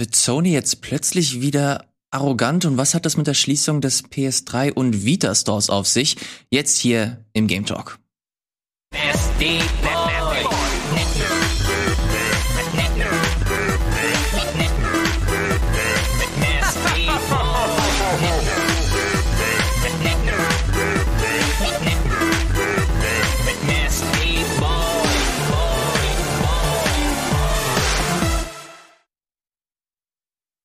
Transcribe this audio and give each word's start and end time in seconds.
Wird 0.00 0.14
Sony 0.14 0.52
jetzt 0.52 0.80
plötzlich 0.80 1.40
wieder 1.40 1.86
arrogant 2.12 2.64
und 2.64 2.76
was 2.76 2.94
hat 2.94 3.04
das 3.04 3.16
mit 3.16 3.26
der 3.26 3.34
Schließung 3.34 3.80
des 3.80 4.04
PS3 4.04 4.72
und 4.72 5.04
Vita 5.04 5.34
Stores 5.34 5.70
auf 5.70 5.88
sich? 5.88 6.16
Jetzt 6.50 6.78
hier 6.78 7.24
im 7.32 7.48
Game 7.48 7.66
Talk. 7.66 7.98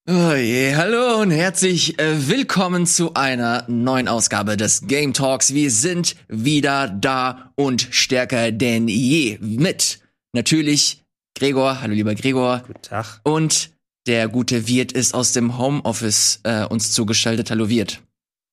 Oh 0.05 0.33
je, 0.33 0.75
hallo 0.75 1.21
und 1.21 1.31
herzlich 1.31 1.97
äh, 1.97 2.27
willkommen 2.27 2.85
zu 2.85 3.13
einer 3.13 3.63
neuen 3.69 4.09
Ausgabe 4.09 4.57
des 4.57 4.85
Game 4.85 5.13
Talks. 5.13 5.53
Wir 5.53 5.71
sind 5.71 6.17
wieder 6.27 6.89
da 6.89 7.53
und 7.55 7.87
stärker 7.89 8.51
denn 8.51 8.89
je 8.89 9.37
mit 9.39 10.01
natürlich 10.33 11.05
Gregor. 11.37 11.79
Hallo 11.79 11.93
lieber 11.93 12.15
Gregor. 12.15 12.63
Guten 12.67 12.81
Tag. 12.81 13.21
Und 13.23 13.69
der 14.05 14.27
gute 14.27 14.67
Wirt 14.67 14.91
ist 14.91 15.13
aus 15.13 15.31
dem 15.31 15.57
Homeoffice 15.57 16.41
äh, 16.43 16.65
uns 16.65 16.91
zugeschaltet. 16.91 17.49
Hallo 17.49 17.69
Wirt. 17.69 18.01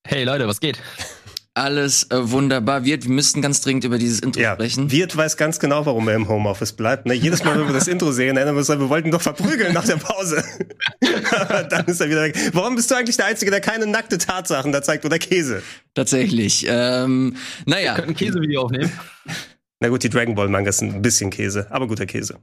Hey 0.07 0.23
Leute, 0.23 0.47
was 0.47 0.61
geht? 0.61 0.79
Alles 1.55 2.05
äh, 2.11 2.31
wunderbar. 2.31 2.85
Wirt, 2.85 3.05
wir 3.05 3.11
müssten 3.11 3.43
ganz 3.43 3.61
dringend 3.61 3.83
über 3.83 3.99
dieses 3.99 4.21
Intro 4.21 4.41
ja, 4.41 4.55
sprechen. 4.55 4.93
Wirt 4.93 5.17
weiß 5.17 5.37
ganz 5.37 5.59
genau, 5.59 5.85
warum 5.85 6.07
er 6.07 6.15
im 6.15 6.29
Homeoffice 6.29 6.73
bleibt. 6.73 7.07
Ne? 7.07 7.15
Jedes 7.15 7.43
Mal, 7.43 7.59
wenn 7.59 7.67
wir 7.67 7.75
das 7.75 7.89
Intro 7.89 8.13
sehen, 8.13 8.37
erinnern 8.37 8.55
wir 8.55 8.61
uns, 8.61 8.69
wir 8.69 8.89
wollten 8.89 9.11
doch 9.11 9.21
verprügeln 9.21 9.73
nach 9.75 9.85
der 9.85 9.97
Pause. 9.97 10.45
Dann 11.71 11.87
ist 11.87 12.01
er 12.01 12.09
wieder 12.09 12.23
weg. 12.23 12.37
Warum 12.53 12.77
bist 12.77 12.91
du 12.91 12.95
eigentlich 12.95 13.17
der 13.17 13.27
Einzige, 13.27 13.51
der 13.51 13.61
keine 13.61 13.89
nackte 13.89 14.19
Tatsachen 14.19 14.71
da 14.71 14.81
zeigt 14.81 15.05
oder 15.05 15.19
Käse? 15.19 15.63
Tatsächlich. 15.95 16.67
Ähm, 16.69 17.37
naja. 17.67 17.93
Wir 17.93 17.95
könnten 17.97 18.11
ein 18.11 18.17
Käsevideo 18.17 18.63
aufnehmen. 18.63 18.93
Na 19.81 19.89
gut, 19.89 20.05
die 20.05 20.11
Dragon 20.11 20.37
Ball 20.37 20.49
Mangas 20.49 20.79
sind 20.79 20.95
ein 20.95 21.03
bisschen 21.03 21.31
Käse, 21.31 21.67
aber 21.71 21.89
guter 21.89 22.07
Käse. 22.07 22.39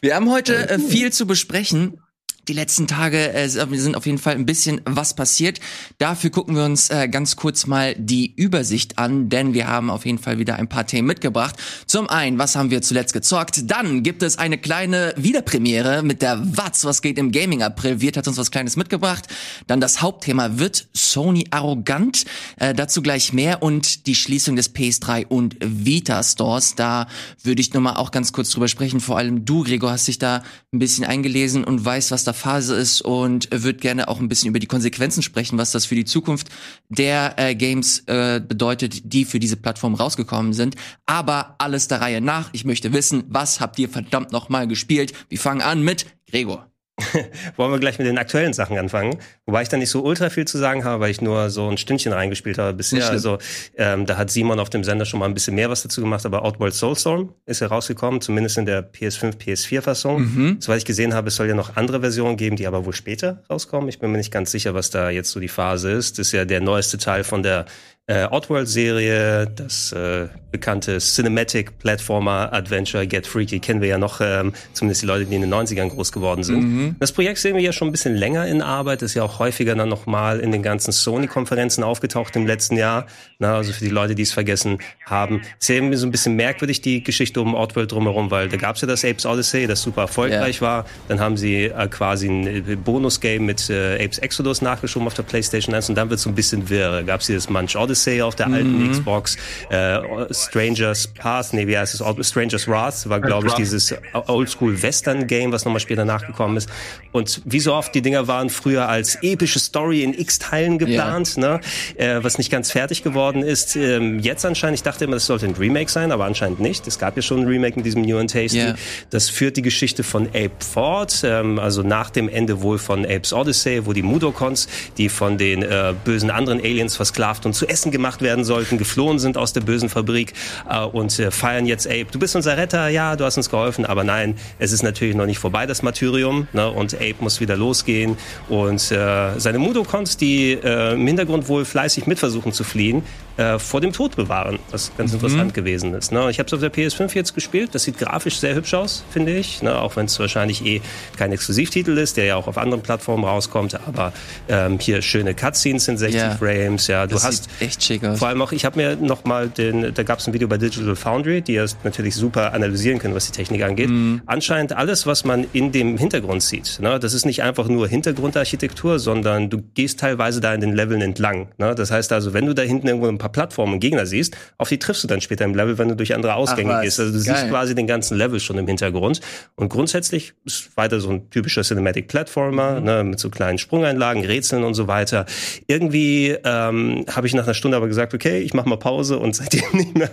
Wir 0.00 0.16
haben 0.16 0.30
heute 0.30 0.68
äh, 0.68 0.78
viel 0.80 1.12
zu 1.12 1.26
besprechen. 1.26 2.00
Die 2.48 2.54
letzten 2.54 2.86
Tage 2.86 3.34
äh, 3.34 3.46
sind 3.46 3.94
auf 3.94 4.06
jeden 4.06 4.16
Fall 4.16 4.34
ein 4.34 4.46
bisschen 4.46 4.80
was 4.86 5.14
passiert. 5.14 5.60
Dafür 5.98 6.30
gucken 6.30 6.56
wir 6.56 6.64
uns 6.64 6.88
äh, 6.88 7.06
ganz 7.06 7.36
kurz 7.36 7.66
mal 7.66 7.94
die 7.94 8.32
Übersicht 8.34 8.98
an, 8.98 9.28
denn 9.28 9.52
wir 9.52 9.68
haben 9.68 9.90
auf 9.90 10.06
jeden 10.06 10.16
Fall 10.16 10.38
wieder 10.38 10.56
ein 10.56 10.66
paar 10.66 10.86
Themen 10.86 11.06
mitgebracht. 11.06 11.56
Zum 11.86 12.08
einen, 12.08 12.38
was 12.38 12.56
haben 12.56 12.70
wir 12.70 12.80
zuletzt 12.80 13.12
gezockt? 13.12 13.70
Dann 13.70 14.02
gibt 14.02 14.22
es 14.22 14.38
eine 14.38 14.56
kleine 14.56 15.12
Wiederpremiere 15.18 16.02
mit 16.02 16.22
der 16.22 16.40
Watz, 16.56 16.86
was 16.86 17.02
geht 17.02 17.18
im 17.18 17.32
Gaming 17.32 17.62
April. 17.62 18.00
Wirt 18.00 18.16
hat 18.16 18.26
uns 18.26 18.38
was 18.38 18.50
Kleines 18.50 18.76
mitgebracht. 18.76 19.26
Dann 19.66 19.82
das 19.82 20.00
Hauptthema, 20.00 20.58
wird 20.58 20.88
Sony 20.94 21.48
arrogant? 21.50 22.24
Äh, 22.56 22.72
dazu 22.72 23.02
gleich 23.02 23.34
mehr 23.34 23.62
und 23.62 24.06
die 24.06 24.14
Schließung 24.14 24.56
des 24.56 24.74
PS3 24.74 25.26
und 25.26 25.56
Vita 25.60 26.22
Stores. 26.22 26.76
Da 26.76 27.08
würde 27.42 27.60
ich 27.60 27.74
nochmal 27.74 27.96
auch 27.96 28.10
ganz 28.10 28.32
kurz 28.32 28.48
drüber 28.48 28.68
sprechen. 28.68 29.00
Vor 29.00 29.18
allem 29.18 29.44
du, 29.44 29.64
Gregor, 29.64 29.90
hast 29.90 30.08
dich 30.08 30.18
da 30.18 30.42
ein 30.72 30.78
bisschen 30.78 31.04
eingelesen 31.04 31.64
und 31.64 31.84
weißt, 31.84 32.10
was 32.10 32.24
da 32.24 32.32
Phase 32.38 32.74
ist 32.74 33.02
und 33.02 33.48
wird 33.50 33.80
gerne 33.80 34.08
auch 34.08 34.20
ein 34.20 34.28
bisschen 34.28 34.48
über 34.48 34.58
die 34.58 34.66
Konsequenzen 34.66 35.22
sprechen, 35.22 35.58
was 35.58 35.72
das 35.72 35.84
für 35.84 35.94
die 35.94 36.04
Zukunft 36.04 36.48
der 36.88 37.34
äh, 37.36 37.54
Games 37.54 38.04
äh, 38.06 38.40
bedeutet, 38.40 39.12
die 39.12 39.24
für 39.24 39.38
diese 39.38 39.56
Plattform 39.56 39.94
rausgekommen 39.94 40.52
sind. 40.52 40.76
Aber 41.06 41.56
alles 41.58 41.88
der 41.88 42.00
Reihe 42.00 42.20
nach. 42.20 42.50
Ich 42.52 42.64
möchte 42.64 42.92
wissen, 42.92 43.24
was 43.28 43.60
habt 43.60 43.78
ihr 43.78 43.88
verdammt 43.88 44.32
noch 44.32 44.48
mal 44.48 44.66
gespielt? 44.66 45.12
Wir 45.28 45.38
fangen 45.38 45.60
an 45.60 45.82
mit 45.82 46.06
Gregor. 46.30 46.67
Wollen 47.56 47.72
wir 47.72 47.78
gleich 47.78 47.98
mit 47.98 48.06
den 48.06 48.18
aktuellen 48.18 48.52
Sachen 48.52 48.76
anfangen? 48.76 49.18
Wobei 49.46 49.62
ich 49.62 49.68
da 49.68 49.76
nicht 49.76 49.90
so 49.90 50.02
ultra 50.02 50.30
viel 50.30 50.46
zu 50.46 50.58
sagen 50.58 50.84
habe, 50.84 51.00
weil 51.00 51.10
ich 51.10 51.20
nur 51.20 51.50
so 51.50 51.68
ein 51.68 51.78
Stündchen 51.78 52.12
reingespielt 52.12 52.58
habe 52.58 52.74
bisher. 52.74 53.08
Also 53.08 53.38
ähm, 53.76 54.06
da 54.06 54.16
hat 54.16 54.30
Simon 54.30 54.58
auf 54.58 54.70
dem 54.70 54.84
Sender 54.84 55.04
schon 55.04 55.20
mal 55.20 55.26
ein 55.26 55.34
bisschen 55.34 55.54
mehr 55.54 55.70
was 55.70 55.82
dazu 55.82 56.00
gemacht, 56.00 56.26
aber 56.26 56.44
Outworld 56.44 56.74
Soulstorm 56.74 57.34
ist 57.46 57.60
herausgekommen, 57.60 58.20
zumindest 58.20 58.58
in 58.58 58.66
der 58.66 58.92
PS5, 58.92 59.36
PS4-Fassung. 59.36 60.20
Mhm. 60.20 60.56
Soweit 60.60 60.78
ich 60.78 60.84
gesehen 60.84 61.14
habe, 61.14 61.28
es 61.28 61.36
soll 61.36 61.48
ja 61.48 61.54
noch 61.54 61.76
andere 61.76 62.00
Versionen 62.00 62.36
geben, 62.36 62.56
die 62.56 62.66
aber 62.66 62.84
wohl 62.84 62.94
später 62.94 63.42
rauskommen. 63.48 63.88
Ich 63.88 63.98
bin 63.98 64.10
mir 64.10 64.18
nicht 64.18 64.32
ganz 64.32 64.50
sicher, 64.50 64.74
was 64.74 64.90
da 64.90 65.10
jetzt 65.10 65.30
so 65.30 65.40
die 65.40 65.48
Phase 65.48 65.92
ist. 65.92 66.18
Das 66.18 66.28
ist 66.28 66.32
ja 66.32 66.44
der 66.44 66.60
neueste 66.60 66.98
Teil 66.98 67.24
von 67.24 67.42
der 67.42 67.66
äh, 68.08 68.26
Oddworld-Serie, 68.30 69.46
das 69.54 69.92
äh, 69.92 70.28
bekannte 70.50 70.96
Cinematic 70.98 71.78
Platformer 71.78 72.50
Adventure 72.54 73.06
Get 73.06 73.26
Freaky 73.26 73.60
kennen 73.60 73.82
wir 73.82 73.88
ja 73.88 73.98
noch, 73.98 74.22
ähm, 74.22 74.54
zumindest 74.72 75.02
die 75.02 75.06
Leute, 75.06 75.26
die 75.26 75.34
in 75.34 75.42
den 75.42 75.52
90ern 75.52 75.90
groß 75.90 76.10
geworden 76.10 76.42
sind. 76.42 76.60
Mhm. 76.60 76.96
Das 77.00 77.12
Projekt 77.12 77.38
sehen 77.38 77.54
wir 77.54 77.60
ja 77.62 77.70
schon 77.72 77.88
ein 77.88 77.92
bisschen 77.92 78.14
länger 78.16 78.46
in 78.46 78.62
Arbeit, 78.62 79.02
ist 79.02 79.12
ja 79.12 79.22
auch 79.24 79.38
häufiger 79.40 79.74
dann 79.74 79.90
nochmal 79.90 80.40
in 80.40 80.52
den 80.52 80.62
ganzen 80.62 80.90
Sony-Konferenzen 80.92 81.84
aufgetaucht 81.84 82.34
im 82.36 82.46
letzten 82.46 82.78
Jahr. 82.78 83.06
Na, 83.38 83.56
also 83.56 83.72
für 83.74 83.84
die 83.84 83.90
Leute, 83.90 84.14
die 84.14 84.22
es 84.22 84.32
vergessen 84.32 84.78
haben. 85.04 85.42
Ist 85.60 85.68
ja 85.68 85.74
irgendwie 85.74 85.96
so 85.98 86.06
ein 86.06 86.10
bisschen 86.10 86.34
merkwürdig, 86.34 86.80
die 86.80 87.02
Geschichte 87.04 87.42
um 87.42 87.54
Oddworld 87.54 87.92
drumherum, 87.92 88.30
weil 88.30 88.48
da 88.48 88.56
gab 88.56 88.76
es 88.76 88.80
ja 88.80 88.88
das 88.88 89.04
Apes 89.04 89.26
Odyssey, 89.26 89.66
das 89.66 89.82
super 89.82 90.02
erfolgreich 90.02 90.56
Ja. 90.56 90.62
war. 90.62 90.86
Dann 91.08 91.20
haben 91.20 91.36
sie 91.36 91.64
äh, 91.64 91.88
quasi 91.88 92.26
ein 92.26 92.46
äh, 92.46 92.76
Bonus-Game 92.76 93.44
mit 93.44 93.68
äh, 93.68 94.02
Apes 94.02 94.16
Exodus 94.18 94.62
nachgeschoben 94.62 95.06
auf 95.06 95.14
der 95.14 95.24
PlayStation 95.24 95.74
1 95.74 95.90
und 95.90 95.94
dann 95.94 96.08
wird 96.08 96.16
es 96.16 96.24
so 96.24 96.30
ein 96.30 96.34
bisschen 96.34 96.70
wirr. 96.70 97.02
Gab 97.02 97.20
es 97.20 97.26
hier 97.26 97.36
das 97.36 97.50
Munch 97.50 97.76
Odyssey 97.76 97.97
auf 98.22 98.34
der 98.34 98.48
alten 98.48 98.90
Xbox, 98.90 99.36
äh, 99.70 99.98
Strangers 100.30 101.08
Path, 101.08 101.52
nee, 101.52 101.66
wie 101.66 101.78
heißt 101.78 102.00
es? 102.00 102.26
Strangers 102.26 102.68
Wrath 102.68 103.08
war, 103.08 103.20
glaube 103.20 103.48
ich, 103.48 103.54
dieses 103.54 103.94
Oldschool-Western-Game, 104.12 105.52
was 105.52 105.64
nochmal 105.64 105.80
später 105.80 106.04
nachgekommen 106.04 106.56
ist. 106.56 106.68
Und 107.12 107.42
wie 107.44 107.60
so 107.60 107.74
oft, 107.74 107.94
die 107.94 108.02
Dinger 108.02 108.28
waren 108.28 108.50
früher 108.50 108.88
als 108.88 109.18
epische 109.22 109.58
Story 109.58 110.02
in 110.02 110.14
x-Teilen 110.14 110.78
geplant, 110.78 111.36
ne? 111.36 111.60
äh, 111.96 112.18
was 112.22 112.38
nicht 112.38 112.50
ganz 112.50 112.70
fertig 112.70 113.02
geworden 113.02 113.42
ist. 113.42 113.76
Ähm, 113.76 114.18
jetzt 114.20 114.44
anscheinend, 114.44 114.76
ich 114.76 114.82
dachte 114.82 115.04
immer, 115.04 115.16
das 115.16 115.26
sollte 115.26 115.46
ein 115.46 115.54
Remake 115.54 115.90
sein, 115.90 116.12
aber 116.12 116.24
anscheinend 116.24 116.60
nicht. 116.60 116.86
Es 116.86 116.98
gab 116.98 117.16
ja 117.16 117.22
schon 117.22 117.40
ein 117.40 117.46
Remake 117.46 117.76
mit 117.76 117.86
diesem 117.86 118.02
New 118.02 118.18
and 118.18 118.30
Tasty. 118.30 118.58
Ja. 118.58 118.74
Das 119.10 119.30
führt 119.30 119.56
die 119.56 119.62
Geschichte 119.62 120.02
von 120.02 120.28
Ape 120.28 120.50
fort, 120.58 121.22
ähm, 121.24 121.58
also 121.58 121.82
nach 121.82 122.10
dem 122.10 122.28
Ende 122.28 122.62
wohl 122.62 122.78
von 122.78 123.04
Apes 123.04 123.32
Odyssey, 123.32 123.86
wo 123.86 123.92
die 123.92 124.02
Mudokons, 124.02 124.68
die 124.96 125.08
von 125.08 125.38
den 125.38 125.62
äh, 125.62 125.94
bösen 126.04 126.30
anderen 126.30 126.60
Aliens 126.60 126.96
versklavt 126.96 127.46
und 127.46 127.54
zu 127.54 127.66
essen 127.66 127.87
gemacht 127.90 128.22
werden 128.22 128.44
sollten, 128.44 128.78
geflohen 128.78 129.18
sind 129.18 129.36
aus 129.36 129.52
der 129.52 129.60
bösen 129.60 129.88
Fabrik 129.88 130.34
äh, 130.68 130.80
und 130.80 131.18
äh, 131.18 131.30
feiern 131.30 131.66
jetzt 131.66 131.86
Ape. 131.86 132.06
Du 132.10 132.18
bist 132.18 132.36
unser 132.36 132.56
Retter, 132.56 132.88
ja, 132.88 133.16
du 133.16 133.24
hast 133.24 133.36
uns 133.36 133.50
geholfen, 133.50 133.84
aber 133.84 134.04
nein, 134.04 134.36
es 134.58 134.72
ist 134.72 134.82
natürlich 134.82 135.16
noch 135.16 135.26
nicht 135.26 135.38
vorbei, 135.38 135.66
das 135.66 135.82
Martyrium, 135.82 136.48
ne? 136.52 136.70
und 136.70 136.94
Ape 136.94 137.16
muss 137.20 137.40
wieder 137.40 137.56
losgehen 137.56 138.16
und 138.48 138.90
äh, 138.90 139.38
seine 139.38 139.58
Mudokons, 139.58 140.16
die 140.16 140.52
äh, 140.52 140.94
im 140.94 141.06
Hintergrund 141.06 141.48
wohl 141.48 141.64
fleißig 141.64 142.06
mitversuchen 142.06 142.52
zu 142.52 142.64
fliehen, 142.64 143.02
äh, 143.38 143.58
vor 143.58 143.80
dem 143.80 143.92
Tod 143.92 144.14
bewahren, 144.16 144.58
was 144.70 144.92
ganz 144.98 145.12
interessant 145.14 145.54
gewesen 145.54 145.94
ist. 145.94 146.12
Ne? 146.12 146.28
Ich 146.30 146.38
habe 146.38 146.46
es 146.48 146.52
auf 146.52 146.60
der 146.60 146.72
PS5 146.72 147.14
jetzt 147.14 147.34
gespielt, 147.34 147.70
das 147.74 147.84
sieht 147.84 147.96
grafisch 147.98 148.38
sehr 148.38 148.54
hübsch 148.54 148.74
aus, 148.74 149.04
finde 149.10 149.34
ich, 149.34 149.62
ne? 149.62 149.80
auch 149.80 149.96
wenn 149.96 150.06
es 150.06 150.18
wahrscheinlich 150.20 150.64
eh 150.66 150.82
kein 151.16 151.32
Exklusivtitel 151.32 151.96
ist, 151.96 152.16
der 152.16 152.24
ja 152.26 152.36
auch 152.36 152.46
auf 152.48 152.58
anderen 152.58 152.82
Plattformen 152.82 153.24
rauskommt, 153.24 153.78
aber 153.86 154.12
ähm, 154.48 154.78
hier 154.78 155.00
schöne 155.02 155.34
Cutscenes 155.34 155.88
in 155.88 155.96
60 155.96 156.20
Ja. 156.20 156.30
Frames, 156.36 156.86
ja, 156.88 157.06
du 157.06 157.14
Das 157.14 157.24
hast 157.24 157.48
echt 157.60 157.82
schick 157.82 158.04
aus. 158.04 158.18
vor 158.18 158.28
allem 158.28 158.42
auch, 158.42 158.52
ich 158.52 158.64
habe 158.64 158.76
mir 158.76 158.96
noch 158.96 159.24
mal 159.24 159.48
den, 159.48 159.94
da 159.94 160.02
gab 160.02 160.18
es 160.18 160.26
ein 160.26 160.34
Video 160.34 160.48
bei 160.48 160.58
Digital 160.58 160.96
Foundry, 160.96 161.40
die 161.40 161.54
das 161.56 161.76
natürlich 161.84 162.14
super 162.16 162.52
analysieren 162.52 162.98
können, 162.98 163.14
was 163.14 163.26
die 163.26 163.32
Technik 163.32 163.62
angeht. 163.62 163.88
Mhm. 163.88 164.20
Anscheinend 164.26 164.72
alles, 164.74 165.06
was 165.06 165.24
man 165.24 165.46
in 165.52 165.72
dem 165.72 165.96
Hintergrund 165.96 166.42
sieht, 166.42 166.78
ne, 166.80 166.98
das 166.98 167.14
ist 167.14 167.24
nicht 167.24 167.42
einfach 167.42 167.68
nur 167.68 167.86
Hintergrundarchitektur, 167.88 168.98
sondern 168.98 169.48
du 169.50 169.62
gehst 169.74 170.00
teilweise 170.00 170.40
da 170.40 170.52
in 170.54 170.60
den 170.60 170.74
Leveln 170.74 171.00
entlang. 171.00 171.48
Ne? 171.58 171.74
Das 171.74 171.90
heißt 171.90 172.12
also, 172.12 172.32
wenn 172.34 172.46
du 172.46 172.54
da 172.54 172.62
hinten 172.62 172.88
irgendwo 172.88 173.08
ein 173.08 173.18
paar 173.18 173.27
Plattformen 173.28 173.74
und 173.74 173.80
Gegner 173.80 174.06
siehst, 174.06 174.36
auf 174.58 174.68
die 174.68 174.78
triffst 174.78 175.04
du 175.04 175.08
dann 175.08 175.20
später 175.20 175.44
im 175.44 175.54
Level, 175.54 175.78
wenn 175.78 175.88
du 175.88 175.96
durch 175.96 176.14
andere 176.14 176.34
Ausgänge 176.34 176.70
was, 176.70 176.82
gehst. 176.82 177.00
Also 177.00 177.12
du 177.12 177.24
geil. 177.24 177.36
siehst 177.36 177.48
quasi 177.48 177.74
den 177.74 177.86
ganzen 177.86 178.16
Level 178.16 178.40
schon 178.40 178.58
im 178.58 178.66
Hintergrund. 178.66 179.20
Und 179.54 179.68
grundsätzlich 179.68 180.34
ist 180.44 180.76
weiter 180.76 181.00
so 181.00 181.10
ein 181.10 181.30
typischer 181.30 181.62
Cinematic 181.62 182.08
Platformer, 182.08 182.80
ne, 182.80 183.04
mit 183.04 183.18
so 183.18 183.30
kleinen 183.30 183.58
Sprungeinlagen, 183.58 184.24
Rätseln 184.24 184.64
und 184.64 184.74
so 184.74 184.88
weiter. 184.88 185.26
Irgendwie 185.66 186.36
ähm, 186.44 187.04
habe 187.10 187.26
ich 187.26 187.34
nach 187.34 187.44
einer 187.44 187.54
Stunde 187.54 187.76
aber 187.76 187.88
gesagt, 187.88 188.14
okay, 188.14 188.40
ich 188.40 188.54
mache 188.54 188.68
mal 188.68 188.76
Pause 188.76 189.18
und 189.18 189.34
seitdem 189.36 189.64
nicht 189.72 189.96
mehr 189.96 190.10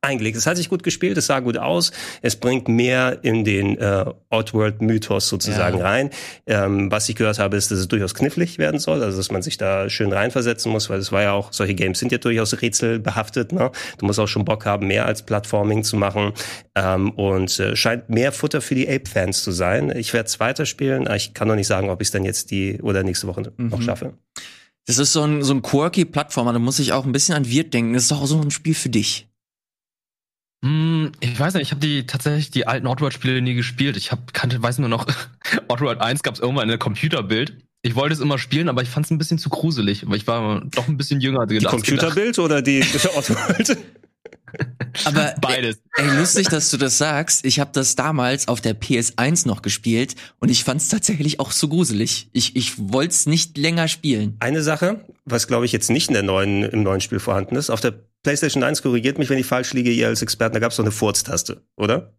eingelegt. 0.00 0.36
Es 0.36 0.46
hat 0.46 0.56
sich 0.56 0.68
gut 0.68 0.82
gespielt, 0.84 1.18
es 1.18 1.26
sah 1.26 1.40
gut 1.40 1.58
aus. 1.58 1.90
Es 2.22 2.36
bringt 2.36 2.68
mehr 2.68 3.18
in 3.22 3.44
den 3.44 3.76
äh, 3.78 4.04
Oddworld-Mythos 4.30 5.28
sozusagen 5.28 5.78
Ja. 5.78 5.84
rein. 5.84 6.10
Ähm, 6.46 6.90
was 6.90 7.08
ich 7.08 7.16
gehört 7.16 7.38
habe, 7.38 7.56
ist, 7.56 7.70
dass 7.70 7.78
es 7.80 7.88
durchaus 7.88 8.14
knifflig 8.14 8.58
werden 8.58 8.78
soll, 8.78 9.02
also 9.02 9.16
dass 9.16 9.30
man 9.32 9.42
sich 9.42 9.56
da 9.58 9.90
schön 9.90 10.12
reinversetzen 10.12 10.70
muss, 10.70 10.88
weil 10.88 10.98
es 11.00 11.10
war 11.10 11.22
ja 11.22 11.32
auch, 11.32 11.52
solche 11.52 11.74
Games 11.74 11.98
sind 11.98 12.12
ja 12.12 12.18
durchaus 12.18 12.60
rätselbehaftet. 12.60 13.52
Ne? 13.52 13.70
Du 13.98 14.06
musst 14.06 14.20
auch 14.20 14.28
schon 14.28 14.44
Bock 14.44 14.64
haben, 14.66 14.86
mehr 14.86 15.06
als 15.06 15.22
Plattforming 15.22 15.82
zu 15.82 15.96
machen 15.96 16.32
ähm, 16.76 17.10
und 17.10 17.58
äh, 17.58 17.74
scheint 17.74 18.08
mehr 18.08 18.30
Futter 18.32 18.60
für 18.60 18.74
die 18.76 18.88
Ape-Fans 18.88 19.42
zu 19.42 19.50
sein. 19.50 19.92
Ich 19.96 20.12
werde 20.14 20.28
es 20.28 20.38
weiterspielen, 20.38 21.06
aber 21.06 21.16
ich 21.16 21.34
kann 21.34 21.48
noch 21.48 21.56
nicht 21.56 21.66
sagen, 21.66 21.90
ob 21.90 22.00
ich 22.00 22.08
es 22.08 22.12
dann 22.12 22.24
jetzt 22.24 22.50
die 22.50 22.80
oder 22.82 23.02
nächste 23.02 23.26
Woche 23.26 23.52
noch 23.56 23.82
schaffe. 23.82 24.14
Das 24.86 24.96
ist 24.98 25.12
so 25.12 25.22
ein, 25.22 25.42
so 25.42 25.52
ein 25.52 25.60
quirky 25.60 26.06
Plattformer, 26.06 26.52
da 26.54 26.58
muss 26.58 26.78
ich 26.78 26.92
auch 26.94 27.04
ein 27.04 27.12
bisschen 27.12 27.34
an 27.34 27.46
Wirt 27.50 27.74
denken. 27.74 27.92
Das 27.92 28.04
ist 28.04 28.10
doch 28.10 28.22
auch 28.22 28.26
so 28.26 28.40
ein 28.40 28.50
Spiel 28.50 28.74
für 28.74 28.88
dich. 28.88 29.27
Hm, 30.64 31.12
ich 31.20 31.38
weiß 31.38 31.54
nicht, 31.54 31.62
ich 31.62 31.70
habe 31.70 31.80
die 31.80 32.06
tatsächlich 32.06 32.50
die 32.50 32.66
alten 32.66 32.86
Oddworld-Spiele 32.86 33.40
nie 33.40 33.54
gespielt. 33.54 33.96
Ich 33.96 34.10
hab, 34.10 34.34
kannte, 34.34 34.60
weiß 34.60 34.78
nur 34.78 34.88
noch, 34.88 35.06
Oddworld 35.68 36.00
1 36.00 36.22
gab 36.22 36.34
es 36.34 36.40
irgendwann 36.40 36.64
in 36.64 36.70
der 36.70 36.78
Computerbild. 36.78 37.56
Ich 37.82 37.94
wollte 37.94 38.14
es 38.14 38.20
immer 38.20 38.38
spielen, 38.38 38.68
aber 38.68 38.82
ich 38.82 38.88
fand 38.88 39.06
es 39.06 39.12
ein 39.12 39.18
bisschen 39.18 39.38
zu 39.38 39.50
gruselig, 39.50 40.08
weil 40.08 40.16
ich 40.16 40.26
war 40.26 40.62
doch 40.64 40.88
ein 40.88 40.96
bisschen 40.96 41.20
jünger 41.20 41.40
als 41.40 41.48
Die 41.50 41.58
gedacht. 41.58 41.74
Computerbild 41.74 42.38
oder 42.40 42.60
die 42.60 42.80
Oddworld? 43.16 43.78
Aber 45.04 45.34
Beides. 45.40 45.78
Ey, 45.94 46.18
lustig, 46.18 46.48
dass 46.48 46.70
du 46.70 46.76
das 46.76 46.98
sagst. 46.98 47.44
Ich 47.44 47.60
habe 47.60 47.70
das 47.72 47.94
damals 47.94 48.48
auf 48.48 48.60
der 48.60 48.78
PS1 48.78 49.46
noch 49.46 49.62
gespielt 49.62 50.16
und 50.40 50.48
ich 50.48 50.64
fand 50.64 50.80
es 50.80 50.88
tatsächlich 50.88 51.38
auch 51.38 51.52
so 51.52 51.68
gruselig. 51.68 52.28
Ich, 52.32 52.56
ich 52.56 52.72
wollte 52.78 53.12
es 53.12 53.26
nicht 53.26 53.56
länger 53.56 53.88
spielen. 53.88 54.36
Eine 54.40 54.62
Sache, 54.62 55.04
was 55.24 55.46
glaube 55.46 55.66
ich 55.66 55.72
jetzt 55.72 55.90
nicht 55.90 56.08
in 56.08 56.14
der 56.14 56.22
neuen, 56.22 56.64
im 56.64 56.82
neuen 56.82 57.00
Spiel 57.00 57.20
vorhanden 57.20 57.56
ist. 57.56 57.70
Auf 57.70 57.80
der 57.80 57.94
PlayStation 58.22 58.62
1 58.62 58.82
korrigiert 58.82 59.18
mich, 59.18 59.30
wenn 59.30 59.38
ich 59.38 59.46
falsch 59.46 59.72
liege, 59.72 59.90
ihr 59.90 60.08
als 60.08 60.22
Experten, 60.22 60.54
da 60.54 60.60
gab 60.60 60.70
es 60.72 60.76
doch 60.76 60.84
eine 60.84 60.90
Furztaste, 60.92 61.62
oder? 61.76 62.14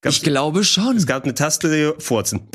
Gab's, 0.00 0.16
ich 0.16 0.22
glaube 0.22 0.64
schon. 0.64 0.96
es 0.96 1.06
gab 1.06 1.24
eine 1.24 1.34
Taste, 1.34 1.70
die 1.70 2.02
Furzen. 2.02 2.48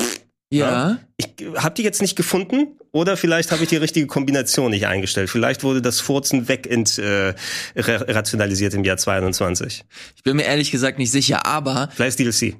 ja. 0.50 0.98
Ich 1.16 1.28
habe 1.56 1.74
die 1.74 1.82
jetzt 1.82 2.00
nicht 2.02 2.14
gefunden 2.16 2.78
oder 2.92 3.16
vielleicht 3.16 3.50
habe 3.52 3.62
ich 3.64 3.68
die 3.70 3.76
richtige 3.76 4.06
Kombination 4.06 4.70
nicht 4.70 4.86
eingestellt. 4.86 5.30
Vielleicht 5.30 5.64
wurde 5.64 5.82
das 5.82 6.00
Furzen 6.00 6.46
wegent 6.48 6.98
äh, 6.98 7.34
ra- 7.76 8.04
rationalisiert 8.06 8.74
im 8.74 8.84
Jahr 8.84 8.96
22. 8.98 9.84
Ich 10.16 10.22
bin 10.22 10.36
mir 10.36 10.44
ehrlich 10.44 10.70
gesagt 10.70 10.98
nicht 10.98 11.10
sicher, 11.10 11.44
aber 11.46 11.88
Vielleicht 11.94 12.20
ist 12.20 12.40
DLC. 12.40 12.56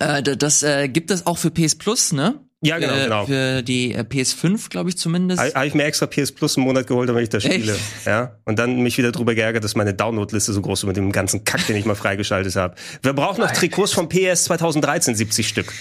äh, 0.00 0.22
das 0.36 0.62
äh, 0.62 0.88
gibt 0.88 1.10
es 1.10 1.26
auch 1.26 1.36
für 1.38 1.50
PS 1.50 1.74
Plus, 1.74 2.12
ne? 2.12 2.40
Ja, 2.64 2.78
genau, 2.78 2.94
äh, 2.94 3.04
genau. 3.04 3.26
Für 3.26 3.62
die 3.62 3.92
äh, 3.92 4.00
PS5, 4.00 4.70
glaube 4.70 4.88
ich 4.88 4.96
zumindest. 4.96 5.54
Habe 5.54 5.66
ich 5.66 5.74
mir 5.74 5.84
extra 5.84 6.06
PS 6.06 6.30
Plus 6.30 6.56
einen 6.56 6.64
Monat 6.64 6.86
geholt, 6.86 7.08
damit 7.08 7.24
ich 7.24 7.28
das 7.28 7.42
spiele. 7.42 7.72
Echt? 7.72 8.06
Ja. 8.06 8.36
Und 8.44 8.58
dann 8.58 8.80
mich 8.80 8.96
wieder 8.98 9.10
drüber 9.10 9.34
geärgert, 9.34 9.64
dass 9.64 9.74
meine 9.74 9.94
Downloadliste 9.94 10.52
so 10.52 10.62
groß 10.62 10.80
ist 10.80 10.86
mit 10.86 10.96
dem 10.96 11.10
ganzen 11.10 11.44
Kack, 11.44 11.66
den 11.66 11.76
ich 11.76 11.84
mal 11.84 11.96
freigeschaltet 11.96 12.54
habe. 12.54 12.76
Wir 13.02 13.14
brauchen 13.14 13.40
noch 13.40 13.50
Trikots 13.50 13.92
vom 13.92 14.08
PS 14.08 14.44
2013, 14.44 15.16
70 15.16 15.48
Stück. 15.48 15.72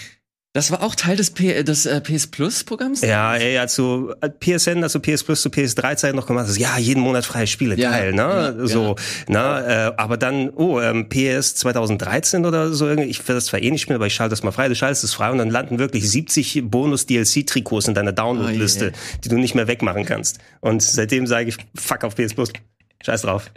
Das 0.53 0.69
war 0.69 0.83
auch 0.83 0.95
Teil 0.95 1.15
des, 1.15 1.31
P 1.31 1.63
des 1.63 1.85
äh, 1.85 2.01
PS 2.01 2.27
Plus 2.27 2.65
Programms? 2.65 2.99
Ja, 2.99 3.35
ey, 3.37 3.57
als 3.57 3.73
du 3.77 4.13
äh, 4.19 4.29
PSN, 4.29 4.83
also 4.83 4.99
PS 4.99 5.23
Plus 5.23 5.41
zu 5.41 5.47
PS3 5.47 5.95
Zeit 5.95 6.13
noch 6.13 6.27
gemacht 6.27 6.47
hast, 6.49 6.57
ja, 6.57 6.77
jeden 6.77 6.99
Monat 7.01 7.25
freie 7.25 7.47
Spiele, 7.47 7.77
Ja, 7.77 7.91
geil, 7.91 8.11
ne? 8.11 8.55
ja, 8.59 8.67
so, 8.67 8.95
ne? 9.29 9.93
Äh, 9.95 10.01
aber 10.01 10.17
dann, 10.17 10.49
oh, 10.49 10.81
ähm, 10.81 11.07
PS 11.07 11.55
2013 11.55 12.45
oder 12.45 12.73
so 12.73 12.85
irgendwie, 12.85 13.07
ich 13.07 13.19
werde 13.19 13.35
das 13.35 13.45
zwar 13.45 13.61
eh 13.61 13.71
nicht 13.71 13.81
spielen, 13.83 13.95
aber 13.95 14.07
ich 14.07 14.13
schalte 14.13 14.31
das 14.31 14.43
mal 14.43 14.51
frei, 14.51 14.67
du 14.67 14.75
schaltest 14.75 15.05
es 15.05 15.13
frei 15.13 15.31
und 15.31 15.37
dann 15.37 15.49
landen 15.49 15.79
wirklich 15.79 16.09
70 16.09 16.63
Bonus-DLC-Trikots 16.65 17.87
in 17.87 17.93
deiner 17.93 18.11
Download-Liste, 18.11 18.87
Oh 18.93 18.97
je. 19.13 19.19
die 19.23 19.29
du 19.29 19.37
nicht 19.37 19.55
mehr 19.55 19.67
wegmachen 19.67 20.03
kannst. 20.03 20.39
Und 20.59 20.83
seitdem 20.83 21.27
sage 21.27 21.47
ich, 21.47 21.55
fuck 21.75 22.03
auf 22.03 22.15
PS 22.15 22.33
Plus. 22.33 22.51
Scheiß 23.05 23.21
drauf. 23.21 23.49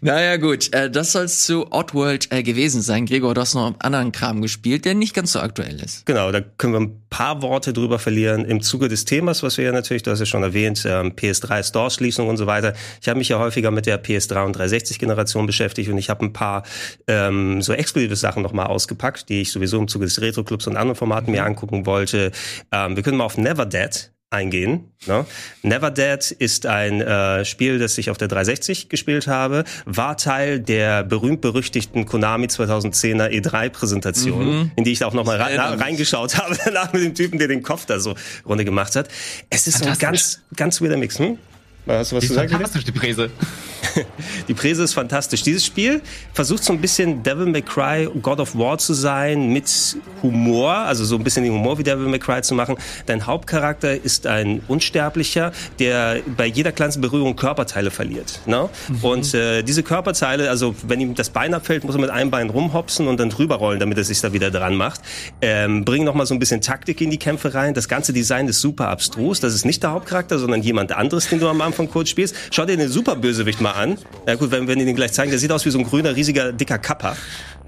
Naja, 0.00 0.36
gut. 0.36 0.72
Äh, 0.72 0.90
das 0.90 1.12
soll's 1.12 1.44
zu 1.44 1.70
Oddworld 1.70 2.32
äh, 2.32 2.42
gewesen 2.42 2.82
sein. 2.82 3.06
Gregor, 3.06 3.34
du 3.34 3.40
hast 3.40 3.54
noch 3.54 3.74
anderen 3.80 4.12
Kram 4.12 4.42
gespielt, 4.42 4.84
der 4.84 4.94
nicht 4.94 5.14
ganz 5.14 5.32
so 5.32 5.40
aktuell 5.40 5.80
ist. 5.80 6.06
Genau, 6.06 6.32
da 6.32 6.40
können 6.40 6.72
wir 6.72 6.80
ein 6.80 7.02
paar 7.10 7.42
Worte 7.42 7.72
drüber 7.72 7.98
verlieren 7.98 8.44
im 8.44 8.62
Zuge 8.62 8.88
des 8.88 9.04
Themas, 9.04 9.42
was 9.42 9.58
wir 9.58 9.66
ja 9.66 9.72
natürlich, 9.72 10.02
du 10.02 10.10
hast 10.10 10.20
ja 10.20 10.26
schon 10.26 10.42
erwähnt, 10.42 10.84
ähm, 10.86 11.12
PS3 11.12 11.62
Store-Schließung 11.62 12.28
und 12.28 12.36
so 12.36 12.46
weiter. 12.46 12.74
Ich 13.00 13.08
habe 13.08 13.18
mich 13.18 13.28
ja 13.28 13.38
häufiger 13.38 13.70
mit 13.70 13.86
der 13.86 14.02
PS3 14.02 14.44
und 14.44 14.56
360-Generation 14.56 15.46
beschäftigt 15.46 15.90
und 15.90 15.98
ich 15.98 16.08
habe 16.08 16.24
ein 16.24 16.32
paar 16.32 16.62
ähm, 17.06 17.60
so 17.62 17.72
exklusive 17.72 18.16
Sachen 18.16 18.42
nochmal 18.42 18.66
ausgepackt, 18.66 19.28
die 19.28 19.42
ich 19.42 19.52
sowieso 19.52 19.78
im 19.78 19.88
Zuge 19.88 20.06
des 20.06 20.20
Retro-Clubs 20.20 20.66
und 20.66 20.76
anderen 20.76 20.96
Formaten 20.96 21.32
mir 21.32 21.44
angucken 21.44 21.86
wollte. 21.86 22.32
Ähm, 22.70 22.96
wir 22.96 23.02
können 23.02 23.18
mal 23.18 23.24
auf 23.24 23.36
Never 23.36 23.66
Dead 23.66 24.11
eingehen. 24.32 24.92
Ne? 25.06 25.26
Never 25.62 25.90
Dead 25.90 26.30
ist 26.30 26.66
ein 26.66 27.00
äh, 27.00 27.44
Spiel, 27.44 27.78
das 27.78 27.96
ich 27.98 28.10
auf 28.10 28.18
der 28.18 28.28
360 28.28 28.88
gespielt 28.88 29.26
habe, 29.26 29.64
war 29.84 30.16
Teil 30.16 30.60
der 30.60 31.04
berühmt-berüchtigten 31.04 32.06
Konami 32.06 32.46
2010er 32.46 33.28
E3-Präsentation, 33.28 34.72
in 34.76 34.84
die 34.84 34.92
ich 34.92 35.00
da 35.00 35.06
auch 35.06 35.12
nochmal 35.12 35.38
mich. 35.38 35.80
reingeschaut 35.80 36.38
habe, 36.38 36.56
danach 36.64 36.92
mit 36.92 37.02
dem 37.02 37.14
Typen, 37.14 37.38
der 37.38 37.48
den 37.48 37.62
Kopf 37.62 37.86
da 37.86 37.98
so 37.98 38.14
runter 38.46 38.64
gemacht 38.64 38.96
hat. 38.96 39.08
Es 39.50 39.66
ist 39.66 39.78
so 39.78 39.86
ein 39.88 39.98
ganz, 39.98 40.40
ganz 40.56 40.80
weirder 40.80 40.96
Mix. 40.96 41.18
Hm? 41.18 41.38
Hast 41.86 42.12
du 42.12 42.16
was 42.16 42.22
Die? 42.22 42.28
Felix? 42.28 42.52
fantastisch, 42.52 42.84
die 42.84 42.92
Präse. 42.92 43.30
Die 44.48 44.54
Präse 44.54 44.84
ist 44.84 44.94
fantastisch. 44.94 45.42
Dieses 45.42 45.66
Spiel 45.66 46.00
versucht 46.32 46.64
so 46.64 46.72
ein 46.72 46.80
bisschen 46.80 47.22
Devil 47.22 47.46
May 47.46 47.62
Cry, 47.62 48.08
God 48.20 48.40
of 48.40 48.56
War 48.56 48.78
zu 48.78 48.94
sein, 48.94 49.52
mit 49.52 49.96
Humor, 50.22 50.72
also 50.72 51.04
so 51.04 51.16
ein 51.16 51.24
bisschen 51.24 51.44
den 51.44 51.52
Humor 51.52 51.78
wie 51.78 51.82
Devil 51.82 52.06
May 52.06 52.18
Cry 52.18 52.42
zu 52.42 52.54
machen. 52.54 52.76
Dein 53.06 53.26
Hauptcharakter 53.26 53.92
ist 53.92 54.26
ein 54.26 54.62
Unsterblicher, 54.68 55.52
der 55.78 56.20
bei 56.36 56.46
jeder 56.46 56.72
kleinsten 56.72 57.00
Berührung 57.00 57.36
Körperteile 57.36 57.90
verliert. 57.90 58.40
Ne? 58.46 58.68
Und 59.02 59.34
äh, 59.34 59.62
diese 59.62 59.82
Körperteile, 59.82 60.48
also 60.48 60.74
wenn 60.86 61.00
ihm 61.00 61.14
das 61.14 61.30
Bein 61.30 61.52
abfällt, 61.52 61.84
muss 61.84 61.94
er 61.96 62.00
mit 62.00 62.10
einem 62.10 62.30
Bein 62.30 62.50
rumhopsen 62.50 63.08
und 63.08 63.18
dann 63.18 63.30
drüber 63.30 63.56
rollen, 63.56 63.80
damit 63.80 63.98
er 63.98 64.04
sich 64.04 64.20
da 64.20 64.32
wieder 64.32 64.50
dran 64.50 64.76
macht. 64.76 65.00
Ähm, 65.40 65.84
bringen 65.84 66.04
nochmal 66.04 66.26
so 66.26 66.34
ein 66.34 66.38
bisschen 66.38 66.60
Taktik 66.60 67.00
in 67.00 67.10
die 67.10 67.18
Kämpfe 67.18 67.54
rein. 67.54 67.74
Das 67.74 67.88
ganze 67.88 68.12
Design 68.12 68.48
ist 68.48 68.60
super 68.60 68.88
abstrus. 68.88 69.40
Das 69.40 69.54
ist 69.54 69.64
nicht 69.64 69.82
der 69.82 69.90
Hauptcharakter, 69.90 70.38
sondern 70.38 70.62
jemand 70.62 70.92
anderes, 70.92 71.28
den 71.28 71.40
du 71.40 71.48
am 71.48 71.60
Anfang 71.60 71.71
kurz 71.90 72.08
spielst. 72.08 72.34
Schau 72.50 72.64
dir 72.64 72.76
den 72.76 72.88
Superbösewicht 72.88 73.60
mal 73.60 73.72
an. 73.72 73.98
Ja 74.26 74.34
gut, 74.34 74.50
wenn, 74.50 74.68
wenn 74.68 74.78
wir 74.78 74.86
den 74.86 74.96
gleich 74.96 75.12
zeigen, 75.12 75.30
der 75.30 75.38
sieht 75.38 75.50
aus 75.52 75.64
wie 75.64 75.70
so 75.70 75.78
ein 75.78 75.84
grüner, 75.84 76.14
riesiger, 76.14 76.52
dicker 76.52 76.78
Kappa. 76.78 77.16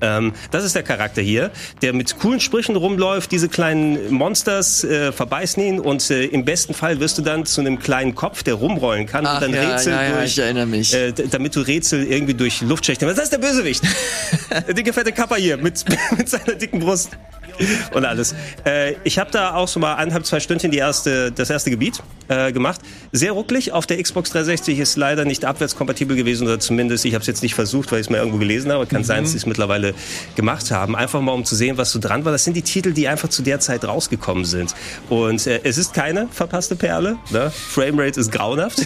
Ähm, 0.01 0.33
das 0.51 0.65
ist 0.65 0.75
der 0.75 0.83
Charakter 0.83 1.23
hier, 1.23 1.51
der 1.83 1.93
mit 1.93 2.19
coolen 2.19 2.41
Sprüchen 2.41 2.77
rumläuft, 2.77 3.31
diese 3.33 3.49
kleinen 3.49 4.13
Monsters 4.13 4.85
äh, 4.85 5.13
verbeißen 5.13 5.63
ihn 5.63 5.81
und 5.81 6.11
äh, 6.11 6.25
im 6.27 6.45
besten 6.45 6.75
Fall 6.75 7.01
wirst 7.01 7.19
du 7.19 7.23
dann 7.23 7.47
zu 7.47 7.61
einem 7.61 7.79
kleinen 7.79 8.15
Kopf, 8.15 8.43
der 8.43 8.55
rumrollen 8.55 9.07
kann 9.07 9.27
Ach 9.27 9.37
und 9.37 9.43
dann 9.43 9.55
ja, 9.55 9.71
Rätsel 9.71 9.93
ja, 9.93 10.03
ja, 10.03 10.17
durch, 10.17 10.33
ich 10.33 10.39
erinnere 10.39 10.67
mich. 10.67 10.95
Äh, 10.95 11.13
damit 11.13 11.57
du 11.57 11.61
Rätsel 11.61 12.05
irgendwie 12.05 12.35
durch 12.35 12.61
Luftschächte. 12.61 13.07
Das 13.07 13.19
ist 13.19 13.33
der 13.33 13.39
Bösewicht. 13.39 13.85
der 14.51 14.75
dicke 14.75 14.93
fette 14.93 15.13
Kappa 15.13 15.37
hier 15.37 15.57
mit, 15.57 15.85
mit 16.19 16.29
seiner 16.29 16.55
dicken 16.55 16.81
Brust 16.81 17.11
und 17.93 18.05
alles. 18.05 18.35
Äh, 18.65 18.95
ich 19.05 19.19
habe 19.19 19.31
da 19.31 19.55
auch 19.55 19.69
so 19.69 19.81
mal 19.81 19.95
eineinhalb, 19.95 20.27
zwei 20.27 20.41
Stündchen 20.41 20.71
die 20.71 20.79
erste, 20.79 21.33
das 21.33 21.51
erste 21.51 21.71
Gebiet 21.71 22.03
äh, 22.29 22.53
gemacht. 22.53 22.81
Sehr 23.13 23.33
rucklig. 23.33 23.73
Auf 23.73 23.87
der 23.87 24.03
Xbox 24.03 24.31
360 24.31 24.79
ist 24.79 24.97
leider 24.97 25.25
nicht 25.25 25.45
abwärtskompatibel 25.45 26.17
gewesen 26.17 26.47
oder 26.47 26.59
zumindest, 26.61 27.05
ich 27.05 27.15
habe 27.15 27.23
es 27.23 27.27
jetzt 27.27 27.43
nicht 27.43 27.55
versucht, 27.55 27.93
weil 27.93 28.01
ich 28.01 28.07
es 28.07 28.11
mal 28.11 28.19
irgendwo 28.19 28.39
gelesen 28.39 28.73
habe. 28.73 28.87
Kann 28.87 29.05
sein, 29.05 29.23
dass 29.23 29.33
sie 29.33 29.39
es 29.39 29.47
mittlerweile 29.47 29.95
gemacht 30.37 30.71
haben. 30.71 30.97
Einfach 30.97 31.21
mal, 31.21 31.33
um 31.33 31.45
zu 31.45 31.55
sehen, 31.55 31.79
was 31.79 31.93
so 31.93 31.99
dran 31.99 32.25
war. 32.25 32.33
Das 32.33 32.45
sind 32.45 32.57
die 32.57 32.63
Titel, 32.63 32.93
die 32.93 33.09
einfach 33.09 33.29
zu 33.29 33.43
der 33.43 33.61
Zeit 33.61 33.85
rausgekommen 33.85 34.45
sind. 34.45 34.75
Und 35.09 35.47
äh, 35.47 35.61
es 35.65 35.79
ist 35.79 35.95
keine 35.95 36.29
verpasste 36.31 36.77
Perle. 36.77 37.17
Ne? 37.31 37.51
Framerate 37.51 38.21
ist 38.21 38.33
grauenhaft. 38.33 38.83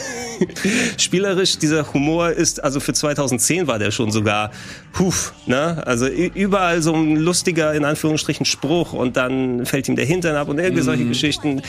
Spielerisch, 0.97 1.59
dieser 1.59 1.93
Humor 1.93 2.31
ist, 2.31 2.62
also 2.62 2.81
für 2.81 2.93
2010 2.93 3.67
war 3.67 3.79
der 3.79 3.91
schon 3.91 4.11
sogar, 4.11 4.50
huf, 4.99 5.32
ne? 5.47 5.82
Also 5.87 6.06
überall 6.06 6.82
so 6.82 6.94
ein 6.94 7.17
lustiger, 7.17 7.75
in 7.75 7.85
Anführungsstrichen, 7.85 8.47
Spruch 8.58 8.93
und 8.93 9.16
dann 9.16 9.64
fällt 9.66 9.88
ihm 9.88 9.96
der 9.96 10.05
Hintern 10.05 10.37
ab 10.37 10.49
und 10.49 10.58
irgendwie 10.58 10.82
solche 10.82 11.05
Geschichten. 11.05 11.62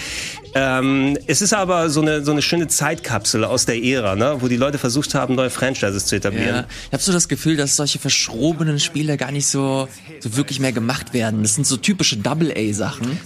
Ähm, 0.56 1.18
es 1.28 1.42
ist 1.42 1.54
aber 1.54 1.90
so 1.90 2.02
eine, 2.02 2.24
so 2.24 2.32
eine 2.32 2.42
schöne 2.42 2.68
Zeitkapsel 2.68 3.44
aus 3.44 3.66
der 3.66 3.84
Ära, 3.84 4.16
ne? 4.16 4.38
wo 4.40 4.48
die 4.48 4.58
Leute 4.58 4.78
versucht 4.78 5.14
haben, 5.14 5.36
neue 5.36 5.52
Franchises 5.52 6.06
zu 6.08 6.16
etablieren. 6.16 6.56
Ja. 6.56 6.66
Ich 6.88 6.94
habe 6.94 7.04
so 7.04 7.12
das 7.12 7.28
Gefühl, 7.28 7.58
dass 7.58 7.76
solche 7.76 8.00
verschrobenen 8.00 8.80
Spiele 8.80 9.18
gar 9.18 9.32
nicht 9.32 9.48
so, 9.48 9.88
so 10.20 10.36
wirklich 10.36 10.60
mehr 10.60 10.72
gemacht 10.72 11.14
werden. 11.14 11.44
Das 11.44 11.56
sind 11.56 11.68
so 11.68 11.78
typische 11.78 12.18
Double-A-Sachen. 12.18 13.20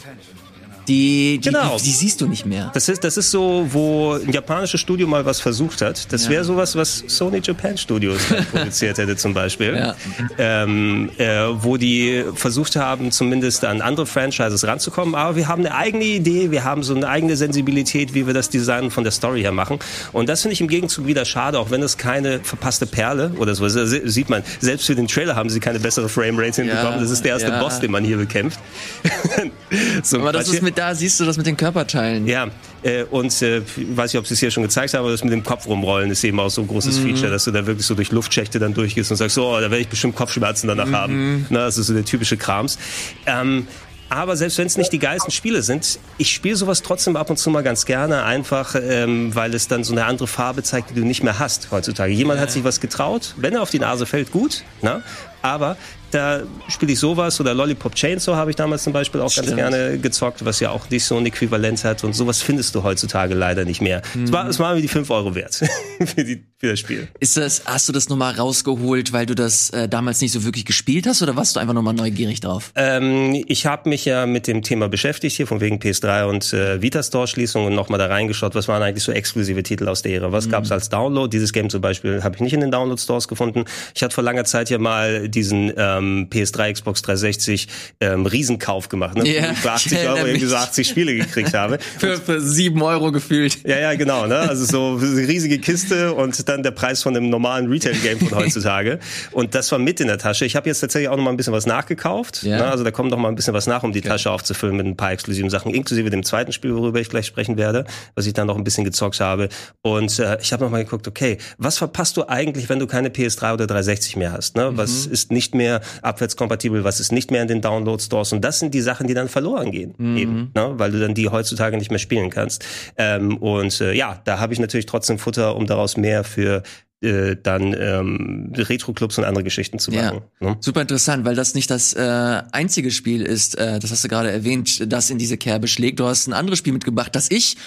Die, 0.88 1.40
die, 1.42 1.50
Genau. 1.50 1.78
die, 1.78 1.84
die 1.84 1.92
siehst 1.92 2.22
du 2.22 2.28
nicht 2.28 2.46
mehr. 2.46 2.72
Das 2.74 2.90
ist, 2.90 3.04
das 3.04 3.18
ist 3.18 3.32
so, 3.32 3.68
wo 3.72 4.14
ein 4.14 4.32
japanisches 4.32 4.82
Studio 4.82 5.08
mal 5.08 5.26
was 5.26 5.40
versucht 5.40 5.82
hat. 5.82 6.12
Das 6.12 6.26
Ja. 6.26 6.32
wäre 6.32 6.44
sowas, 6.44 6.76
was 6.76 7.04
Sony 7.08 7.40
Japan 7.44 7.78
Studios 7.78 8.20
produziert 8.52 8.98
hätte 8.98 9.16
zum 9.16 9.34
Beispiel. 9.34 9.76
Ja. 9.76 9.96
Ähm, 10.38 11.10
äh, 11.18 11.46
wo 11.62 11.78
die 11.78 12.24
versucht 12.36 12.76
haben, 12.76 13.12
zumindest 13.12 13.64
an 13.66 13.82
andere 13.82 14.06
Franchises 14.06 14.66
ranzukommen. 14.66 15.16
Aber 15.16 15.36
wir 15.36 15.48
haben 15.48 15.66
eine 15.66 15.76
eigene 15.76 16.04
Idee, 16.04 16.52
wir 16.52 16.64
haben 16.64 16.84
so 16.84 16.96
eine 16.96 17.08
eigene 17.08 17.36
Sensibilität, 17.38 18.14
wie 18.14 18.28
wir 18.28 18.34
das 18.34 18.50
Design 18.50 18.92
von 18.92 19.04
der 19.04 19.12
Story 19.12 19.42
her 19.42 19.52
machen. 19.52 19.80
Und 20.12 20.30
das 20.30 20.42
finde 20.42 20.54
ich 20.54 20.62
im 20.62 20.68
Gegenzug 20.68 21.06
wieder 21.08 21.26
schade, 21.26 21.60
auch 21.60 21.72
wenn 21.72 21.82
es 21.82 21.98
keine 21.98 22.40
verpasste 22.42 22.86
Perle 22.86 23.32
oder 23.38 23.56
so 23.56 23.66
ist. 23.66 23.76
Das 23.76 23.90
sieht 23.92 24.30
man, 24.30 24.44
selbst 24.60 24.86
für 24.88 24.96
den 24.96 25.08
Trailer 25.08 25.36
haben 25.36 25.50
sie 25.50 25.60
keine 25.60 25.80
bessere 25.80 26.10
Framerate 26.10 26.64
hinbekommen. 26.64 27.00
Das 27.00 27.10
ist 27.12 27.24
der 27.24 27.32
erste 27.34 27.50
ja. 27.50 27.60
Boss, 27.62 27.80
den 27.80 27.92
man 27.92 28.04
hier 28.04 28.18
bekämpft. 28.18 28.60
so 30.04 30.20
Aber 30.20 30.32
das 30.32 30.50
ist 30.50 30.62
mit, 30.62 30.73
da 30.76 30.96
siehst 30.96 31.20
du 31.20 31.26
das 31.26 31.38
mit 31.38 31.46
den 31.46 31.58
Körperteilen. 31.58 32.28
Ja, 32.28 32.48
äh, 32.84 33.04
und 33.04 33.42
äh, 33.42 33.60
ich 33.60 33.66
weiß 33.98 34.14
nicht, 34.14 34.20
ob 34.20 34.28
sie 34.28 34.34
es 34.34 34.40
hier 34.40 34.52
schon 34.52 34.64
gezeigt 34.64 34.94
haben, 34.94 35.02
aber 35.02 35.12
das 35.12 35.24
mit 35.24 35.34
dem 35.34 35.44
Kopf 35.44 35.66
rumrollen 35.68 36.12
ist 36.12 36.24
eben 36.24 36.40
auch 36.40 36.50
so 36.50 36.62
ein 36.62 36.68
großes 36.68 37.00
Mhm. 37.00 37.10
Feature, 37.10 37.32
dass 37.32 37.44
du 37.46 37.52
da 37.52 37.66
wirklich 37.66 37.86
so 37.86 37.96
durch 37.96 38.12
Luftschächte 38.12 38.60
dann 38.60 38.74
durchgehst 38.74 39.12
und 39.12 39.18
sagst, 39.18 39.36
so, 39.36 39.48
oh, 39.48 39.56
da 39.56 39.62
werde 39.64 39.80
ich 39.80 39.88
bestimmt 39.88 40.16
Kopfschmerzen 40.16 40.68
danach 40.68 40.86
Mhm. 40.88 40.96
haben. 40.96 41.46
Na, 41.50 41.66
das 41.66 41.78
ist 41.78 41.88
so 41.88 41.94
der 41.94 42.06
typische 42.06 42.38
Krams. 42.38 42.78
Ähm, 43.26 43.68
aber 44.10 44.36
selbst 44.36 44.60
wenn 44.60 44.68
es 44.68 44.78
nicht 44.78 44.92
die 44.94 45.00
geilsten 45.00 45.32
Spiele 45.32 45.64
sind, 45.64 45.98
ich 46.20 46.32
spiele 46.32 46.56
sowas 46.56 46.84
trotzdem 46.84 47.16
ab 47.16 47.32
und 47.32 47.38
zu 47.38 47.50
mal 47.50 47.64
ganz 47.64 47.86
gerne, 47.86 48.24
einfach 48.24 48.76
ähm, 48.80 49.34
weil 49.34 49.56
es 49.56 49.68
dann 49.68 49.84
so 49.84 49.92
eine 49.94 50.06
andere 50.06 50.28
Farbe 50.28 50.62
zeigt, 50.62 50.92
die 50.92 50.96
du 50.96 51.02
nicht 51.06 51.24
mehr 51.24 51.40
hast 51.40 51.70
heutzutage. 51.72 52.14
Jemand 52.14 52.40
hat 52.40 52.52
sich 52.52 52.64
was 52.64 52.80
getraut, 52.80 53.34
wenn 53.38 53.54
er 53.56 53.64
auf 53.64 53.72
die 53.72 53.80
Nase 53.80 54.06
fällt, 54.06 54.32
gut, 54.32 54.64
na? 54.84 55.02
aber 55.42 55.78
da 56.14 56.44
spiele 56.68 56.94
ich 56.94 57.00
sowas 57.00 57.40
oder 57.40 57.54
Lollipop 57.54 57.96
Chainsaw 57.96 58.36
habe 58.36 58.52
ich 58.52 58.56
damals 58.56 58.84
zum 58.84 58.94
Beispiel 58.94 59.22
auch 59.22 59.32
Stimmt. 59.32 59.48
ganz 59.48 59.58
gerne 59.58 59.98
gezockt, 59.98 60.46
was 60.46 60.60
ja 60.60 60.70
auch 60.70 60.90
nicht 60.90 61.06
so 61.06 61.18
ein 61.18 61.26
Äquivalent 61.26 61.84
hat 61.84 62.04
und 62.04 62.14
sowas 62.14 62.42
findest 62.42 62.76
du 62.76 62.84
heutzutage 62.84 63.34
leider 63.34 63.66
nicht 63.66 63.82
mehr. 63.82 64.02
Es 64.24 64.32
war, 64.32 64.48
es 64.48 64.60
war 64.60 64.76
mir 64.76 64.82
die 64.82 64.88
5 64.88 65.10
Euro 65.10 65.36
wert 65.36 65.56
für, 66.06 66.24
die, 66.24 66.44
für 66.58 66.72
das 66.72 66.80
Spiel. 66.80 67.08
Ist 67.20 67.38
das, 67.38 67.64
hast 67.66 67.90
du 67.90 67.94
das 67.94 68.10
nochmal 68.10 68.36
rausgeholt, 68.36 69.14
weil 69.14 69.26
du 69.26 69.34
das 69.34 69.72
äh, 69.72 69.90
damals 69.90 70.22
nicht 70.22 70.32
so 70.32 70.44
wirklich 70.44 70.66
gespielt 70.66 71.08
hast 71.08 71.22
oder 71.22 71.36
warst 71.36 71.56
du 71.56 71.60
einfach 71.60 71.74
nochmal 71.74 71.94
neugierig 71.94 72.42
drauf? 72.42 72.72
Ähm, 72.76 73.44
ich 73.48 73.66
habe 73.66 73.90
mich 73.90 74.06
ja 74.06 74.26
mit 74.26 74.48
dem 74.48 74.62
Thema 74.62 74.90
beschäftigt 74.90 75.36
hier, 75.36 75.48
von 75.48 75.62
wegen 75.62 75.78
PS3 75.78 76.26
und 76.26 76.54
äh, 76.54 76.82
Vita-Store-Schließung 76.82 77.66
und 77.66 77.76
nochmal 77.76 78.00
da 78.00 78.06
reingeschaut, 78.08 78.56
was 78.56 78.68
waren 78.68 78.84
eigentlich 78.84 79.04
so 79.04 79.12
exklusive 79.12 79.64
Titel 79.64 79.88
aus 79.88 80.02
der 80.02 80.14
Ära, 80.14 80.32
was 80.32 80.50
gab's 80.50 80.72
als 80.72 80.90
Download. 80.90 81.30
Dieses 81.30 81.54
Game 81.54 81.70
zum 81.70 81.82
Beispiel 81.82 82.24
habe 82.24 82.36
ich 82.36 82.42
nicht 82.42 82.54
in 82.54 82.62
den 82.62 82.72
Download-Stores 82.72 83.28
gefunden. 83.28 83.66
Ich 83.96 84.04
hatte 84.04 84.14
vor 84.14 84.24
langer 84.24 84.46
Zeit 84.46 84.70
ja 84.70 84.78
mal 84.78 85.28
diesen 85.30 85.74
ähm, 85.76 86.03
PS3, 86.32 86.74
Xbox 86.74 87.02
360 87.02 87.68
ähm, 88.00 88.26
Riesenkauf 88.26 88.90
gemacht, 88.90 89.18
ne? 89.18 89.28
Ja, 89.28 89.54
für 89.54 89.72
80 89.72 89.92
ich 89.92 90.08
Euro 90.08 90.26
irgendwie 90.26 90.46
so 90.46 90.56
mich. 90.56 90.64
80 90.64 90.88
Spiele 90.88 91.16
gekriegt 91.16 91.54
habe. 91.54 91.80
Für, 91.98 92.18
für 92.18 92.42
sieben 92.42 92.82
Euro 92.82 93.12
gefühlt. 93.12 93.66
Ja, 93.68 93.78
ja, 93.80 93.94
genau, 93.94 94.26
ne? 94.26 94.38
Also 94.38 94.66
so 94.66 95.00
eine 95.02 95.28
riesige 95.28 95.60
Kiste 95.60 96.14
und 96.14 96.48
dann 96.50 96.64
der 96.64 96.72
Preis 96.72 97.04
von 97.04 97.16
einem 97.16 97.30
normalen 97.30 97.68
Retail-Game 97.68 98.20
von 98.20 98.32
heutzutage. 98.38 99.00
Und 99.32 99.56
das 99.56 99.72
war 99.72 99.80
mit 99.80 100.00
in 100.00 100.08
der 100.08 100.18
Tasche. 100.18 100.46
Ich 100.46 100.56
habe 100.56 100.68
jetzt 100.70 100.80
tatsächlich 100.80 101.10
auch 101.10 101.18
noch 101.18 101.24
mal 101.24 101.30
ein 101.32 101.38
bisschen 101.38 101.54
was 101.54 101.66
nachgekauft. 101.66 102.44
Ja. 102.44 102.58
Ne? 102.58 102.66
Also 102.66 102.84
da 102.84 102.92
kommt 102.92 103.12
noch 103.12 103.18
mal 103.18 103.30
ein 103.30 103.36
bisschen 103.36 103.54
was 103.54 103.68
nach, 103.68 103.84
um 103.84 103.92
die 103.92 104.02
Tasche 104.02 104.32
aufzufüllen 104.32 104.76
mit 104.76 104.86
ein 104.86 104.98
paar 104.98 105.12
exklusiven 105.12 105.50
Sachen, 105.50 105.74
inklusive 105.74 106.10
dem 106.10 106.24
zweiten 106.24 106.52
Spiel, 106.52 106.76
worüber 106.76 107.00
ich 107.00 107.10
gleich 107.10 107.26
sprechen 107.26 107.58
werde, 107.58 107.86
was 108.16 108.26
ich 108.26 108.34
dann 108.34 108.48
noch 108.48 108.58
ein 108.58 108.64
bisschen 108.64 108.84
gezockt 108.84 109.20
habe. 109.20 109.50
Und 109.82 110.20
äh, 110.20 110.38
ich 110.42 110.52
habe 110.54 110.64
noch 110.64 110.72
mal 110.72 110.84
geguckt, 110.84 111.08
okay, 111.08 111.38
was 111.58 111.78
verpasst 111.78 112.18
du 112.18 112.28
eigentlich, 112.28 112.70
wenn 112.70 112.80
du 112.80 112.88
keine 112.88 113.10
PS3 113.10 113.54
oder 113.54 113.68
360 113.68 114.16
mehr 114.16 114.32
hast? 114.32 114.56
Ne? 114.56 114.72
Was 114.76 115.06
ist 115.06 115.32
nicht 115.32 115.56
mehr 115.56 115.82
abwärtskompatibel, 116.02 116.84
was 116.84 117.00
ist 117.00 117.12
nicht 117.12 117.32
mehr 117.32 117.42
in 117.42 117.48
den 117.48 117.62
Download-Stores? 117.62 118.34
Und 118.34 118.42
das 118.42 118.60
sind 118.60 118.74
die 118.74 118.82
Sachen, 118.82 119.08
die 119.08 119.14
dann 119.14 119.28
verloren 119.30 119.72
gehen, 119.72 119.94
eben, 120.18 120.52
ne? 120.56 120.74
weil 120.78 120.92
du 120.92 121.00
dann 121.00 121.14
die 121.14 121.30
heutzutage 121.30 121.78
nicht 121.78 121.90
mehr 121.92 122.00
spielen 122.00 122.30
kannst. 122.30 122.66
Ähm, 122.98 123.38
und 123.38 123.80
äh, 123.82 123.94
ja, 123.94 124.22
da 124.26 124.40
habe 124.40 124.54
ich 124.54 124.60
natürlich 124.60 124.86
trotzdem 124.86 125.20
Futter, 125.20 125.56
um 125.56 125.66
daraus 125.68 125.98
mehr 125.98 126.24
für 126.24 126.64
äh, 127.02 127.36
dann 127.42 127.76
ähm, 127.78 128.54
Retro-Clubs 128.56 129.18
und 129.18 129.26
andere 129.26 129.44
Geschichten 129.44 129.78
zu 129.78 129.92
Ja. 129.92 130.04
machen. 130.06 130.22
Ne? 130.40 130.56
Super 130.62 130.82
interessant, 130.82 131.26
weil 131.26 131.36
das 131.36 131.54
nicht 131.54 131.70
das 131.70 131.94
äh, 131.94 132.42
einzige 132.52 132.92
Spiel 132.92 133.22
ist, 133.24 133.58
äh, 133.58 133.80
das 133.80 133.92
hast 133.92 134.04
du 134.06 134.08
gerade 134.08 134.32
erwähnt, 134.32 134.92
das 134.92 135.10
in 135.10 135.18
diese 135.18 135.36
Kerbe 135.38 135.68
schlägt. 135.68 136.00
Du 136.00 136.06
hast 136.06 136.28
ein 136.28 136.34
anderes 136.34 136.60
Spiel 136.60 136.72
mitgebracht, 136.72 137.14
das 137.16 137.30
ich 137.30 137.58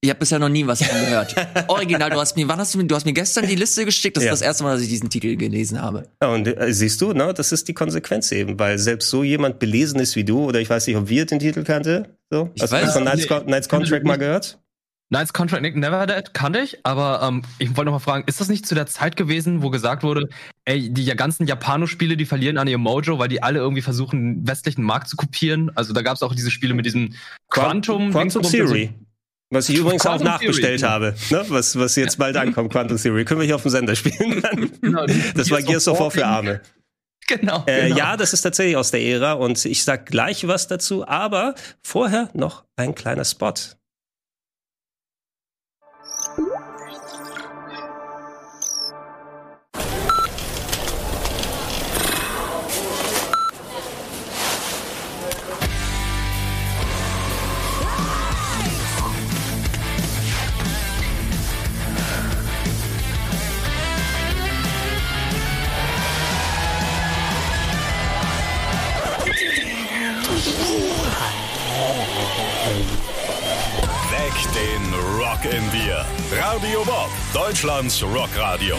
ich 0.00 0.10
habe 0.10 0.20
bisher 0.20 0.38
noch 0.38 0.48
nie 0.48 0.66
was 0.66 0.78
davon 0.78 1.00
gehört. 1.00 1.34
Original, 1.68 2.10
du 2.10 2.20
hast 2.20 2.36
mir, 2.36 2.46
wann 2.48 2.58
hast 2.58 2.74
du 2.74 2.78
mir, 2.78 2.84
du 2.86 2.94
hast 2.94 3.04
mir 3.04 3.12
gestern 3.12 3.46
die 3.46 3.56
Liste 3.56 3.84
geschickt, 3.84 4.16
das 4.16 4.24
Ja. 4.24 4.32
ist 4.32 4.40
das 4.40 4.46
erste 4.46 4.62
Mal, 4.64 4.74
dass 4.74 4.82
ich 4.82 4.88
diesen 4.88 5.10
Titel 5.10 5.36
gelesen 5.36 5.80
habe. 5.82 6.08
Ja, 6.22 6.28
und 6.28 6.46
äh, 6.46 6.72
siehst 6.72 7.00
du, 7.00 7.12
ne, 7.12 7.34
das 7.34 7.50
ist 7.52 7.66
die 7.68 7.74
Konsequenz 7.74 8.30
eben, 8.32 8.58
weil 8.58 8.78
selbst 8.78 9.10
so 9.10 9.24
jemand 9.24 9.58
belesen 9.58 9.98
ist 10.00 10.14
wie 10.16 10.24
du, 10.24 10.44
oder 10.44 10.60
ich 10.60 10.70
weiß 10.70 10.86
nicht, 10.86 10.96
ob 10.96 11.08
wir 11.08 11.26
den 11.26 11.38
Titel 11.40 11.64
kannte, 11.64 12.16
so, 12.30 12.50
Ich 12.54 12.62
hast 12.62 12.72
du 12.72 12.76
weiß 12.76 12.92
von 12.92 13.02
Knights. 13.02 13.26
Con 13.26 13.44
Knights 13.46 13.68
Contract 13.68 14.04
mal 14.04 14.18
gehört? 14.18 14.58
Knights 15.10 15.32
Contract 15.32 15.62
Nick 15.62 15.74
Never 15.74 16.06
Dead 16.06 16.34
kannte 16.34 16.60
ich, 16.60 16.78
aber 16.84 17.22
ähm, 17.26 17.42
ich 17.58 17.68
wollte 17.70 17.86
noch 17.86 17.92
mal 17.92 17.98
fragen, 17.98 18.24
ist 18.26 18.40
das 18.42 18.48
nicht 18.50 18.66
zu 18.66 18.74
der 18.74 18.84
Zeit 18.86 19.16
gewesen, 19.16 19.62
wo 19.62 19.70
gesagt 19.70 20.02
wurde, 20.02 20.28
ey, 20.66 20.90
die 20.92 21.06
ganzen 21.16 21.46
Japano-Spiele, 21.46 22.18
die 22.18 22.26
verlieren 22.26 22.58
an 22.58 22.68
ihr 22.68 22.76
Mojo, 22.76 23.18
weil 23.18 23.28
die 23.28 23.42
alle 23.42 23.58
irgendwie 23.58 23.80
versuchen, 23.80 24.42
den 24.42 24.46
westlichen 24.48 24.82
Markt 24.82 25.08
zu 25.08 25.16
kopieren? 25.16 25.70
Also 25.76 25.94
da 25.94 26.02
gab 26.02 26.16
es 26.16 26.22
auch 26.22 26.34
diese 26.34 26.50
Spiele 26.50 26.74
mit 26.74 26.84
diesem 26.84 27.14
Quantum. 27.48 28.10
Quantum 28.12 28.20
Dingsbums, 28.20 28.50
Theory. 28.50 28.90
Was 29.50 29.68
ich 29.70 29.76
übrigens 29.76 30.04
auch 30.04 30.16
Quantum 30.16 30.26
nachbestellt 30.26 30.80
Theory, 30.80 30.92
habe, 30.92 31.14
ne? 31.30 31.44
was, 31.48 31.78
was 31.78 31.96
jetzt 31.96 32.18
bald 32.18 32.36
ankommt, 32.36 32.70
Quantum 32.70 32.98
Theory. 32.98 33.24
Können 33.24 33.40
wir 33.40 33.46
hier 33.46 33.56
auf 33.56 33.62
dem 33.62 33.70
Sender 33.70 33.96
spielen 33.96 34.42
dann? 34.42 34.70
Genau, 34.80 35.06
Das 35.34 35.50
war 35.50 35.62
Gears 35.62 35.88
of 35.88 35.98
War 36.00 36.10
für 36.10 36.26
Arme. 36.26 36.60
Genau. 37.30 37.62
Äh, 37.66 37.88
genau. 37.88 37.98
Ja, 37.98 38.16
das 38.16 38.32
ist 38.32 38.40
tatsächlich 38.40 38.78
aus 38.78 38.90
der 38.90 39.02
Ära 39.02 39.34
und 39.34 39.62
ich 39.66 39.84
sag 39.84 40.06
gleich 40.06 40.48
was 40.48 40.66
dazu, 40.66 41.06
aber 41.06 41.54
vorher 41.82 42.30
noch 42.32 42.64
ein 42.74 42.94
kleiner 42.94 43.26
Spot. 43.26 43.52
Rock 75.38 75.52
in 75.52 75.70
dir. 75.70 76.04
Radio 76.40 76.84
Bob, 76.84 77.10
Deutschlands 77.32 78.02
Rockradio. 78.02 78.76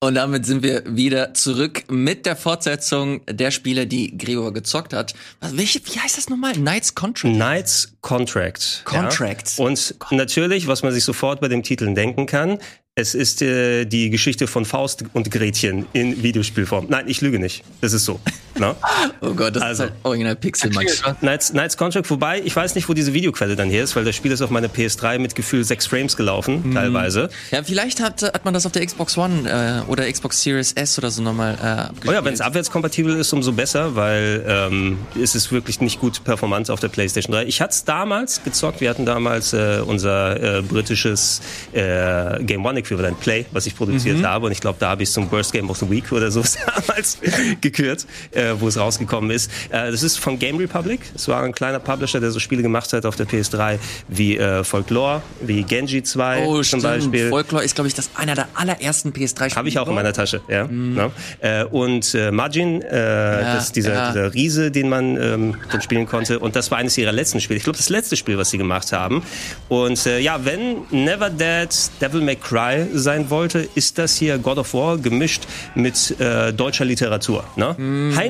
Und 0.00 0.16
damit 0.16 0.44
sind 0.46 0.64
wir 0.64 0.82
wieder 0.86 1.32
zurück 1.34 1.84
mit 1.88 2.26
der 2.26 2.34
Fortsetzung 2.34 3.24
der 3.26 3.52
Spiele, 3.52 3.86
die 3.86 4.16
Gregor 4.18 4.52
gezockt 4.52 4.92
hat. 4.92 5.14
Was, 5.40 5.56
welche, 5.56 5.80
wie 5.84 5.98
heißt 5.98 6.18
das 6.18 6.28
nochmal? 6.28 6.54
Knights 6.54 6.94
Contract? 6.94 7.34
Knights 7.34 7.96
Contract. 8.00 8.82
Contract. 8.84 9.58
Ja. 9.58 9.64
Und 9.64 9.94
natürlich, 10.10 10.66
was 10.66 10.82
man 10.82 10.92
sich 10.92 11.04
sofort 11.04 11.40
bei 11.40 11.48
dem 11.48 11.62
Titel 11.62 11.94
denken 11.94 12.26
kann, 12.26 12.58
es 12.94 13.14
ist 13.14 13.40
äh, 13.40 13.86
die 13.86 14.10
Geschichte 14.10 14.46
von 14.46 14.64
Faust 14.64 15.04
und 15.14 15.30
Gretchen 15.30 15.86
in 15.94 16.22
Videospielform. 16.22 16.86
Nein, 16.88 17.06
ich 17.08 17.20
lüge 17.22 17.38
nicht. 17.38 17.64
Das 17.80 17.92
ist 17.92 18.04
so. 18.04 18.20
Ne? 18.58 18.74
Oh 19.20 19.32
Gott, 19.34 19.56
das 19.56 19.62
Also. 19.62 19.84
ist 19.84 19.90
halt 19.90 19.98
original 20.04 20.36
Pixelmax. 20.36 21.02
Knights, 21.20 21.50
Knights 21.52 21.76
Contract, 21.76 22.10
wobei 22.10 22.40
ich 22.40 22.54
weiß 22.54 22.74
nicht, 22.74 22.88
wo 22.88 22.94
diese 22.94 23.12
Videoquelle 23.14 23.56
dann 23.56 23.70
her 23.70 23.84
ist, 23.84 23.96
weil 23.96 24.04
das 24.04 24.14
Spiel 24.16 24.32
ist 24.32 24.42
auf 24.42 24.50
meine 24.50 24.68
PS3 24.68 25.18
mit 25.18 25.34
Gefühl 25.34 25.64
6 25.64 25.86
Frames 25.86 26.16
gelaufen, 26.16 26.62
Mhm. 26.64 26.74
teilweise. 26.74 27.28
Ja, 27.50 27.62
vielleicht 27.62 28.00
hat, 28.00 28.22
hat 28.22 28.44
man 28.44 28.54
das 28.54 28.66
auf 28.66 28.72
der 28.72 28.84
Xbox 28.84 29.16
One 29.16 29.48
äh, 29.86 29.90
oder 29.90 30.10
Xbox 30.10 30.42
Series 30.42 30.72
S 30.72 30.98
oder 30.98 31.10
so 31.10 31.22
nochmal 31.22 31.90
äh. 32.04 32.08
Oh 32.08 32.12
ja, 32.12 32.24
wenn 32.24 32.34
es 32.34 32.40
abwärtskompatibel 32.40 33.16
ist, 33.16 33.32
umso 33.32 33.52
besser, 33.52 33.94
weil 33.96 34.44
ähm, 34.46 34.98
es 35.20 35.34
ist 35.34 35.52
wirklich 35.52 35.80
nicht 35.80 36.00
gut 36.00 36.24
performant 36.24 36.70
auf 36.70 36.80
der 36.80 36.88
PlayStation 36.88 37.34
3. 37.34 37.44
Ich 37.44 37.60
hatte 37.60 37.72
es 37.72 37.84
damals 37.84 38.42
gezockt. 38.44 38.80
Wir 38.80 38.90
hatten 38.90 39.06
damals 39.06 39.52
äh, 39.52 39.80
unser 39.86 40.58
äh, 40.58 40.62
britisches 40.62 41.40
äh, 41.72 42.42
Game 42.44 42.64
One 42.64 42.78
Equivalent 42.78 43.20
Play, 43.20 43.46
was 43.52 43.66
ich 43.66 43.76
produziert 43.76 44.18
Mhm. 44.18 44.26
habe. 44.26 44.46
Und 44.46 44.52
ich 44.52 44.60
glaube, 44.60 44.76
da 44.80 44.90
habe 44.90 45.02
ich 45.02 45.10
zum 45.10 45.30
Worst 45.30 45.52
Game 45.52 45.70
of 45.70 45.78
the 45.78 45.88
Week 45.90 46.10
oder 46.12 46.30
so 46.30 46.42
damals 46.86 47.18
gekürt, 47.60 48.06
äh, 48.32 48.41
wo 48.58 48.68
es 48.68 48.78
rausgekommen 48.78 49.30
ist. 49.30 49.50
Äh, 49.70 49.90
das 49.90 50.02
ist 50.02 50.18
von 50.18 50.38
Game 50.38 50.56
Republic. 50.56 51.00
Es 51.14 51.28
war 51.28 51.42
ein 51.42 51.52
kleiner 51.52 51.78
Publisher, 51.78 52.20
der 52.20 52.30
so 52.30 52.38
Spiele 52.38 52.62
gemacht 52.62 52.92
hat 52.92 53.06
auf 53.06 53.16
der 53.16 53.26
PS3 53.26 53.78
wie 54.08 54.36
äh, 54.36 54.64
Folklore, 54.64 55.22
wie 55.40 55.62
Genji 55.62 56.02
2 56.02 56.44
Oh, 56.44 56.54
zum 56.54 56.64
stimmt. 56.64 56.82
Beispiel. 56.82 57.28
Folklore 57.30 57.64
ist, 57.64 57.74
glaube 57.74 57.88
ich, 57.88 57.94
das 57.94 58.10
einer 58.14 58.34
der 58.34 58.48
allerersten 58.54 59.10
PS3-Spiele. 59.10 59.56
Habe 59.56 59.68
ich 59.68 59.78
auch 59.78 59.88
in 59.88 59.94
meiner 59.94 60.12
Tasche, 60.12 60.40
ja. 60.48 60.66
Ne? 60.66 61.10
Äh, 61.40 61.64
und 61.64 62.14
äh, 62.14 62.30
Majin, 62.30 62.82
äh, 62.82 62.90
das 62.90 63.64
ist 63.64 63.76
dieser, 63.76 63.94
ja. 63.94 64.12
dieser 64.12 64.34
Riese, 64.34 64.70
den 64.70 64.88
man 64.88 65.16
ähm, 65.16 65.56
dann 65.70 65.82
spielen 65.82 66.06
konnte. 66.06 66.38
Und 66.38 66.56
das 66.56 66.70
war 66.70 66.78
eines 66.78 66.96
ihrer 66.98 67.12
letzten 67.12 67.40
Spiele. 67.40 67.58
Ich 67.58 67.64
glaube, 67.64 67.76
das 67.76 67.88
letzte 67.88 68.16
Spiel, 68.16 68.38
was 68.38 68.50
sie 68.50 68.58
gemacht 68.58 68.92
haben. 68.92 69.22
Und 69.68 70.04
äh, 70.06 70.18
ja, 70.18 70.44
wenn 70.44 70.78
Never 70.90 71.30
Dead 71.30 71.68
Devil 72.00 72.20
May 72.20 72.36
Cry 72.36 72.86
sein 72.92 73.30
wollte, 73.30 73.68
ist 73.74 73.98
das 73.98 74.16
hier 74.16 74.38
God 74.38 74.58
of 74.58 74.74
War 74.74 74.98
gemischt 74.98 75.42
mit 75.74 76.18
äh, 76.20 76.52
deutscher 76.52 76.84
Literatur. 76.84 77.44
Ne? 77.56 77.74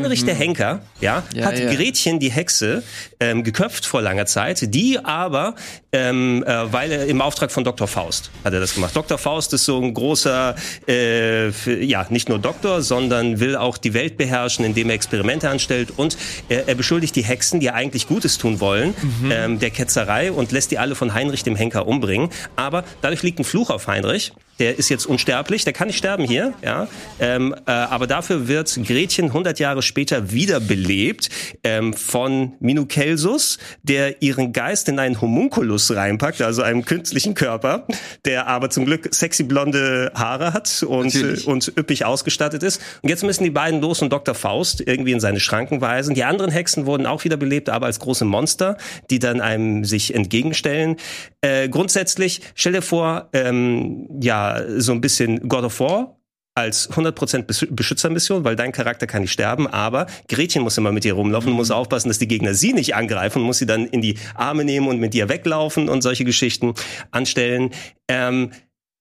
Heinrich 0.03 0.25
der 0.25 0.35
Henker, 0.35 0.81
ja, 1.01 1.23
Ja, 1.35 1.47
hat 1.47 1.59
ja. 1.59 1.73
Gretchen 1.73 2.19
die 2.19 2.31
Hexe 2.31 2.83
ähm, 3.21 3.45
geköpft 3.45 3.87
vor 3.87 4.03
langer 4.03 4.27
Zeit, 4.27 4.75
die 4.75 4.99
aber, 4.99 5.55
ähm, 5.93 6.45
äh, 6.47 6.73
weil 6.73 6.93
er 6.93 7.07
im 7.07 7.21
Auftrag 7.21 7.53
von 7.53 7.65
Dr. 7.65 7.87
Faust 7.87 8.31
hat 8.45 8.53
er 8.53 8.61
das 8.61 8.75
gemacht. 8.75 8.95
Dr. 8.95 9.19
Faust 9.19 9.53
ist 9.53 9.65
so 9.65 9.81
ein 9.81 9.95
großer, 9.95 10.55
äh, 10.87 11.53
für, 11.53 11.83
ja, 11.83 12.07
nicht 12.11 12.29
nur 12.29 12.39
Doktor, 12.39 12.83
sondern 12.83 13.41
will 13.41 13.57
auch 13.57 13.79
die 13.79 13.95
Welt 13.95 14.17
beherrschen, 14.17 14.65
indem 14.65 14.89
er 14.89 14.95
Experimente 14.95 15.49
anstellt 15.49 15.93
und 15.97 16.17
er, 16.49 16.69
er 16.69 16.75
beschuldigt 16.75 17.17
die 17.17 17.25
Hexen, 17.25 17.61
die 17.61 17.71
eigentlich 17.71 18.09
Gutes 18.09 18.39
tun 18.39 18.61
wollen, 18.61 18.95
ähm, 19.31 19.59
der 19.59 19.71
Ketzerei 19.71 20.33
und 20.33 20.53
lässt 20.53 20.71
die 20.71 20.79
alle 20.79 20.95
von 20.95 21.15
Heinrich 21.15 21.43
dem 21.43 21.57
Henker 21.57 21.87
umbringen. 21.87 22.31
Aber 22.57 22.85
dadurch 23.01 23.23
liegt 23.23 23.39
ein 23.39 23.45
Fluch 23.45 23.71
auf 23.71 23.87
Heinrich 23.87 24.33
der 24.59 24.79
ist 24.79 24.89
jetzt 24.89 25.07
unsterblich, 25.07 25.65
der 25.65 25.73
kann 25.73 25.89
nicht 25.89 25.99
sterben 25.99 26.25
hier, 26.25 26.55
ja. 26.63 26.89
Ähm, 27.19 27.55
äh, 27.67 27.71
aber 27.71 28.07
dafür 28.07 28.49
wird 28.49 28.79
Gretchen 28.87 29.27
100 29.27 29.59
Jahre 29.59 29.83
später 29.83 30.31
wiederbelebt 30.31 31.31
ähm, 31.65 31.95
von 31.95 32.53
Minukelsus, 32.61 33.59
der 33.83 34.23
ihren 34.23 34.53
Geist 34.53 34.89
in 34.89 34.99
einen 34.99 35.21
Homunculus 35.21 35.95
reinpackt, 35.95 36.43
also 36.43 36.63
einen 36.63 36.85
künstlichen 36.85 37.35
Körper, 37.35 37.87
der 38.25 38.47
aber 38.47 38.71
zum 38.71 38.85
Glück 38.85 39.09
sexy 39.13 39.43
blonde 39.45 40.13
Haare 40.15 40.53
hat 40.53 40.83
und, 40.83 41.15
äh, 41.15 41.39
und 41.47 41.73
üppig 41.77 42.05
ausgestattet 42.05 42.63
ist. 42.63 42.81
Und 43.03 43.09
jetzt 43.09 43.25
müssen 43.25 43.45
die 43.45 43.51
beiden 43.51 43.81
los 43.81 44.03
und 44.03 44.13
Dr. 44.13 44.35
Faust 44.35 44.81
irgendwie 44.81 45.13
in 45.13 45.21
seine 45.21 45.41
Schranken 45.41 45.81
weisen. 45.81 46.15
Die 46.15 46.25
anderen 46.25 46.51
Hexen 46.51 46.87
wurden 46.87 47.07
auch 47.07 47.25
wiederbelebt, 47.25 47.71
aber 47.71 47.87
als 47.87 48.01
große 48.01 48.25
Monster, 48.25 48.77
die 49.11 49.19
dann 49.19 49.41
einem 49.41 49.85
sich 49.85 50.15
entgegenstellen. 50.15 50.97
Äh, 51.41 51.69
grundsätzlich, 51.69 52.43
stell 52.55 52.73
dir 52.73 52.83
vor, 52.83 53.29
ähm, 53.33 54.09
ja, 54.21 54.42
so 54.79 54.93
ein 54.93 55.01
bisschen 55.01 55.49
God 55.49 55.65
of 55.65 55.81
War 55.81 56.17
als 56.55 56.91
100% 56.91 57.75
Beschützermission, 57.75 58.45
weil 58.45 58.57
dein 58.57 58.73
Charakter 58.73 59.07
kann 59.07 59.23
nicht 59.23 59.33
sterben, 59.33 59.67
aber 59.67 60.07
Gretchen 60.29 60.63
muss 60.63 60.77
immer 60.77 60.93
mit 60.93 61.05
dir 61.05 61.15
rumlaufen 61.15 61.51
und 61.51 61.57
muss 61.57 61.71
mhm. 61.71 61.77
aufpassen, 61.77 62.09
dass 62.09 62.19
die 62.19 62.29
Gegner 62.29 62.55
sie 62.55 62.75
nicht 62.75 62.95
angreifen 62.95 63.41
und 63.41 63.47
muss 63.47 63.59
sie 63.59 63.67
dann 63.67 63.87
in 63.87 64.03
die 64.03 64.19
Arme 64.35 64.65
nehmen 64.65 64.89
und 64.89 65.01
mit 65.01 65.15
dir 65.15 65.29
weglaufen 65.29 65.89
und 65.89 66.03
solche 66.03 66.25
Geschichten 66.25 66.75
anstellen. 67.11 67.71
Ähm, 68.09 68.51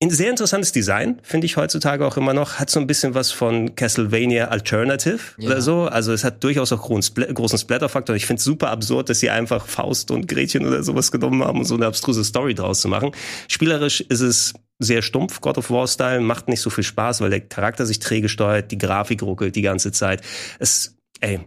ein 0.03 0.10
sehr 0.10 0.31
interessantes 0.31 0.71
Design, 0.71 1.19
finde 1.21 1.45
ich 1.45 1.57
heutzutage 1.57 2.07
auch 2.07 2.17
immer 2.17 2.33
noch. 2.33 2.55
Hat 2.55 2.71
so 2.71 2.79
ein 2.79 2.88
bisschen 2.88 3.13
was 3.13 3.31
von 3.31 3.75
Castlevania 3.75 4.48
Alternative 4.48 5.19
ja. 5.38 5.48
oder 5.48 5.62
so. 5.62 5.83
Also 5.83 6.12
es 6.12 6.24
hat 6.24 6.43
durchaus 6.43 6.71
auch 6.71 6.81
großen 6.81 7.60
Splatterfaktor. 7.60 8.15
Ich 8.15 8.25
finde 8.25 8.39
es 8.39 8.43
super 8.43 8.71
absurd, 8.71 9.10
dass 9.10 9.19
sie 9.19 9.29
einfach 9.29 9.67
Faust 9.67 10.10
und 10.10 10.27
Gretchen 10.27 10.65
oder 10.65 10.81
sowas 10.81 11.12
genommen 11.12 11.43
haben, 11.43 11.60
um 11.60 11.65
so 11.65 11.75
eine 11.75 11.86
abstruse 11.86 12.24
Story 12.24 12.55
draus 12.55 12.81
zu 12.81 12.88
machen. 12.88 13.12
Spielerisch 13.48 14.01
ist 14.01 14.21
es 14.21 14.53
sehr 14.82 15.02
stumpf, 15.02 15.42
God 15.42 15.58
of 15.58 15.70
War-Style, 15.70 16.22
macht 16.22 16.48
nicht 16.48 16.62
so 16.62 16.70
viel 16.70 16.84
Spaß, 16.84 17.22
weil 17.22 17.30
der 17.30 17.42
Charakter 17.42 17.86
sich 17.86 18.00
träge 18.00 18.30
steuert, 18.30 18.72
die 18.72 18.78
Grafik 18.78 19.22
ruckelt 19.24 19.56
die 19.56 19.62
ganze 19.62 19.92
Zeit. 19.92 20.22
Es, 20.60 20.98
ey, 21.20 21.40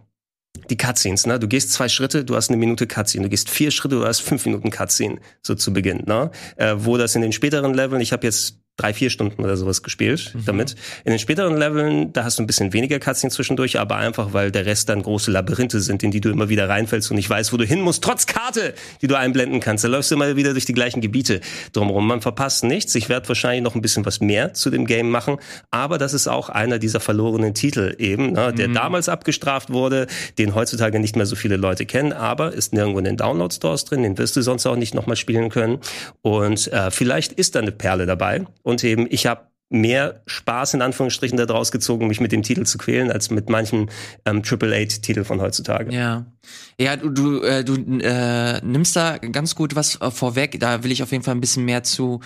die 0.71 0.77
Cutscenes, 0.77 1.27
ne? 1.27 1.39
Du 1.39 1.49
gehst 1.49 1.73
zwei 1.73 1.89
Schritte, 1.89 2.25
du 2.25 2.37
hast 2.37 2.49
eine 2.49 2.57
Minute 2.57 2.87
Cutscene. 2.87 3.25
Du 3.25 3.31
gehst 3.31 3.51
vier 3.51 3.71
Schritte, 3.71 3.97
du 3.97 4.07
hast 4.07 4.21
fünf 4.21 4.47
Minuten 4.47 4.71
Cutscene, 4.71 5.21
so 5.43 5.55
zu 5.55 5.73
Beginn, 5.73 6.05
ne? 6.07 6.31
Äh, 6.57 6.77
wo 6.79 6.97
das 6.97 7.15
in 7.15 7.23
den 7.23 7.33
späteren 7.33 7.75
Leveln, 7.75 8.01
ich 8.01 8.13
habe 8.13 8.27
jetzt 8.27 8.61
drei, 8.77 8.93
vier 8.93 9.09
Stunden 9.09 9.45
oder 9.45 9.57
sowas 9.57 9.83
gespielt 9.83 10.33
mhm. 10.35 10.45
damit. 10.47 10.75
In 11.05 11.13
den 11.13 11.21
späteren 11.21 11.57
Leveln, 11.57 12.13
da 12.13 12.25
hast 12.25 12.39
du 12.39 12.43
ein 12.43 12.47
bisschen 12.47 12.73
weniger 12.73 12.99
Cutscenes 12.99 13.35
zwischendurch, 13.35 13.79
aber 13.79 13.97
einfach, 13.97 14.33
weil 14.33 14.51
der 14.51 14.67
Rest 14.67 14.89
dann 14.89 15.03
große 15.03 15.31
Labyrinthe 15.31 15.81
sind, 15.81 16.03
in 16.03 16.11
die 16.11 16.21
du 16.21 16.31
immer 16.31 16.49
wieder 16.49 16.69
reinfällst 16.69 17.11
und 17.11 17.17
nicht 17.17 17.31
weißt, 17.31 17.53
wo 17.53 17.57
du 17.57 17.65
hin 17.65 17.81
musst, 17.81 18.03
trotz 18.03 18.27
Karte, 18.27 18.75
die 19.01 19.07
du 19.07 19.17
einblenden 19.17 19.61
kannst. 19.61 19.85
Da 19.85 19.89
läufst 19.89 20.11
du 20.11 20.17
immer 20.17 20.35
wieder 20.35 20.53
durch 20.53 20.65
die 20.65 20.73
gleichen 20.73 21.01
Gebiete 21.01 21.41
drumherum. 21.73 22.07
Man 22.07 22.21
verpasst 22.21 22.65
nichts. 22.65 22.95
Ich 22.97 23.09
werde 23.09 23.29
wahrscheinlich 23.29 23.63
noch 23.63 23.77
ein 23.77 23.83
bisschen 23.83 24.05
was 24.07 24.21
mehr 24.21 24.55
zu 24.55 24.71
dem 24.71 24.87
Game 24.87 25.09
machen, 25.09 25.37
aber 25.71 25.99
das 25.99 26.13
ist 26.13 26.27
auch 26.27 26.49
einer 26.49 26.81
dieser 26.81 26.99
verlorenen 26.99 27.55
Titel 27.55 27.95
eben, 27.99 28.33
ne, 28.33 28.53
der 28.53 28.69
mhm. 28.69 28.75
damals 28.75 29.09
abgestraft 29.09 29.71
wurde, 29.71 30.09
den 30.39 30.55
heutzutage 30.57 30.99
nicht 30.99 31.15
mehr 31.15 31.27
so 31.27 31.37
viele 31.37 31.57
Leute 31.57 31.87
kennen, 31.87 32.13
aber 32.13 32.53
ist 32.53 32.73
nirgendwo 32.73 32.99
in 32.99 33.05
den 33.05 33.17
Download-Stores 33.17 33.85
drin, 33.85 34.03
den 34.03 34.19
wirst 34.19 34.35
du 34.35 34.43
sonst 34.43 34.67
auch 34.67 34.77
nicht 34.77 34.95
nochmal 34.95 35.17
spielen 35.17 35.49
können. 35.49 35.79
Und 36.23 36.73
äh, 36.73 36.91
vielleicht 36.91 37.33
ist 37.33 37.55
da 37.55 37.61
eine 37.61 37.73
Perle 37.73 38.07
dabei 38.07 38.45
und 38.65 38.83
eben, 38.83 39.07
ich 39.09 39.27
habe 39.27 39.47
mehr 39.71 40.23
Spaß 40.27 40.75
in 40.75 40.83
Anführungsstrichen 40.83 41.37
daraus 41.37 41.73
gezogen, 41.73 42.07
mich 42.07 42.21
mit 42.21 42.33
dem 42.33 42.43
Titel 42.43 42.65
zu 42.65 42.79
quälen, 42.79 43.11
als 43.11 43.31
mit 43.31 43.49
manchen 43.49 43.91
ähm, 44.25 44.43
Triple 44.43 44.75
Eight 44.75 45.03
Titel 45.03 45.25
von 45.25 45.41
heutzutage. 45.41 45.93
Ja, 45.93 46.27
ja, 46.79 46.97
du 46.97 47.11
du, 47.11 47.43
äh, 47.43 47.65
du 47.65 47.75
äh, 48.01 48.61
nimmst 48.65 48.97
da 48.97 49.19
ganz 49.19 49.55
gut 49.55 49.75
was 49.75 50.01
äh, 50.01 50.11
vorweg. 50.11 50.61
Da 50.61 50.85
will 50.85 50.93
ich 50.93 51.03
auf 51.03 51.13
jeden 51.13 51.25
Fall 51.25 51.35
ein 51.35 51.41
bisschen 51.41 51.65
mehr 51.65 51.83
zu 51.83 52.21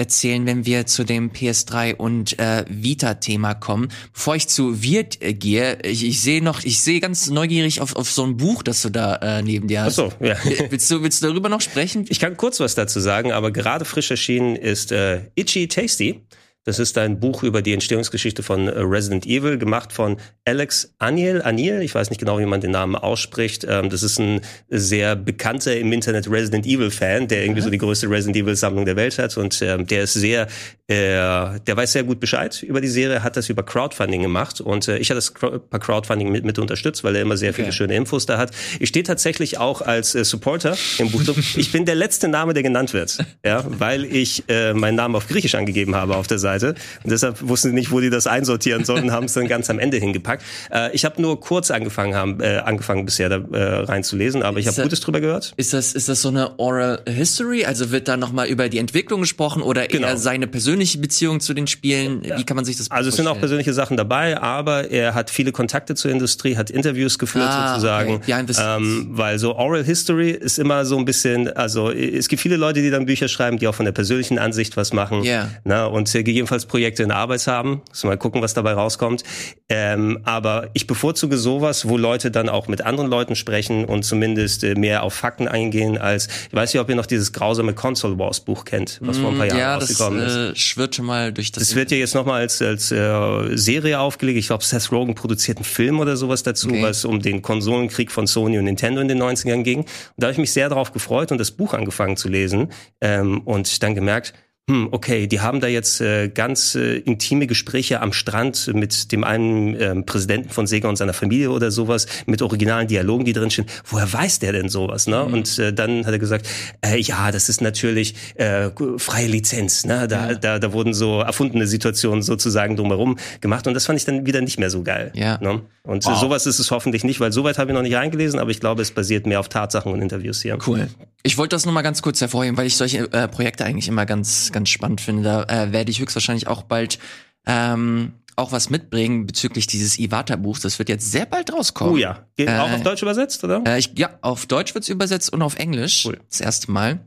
erzählen, 0.00 0.46
wenn 0.46 0.64
wir 0.66 0.86
zu 0.86 1.04
dem 1.04 1.30
PS3 1.30 1.94
und 1.94 2.38
äh, 2.38 2.64
Vita-Thema 2.68 3.54
kommen. 3.54 3.88
Bevor 4.14 4.34
ich 4.34 4.48
zu 4.48 4.82
Wirt 4.82 5.20
äh, 5.22 5.34
gehe, 5.34 5.78
ich, 5.82 6.04
ich 6.04 6.22
sehe 6.22 6.42
noch, 6.42 6.64
ich 6.64 6.82
sehe 6.82 7.00
ganz 7.00 7.28
neugierig 7.28 7.80
auf, 7.82 7.94
auf 7.94 8.10
so 8.10 8.24
ein 8.24 8.38
Buch, 8.38 8.62
das 8.62 8.82
du 8.82 8.88
da 8.88 9.16
äh, 9.16 9.42
neben 9.42 9.68
dir 9.68 9.82
hast. 9.82 9.98
Ach 9.98 10.10
so, 10.10 10.24
ja. 10.24 10.36
Willst 10.70 10.90
du, 10.90 11.02
willst 11.02 11.22
du 11.22 11.28
darüber 11.28 11.50
noch 11.50 11.60
sprechen? 11.60 12.06
Ich 12.08 12.18
kann 12.18 12.36
kurz 12.36 12.58
was 12.60 12.74
dazu 12.74 12.98
sagen, 12.98 13.30
aber 13.30 13.50
gerade 13.50 13.84
frisch 13.84 14.10
erschienen 14.10 14.56
ist 14.56 14.90
äh, 14.90 15.20
Itchy 15.34 15.68
Tasty. 15.68 16.22
Das 16.64 16.78
ist 16.78 16.98
ein 16.98 17.20
Buch 17.20 17.42
über 17.42 17.62
die 17.62 17.72
Entstehungsgeschichte 17.72 18.42
von 18.42 18.68
äh, 18.68 18.78
Resident 18.80 19.24
Evil, 19.24 19.56
gemacht 19.56 19.94
von 19.94 20.18
Alex 20.44 20.92
Aniel. 20.98 21.40
Aniel, 21.40 21.80
ich 21.80 21.94
weiß 21.94 22.10
nicht 22.10 22.18
genau, 22.18 22.38
wie 22.38 22.44
man 22.44 22.60
den 22.60 22.72
Namen 22.72 22.96
ausspricht. 22.96 23.64
Ähm, 23.66 23.88
das 23.88 24.02
ist 24.02 24.18
ein 24.18 24.42
sehr 24.68 25.16
bekannter 25.16 25.74
im 25.74 25.90
Internet 25.90 26.30
Resident 26.30 26.66
Evil 26.66 26.90
Fan, 26.90 27.28
der 27.28 27.44
irgendwie 27.44 27.62
so 27.62 27.70
die 27.70 27.78
größte 27.78 28.10
Resident 28.10 28.36
Evil 28.36 28.56
Sammlung 28.56 28.84
der 28.84 28.96
Welt 28.96 29.18
hat 29.18 29.38
und 29.38 29.62
ähm, 29.62 29.86
der 29.86 30.02
ist 30.02 30.12
sehr, 30.12 30.48
äh, 30.86 31.58
der 31.66 31.76
weiß 31.76 31.92
sehr 31.92 32.04
gut 32.04 32.20
Bescheid 32.20 32.62
über 32.62 32.82
die 32.82 32.88
Serie, 32.88 33.22
hat 33.22 33.38
das 33.38 33.48
über 33.48 33.62
Crowdfunding 33.62 34.20
gemacht 34.20 34.60
und 34.60 34.86
äh, 34.86 34.98
ich 34.98 35.08
hatte 35.08 35.16
das 35.16 35.32
bei 35.70 35.78
Crowdfunding 35.78 36.30
mit, 36.30 36.44
mit 36.44 36.58
unterstützt, 36.58 37.04
weil 37.04 37.16
er 37.16 37.22
immer 37.22 37.38
sehr 37.38 37.54
viele 37.54 37.68
okay. 37.68 37.76
schöne 37.76 37.96
Infos 37.96 38.26
da 38.26 38.36
hat. 38.36 38.50
Ich 38.80 38.90
stehe 38.90 39.02
tatsächlich 39.02 39.56
auch 39.56 39.80
als 39.80 40.12
Supporter 40.12 40.76
im 40.98 41.10
Buch. 41.10 41.22
Ich 41.56 41.72
bin 41.72 41.86
der 41.86 41.94
letzte 41.94 42.28
Name, 42.28 42.52
der 42.52 42.62
genannt 42.62 42.92
wird, 42.92 43.16
ja, 43.44 43.64
weil 43.66 44.04
ich 44.04 44.44
meinen 44.74 44.96
Namen 44.96 45.14
auf 45.14 45.28
Griechisch 45.28 45.54
angegeben 45.54 45.94
habe 45.94 46.16
auf 46.16 46.26
der 46.26 46.38
Seite. 46.38 46.49
Seite. 46.50 46.74
Und 47.04 47.10
deshalb 47.10 47.36
wussten 47.46 47.68
sie 47.68 47.74
nicht, 47.74 47.90
wo 47.90 48.00
die 48.00 48.10
das 48.10 48.26
einsortieren 48.26 48.84
sollten, 48.84 49.12
haben 49.12 49.26
es 49.26 49.34
dann 49.34 49.46
ganz 49.46 49.70
am 49.70 49.78
Ende 49.78 49.98
hingepackt. 49.98 50.42
Äh, 50.72 50.94
ich 50.94 51.04
habe 51.04 51.20
nur 51.20 51.40
kurz 51.40 51.70
angefangen, 51.70 52.14
haben, 52.14 52.40
äh, 52.40 52.58
angefangen 52.58 53.04
bisher 53.04 53.28
da 53.28 53.36
äh, 53.36 53.84
reinzulesen, 53.84 54.42
aber 54.42 54.58
ich 54.58 54.66
habe 54.66 54.82
Gutes 54.82 55.00
drüber 55.00 55.20
gehört. 55.20 55.52
Ist 55.56 55.72
das, 55.72 55.92
ist 55.92 56.08
das 56.08 56.22
so 56.22 56.28
eine 56.28 56.58
Oral 56.58 57.02
History? 57.06 57.64
Also 57.64 57.90
wird 57.90 58.08
da 58.08 58.16
nochmal 58.16 58.48
über 58.48 58.68
die 58.68 58.78
Entwicklung 58.78 59.20
gesprochen 59.20 59.62
oder 59.62 59.86
genau. 59.86 60.08
eher 60.08 60.16
seine 60.16 60.46
persönliche 60.46 60.98
Beziehung 60.98 61.40
zu 61.40 61.54
den 61.54 61.66
Spielen? 61.66 62.22
Wie 62.22 62.44
kann 62.44 62.56
man 62.56 62.64
sich 62.64 62.76
das 62.76 62.90
Also 62.90 63.10
es 63.10 63.16
sind 63.16 63.26
auch 63.26 63.38
persönliche 63.38 63.72
Sachen 63.72 63.96
dabei, 63.96 64.40
aber 64.40 64.90
er 64.90 65.14
hat 65.14 65.30
viele 65.30 65.52
Kontakte 65.52 65.94
zur 65.94 66.10
Industrie, 66.10 66.56
hat 66.56 66.70
Interviews 66.70 67.18
geführt 67.18 67.48
ah, 67.48 67.68
sozusagen. 67.68 68.14
Okay. 68.14 68.30
Ja, 68.30 68.76
ähm, 68.76 69.08
weil 69.10 69.38
so 69.38 69.56
Oral 69.56 69.84
History 69.84 70.30
ist 70.30 70.58
immer 70.58 70.84
so 70.84 70.98
ein 70.98 71.04
bisschen, 71.04 71.48
also 71.48 71.90
es 71.90 72.28
gibt 72.28 72.42
viele 72.42 72.56
Leute, 72.56 72.82
die 72.82 72.90
dann 72.90 73.06
Bücher 73.06 73.28
schreiben, 73.28 73.58
die 73.58 73.68
auch 73.68 73.74
von 73.74 73.84
der 73.84 73.92
persönlichen 73.92 74.38
Ansicht 74.38 74.76
was 74.76 74.92
machen. 74.92 75.22
Yeah. 75.22 75.50
Na, 75.64 75.86
und 75.86 76.12
äh, 76.14 76.22
gegebenenfalls 76.40 76.66
Projekte 76.66 77.02
in 77.02 77.10
Arbeit 77.10 77.46
haben. 77.46 77.82
Müssen 77.90 78.08
mal 78.08 78.16
gucken, 78.16 78.42
was 78.42 78.54
dabei 78.54 78.72
rauskommt. 78.72 79.22
Ähm, 79.68 80.20
aber 80.24 80.70
ich 80.72 80.86
bevorzuge 80.86 81.36
sowas, 81.36 81.88
wo 81.88 81.96
Leute 81.96 82.30
dann 82.30 82.48
auch 82.48 82.66
mit 82.66 82.82
anderen 82.82 83.10
Leuten 83.10 83.36
sprechen 83.36 83.84
und 83.84 84.04
zumindest 84.04 84.64
äh, 84.64 84.74
mehr 84.74 85.02
auf 85.02 85.14
Fakten 85.14 85.46
eingehen, 85.46 85.98
als 85.98 86.28
ich 86.48 86.54
weiß 86.54 86.72
nicht, 86.72 86.80
ob 86.80 86.88
ihr 86.88 86.96
noch 86.96 87.06
dieses 87.06 87.32
grausame 87.32 87.74
Console 87.74 88.18
Wars 88.18 88.40
Buch 88.40 88.64
kennt, 88.64 88.98
was 89.02 89.18
vor 89.18 89.30
ein 89.30 89.36
paar 89.36 89.46
mm, 89.46 89.50
Jahren 89.50 89.58
ja, 89.58 89.74
rausgekommen 89.76 90.20
das, 90.20 90.32
ist. 90.32 90.52
Äh, 90.52 90.56
schwirrt 90.56 90.94
schon 90.94 91.06
mal 91.06 91.32
durch 91.32 91.52
das. 91.52 91.62
Das 91.62 91.76
wird 91.76 91.90
ja 91.90 91.98
jetzt 91.98 92.14
nochmal 92.14 92.40
als, 92.40 92.60
als 92.62 92.90
äh, 92.90 93.56
Serie 93.56 94.00
aufgelegt. 94.00 94.38
Ich 94.38 94.46
glaube, 94.46 94.64
Seth 94.64 94.90
Rogen 94.90 95.14
produziert 95.14 95.58
einen 95.58 95.64
Film 95.64 96.00
oder 96.00 96.16
sowas 96.16 96.42
dazu, 96.42 96.68
okay. 96.68 96.82
was 96.82 97.04
um 97.04 97.20
den 97.20 97.42
Konsolenkrieg 97.42 98.10
von 98.10 98.26
Sony 98.26 98.58
und 98.58 98.64
Nintendo 98.64 99.00
in 99.00 99.08
den 99.08 99.22
90ern 99.22 99.62
ging. 99.62 99.80
Und 99.80 99.88
da 100.16 100.26
habe 100.26 100.32
ich 100.32 100.38
mich 100.38 100.52
sehr 100.52 100.68
darauf 100.68 100.92
gefreut 100.92 101.30
und 101.32 101.38
das 101.38 101.50
Buch 101.50 101.74
angefangen 101.74 102.16
zu 102.16 102.28
lesen 102.28 102.68
ähm, 103.00 103.42
und 103.42 103.82
dann 103.82 103.94
gemerkt, 103.94 104.32
hm, 104.70 104.88
okay, 104.92 105.26
die 105.26 105.40
haben 105.40 105.58
da 105.58 105.66
jetzt 105.66 106.00
äh, 106.00 106.28
ganz 106.28 106.76
äh, 106.76 106.98
intime 106.98 107.48
Gespräche 107.48 108.00
am 108.00 108.12
Strand 108.12 108.70
mit 108.72 109.10
dem 109.10 109.24
einen 109.24 109.74
äh, 109.74 110.00
Präsidenten 110.02 110.50
von 110.50 110.68
Sega 110.68 110.88
und 110.88 110.94
seiner 110.94 111.12
Familie 111.12 111.50
oder 111.50 111.72
sowas, 111.72 112.06
mit 112.26 112.40
originalen 112.40 112.86
Dialogen, 112.86 113.24
die 113.24 113.32
drinstehen. 113.32 113.66
Woher 113.84 114.12
weiß 114.12 114.38
der 114.38 114.52
denn 114.52 114.68
sowas? 114.68 115.08
Ne? 115.08 115.24
Mhm. 115.26 115.34
Und 115.34 115.58
äh, 115.58 115.72
dann 115.72 116.06
hat 116.06 116.12
er 116.12 116.20
gesagt, 116.20 116.46
äh, 116.86 117.00
ja, 117.00 117.32
das 117.32 117.48
ist 117.48 117.60
natürlich 117.60 118.14
äh, 118.36 118.70
freie 118.98 119.26
Lizenz. 119.26 119.84
Ne? 119.84 120.06
Da, 120.06 120.30
ja. 120.30 120.34
da, 120.36 120.58
da 120.60 120.72
wurden 120.72 120.94
so 120.94 121.18
erfundene 121.18 121.66
Situationen 121.66 122.22
sozusagen 122.22 122.76
drumherum 122.76 123.18
gemacht 123.40 123.66
und 123.66 123.74
das 123.74 123.86
fand 123.86 123.98
ich 123.98 124.04
dann 124.04 124.24
wieder 124.24 124.40
nicht 124.40 124.60
mehr 124.60 124.70
so 124.70 124.84
geil. 124.84 125.10
Ja. 125.14 125.38
Ne? 125.40 125.62
Und 125.82 126.06
wow. 126.06 126.16
sowas 126.16 126.46
ist 126.46 126.60
es 126.60 126.70
hoffentlich 126.70 127.02
nicht, 127.02 127.18
weil 127.18 127.32
soweit 127.32 127.58
habe 127.58 127.72
ich 127.72 127.74
noch 127.74 127.82
nicht 127.82 127.96
eingelesen, 127.96 128.38
aber 128.38 128.52
ich 128.52 128.60
glaube, 128.60 128.82
es 128.82 128.92
basiert 128.92 129.26
mehr 129.26 129.40
auf 129.40 129.48
Tatsachen 129.48 129.92
und 129.92 130.00
Interviews 130.00 130.42
hier. 130.42 130.58
Cool. 130.64 130.88
Ich 131.22 131.36
wollte 131.36 131.54
das 131.54 131.64
nur 131.64 131.74
mal 131.74 131.82
ganz 131.82 132.02
kurz 132.02 132.20
hervorheben, 132.20 132.56
weil 132.56 132.66
ich 132.66 132.76
solche 132.76 133.12
äh, 133.12 133.28
Projekte 133.28 133.64
eigentlich 133.64 133.88
immer 133.88 134.06
ganz, 134.06 134.52
ganz 134.52 134.68
spannend 134.70 135.00
finde. 135.00 135.22
Da 135.22 135.42
äh, 135.44 135.72
werde 135.72 135.90
ich 135.90 136.00
höchstwahrscheinlich 136.00 136.46
auch 136.46 136.62
bald 136.62 136.98
ähm, 137.46 138.12
auch 138.36 138.52
was 138.52 138.70
mitbringen 138.70 139.26
bezüglich 139.26 139.66
dieses 139.66 139.98
Iwata-Buchs. 139.98 140.60
Das 140.60 140.78
wird 140.78 140.88
jetzt 140.88 141.10
sehr 141.10 141.26
bald 141.26 141.52
rauskommen. 141.52 141.94
Oh 141.94 141.96
ja. 141.96 142.26
Geht 142.36 142.48
äh, 142.48 142.58
auch 142.58 142.70
auf 142.70 142.82
Deutsch 142.82 143.02
übersetzt, 143.02 143.44
oder? 143.44 143.62
Äh, 143.66 143.78
ich, 143.78 143.92
ja, 143.96 144.10
auf 144.22 144.46
Deutsch 144.46 144.74
wird's 144.74 144.88
übersetzt 144.88 145.32
und 145.32 145.42
auf 145.42 145.56
Englisch. 145.56 146.06
Cool. 146.06 146.18
Das 146.30 146.40
erste 146.40 146.70
Mal. 146.70 147.00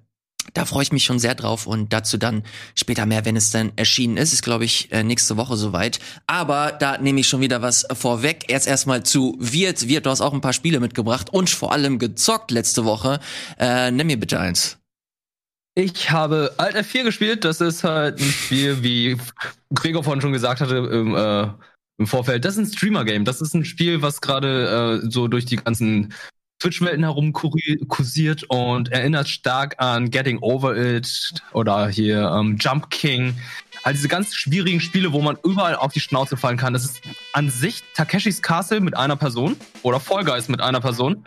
Da 0.53 0.65
freue 0.65 0.84
ich 0.84 0.91
mich 0.91 1.06
schon 1.06 1.19
sehr 1.19 1.36
drauf 1.36 1.67
und 1.67 1.93
dazu 1.93 2.17
dann 2.17 2.43
später 2.75 3.06
mehr, 3.06 3.25
wenn 3.25 3.36
es 3.36 3.51
dann 3.51 3.71
erschienen 3.75 4.17
ist. 4.17 4.34
Ist, 4.34 4.43
glaube 4.43 4.65
ich, 4.65 4.91
äh, 4.91 5.03
nächste 5.03 5.38
Woche 5.38 5.56
soweit. 5.56 5.99
Aber 6.27 6.71
da 6.71 6.97
nehme 6.97 7.21
ich 7.21 7.27
schon 7.27 7.41
wieder 7.41 7.62
was 7.62 7.88
vorweg. 7.93 8.45
Erst 8.49 8.67
erstmal 8.67 9.03
zu 9.03 9.38
Wirt. 9.39 9.88
Wirt, 9.88 10.06
du 10.06 10.10
hast 10.10 10.21
auch 10.21 10.34
ein 10.34 10.41
paar 10.41 10.53
Spiele 10.53 10.79
mitgebracht 10.79 11.32
und 11.32 11.49
vor 11.49 11.71
allem 11.71 11.97
gezockt 11.97 12.51
letzte 12.51 12.86
Woche. 12.86 13.19
Äh, 13.58 13.91
nimm 13.91 14.08
mir 14.08 14.19
bitte 14.19 14.39
eins. 14.39 14.77
Ich 15.75 16.12
habe 16.12 16.53
Alt 16.58 16.75
F4 16.75 17.03
gespielt. 17.03 17.45
Das 17.45 17.60
ist 17.62 17.84
halt 17.84 18.19
ein 18.19 18.32
Spiel, 18.32 18.84
wie 18.84 19.17
Gregor 19.73 20.03
vorhin 20.03 20.21
schon 20.21 20.34
gesagt 20.34 20.62
hatte, 20.62 20.77
im, 20.77 21.15
äh, 21.15 21.47
im 21.97 22.08
Vorfeld. 22.08 22.45
Das 22.45 22.58
ist 22.58 22.60
ein 22.60 22.73
Streamer-Game. 22.73 23.25
Das 23.25 23.41
ist 23.41 23.56
ein 23.56 23.65
Spiel, 23.65 24.01
was 24.01 24.21
gerade 24.21 25.01
äh, 25.03 25.10
so 25.10 25.27
durch 25.27 25.45
die 25.45 25.56
ganzen 25.56 26.13
Twitch-Welten 26.63 27.04
herum 27.04 27.34
kursiert 27.34 28.43
und 28.47 28.89
erinnert 28.91 29.28
stark 29.28 29.76
an 29.80 30.10
Getting 30.12 30.39
Over 30.39 30.78
It 30.78 31.34
oder 31.52 31.89
hier 31.89 32.32
ähm, 32.39 32.56
Jump 32.60 32.89
King. 32.89 33.36
halt 33.84 33.97
diese 33.97 34.08
ganz 34.08 34.34
schwierigen 34.34 34.80
Spiele, 34.80 35.12
wo 35.12 35.21
man 35.21 35.38
überall 35.43 35.76
auf 35.76 35.91
die 35.91 35.99
Schnauze 35.99 36.38
fallen 36.38 36.56
kann. 36.58 36.71
Das 36.71 36.86
ist 36.86 37.02
an 37.34 37.49
sich 37.49 37.84
Takeshis 37.95 38.41
Castle 38.41 38.80
mit 38.80 38.95
einer 38.95 39.17
Person 39.17 39.58
oder 39.82 39.99
Fall 39.99 40.23
Guys 40.23 40.47
mit 40.47 40.62
einer 40.62 40.80
Person. 40.80 41.26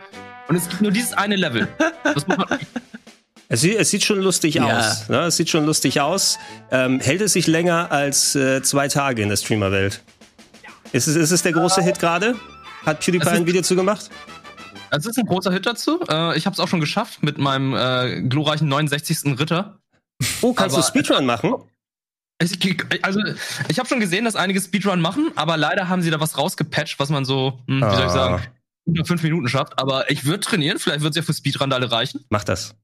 Und 0.49 0.57
es 0.57 0.69
gibt 0.71 0.81
nur 0.81 0.91
dieses 0.91 1.13
eine 1.13 1.37
Level. 1.37 1.69
Das 2.03 2.27
muss 2.27 2.39
man 2.39 2.47
Es 3.49 3.61
sieht, 3.61 3.77
es 3.77 3.91
sieht 3.91 4.05
schon 4.05 4.21
lustig 4.23 4.55
Ja. 4.55 4.79
aus. 4.79 5.09
Ne? 5.11 5.19
Es 5.27 5.37
sieht 5.37 5.51
schon 5.51 5.67
lustig 5.67 6.01
aus. 6.01 6.39
Ähm, 6.71 6.99
hält 7.01 7.21
es 7.21 7.35
sich 7.35 7.47
länger 7.47 7.93
als 7.93 8.35
äh, 8.35 8.63
zwei 8.63 8.89
Tage 8.89 9.23
in 9.23 9.29
der 9.29 9.37
Streamerwelt? 9.37 10.03
Ist 10.93 11.07
es, 11.09 11.15
ist 11.15 11.31
es 11.31 11.43
der 11.43 11.53
große 11.53 11.83
Hit 11.83 11.99
gerade? 12.01 12.35
Hat 12.87 13.01
PewDiePie 13.01 13.27
ist- 13.27 13.33
ein 13.33 13.47
Video 13.47 13.63
zu 13.63 13.77
gemacht? 13.77 14.09
Es 14.91 15.07
ist 15.07 15.19
ein 15.19 15.27
großer 15.27 15.53
Hit 15.53 15.67
dazu. 15.67 16.01
Äh, 16.09 16.37
ich 16.39 16.47
habe 16.47 16.55
es 16.55 16.61
auch 16.61 16.69
schon 16.69 16.81
geschafft 16.81 17.23
mit 17.23 17.39
meinem 17.39 17.75
äh, 17.75 18.23
glorreichen 18.23 18.69
69. 18.69 19.39
Ritter. 19.39 19.79
Oh, 20.43 20.53
kannst 20.55 20.77
Aber- 20.77 20.83
du 20.83 20.89
Speedrun 20.89 21.27
machen? 21.27 21.55
Ich, 22.43 22.59
also, 23.03 23.19
ich 23.69 23.79
habe 23.79 23.89
schon 23.89 23.99
gesehen, 23.99 24.27
dass 24.27 24.37
einige 24.37 24.61
Speedrun 24.61 25.01
machen, 25.01 25.31
aber 25.37 25.57
leider 25.57 25.89
haben 25.89 26.03
sie 26.03 26.11
da 26.11 26.21
was 26.21 26.37
rausgepatcht, 26.37 26.99
was 26.99 27.09
man 27.09 27.25
so, 27.25 27.61
hm, 27.67 27.79
wie 27.79 27.81
soll 27.81 27.93
ich 27.95 28.01
Ah. 28.05 28.09
sagen, 28.11 28.43
unter 28.85 29.05
fünf 29.07 29.23
Minuten 29.23 29.49
schafft. 29.49 29.79
Aber 29.79 30.11
ich 30.11 30.27
würde 30.27 30.41
trainieren, 30.41 30.79
vielleicht 30.79 31.01
wird 31.01 31.13
es 31.13 31.17
ja 31.17 31.23
für 31.23 31.33
Speedrun 31.33 31.73
alle 31.73 31.91
reichen. 31.91 32.25
Mach 32.29 32.45
das. 32.45 32.75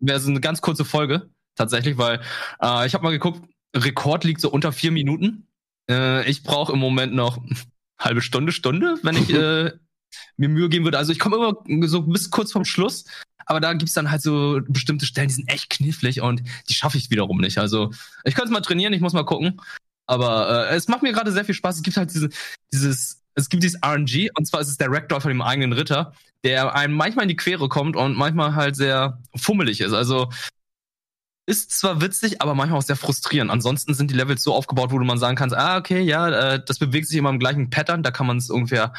Wäre 0.00 0.18
so 0.18 0.30
eine 0.30 0.40
ganz 0.40 0.62
kurze 0.62 0.86
Folge, 0.86 1.28
tatsächlich, 1.56 1.98
weil 1.98 2.20
äh, 2.62 2.86
ich 2.86 2.94
habe 2.94 3.04
mal 3.04 3.10
geguckt, 3.10 3.42
Rekord 3.76 4.24
liegt 4.24 4.40
so 4.40 4.50
unter 4.50 4.72
vier 4.72 4.92
Minuten. 4.92 5.46
Äh, 5.90 6.28
ich 6.30 6.42
brauche 6.42 6.72
im 6.72 6.78
Moment 6.78 7.12
noch 7.14 7.38
halbe 8.00 8.22
Stunde, 8.22 8.50
Stunde, 8.52 8.96
wenn 9.02 9.16
ich 9.16 9.28
äh, 9.34 9.72
mir 10.36 10.48
Mühe 10.48 10.68
geben 10.68 10.84
würde. 10.84 10.98
Also 10.98 11.12
ich 11.12 11.18
komme 11.18 11.54
immer 11.66 11.88
so 11.88 12.02
bis 12.02 12.30
kurz 12.30 12.52
vorm 12.52 12.64
Schluss, 12.64 13.04
aber 13.46 13.60
da 13.60 13.72
gibt's 13.74 13.94
dann 13.94 14.10
halt 14.10 14.22
so 14.22 14.60
bestimmte 14.68 15.06
Stellen, 15.06 15.28
die 15.28 15.34
sind 15.34 15.48
echt 15.48 15.70
knifflig 15.70 16.20
und 16.20 16.42
die 16.68 16.74
schaffe 16.74 16.98
ich 16.98 17.10
wiederum 17.10 17.38
nicht. 17.38 17.58
Also 17.58 17.90
ich 18.24 18.34
könnte 18.34 18.48
es 18.48 18.52
mal 18.52 18.60
trainieren, 18.60 18.92
ich 18.92 19.00
muss 19.00 19.12
mal 19.12 19.24
gucken. 19.24 19.60
Aber 20.06 20.70
äh, 20.70 20.76
es 20.76 20.88
macht 20.88 21.02
mir 21.02 21.12
gerade 21.12 21.32
sehr 21.32 21.44
viel 21.44 21.54
Spaß. 21.54 21.76
Es 21.76 21.82
gibt 21.82 21.96
halt 21.96 22.12
diese, 22.12 22.28
dieses, 22.72 23.22
es 23.34 23.48
gibt 23.48 23.62
dieses 23.62 23.80
RNG 23.84 24.30
und 24.36 24.46
zwar 24.46 24.60
ist 24.60 24.68
es 24.68 24.76
der 24.76 24.90
Rector 24.90 25.20
von 25.20 25.30
dem 25.30 25.42
eigenen 25.42 25.72
Ritter, 25.72 26.12
der 26.44 26.74
einem 26.74 26.94
manchmal 26.94 27.24
in 27.24 27.28
die 27.28 27.36
Quere 27.36 27.68
kommt 27.68 27.96
und 27.96 28.16
manchmal 28.16 28.54
halt 28.54 28.76
sehr 28.76 29.20
fummelig 29.36 29.80
ist. 29.80 29.92
Also 29.92 30.28
ist 31.46 31.72
zwar 31.72 32.00
witzig, 32.00 32.40
aber 32.40 32.54
manchmal 32.54 32.78
auch 32.78 32.84
sehr 32.84 32.96
frustrierend. 32.96 33.50
Ansonsten 33.50 33.94
sind 33.94 34.10
die 34.10 34.14
Levels 34.14 34.42
so 34.42 34.54
aufgebaut, 34.54 34.92
wo 34.92 34.98
du 34.98 35.04
man 35.04 35.18
sagen 35.18 35.36
kannst, 35.36 35.56
ah, 35.56 35.76
okay, 35.76 36.00
ja, 36.00 36.28
äh, 36.54 36.64
das 36.64 36.78
bewegt 36.78 37.08
sich 37.08 37.18
immer 37.18 37.30
im 37.30 37.40
gleichen 37.40 37.68
Pattern, 37.70 38.02
da 38.02 38.10
kann 38.10 38.26
man 38.26 38.36
es 38.36 38.48
ungefähr 38.48 38.92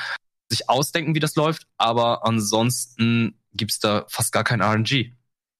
sich 0.54 0.70
ausdenken, 0.70 1.16
wie 1.16 1.20
das 1.20 1.36
läuft, 1.36 1.68
aber 1.78 2.26
ansonsten 2.26 3.36
gibt's 3.54 3.80
da 3.80 4.06
fast 4.10 4.32
gar 4.32 4.44
kein 4.44 4.62
RNG. 4.62 5.12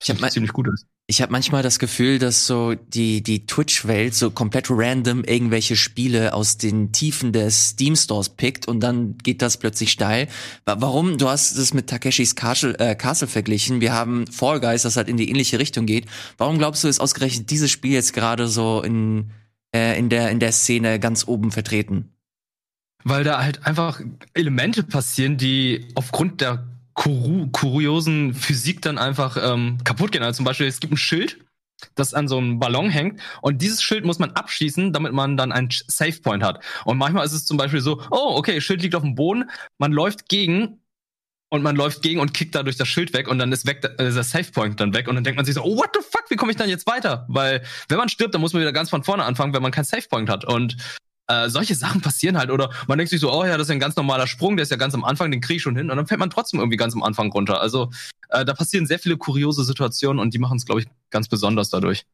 Ich 0.02 0.10
hab 0.10 0.16
Was 0.18 0.22
mein- 0.22 0.32
ziemlich 0.32 0.54
gut 0.54 0.68
ist. 0.74 0.86
Ich 1.06 1.22
habe 1.22 1.34
manchmal 1.34 1.64
das 1.64 1.80
Gefühl, 1.80 2.18
dass 2.18 2.48
so 2.48 2.76
die, 2.76 3.22
die 3.22 3.46
Twitch-Welt 3.46 4.16
so 4.16 4.32
komplett 4.32 4.68
random 4.70 5.26
irgendwelche 5.26 5.76
Spiele 5.76 6.34
aus 6.34 6.58
den 6.58 6.94
Tiefen 6.94 7.34
des 7.34 7.72
Steam-Stores 7.72 8.30
pickt 8.30 8.70
und 8.70 8.80
dann 8.80 9.18
geht 9.18 9.42
das 9.42 9.58
plötzlich 9.58 9.92
steil. 9.92 10.30
Wa- 10.64 10.78
Warum? 10.80 11.18
Du 11.18 11.28
hast 11.28 11.58
es 11.58 11.74
mit 11.74 11.88
Takeshis 11.88 12.36
Castle, 12.36 12.80
äh, 12.80 12.96
Castle 12.96 13.28
verglichen. 13.28 13.82
Wir 13.82 13.92
haben 13.92 14.28
Fall 14.28 14.62
Guys, 14.62 14.84
das 14.84 14.96
halt 14.96 15.10
in 15.10 15.18
die 15.18 15.30
ähnliche 15.30 15.60
Richtung 15.60 15.86
geht. 15.86 16.06
Warum 16.38 16.58
glaubst 16.58 16.86
du, 16.86 16.88
ist 16.88 17.02
ausgerechnet 17.02 17.50
dieses 17.52 17.70
Spiel 17.70 17.92
jetzt 17.92 18.14
gerade 18.14 18.48
so 18.48 18.82
in, 18.82 19.30
äh, 19.76 20.00
in, 20.00 20.08
der, 20.08 20.30
in 20.32 20.40
der 20.40 20.54
Szene 20.54 21.02
ganz 21.02 21.28
oben 21.28 21.52
vertreten? 21.52 22.13
Weil 23.04 23.24
da 23.24 23.44
halt 23.44 23.66
einfach 23.66 24.02
Elemente 24.34 24.84
passieren, 24.84 25.38
die 25.38 25.88
aufgrund 25.96 26.42
der 26.42 26.68
kuru 26.94 27.48
kuriosen 27.48 28.34
Physik 28.34 28.82
dann 28.82 28.98
einfach 28.98 29.38
ähm, 29.42 29.78
kaputt 29.84 30.12
gehen. 30.12 30.24
Also 30.24 30.38
zum 30.38 30.46
Beispiel, 30.46 30.68
es 30.68 30.80
gibt 30.80 30.94
ein 30.94 30.98
Schild, 30.98 31.40
das 31.96 32.14
an 32.14 32.28
so 32.28 32.38
einem 32.38 32.60
Ballon 32.60 32.90
hängt 32.90 33.20
und 33.42 33.62
dieses 33.62 33.82
Schild 33.82 34.06
muss 34.06 34.20
man 34.20 34.32
abschießen, 34.32 34.94
damit 34.94 35.14
man 35.14 35.38
dann 35.38 35.52
einen 35.52 35.70
Save 35.88 36.20
Point 36.22 36.44
hat. 36.44 36.64
Und 36.86 36.98
manchmal 36.98 37.26
ist 37.26 37.34
es 37.34 37.46
zum 37.46 37.58
Beispiel 37.58 37.82
so, 37.82 38.02
oh, 38.12 38.36
okay, 38.36 38.62
Schild 38.62 38.82
liegt 38.82 38.96
auf 38.96 39.04
dem 39.04 39.16
Boden, 39.16 39.50
man 39.78 39.92
läuft 39.92 40.30
gegen 40.30 40.80
und 41.50 41.62
man 41.62 41.76
läuft 41.76 42.02
gegen 42.02 42.20
und 42.20 42.34
kickt 42.34 42.56
dadurch 42.56 42.78
das 42.78 42.88
Schild 42.88 43.14
weg 43.14 43.28
und 43.28 43.38
dann 43.38 43.52
ist 43.52 43.68
weg 43.68 43.84
äh, 43.84 44.12
der 44.12 44.24
Save 44.24 44.52
Point 44.52 44.80
dann 44.80 44.94
weg 44.94 45.08
und 45.08 45.16
dann 45.16 45.24
denkt 45.24 45.38
man 45.38 45.46
sich 45.46 45.56
so, 45.56 45.64
oh, 45.64 45.78
what 45.78 45.90
the 45.94 46.02
fuck, 46.02 46.26
wie 46.30 46.36
komme 46.36 46.52
ich 46.52 46.58
dann 46.58 46.70
jetzt 46.70 46.88
weiter? 46.88 47.26
Weil 47.28 47.64
wenn 47.90 47.98
man 47.98 48.10
stirbt, 48.10 48.34
dann 48.34 48.42
muss 48.42 48.54
man 48.54 48.62
wieder 48.62 48.74
ganz 48.74 48.90
von 48.90 49.04
vorne 49.04 49.24
anfangen, 49.24 49.54
wenn 49.54 49.62
man 49.62 49.72
keinen 49.72 49.86
Save 49.86 50.08
Point 50.10 50.30
hat 50.30 50.46
und 50.46 50.78
äh, 51.28 51.50
solche 51.50 51.76
Sachen 51.76 52.02
passieren 52.02 52.38
halt. 52.38 52.52
Oder 52.52 52.70
man 52.88 52.98
denkt 52.98 53.10
sich 53.10 53.20
so, 53.20 53.32
oh 53.32 53.46
ja, 53.46 53.58
das 53.58 53.68
ist 53.68 53.72
ein 53.72 53.80
ganz 53.80 53.96
normaler 53.96 54.28
Sprung, 54.28 54.58
der 54.58 54.64
ist 54.64 54.72
ja 54.72 54.78
ganz 54.78 54.94
am 54.94 55.04
Anfang, 55.04 55.32
den 55.32 55.42
kriege 55.42 55.58
ich 55.58 55.62
schon 55.62 55.76
hin. 55.76 55.90
Und 55.90 55.98
dann 55.98 56.08
fällt 56.08 56.20
man 56.20 56.30
trotzdem 56.30 56.60
irgendwie 56.60 56.78
ganz 56.78 56.94
am 56.94 57.04
Anfang 57.04 57.32
runter. 57.32 57.62
Also 57.62 57.92
äh, 58.30 58.46
da 58.46 58.54
passieren 58.54 58.86
sehr 58.86 59.00
viele 59.00 59.18
kuriose 59.18 59.64
Situationen 59.64 60.20
und 60.20 60.34
die 60.34 60.40
machen 60.40 60.58
es, 60.58 60.66
glaube 60.66 60.82
ich, 60.82 60.88
ganz 61.10 61.28
besonders 61.28 61.70
dadurch. 61.70 62.06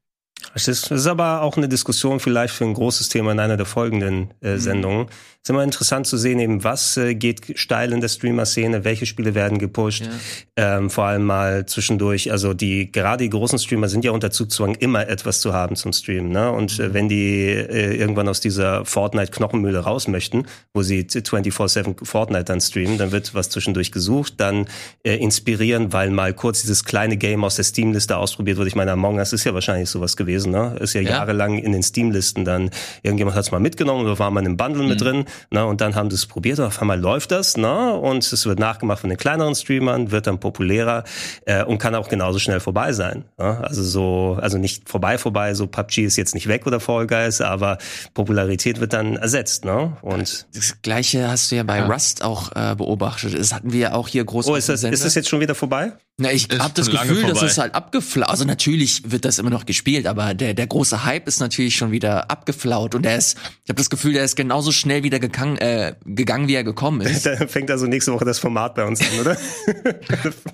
Es 0.54 0.68
ist, 0.68 0.92
ist 0.92 1.08
aber 1.08 1.42
auch 1.42 1.58
eine 1.58 1.70
Diskussion 1.70 2.20
vielleicht 2.20 2.54
für 2.54 2.66
ein 2.66 2.74
großes 2.74 3.10
Thema 3.10 3.32
in 3.32 3.40
einer 3.40 3.58
der 3.58 3.66
folgenden 3.66 4.34
äh, 4.42 4.58
Sendungen. 4.58 5.08
Es 5.42 5.44
ist 5.44 5.50
immer 5.52 5.64
interessant 5.64 6.06
zu 6.06 6.18
sehen, 6.18 6.40
eben 6.40 6.66
was 6.66 6.98
äh, 6.98 7.16
geht 7.16 7.58
steil 7.58 7.94
in 7.94 8.02
der 8.02 8.10
Streamer-Szene, 8.10 8.84
welche 8.84 9.06
Spiele 9.06 9.36
werden 9.36 9.58
gepusht. 9.58 10.10
Ähm, 10.58 10.90
vor 10.90 11.06
allem 11.06 11.24
mal 11.24 11.66
zwischendurch, 11.66 12.32
also 12.32 12.54
die 12.54 12.92
gerade 12.92 13.24
die 13.24 13.30
großen 13.30 13.58
Streamer 13.58 13.88
sind 13.88 14.04
ja 14.04 14.12
unter 14.12 14.32
Zugzwang, 14.32 14.76
immer 14.76 15.08
etwas 15.08 15.40
zu 15.40 15.54
haben 15.54 15.78
zum 15.78 15.94
Streamen. 15.94 16.32
Ne? 16.32 16.52
Und 16.52 16.80
äh, 16.80 16.94
wenn 16.94 17.08
die 17.08 17.48
äh, 17.48 17.96
irgendwann 17.96 18.28
aus 18.28 18.42
dieser 18.42 18.84
Fortnite-Knochenmühle 18.84 19.80
raus 19.80 20.10
möchten, 20.10 20.46
wo 20.74 20.84
sie 20.84 21.04
24-7 21.04 22.06
Fortnite 22.06 22.44
dann 22.44 22.60
streamen, 22.60 22.98
dann 22.98 23.12
wird 23.14 23.34
was 23.34 23.50
zwischendurch 23.50 23.94
gesucht, 23.94 24.34
dann 24.38 24.68
äh, 25.04 25.16
inspirieren, 25.16 25.94
weil 25.94 26.10
mal 26.10 26.34
kurz 26.34 26.62
dieses 26.62 26.84
kleine 26.84 27.16
Game 27.16 27.46
aus 27.46 27.56
der 27.56 27.64
Steam-Liste 27.64 28.18
ausprobiert 28.18 28.58
wird. 28.58 28.68
Ich 28.68 28.76
meine, 28.76 28.92
Among 28.92 29.18
Us 29.18 29.32
ist 29.32 29.46
ja 29.46 29.54
wahrscheinlich 29.54 29.90
sowas 29.90 30.18
gewesen, 30.18 30.38
ne? 30.47 30.75
Ist 30.80 30.93
ja, 30.93 31.02
Ja. 31.02 31.10
jahrelang 31.12 31.58
in 31.58 31.71
den 31.71 31.84
Steam-Listen 31.84 32.45
dann, 32.45 32.69
irgendjemand 33.04 33.36
hat 33.36 33.45
es 33.45 33.52
mal 33.52 33.60
mitgenommen 33.60 34.06
oder 34.06 34.19
war 34.19 34.30
mal 34.32 34.39
in 34.41 34.45
einem 34.47 34.58
Bundle 34.58 34.84
mit 34.84 35.02
drin, 35.02 35.25
ne? 35.52 35.65
Und 35.65 35.82
dann 35.82 35.95
haben 35.95 36.10
sie 36.10 36.15
es 36.15 36.25
probiert 36.25 36.60
und 36.60 36.65
auf 36.65 36.82
einmal 36.82 36.99
läuft 36.99 37.32
das, 37.32 37.58
ne? 37.58 37.93
Und 37.93 38.23
es 38.32 38.45
wird 38.45 38.60
nachgemacht 38.60 38.99
von 38.99 39.10
den 39.10 39.17
kleineren 39.17 39.56
Streamern, 39.56 40.12
wird 40.12 40.28
dann 40.28 40.39
populärer 40.39 41.04
äh, 41.45 41.63
und 41.63 41.78
kann 41.78 41.95
auch 41.95 42.10
genauso 42.10 42.39
schnell 42.39 42.60
vorbei 42.60 42.93
sein. 42.93 43.25
Ne? 43.38 43.58
Also 43.62 43.84
so, 43.84 44.38
also 44.41 44.58
nicht 44.58 44.88
vorbei, 44.89 45.17
vorbei, 45.17 45.54
so 45.54 45.67
PUBG 45.67 46.06
ist 46.06 46.17
jetzt 46.17 46.34
nicht 46.36 46.47
weg 46.47 46.65
oder 46.67 46.80
Fall 46.80 47.08
Guys, 47.08 47.41
aber 47.41 47.78
Popularität 48.13 48.80
wird 48.80 48.93
dann 48.93 49.15
ersetzt, 49.15 49.65
ne? 49.65 49.97
Und 50.02 50.47
Das 50.54 50.82
gleiche 50.82 51.30
hast 51.30 51.52
du 51.52 51.56
ja 51.56 51.63
bei 51.63 51.78
Ja. 51.80 51.86
Rust 51.88 52.23
auch 52.23 52.52
äh, 52.56 52.75
beobachtet. 52.75 53.38
Das 53.38 53.54
hatten 53.54 53.71
wir 53.71 53.80
ja 53.80 53.93
auch 53.93 54.08
hier 54.08 54.23
groß 54.25 54.47
Oh, 54.47 54.56
ist 54.56 54.69
das, 54.69 54.84
ist 54.84 55.06
das 55.06 55.15
jetzt 55.15 55.30
schon 55.30 55.39
wieder 55.39 55.56
vorbei? 55.56 55.93
Na, 56.21 56.32
ich 56.34 56.49
habe 56.60 56.73
das 56.73 56.89
Gefühl, 56.91 57.23
dass 57.23 57.41
es 57.41 57.58
halt 57.58 57.73
abgeflaut. 57.73 58.29
Also 58.29 58.43
natürlich 58.43 59.10
wird 59.10 59.23
das 59.23 59.39
immer 59.39 59.49
noch 59.49 59.65
gespielt, 59.65 60.05
aber 60.05 60.34
der 60.34 60.53
der 60.53 60.67
große 60.67 61.05
Hype 61.05 61.27
ist 61.29 61.39
natürlich 61.39 61.75
schon 61.77 61.91
wieder 61.91 62.29
abgeflaut 62.29 62.93
und 62.93 63.05
er 63.05 63.15
ist. 63.17 63.38
Ich 63.63 63.69
habe 63.69 63.77
das 63.77 63.89
Gefühl, 63.89 64.13
der 64.13 64.25
ist 64.25 64.36
genauso 64.36 64.71
schnell 64.73 65.03
wieder 65.03 65.19
gegangen, 65.19 65.58
äh, 65.60 65.95
gegangen, 66.05 66.47
wie 66.49 66.55
er 66.55 66.63
gekommen 66.65 67.01
ist. 67.01 67.25
Da 67.39 67.47
fängt 67.47 67.71
also 67.71 67.86
nächste 67.86 68.12
Woche 68.12 68.25
das 68.25 68.38
Format 68.38 68.75
bei 68.75 68.84
uns 68.86 68.99
an, 68.99 69.19
oder? 69.21 69.38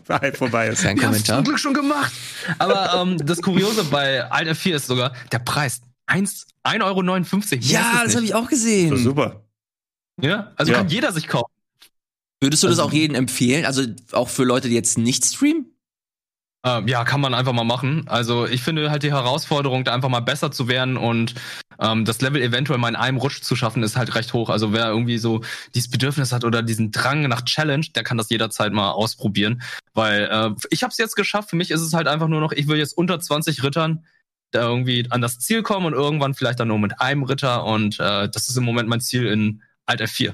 Hype 0.21 0.38
vorbei 0.38 0.67
ist. 0.67 0.84
Kein 0.84 0.97
Kommentar. 0.97 1.38
zum 1.38 1.43
Glück 1.45 1.60
schon 1.60 1.73
gemacht. 1.73 2.12
Aber 2.60 3.01
ähm, 3.01 3.17
das 3.25 3.41
Kuriose 3.41 3.84
bei 3.86 4.23
Alt 4.30 4.47
F4 4.49 4.75
ist 4.75 4.88
sogar 4.88 5.13
der 5.32 5.39
Preis. 5.39 5.82
1 6.08 6.45
1,59 6.63 6.84
Euro. 6.84 7.62
Ja, 7.62 8.01
das 8.04 8.15
habe 8.15 8.25
ich 8.25 8.36
auch 8.36 8.47
gesehen. 8.47 8.95
Super. 8.97 9.43
Ja, 10.21 10.51
also 10.56 10.71
Ja. 10.71 10.78
kann 10.80 10.89
jeder 10.89 11.12
sich 11.12 11.28
kaufen. 11.28 11.51
Würdest 12.46 12.64
du 12.64 12.68
das 12.68 12.80
Also- 12.80 12.90
auch 12.90 12.94
jedem 12.94 13.16
empfehlen? 13.16 13.66
Also 13.66 13.84
auch 14.12 14.30
für 14.30 14.44
Leute, 14.44 14.70
die 14.70 14.76
jetzt 14.76 14.98
nicht 14.98 15.26
streamen? 15.26 15.72
Ähm, 16.66 16.88
ja, 16.88 17.04
kann 17.04 17.22
man 17.22 17.36
einfach 17.36 17.54
mal 17.54 17.64
machen. 17.64 18.06
Also 18.08 18.48
ich 18.48 18.64
finde 18.64 18.90
halt 18.90 19.04
die 19.04 19.12
Herausforderung, 19.12 19.84
da 19.84 19.94
einfach 19.94 20.10
mal 20.10 20.22
besser 20.22 20.52
zu 20.52 20.68
werden 20.68 20.98
und 20.98 21.36
ähm, 21.80 22.06
das 22.06 22.22
Level 22.22 22.42
eventuell 22.42 22.80
mal 22.80 22.90
in 22.90 22.96
einem 22.96 23.18
Rutsch 23.18 23.42
zu 23.42 23.56
schaffen, 23.56 23.84
ist 23.84 23.96
halt 23.98 24.16
recht 24.16 24.34
hoch. 24.34 24.50
Also 24.50 24.74
wer 24.74 24.88
irgendwie 24.88 25.20
so 25.20 25.42
dieses 25.76 25.92
Bedürfnis 25.92 26.32
hat 26.32 26.44
oder 26.44 26.64
diesen 26.64 26.92
Drang 26.92 27.28
nach 27.28 27.44
Challenge, 27.44 27.86
der 27.94 28.04
kann 28.04 28.18
das 28.18 28.32
jederzeit 28.32 28.74
mal 28.74 28.90
ausprobieren. 28.92 29.62
Weil 29.94 30.24
äh, 30.32 30.56
ich 30.72 30.82
habe 30.82 30.90
es 30.90 30.98
jetzt 30.98 31.16
geschafft. 31.16 31.52
Für 31.52 31.56
mich 31.56 31.70
ist 31.70 31.82
es 31.82 31.94
halt 31.94 32.08
einfach 32.08 32.28
nur 32.28 32.42
noch, 32.42 32.52
ich 32.52 32.68
will 32.68 32.78
jetzt 32.78 32.98
unter 32.98 33.20
20 33.20 33.62
Rittern 33.62 34.04
da 34.50 34.62
irgendwie 34.62 35.06
an 35.12 35.22
das 35.22 35.38
Ziel 35.38 35.62
kommen 35.62 35.86
und 35.86 35.94
irgendwann 35.94 36.34
vielleicht 36.34 36.60
dann 36.60 36.70
nur 36.70 36.80
mit 36.80 37.00
einem 37.00 37.24
Ritter. 37.24 37.64
Und 37.66 38.00
äh, 38.00 38.28
das 38.28 38.50
ist 38.50 38.58
im 38.58 38.64
Moment 38.64 38.90
mein 38.90 39.02
Ziel 39.02 39.28
in 39.28 39.62
Alt 39.86 40.02
F4. 40.02 40.34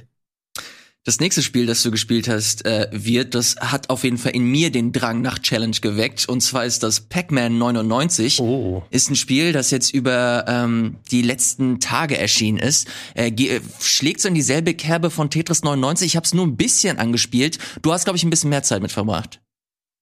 Das 1.04 1.20
nächste 1.20 1.42
Spiel, 1.42 1.66
das 1.66 1.82
du 1.82 1.90
gespielt 1.90 2.28
hast, 2.28 2.64
äh, 2.64 2.88
wird, 2.92 3.34
das 3.34 3.56
hat 3.56 3.90
auf 3.90 4.04
jeden 4.04 4.20
Fall 4.20 4.36
in 4.36 4.44
mir 4.44 4.72
den 4.72 4.92
Drang 4.92 5.24
nach 5.24 5.40
Challenge 5.40 5.76
geweckt. 5.82 6.30
Und 6.30 6.42
zwar 6.42 6.64
ist 6.64 6.84
das 6.84 7.02
Pac-Man 7.02 7.58
99. 7.58 8.40
Oh. 8.40 8.84
Ist 8.92 9.10
ein 9.10 9.16
Spiel, 9.16 9.52
das 9.52 9.72
jetzt 9.72 9.96
über 9.96 10.46
ähm, 10.48 10.98
die 11.10 11.24
letzten 11.24 11.80
Tage 11.80 12.20
erschienen 12.20 12.60
ist. 12.60 12.88
Äh, 13.16 13.30
äh, 13.30 13.62
schlägt 13.80 14.22
so 14.22 14.28
in 14.28 14.36
dieselbe 14.36 14.76
Kerbe 14.76 15.10
von 15.10 15.32
Tetris 15.32 15.64
99. 15.64 16.06
Ich 16.06 16.16
habe 16.16 16.26
es 16.26 16.36
nur 16.36 16.46
ein 16.46 16.56
bisschen 16.56 17.00
angespielt. 17.00 17.58
Du 17.82 17.92
hast, 17.92 18.04
glaube 18.04 18.18
ich, 18.18 18.24
ein 18.24 18.30
bisschen 18.30 18.52
mehr 18.52 18.62
Zeit 18.62 18.84
mit 18.84 18.92
verbracht. 18.92 19.42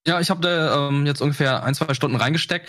Ja, 0.10 0.20
ich 0.20 0.30
habe 0.32 0.42
da 0.42 0.88
ähm, 0.90 1.06
jetzt 1.06 1.22
ungefähr 1.22 1.64
ein, 1.64 1.76
zwei 1.76 1.94
Stunden 1.94 2.18
reingesteckt. 2.18 2.68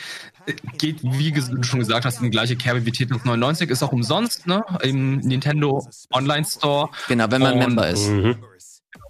Geht, 0.77 1.03
wie 1.03 1.33
ges- 1.33 1.49
du 1.55 1.63
schon 1.63 1.79
gesagt 1.81 2.05
hast, 2.05 2.19
in 2.19 2.25
die 2.25 2.31
gleiche 2.31 2.55
Kerbe 2.57 2.85
wie 2.85 2.93
Tetris 2.93 3.25
99. 3.25 3.71
Ist 3.71 3.83
auch 3.83 3.93
umsonst, 3.93 4.47
ne? 4.47 4.63
Im 4.83 5.17
Nintendo 5.21 5.87
Online 6.13 6.45
Store, 6.45 6.91
Genau, 7.09 7.31
wenn 7.31 7.41
man 7.41 7.55
Und- 7.55 7.59
Member 7.61 7.89
ist. 7.89 8.09
Mhm. 8.09 8.37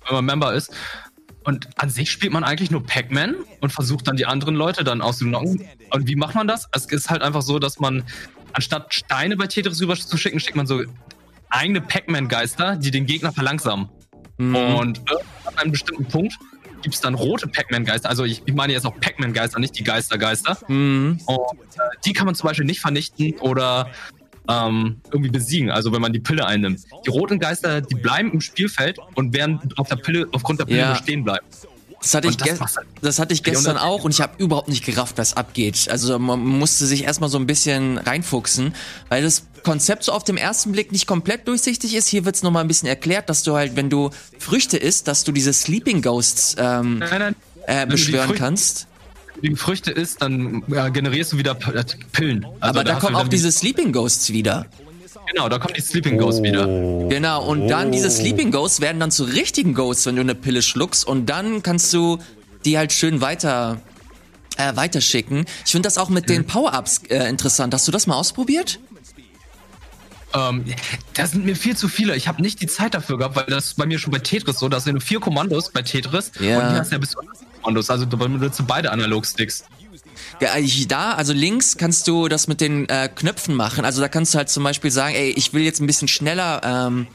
wenn 0.07 0.14
man 0.14 0.25
Member 0.25 0.55
ist. 0.55 0.73
Und 1.43 1.69
an 1.77 1.90
sich 1.90 2.11
spielt 2.11 2.33
man 2.33 2.45
eigentlich 2.45 2.71
nur 2.71 2.85
Pac-Man 2.87 3.35
und 3.61 3.73
versucht 3.73 4.07
dann 4.07 4.16
die 4.16 4.27
anderen 4.27 4.55
Leute 4.55 4.85
dann 4.85 5.01
auszunocken. 5.01 5.64
Und 5.90 6.07
wie 6.07 6.14
macht 6.14 6.35
man 6.37 6.47
das? 6.47 6.69
Es 6.73 6.85
ist 6.87 7.11
halt 7.11 7.23
einfach 7.23 7.43
so, 7.43 7.59
dass 7.59 7.81
man 7.81 8.05
anstatt 8.53 8.95
Steine 8.95 9.37
bei 9.37 9.47
Tetris 9.49 9.81
rüber 9.81 9.97
zu 9.97 10.16
schicken, 10.19 10.38
schickt 10.38 10.57
man 10.57 10.66
so 10.69 10.83
eigene 11.49 11.81
Pac-Man-Geister, 11.81 12.77
die 12.77 12.90
den 12.93 13.07
Gegner 13.07 13.33
verlangsamen. 13.33 13.88
Mhm. 14.38 14.55
Und 14.55 14.99
äh, 14.99 15.14
an 15.47 15.59
einem 15.59 15.73
bestimmten 15.73 16.05
Punkt 16.05 16.35
gibt 16.83 16.95
es 16.95 17.01
dann 17.01 17.14
rote 17.14 17.47
Pac-Man-Geister. 17.49 18.09
Also 18.09 18.25
ich, 18.25 18.43
ich 18.45 18.55
meine 18.55 18.73
jetzt 18.73 18.87
auch 18.87 18.99
Pac-Man-Geister, 19.01 19.59
nicht 19.61 19.79
die 19.79 19.85
Geister-Geister. 19.85 20.59
Mhm. 20.69 21.21
Und 21.27 21.38
äh, 21.77 21.81
die 22.05 22.12
kann 22.12 22.27
man 22.27 22.35
zum 22.35 22.49
Beispiel 22.49 22.66
nicht 22.66 22.81
vernichten 22.81 23.38
oder 23.40 23.90
ähm, 24.49 25.01
irgendwie 25.12 25.31
besiegen, 25.31 25.71
also 25.71 25.93
wenn 25.93 26.01
man 26.01 26.12
die 26.12 26.19
Pille 26.21 26.45
einnimmt. 26.47 26.81
Die 27.07 27.11
roten 27.11 27.38
Geister, 27.38 27.81
die 27.81 27.95
bleiben 27.95 28.33
im 28.33 28.40
Spielfeld 28.40 28.99
und 29.14 29.35
werden 29.35 29.61
auf 29.77 29.88
der 29.88 29.97
Pille, 29.97 30.27
aufgrund 30.33 30.61
der 30.61 30.64
Pille 30.64 30.79
Ja. 30.79 30.97
stehen 30.97 31.23
bleiben. 31.25 31.47
Das 32.02 32.14
hatte, 32.14 32.28
ich 32.28 32.36
das 32.38 32.48
ge- 32.48 32.58
halt. 32.58 32.86
das 33.02 33.18
hatte 33.18 33.34
ich 33.34 33.40
Ja, 33.40 33.52
gestern 33.52 33.76
auch 33.76 34.04
und 34.04 34.12
ich 34.12 34.20
habe 34.20 34.32
überhaupt 34.42 34.68
nicht 34.68 34.84
gerafft, 34.84 35.18
was 35.18 35.36
abgeht. 35.36 35.88
Also 35.90 36.18
man 36.18 36.40
musste 36.40 36.86
sich 36.86 37.04
erstmal 37.04 37.28
so 37.28 37.38
ein 37.38 37.46
bisschen 37.46 37.98
reinfuchsen, 37.98 38.74
weil 39.10 39.22
das 39.22 39.42
Konzept 39.64 40.04
so 40.04 40.12
auf 40.12 40.24
dem 40.24 40.38
ersten 40.38 40.72
Blick 40.72 40.92
nicht 40.92 41.06
komplett 41.06 41.46
durchsichtig 41.46 41.94
ist. 41.94 42.08
Hier 42.08 42.24
wird's 42.24 42.42
noch 42.42 42.50
mal 42.50 42.60
ein 42.62 42.68
bisschen 42.68 42.88
erklärt, 42.88 43.28
dass 43.28 43.42
du 43.42 43.54
halt, 43.54 43.76
wenn 43.76 43.90
du 43.90 44.10
Früchte 44.38 44.78
isst, 44.78 45.08
dass 45.08 45.24
du 45.24 45.32
diese 45.32 45.52
Sleeping 45.52 46.00
Ghosts 46.00 46.56
ähm, 46.58 46.98
Nein, 47.00 47.08
nein. 47.18 47.36
äh, 47.66 47.80
du 47.80 47.86
die 47.86 47.90
beschwören 47.92 48.28
Früchte- 48.28 48.42
kannst. 48.44 48.86
Wenn 49.34 49.42
du 49.42 49.48
die 49.50 49.56
Früchte 49.56 49.90
isst, 49.90 50.22
dann 50.22 50.62
äh, 50.72 50.90
generierst 50.90 51.32
du 51.34 51.36
wieder 51.38 51.54
P- 51.54 51.72
äh, 51.72 51.84
Pillen. 52.12 52.44
Also 52.44 52.56
Aber 52.60 52.84
da 52.84 52.94
hast 52.94 53.02
kommen 53.02 53.16
auch 53.16 53.28
diese 53.28 53.52
Sleeping 53.52 53.92
Ghosts 53.92 54.30
wieder. 54.32 54.64
Genau, 55.33 55.49
da 55.49 55.59
kommen 55.59 55.75
die 55.75 55.81
Sleeping 55.81 56.19
Ghosts 56.19 56.43
wieder. 56.43 56.66
Genau, 57.09 57.45
und 57.45 57.69
dann 57.69 57.93
diese 57.93 58.11
Sleeping 58.11 58.51
Ghosts 58.51 58.81
werden 58.81 58.99
dann 58.99 59.11
zu 59.11 59.25
richtigen 59.25 59.75
Ghosts, 59.75 60.07
wenn 60.07 60.16
du 60.16 60.23
eine 60.23 60.35
Pille 60.35 60.62
schluckst 60.62 61.07
und 61.07 61.27
dann 61.27 61.62
kannst 61.62 61.93
du 61.93 62.19
die 62.64 62.77
halt 62.77 62.93
schön 62.93 63.21
weiter 63.21 63.81
äh, 64.57 64.77
weiterschicken. 64.77 65.47
Ich 65.64 65.73
finde 65.73 65.87
das 65.87 65.99
auch 65.99 66.09
mit 66.09 66.29
den 66.29 66.47
Power-Ups 66.47 67.03
äh, 67.09 67.29
interessant. 67.29 67.73
Hast 67.75 67.87
du 67.88 67.93
das 67.93 68.07
mal 68.07 68.16
ausprobiert? 68.16 68.81
Ähm, 70.35 70.64
das 71.14 71.33
sind 71.33 71.45
mir 71.45 71.57
viel 71.57 71.77
zu 71.77 71.88
viele. 71.88 72.16
Ich 72.16 72.29
habe 72.29 72.43
nicht 72.43 72.61
die 72.61 72.66
Zeit 72.66 72.95
dafür 72.95 73.19
gehabt, 73.19 73.37
weil 73.37 73.47
das 73.47 73.66
ist 73.66 73.77
bei 73.77 73.87
mir 73.87 73.99
schon 73.99 74.12
bei 74.12 74.19
Tetris 74.19 74.59
so. 74.59 74.69
Da 74.69 74.81
sind 74.81 74.95
nur 74.95 75.01
vier 75.01 75.21
Kommandos 75.21 75.71
bei 75.71 75.83
Tetris. 75.83 76.33
Ja. 76.38 76.59
Und 76.59 76.71
hier 76.71 76.81
hast 76.81 76.90
du 76.90 76.97
ja 76.97 76.99
bis 76.99 77.11
zu 77.11 77.19
Kommandos. 77.62 77.90
Also 77.90 78.05
da 78.05 78.16
benutzt 78.16 78.59
du 78.59 78.64
beide 78.64 78.93
Analogsticks. 78.93 79.64
Ich- 80.57 80.88
da, 80.88 81.12
also 81.14 81.33
links 81.33 81.77
kannst 81.77 82.07
du 82.09 82.29
das 82.29 82.47
mit 82.49 82.61
den 82.61 82.88
äh, 82.88 83.09
Knöpfen 83.14 83.55
machen. 83.55 83.85
Also 83.85 84.01
da 84.01 84.09
kannst 84.09 84.35
du 84.35 84.38
halt 84.38 84.49
zum 84.49 84.64
Beispiel 84.64 84.90
sagen, 84.90 85.14
ey, 85.14 85.31
ich 85.31 85.53
will 85.53 85.62
jetzt 85.62 85.81
ein 85.81 85.87
bisschen 85.87 86.09
schneller, 86.09 86.61
ähm, 86.64 87.07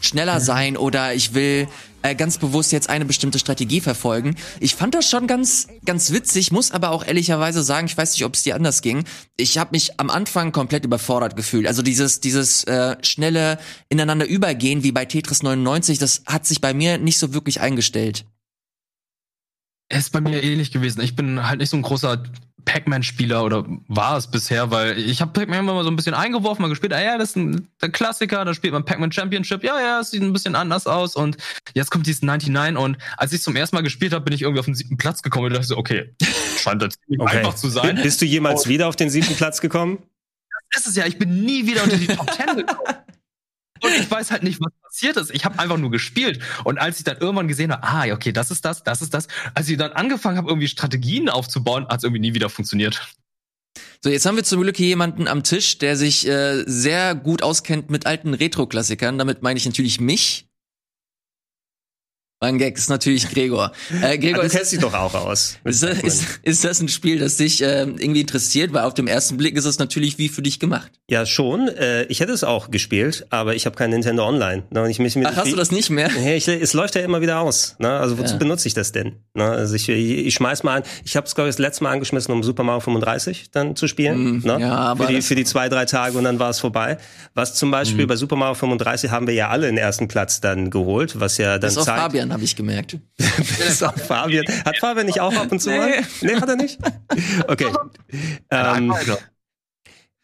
schneller 0.00 0.40
sein 0.40 0.76
oder 0.76 1.14
ich 1.14 1.32
will 1.34 1.66
äh, 2.02 2.14
ganz 2.14 2.36
bewusst 2.36 2.72
jetzt 2.72 2.90
eine 2.90 3.06
bestimmte 3.06 3.38
Strategie 3.38 3.80
verfolgen. 3.80 4.36
Ich 4.60 4.74
fand 4.74 4.94
das 4.94 5.08
schon 5.08 5.26
ganz, 5.26 5.68
ganz 5.86 6.12
witzig, 6.12 6.52
muss 6.52 6.70
aber 6.72 6.90
auch 6.90 7.06
ehrlicherweise 7.06 7.62
sagen, 7.62 7.86
ich 7.86 7.96
weiß 7.96 8.12
nicht, 8.12 8.24
ob 8.26 8.34
es 8.34 8.42
dir 8.42 8.54
anders 8.56 8.82
ging. 8.82 9.04
Ich 9.38 9.56
habe 9.56 9.70
mich 9.72 9.98
am 9.98 10.10
Anfang 10.10 10.52
komplett 10.52 10.84
überfordert 10.84 11.36
gefühlt. 11.36 11.66
Also 11.66 11.80
dieses, 11.80 12.20
dieses 12.20 12.64
äh, 12.64 12.96
schnelle 13.02 13.58
ineinander 13.88 14.26
übergehen 14.26 14.82
wie 14.82 14.92
bei 14.92 15.06
Tetris 15.06 15.42
99, 15.42 15.98
das 15.98 16.22
hat 16.26 16.44
sich 16.46 16.60
bei 16.60 16.74
mir 16.74 16.98
nicht 16.98 17.16
so 17.18 17.32
wirklich 17.32 17.62
eingestellt. 17.62 18.26
Es 19.88 20.04
ist 20.04 20.10
bei 20.10 20.20
mir 20.20 20.42
ähnlich 20.42 20.72
gewesen. 20.72 21.00
Ich 21.02 21.14
bin 21.16 21.46
halt 21.46 21.60
nicht 21.60 21.70
so 21.70 21.76
ein 21.76 21.82
großer 21.82 22.22
Pac-Man-Spieler 22.64 23.44
oder 23.44 23.64
war 23.88 24.16
es 24.16 24.30
bisher, 24.30 24.70
weil 24.70 24.98
ich 24.98 25.20
habe 25.20 25.32
Pac-Man 25.32 25.60
immer 25.60 25.74
mal 25.74 25.84
so 25.84 25.90
ein 25.90 25.96
bisschen 25.96 26.14
eingeworfen, 26.14 26.62
mal 26.62 26.68
gespielt, 26.68 26.92
ah 26.92 27.02
ja, 27.02 27.18
das 27.18 27.30
ist 27.30 27.36
ein 27.36 27.68
der 27.82 27.90
Klassiker, 27.90 28.44
da 28.44 28.54
spielt 28.54 28.72
man 28.72 28.84
Pac-Man 28.84 29.12
Championship, 29.12 29.62
ja, 29.64 29.78
ja, 29.80 30.00
es 30.00 30.10
sieht 30.10 30.22
ein 30.22 30.32
bisschen 30.32 30.54
anders 30.54 30.86
aus 30.86 31.16
und 31.16 31.36
jetzt 31.74 31.90
kommt 31.90 32.06
dieses 32.06 32.22
99 32.22 32.76
und 32.82 32.96
als 33.16 33.32
ich 33.32 33.42
zum 33.42 33.56
ersten 33.56 33.76
Mal 33.76 33.82
gespielt 33.82 34.12
habe, 34.12 34.24
bin 34.24 34.34
ich 34.34 34.42
irgendwie 34.42 34.60
auf 34.60 34.66
den 34.66 34.74
siebten 34.74 34.96
Platz 34.96 35.22
gekommen 35.22 35.46
und 35.46 35.52
dachte 35.54 35.66
so, 35.66 35.76
okay, 35.76 36.14
scheint 36.58 36.82
das 36.82 36.94
Okay. 37.18 37.38
einfach 37.38 37.54
zu 37.54 37.68
sein. 37.68 38.00
Bist 38.02 38.20
du 38.22 38.26
jemals 38.26 38.64
Und- 38.64 38.68
wieder 38.70 38.88
auf 38.88 38.96
den 38.96 39.10
siebten 39.10 39.34
Platz 39.36 39.60
gekommen? 39.60 39.98
ist 40.76 40.88
es 40.88 40.96
ja, 40.96 41.06
ich 41.06 41.18
bin 41.18 41.44
nie 41.44 41.66
wieder 41.66 41.84
unter 41.84 41.96
die 41.96 42.06
Top 42.16 42.28
10 42.32 42.56
gekommen. 42.56 42.96
Und 43.84 43.92
ich 44.00 44.10
weiß 44.10 44.30
halt 44.30 44.42
nicht, 44.42 44.60
was 44.60 44.72
passiert 44.82 45.16
ist. 45.16 45.30
Ich 45.34 45.44
habe 45.44 45.58
einfach 45.58 45.76
nur 45.76 45.90
gespielt. 45.90 46.40
Und 46.64 46.78
als 46.78 46.98
ich 46.98 47.04
dann 47.04 47.18
irgendwann 47.18 47.48
gesehen 47.48 47.72
habe, 47.72 47.82
ah, 47.82 48.12
okay, 48.12 48.32
das 48.32 48.50
ist 48.50 48.64
das, 48.64 48.82
das 48.82 49.02
ist 49.02 49.12
das. 49.12 49.28
Als 49.54 49.68
ich 49.68 49.76
dann 49.76 49.92
angefangen 49.92 50.38
habe, 50.38 50.48
irgendwie 50.48 50.68
Strategien 50.68 51.28
aufzubauen, 51.28 51.86
hat 51.88 51.98
es 51.98 52.04
irgendwie 52.04 52.20
nie 52.20 52.34
wieder 52.34 52.48
funktioniert. 52.48 53.06
So, 54.02 54.10
jetzt 54.10 54.26
haben 54.26 54.36
wir 54.36 54.44
zum 54.44 54.60
Glück 54.62 54.76
hier 54.76 54.88
jemanden 54.88 55.28
am 55.28 55.42
Tisch, 55.42 55.78
der 55.78 55.96
sich 55.96 56.26
äh, 56.26 56.62
sehr 56.66 57.14
gut 57.14 57.42
auskennt 57.42 57.90
mit 57.90 58.06
alten 58.06 58.34
Retro-Klassikern. 58.34 59.18
Damit 59.18 59.42
meine 59.42 59.58
ich 59.58 59.66
natürlich 59.66 60.00
mich. 60.00 60.46
Mein 62.44 62.58
Gag 62.58 62.76
ist 62.76 62.90
natürlich 62.90 63.30
Gregor. 63.30 63.72
Äh, 64.02 64.18
Gregor, 64.18 64.40
du 64.40 64.46
ist, 64.48 64.52
kennst 64.54 64.70
dich 64.72 64.78
doch 64.80 64.92
auch 64.92 65.14
aus. 65.14 65.56
ist, 65.64 65.82
ist, 65.82 66.24
ist 66.42 66.62
das 66.62 66.78
ein 66.80 66.88
Spiel, 66.88 67.18
das 67.18 67.38
dich 67.38 67.62
äh, 67.62 67.82
irgendwie 67.84 68.20
interessiert? 68.20 68.74
Weil 68.74 68.82
auf 68.84 68.92
dem 68.92 69.06
ersten 69.06 69.38
Blick 69.38 69.56
ist 69.56 69.64
es 69.64 69.78
natürlich 69.78 70.18
wie 70.18 70.28
für 70.28 70.42
dich 70.42 70.60
gemacht. 70.60 70.90
Ja, 71.08 71.24
schon. 71.24 71.68
Äh, 71.68 72.02
ich 72.04 72.20
hätte 72.20 72.32
es 72.32 72.44
auch 72.44 72.70
gespielt, 72.70 73.26
aber 73.30 73.54
ich 73.54 73.64
habe 73.64 73.76
kein 73.76 73.88
Nintendo 73.88 74.26
Online. 74.28 74.64
Ne? 74.70 74.82
Und 74.82 74.90
ich 74.90 74.98
mich 74.98 75.16
mit 75.16 75.26
Ach, 75.26 75.36
hast 75.36 75.52
du 75.52 75.56
das 75.56 75.70
nicht 75.70 75.88
mehr? 75.88 76.10
Hey, 76.10 76.36
ich, 76.36 76.46
es 76.46 76.74
läuft 76.74 76.94
ja 76.96 77.00
immer 77.00 77.22
wieder 77.22 77.40
aus. 77.40 77.76
Ne? 77.78 77.90
Also 77.90 78.18
wozu 78.18 78.32
Ja. 78.34 78.38
benutze 78.38 78.68
ich 78.68 78.74
das 78.74 78.92
denn? 78.92 79.12
Ne? 79.32 79.44
Also 79.48 79.74
ich, 79.74 79.88
ich, 79.88 80.34
schmeiß 80.34 80.64
mal 80.64 80.76
an. 80.78 80.82
Ich 81.06 81.16
habe 81.16 81.26
es 81.26 81.34
glaube 81.34 81.48
ich 81.48 81.56
das 81.56 81.60
letzte 81.60 81.84
Mal 81.84 81.92
angeschmissen, 81.92 82.32
um 82.34 82.42
Super 82.42 82.62
Mario 82.62 82.80
35 82.80 83.50
dann 83.52 83.74
zu 83.74 83.88
spielen. 83.88 84.38
Mm, 84.42 84.46
ne? 84.46 84.58
ja, 84.60 84.74
aber 84.74 85.06
für 85.06 85.12
die 85.14 85.22
für 85.22 85.34
die 85.34 85.44
zwei 85.44 85.70
drei 85.70 85.86
Tage 85.86 86.18
und 86.18 86.24
dann 86.24 86.38
war 86.38 86.50
es 86.50 86.60
vorbei. 86.60 86.98
Was 87.34 87.54
zum 87.54 87.70
Beispiel 87.70 88.04
Mhm. 88.04 88.08
bei 88.08 88.16
Super 88.16 88.36
Mario 88.36 88.54
35 88.54 89.10
haben 89.10 89.26
wir 89.26 89.34
ja 89.34 89.48
alle 89.48 89.66
den 89.66 89.78
ersten 89.78 90.08
Platz 90.08 90.40
dann 90.42 90.68
geholt, 90.70 91.18
was 91.20 91.38
ja 91.38 91.58
dann 91.58 91.70
zeigt. 91.70 91.86
Fabian, 91.86 92.30
habe 92.34 92.44
ich 92.44 92.56
gemerkt. 92.56 92.98
Bis 93.16 93.82
auf 93.82 93.94
Fabian. 93.94 94.44
Hat 94.64 94.76
Fabian 94.78 95.06
nicht 95.06 95.20
auch 95.20 95.34
ab 95.34 95.50
und 95.50 95.60
zu 95.60 95.70
mal? 95.70 96.02
Nee, 96.20 96.34
hat 96.34 96.48
er 96.48 96.56
nicht? 96.56 96.78
Okay. 97.48 97.68
Ähm, 98.50 98.94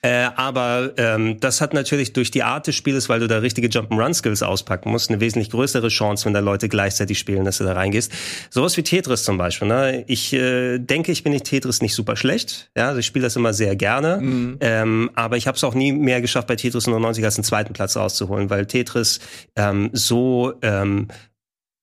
äh, 0.03 0.31
aber 0.35 0.95
ähm, 0.97 1.39
das 1.41 1.61
hat 1.61 1.75
natürlich 1.75 2.15
durch 2.15 2.31
die 2.31 2.43
Art 2.43 2.67
des 2.67 2.75
Spieles, 2.75 3.11
weil 3.11 3.21
du 3.21 3.27
da 3.27 3.39
richtige 3.39 3.69
Jump'n'Run-Skills 3.69 4.43
auspacken 4.43 4.91
musst, 4.91 5.11
eine 5.11 5.21
wesentlich 5.21 5.51
größere 5.51 5.89
Chance, 5.89 6.25
wenn 6.25 6.33
da 6.33 6.41
Leute 6.41 6.71
gleichzeitig 6.71 7.19
spielen, 7.19 7.45
dass 7.45 7.59
du 7.59 7.65
da 7.65 7.75
reingehst. 7.75 8.11
Sowas 8.49 8.77
wie 8.79 8.83
Tetris 8.83 9.25
zum 9.25 9.37
Beispiel. 9.37 9.69
Ne? 9.69 10.05
Ich 10.07 10.33
äh, 10.33 10.79
denke, 10.79 11.13
ich 11.13 11.23
bin 11.23 11.33
nicht 11.33 11.45
Tetris 11.45 11.83
nicht 11.83 11.95
super 11.95 12.17
schlecht. 12.17 12.71
Ja, 12.75 12.89
also 12.89 13.01
ich 13.01 13.07
spiele 13.07 13.25
das 13.25 13.37
immer 13.37 13.53
sehr 13.53 13.77
gerne. 13.77 14.21
Ähm, 14.61 15.11
aber 15.15 15.37
ich 15.37 15.47
habe 15.47 15.57
es 15.57 15.65
auch 15.65 15.75
nie 15.75 15.93
mehr 15.93 16.23
geschafft, 16.23 16.49
bei 16.49 16.57
Tetris 16.57 16.87
99 16.87 17.23
als 17.23 17.37
einen 17.37 17.45
zweiten 17.45 17.75
Platz 17.75 17.95
rauszuholen, 17.97 18.49
weil 18.49 18.65
Tetris 18.65 19.21
ähm, 19.57 19.91
so 19.93 20.55
ähm, 20.63 21.09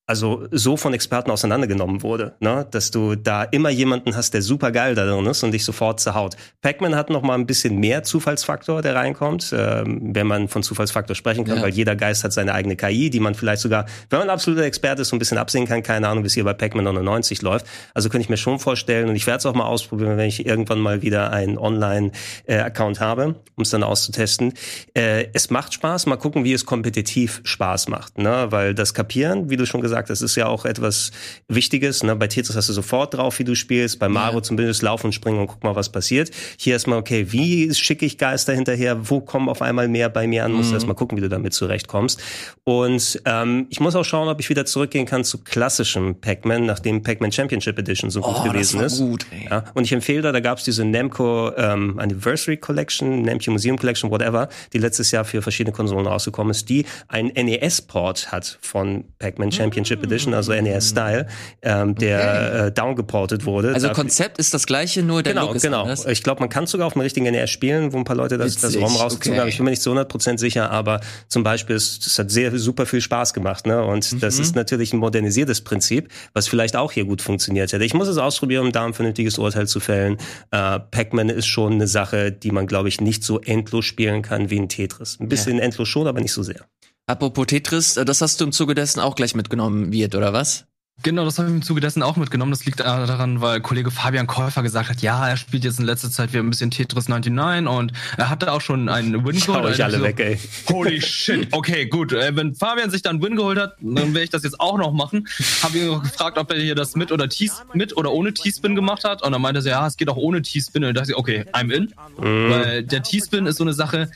also 0.08 0.48
so 0.52 0.78
von 0.78 0.94
Experten 0.94 1.30
auseinandergenommen 1.32 2.02
wurde, 2.02 2.34
ne? 2.40 2.66
dass 2.72 2.92
du 2.92 3.16
da 3.16 3.44
immer 3.44 3.70
jemanden 3.70 4.16
hast, 4.16 4.34
der 4.34 4.42
super 4.42 4.72
geil 4.72 4.96
da 4.96 5.06
drin 5.06 5.26
ist 5.26 5.44
und 5.44 5.52
dich 5.52 5.66
sofort 5.66 6.00
zerhaut. 6.00 6.38
Pac-Man 6.62 6.96
hat 6.96 7.10
noch 7.10 7.22
mal 7.22 7.34
ein 7.36 7.46
bisschen 7.46 7.78
mehr 7.78 8.04
Zufallsfaktor, 8.04 8.82
der 8.82 8.96
reinkommt, 8.96 9.54
ähm, 9.56 10.16
wenn 10.16 10.26
man 10.26 10.48
von 10.48 10.64
Zufallsfaktor 10.64 11.14
sprechen 11.14 11.44
kann, 11.44 11.58
Ja. 11.58 11.64
weil 11.64 11.72
jeder 11.74 11.98
Geist 11.98 12.24
hat 12.24 12.32
seine 12.32 12.54
eigene 12.54 12.78
KI, 12.78 13.10
die 13.10 13.20
man 13.20 13.36
vielleicht 13.36 13.62
sogar, 13.62 13.86
wenn 14.10 14.20
man 14.20 14.30
absoluter 14.30 14.64
Experte 14.64 15.02
ist, 15.02 15.10
so 15.10 15.16
ein 15.16 15.20
bisschen 15.20 15.38
absehen 15.38 15.68
kann, 15.68 15.84
keine 15.84 16.08
Ahnung, 16.08 16.24
wie 16.24 16.28
es 16.28 16.34
hier 16.34 16.46
bei 16.46 16.54
Pac-Man 16.54 16.86
99 16.86 17.42
läuft. 17.42 17.66
Also 17.94 18.08
könnte 18.08 18.24
ich 18.24 18.30
mir 18.30 18.38
schon 18.38 18.60
vorstellen 18.60 19.10
und 19.10 19.16
ich 19.18 19.28
werde 19.28 19.40
es 19.40 19.46
auch 19.46 19.56
mal 19.56 19.66
ausprobieren, 19.66 20.16
wenn 20.16 20.30
ich 20.30 20.46
irgendwann 20.46 20.80
mal 20.80 21.02
wieder 21.02 21.34
einen 21.34 21.58
Online-Account 21.58 23.00
habe, 23.02 23.36
um 23.56 23.62
es 23.64 23.72
dann 23.72 23.84
auszutesten. 23.84 24.54
Äh, 24.94 25.28
es 25.34 25.50
macht 25.50 25.74
Spaß, 25.74 26.06
mal 26.06 26.16
gucken, 26.16 26.44
wie 26.44 26.54
es 26.54 26.66
kompetitiv 26.66 27.42
Spaß 27.44 27.90
macht, 27.90 28.18
ne? 28.18 28.48
weil 28.52 28.74
das 28.74 28.94
Kapieren, 28.94 29.50
wie 29.50 29.58
du 29.58 29.66
schon 29.66 29.82
gesagt 29.82 29.97
hast, 30.10 30.22
ist 30.22 30.36
ja 30.36 30.48
auch 30.48 30.66
etwas 30.66 31.12
Wichtiges. 31.48 32.04
Ne? 32.04 32.16
Bei 32.16 32.28
Tetris 32.28 32.56
hast 32.56 32.70
du 32.70 32.74
sofort 32.74 33.14
drauf, 33.14 33.40
wie 33.40 33.44
du 33.44 33.56
spielst, 33.56 34.00
bei 34.00 34.08
Mario 34.08 34.42
zumindest 34.42 34.82
laufen 34.82 35.08
und 35.08 35.14
springen 35.14 35.40
und 35.40 35.48
guck 35.48 35.64
mal, 35.64 35.76
was 35.76 35.90
passiert. 35.92 36.32
Hier 36.58 36.74
erstmal, 36.74 37.00
okay, 37.00 37.28
wie 37.32 37.74
schicke 37.74 38.06
ich 38.06 38.18
Geister 38.18 38.54
hinterher, 38.54 39.10
wo 39.10 39.20
kommen 39.22 39.50
auf 39.50 39.62
einmal 39.62 39.88
mehr 39.88 40.10
bei 40.10 40.28
mir 40.28 40.46
an, 40.46 40.54
musst 40.54 40.70
du 40.70 40.76
erstmal 40.76 40.96
gucken, 40.96 41.18
wie 41.18 41.22
du 41.22 41.30
damit 41.30 41.54
zurechtkommst. 41.54 42.22
Und 42.64 43.22
ähm, 43.26 43.68
ich 43.70 43.80
muss 43.80 43.96
auch 43.96 44.04
schauen, 44.06 44.28
ob 44.30 44.40
ich 44.40 44.50
wieder 44.50 44.66
zurückgehen 44.66 45.06
kann 45.06 45.24
zu 45.24 45.40
klassischem 45.44 46.20
Pac-Man, 46.20 46.66
nachdem 46.66 47.02
Pac-Man 47.04 47.32
Championship 47.32 47.78
Edition 47.80 48.10
so 48.10 48.22
gut 48.22 48.36
Oh, 48.38 48.44
das 48.44 48.52
gewesen 48.54 48.80
war 48.80 48.86
ist. 48.86 48.98
gut, 49.00 49.26
ey. 49.32 49.48
Ja, 49.50 49.64
und 49.74 49.84
ich 49.86 49.92
empfehle 49.94 50.22
da, 50.22 50.32
da 50.32 50.40
gab 50.40 50.58
es 50.58 50.64
diese 50.66 50.84
Namco 50.86 51.52
ähm, 51.56 51.98
Anniversary 51.98 52.58
Collection, 52.58 53.22
Namco 53.22 53.52
Museum 53.52 53.78
Collection, 53.78 54.12
whatever, 54.12 54.50
die 54.74 54.78
letztes 54.80 55.12
Jahr 55.12 55.24
für 55.26 55.42
verschiedene 55.42 55.74
Konsolen 55.76 56.06
rausgekommen 56.06 56.52
ist, 56.52 56.68
die 56.70 56.86
ein 57.08 57.28
NES-Port 57.28 58.32
hat 58.32 58.58
von 58.62 59.06
Pac-Man 59.20 59.52
Championship 59.52 59.78
Edition, 59.96 60.34
also 60.34 60.52
NES-Style, 60.54 61.28
ähm, 61.62 61.96
der 61.96 62.66
äh, 62.68 62.72
downgeportet 62.72 63.46
wurde. 63.46 63.74
Also 63.74 63.88
Dafür- 63.88 64.04
Konzept 64.04 64.38
ist 64.38 64.54
das 64.54 64.66
gleiche, 64.66 65.04
nur 65.04 65.24
der 65.24 65.34
Genau, 65.34 65.48
Look 65.48 65.56
ist 65.56 65.62
genau. 65.64 65.84
anders. 65.84 66.06
Ich 66.06 66.24
glaube, 66.24 66.40
man 66.42 66.50
kann 66.50 66.68
sogar 66.68 66.88
auf 66.88 66.94
dem 66.94 67.02
richtigen 67.02 67.26
NES 67.32 67.50
spielen, 67.50 67.94
wo 67.94 67.98
ein 67.98 68.04
paar 68.04 68.16
Leute 68.16 68.38
das, 68.38 68.56
das 68.58 68.76
ROM 68.76 68.84
rausgezogen 68.96 69.34
okay. 69.34 69.40
haben. 69.42 69.48
Ich 69.50 69.58
bin 69.58 69.64
mir 69.66 69.72
nicht 69.72 69.82
zu 69.82 69.92
100% 69.92 70.38
sicher, 70.38 70.72
aber 70.72 71.00
zum 71.28 71.44
Beispiel, 71.44 71.76
es, 71.76 72.00
es 72.06 72.18
hat 72.20 72.32
sehr 72.32 72.58
super 72.58 72.86
viel 72.86 73.02
Spaß 73.02 73.34
gemacht. 73.34 73.66
Ne? 73.66 73.84
Und 73.84 74.12
Mhm. 74.14 74.20
das 74.20 74.40
ist 74.40 74.56
natürlich 74.56 74.94
ein 74.94 74.98
modernisiertes 75.00 75.62
Prinzip, 75.62 76.10
was 76.34 76.48
vielleicht 76.48 76.76
auch 76.76 76.92
hier 76.92 77.06
gut 77.06 77.22
funktioniert 77.22 77.72
hätte. 77.74 77.84
Ich 77.84 77.94
muss 77.94 78.08
es 78.08 78.18
ausprobieren, 78.18 78.66
um 78.68 78.72
da 78.72 78.86
ein 78.86 78.94
vernünftiges 78.94 79.38
Urteil 79.38 79.68
zu 79.68 79.80
fällen. 79.80 80.18
Äh, 80.52 80.80
Pac-Man 80.80 81.30
ist 81.30 81.48
schon 81.48 81.74
eine 81.74 81.88
Sache, 81.88 82.32
die 82.32 82.52
man, 82.52 82.68
glaube 82.68 82.90
ich, 82.90 83.02
nicht 83.02 83.24
so 83.24 83.40
endlos 83.42 83.86
spielen 83.86 84.22
kann 84.22 84.50
wie 84.50 84.60
ein 84.60 84.70
Tetris. 84.70 85.18
Ein 85.20 85.28
bisschen 85.30 85.60
endlos 85.60 85.88
schon, 85.88 86.08
aber 86.08 86.20
nicht 86.22 86.32
so 86.34 86.44
sehr. 86.44 86.62
Apropos 87.08 87.48
Tetris, 87.48 87.96
äh, 87.96 88.04
das 88.04 88.22
hast 88.22 88.42
du 88.42 88.46
im 88.46 88.52
Zuge 88.52 88.76
dessen 88.76 89.00
auch 89.00 89.16
gleich 89.16 89.34
mitgenommen, 89.34 89.94
wird, 89.94 90.14
oder 90.14 90.34
was? 90.34 90.66
Genau, 91.04 91.24
das 91.26 91.38
habe 91.38 91.48
ich 91.48 91.54
im 91.54 91.62
Zuge 91.62 91.80
dessen 91.80 92.02
auch 92.02 92.18
mitgenommen. 92.18 92.52
Das 92.52 92.66
liegt 92.66 92.80
daran, 92.80 93.40
weil 93.40 93.62
Kollege 93.62 93.92
Fabian 93.92 94.26
Käufer 94.26 94.64
gesagt 94.64 94.90
hat, 94.90 95.02
ja, 95.02 95.30
er 95.30 95.38
spielt 95.38 95.64
jetzt 95.64 95.80
in 95.80 95.86
letzter 95.86 96.10
Zeit 96.10 96.34
wieder 96.34 96.42
ein 96.42 96.50
bisschen 96.50 96.72
Tetris 96.72 97.08
99 97.08 97.68
und 97.72 97.94
er 98.18 98.30
hatte 98.32 98.52
auch 98.52 98.62
schon 98.62 98.90
einen 98.90 99.24
Win 99.24 99.40
Schau 99.40 99.54
geholt. 99.54 99.76
euch 99.76 99.84
alle 99.84 100.00
so, 100.00 100.04
weg, 100.04 100.20
ey. 100.20 100.40
Holy 100.68 101.00
shit. 101.00 101.48
Okay, 101.52 101.86
gut. 101.86 102.14
Äh, 102.14 102.36
Wenn 102.36 102.56
Fabian 102.56 102.90
sich 102.90 103.04
dann 103.04 103.18
einen 103.18 103.24
Win 103.24 103.36
geholt 103.36 103.60
hat, 103.60 103.76
dann 103.80 104.16
werde 104.16 104.24
ich 104.24 104.32
das 104.32 104.44
jetzt 104.44 104.60
auch 104.60 104.78
noch 104.80 104.92
machen. 104.92 105.28
Habe 105.62 105.78
ihn 105.78 105.88
noch 105.88 106.02
gefragt, 106.02 106.40
ob 106.40 106.52
er 106.52 106.60
hier 106.60 106.74
das 106.76 106.96
mit 106.96 107.12
oder 107.12 107.30
T 107.30 107.50
mit 107.74 107.96
oder 107.96 108.12
ohne 108.12 108.34
T-Spin 108.34 108.76
gemacht 108.76 109.04
hat. 109.04 109.22
Und 109.22 109.32
dann 109.32 109.42
meinte 109.42 109.60
er, 109.60 109.62
so, 109.62 109.70
ja, 109.70 109.86
es 109.86 109.98
geht 109.98 110.10
auch 110.10 110.18
ohne 110.18 110.42
T-Spin. 110.42 110.84
Und 110.84 110.88
dann 110.88 110.96
dachte 110.96 111.12
ich, 111.12 111.18
okay, 111.18 111.46
I'm 111.54 111.72
in. 111.72 111.94
Weil 112.18 112.84
der 112.84 113.04
T-Spin 113.04 113.46
ist 113.46 113.58
so 113.58 113.64
eine 113.64 113.74
Sache, 113.74 114.10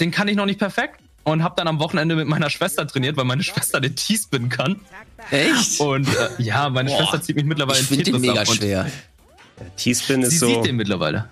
den 0.00 0.10
kann 0.10 0.26
ich 0.26 0.36
noch 0.36 0.46
nicht 0.46 0.58
perfekt. 0.58 1.00
Und 1.28 1.42
habe 1.42 1.54
dann 1.56 1.68
am 1.68 1.78
Wochenende 1.78 2.16
mit 2.16 2.26
meiner 2.26 2.50
Schwester 2.50 2.86
trainiert, 2.86 3.16
weil 3.16 3.24
meine 3.24 3.42
Schwester 3.42 3.80
den 3.80 3.94
T-Spin 3.94 4.48
kann. 4.48 4.80
Echt? 5.30 5.80
Und 5.80 6.08
äh, 6.08 6.42
ja, 6.42 6.68
meine 6.70 6.90
Schwester 6.90 7.20
zieht 7.20 7.36
mich 7.36 7.44
mittlerweile 7.44 7.80
Ich 7.80 7.90
in 7.90 7.96
finde 7.98 8.04
den 8.04 8.14
Tetris 8.14 8.28
mega 8.30 8.40
ab. 8.42 8.48
Und 8.48 8.56
schwer. 8.56 8.86
T-Spin 9.76 10.22
Sie 10.22 10.28
ist 10.28 10.40
so. 10.40 10.46
sieht 10.46 10.66
den 10.66 10.76
mittlerweile. 10.76 11.28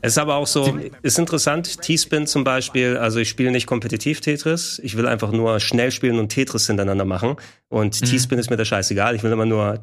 Es 0.00 0.12
ist 0.12 0.18
aber 0.18 0.34
auch 0.34 0.46
so, 0.46 0.78
ist 1.00 1.18
interessant, 1.18 1.80
T-Spin 1.80 2.26
zum 2.26 2.44
Beispiel, 2.44 2.98
also 2.98 3.20
ich 3.20 3.30
spiele 3.30 3.50
nicht 3.50 3.66
kompetitiv 3.66 4.20
Tetris, 4.20 4.78
ich 4.84 4.98
will 4.98 5.06
einfach 5.06 5.32
nur 5.32 5.60
schnell 5.60 5.90
spielen 5.92 6.18
und 6.18 6.28
Tetris 6.28 6.66
hintereinander 6.66 7.06
machen 7.06 7.36
und 7.74 8.00
T-Spin 8.00 8.38
ist 8.38 8.50
mir 8.50 8.56
da 8.56 8.64
scheißegal, 8.64 9.14
ich 9.16 9.22
will 9.22 9.32
immer 9.32 9.46
nur 9.46 9.78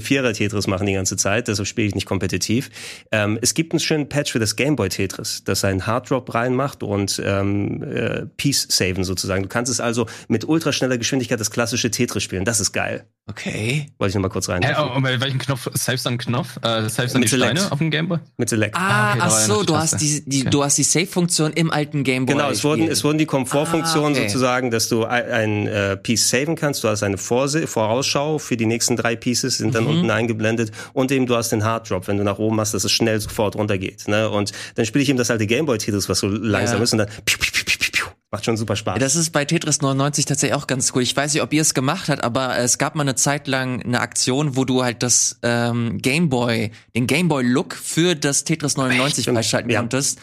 Vierer-Tetris 0.00 0.66
machen 0.66 0.86
die 0.86 0.92
ganze 0.92 1.16
Zeit, 1.16 1.48
deshalb 1.48 1.66
spiele 1.66 1.88
ich 1.88 1.94
nicht 1.94 2.06
kompetitiv. 2.06 2.70
Ähm, 3.10 3.38
es 3.40 3.54
gibt 3.54 3.72
einen 3.72 3.80
schönen 3.80 4.08
Patch 4.08 4.32
für 4.32 4.38
das 4.38 4.56
Gameboy 4.56 4.88
Tetris, 4.88 5.42
das 5.44 5.64
einen 5.64 5.86
Harddrop 5.86 6.34
reinmacht 6.34 6.82
und 6.82 7.20
ähm, 7.24 7.82
äh, 7.82 8.26
Peace-Saven 8.36 9.04
sozusagen. 9.04 9.42
Du 9.42 9.48
kannst 9.48 9.70
es 9.72 9.80
also 9.80 10.06
mit 10.28 10.46
ultraschneller 10.46 10.98
Geschwindigkeit 10.98 11.40
das 11.40 11.50
klassische 11.50 11.90
Tetris 11.90 12.22
spielen, 12.22 12.44
das 12.44 12.60
ist 12.60 12.72
geil. 12.72 13.06
Okay. 13.30 13.86
Wollte 13.98 14.08
ich 14.10 14.14
noch 14.14 14.22
mal 14.22 14.30
kurz 14.30 14.48
rein. 14.48 14.62
Hä, 14.62 14.72
oh, 14.78 14.96
und 14.96 15.02
bei 15.02 15.20
welchem 15.20 15.38
Knopf? 15.38 15.68
Saves 15.74 16.02
dann 16.02 16.16
Knopf? 16.16 16.56
Äh, 16.62 16.88
saves 16.88 17.12
dann 17.12 17.20
Mit 17.20 17.30
die 17.30 17.36
Steine 17.36 17.58
Select. 17.58 17.72
auf 17.72 17.78
dem 17.78 17.90
Gameboy? 17.90 18.18
Mit 18.38 18.48
Select. 18.48 18.74
Ah, 18.74 19.10
okay, 19.10 19.18
da 19.18 19.24
ach 19.26 19.30
so, 19.30 19.62
du 19.64 19.76
hast 19.76 20.00
die, 20.00 20.22
die 20.24 20.40
Okay. 20.40 20.50
du 20.50 20.64
hast 20.64 20.78
die 20.78 20.82
Save-Funktion 20.82 21.52
im 21.52 21.70
alten 21.70 22.04
Gameboy. 22.04 22.34
Genau, 22.34 22.48
es 22.48 22.64
wurden, 22.64 22.88
es 22.88 23.04
wurden 23.04 23.18
die 23.18 23.26
Komfortfunktionen 23.26 24.14
Ah, 24.14 24.18
okay. 24.18 24.28
sozusagen, 24.28 24.70
dass 24.70 24.88
du 24.88 25.04
ein, 25.04 25.30
ein 25.30 25.66
äh, 25.66 25.96
Piece 25.98 26.26
saven 26.30 26.56
kannst. 26.56 26.82
Du 26.84 26.88
hast 26.88 26.97
eine 27.02 27.18
Vorse 27.18 27.66
Vorausschau 27.66 28.38
für 28.38 28.56
die 28.56 28.66
nächsten 28.66 28.96
drei 28.96 29.16
Pieces, 29.16 29.58
sind 29.58 29.74
dann 29.74 29.84
Mhm. 29.84 29.90
unten 29.90 30.10
eingeblendet. 30.10 30.72
Und 30.92 31.10
eben 31.12 31.26
du 31.26 31.36
hast 31.36 31.50
den 31.50 31.64
Hard 31.64 31.88
Drop, 31.90 32.06
wenn 32.08 32.16
du 32.18 32.24
nach 32.24 32.38
oben 32.38 32.56
machst, 32.56 32.74
dass 32.74 32.84
es 32.84 32.92
schnell 32.92 33.20
sofort 33.20 33.56
runtergeht. 33.56 34.08
Ne? 34.08 34.28
Und 34.30 34.52
dann 34.74 34.86
spiele 34.86 35.02
ich 35.02 35.08
eben 35.08 35.18
das 35.18 35.30
alte 35.30 35.46
Gameboy 35.46 35.78
Tetris, 35.78 36.08
was 36.08 36.18
so 36.18 36.28
langsam 36.28 36.78
Ja. 36.78 36.82
ist 36.84 36.92
und 36.92 36.98
dann 36.98 37.08
piu, 37.24 37.38
piu, 37.38 37.50
piu, 37.52 37.64
piu, 37.64 37.90
piu, 37.92 38.06
macht 38.30 38.44
schon 38.44 38.56
super 38.56 38.76
Spaß. 38.76 38.98
Das 38.98 39.16
ist 39.16 39.30
bei 39.30 39.44
Tetris 39.44 39.80
99 39.80 40.24
tatsächlich 40.26 40.54
auch 40.54 40.66
ganz 40.66 40.92
cool. 40.94 41.02
Ich 41.02 41.16
weiß 41.16 41.32
nicht, 41.34 41.42
ob 41.42 41.52
ihr 41.52 41.62
es 41.62 41.72
gemacht 41.74 42.08
habt, 42.08 42.22
aber 42.24 42.58
es 42.58 42.78
gab 42.78 42.94
mal 42.94 43.02
eine 43.02 43.14
Zeit 43.14 43.46
lang 43.48 43.82
eine 43.82 44.00
Aktion, 44.00 44.56
wo 44.56 44.64
du 44.64 44.82
halt 44.84 45.02
das 45.02 45.38
ähm, 45.42 45.98
Gameboy, 46.02 46.70
den 46.94 47.06
Gameboy-Look 47.06 47.74
für 47.74 48.14
das 48.14 48.44
Tetris 48.44 48.76
99 48.76 49.24
Stimmt. 49.24 49.36
freischalten 49.38 49.70
Ja. 49.70 49.80
konntest. 49.80 50.18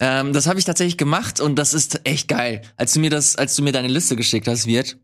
Ähm, 0.00 0.32
das 0.32 0.46
habe 0.46 0.60
ich 0.60 0.64
tatsächlich 0.64 0.96
gemacht 0.96 1.40
und 1.40 1.56
das 1.56 1.74
ist 1.74 2.02
echt 2.04 2.28
geil. 2.28 2.62
Als 2.76 2.92
du 2.92 3.00
mir 3.00 3.10
das, 3.10 3.34
als 3.34 3.56
du 3.56 3.62
mir 3.64 3.72
deine 3.72 3.88
Liste 3.88 4.14
geschickt 4.14 4.46
hast, 4.46 4.66
wird, 4.68 4.96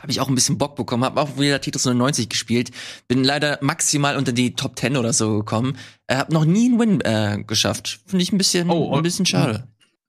habe 0.00 0.12
ich 0.12 0.20
auch 0.20 0.28
ein 0.28 0.34
bisschen 0.34 0.58
Bock 0.58 0.76
bekommen, 0.76 1.04
habe 1.04 1.20
auch 1.20 1.38
wieder 1.38 1.60
Tetris 1.60 1.84
99 1.84 2.28
gespielt, 2.28 2.70
bin 3.08 3.24
leider 3.24 3.58
maximal 3.62 4.16
unter 4.16 4.32
die 4.32 4.54
Top 4.54 4.78
10 4.78 4.96
oder 4.96 5.12
so 5.12 5.38
gekommen, 5.38 5.78
äh, 6.06 6.16
habe 6.16 6.32
noch 6.32 6.44
nie 6.44 6.66
einen 6.66 6.78
Win 6.78 7.00
äh, 7.00 7.42
geschafft. 7.46 8.00
Finde 8.06 8.22
ich 8.22 8.32
ein 8.32 8.38
bisschen, 8.38 8.68
Oh, 8.70 8.94
ein 8.96 9.02
bisschen 9.02 9.26
schade. 9.26 9.66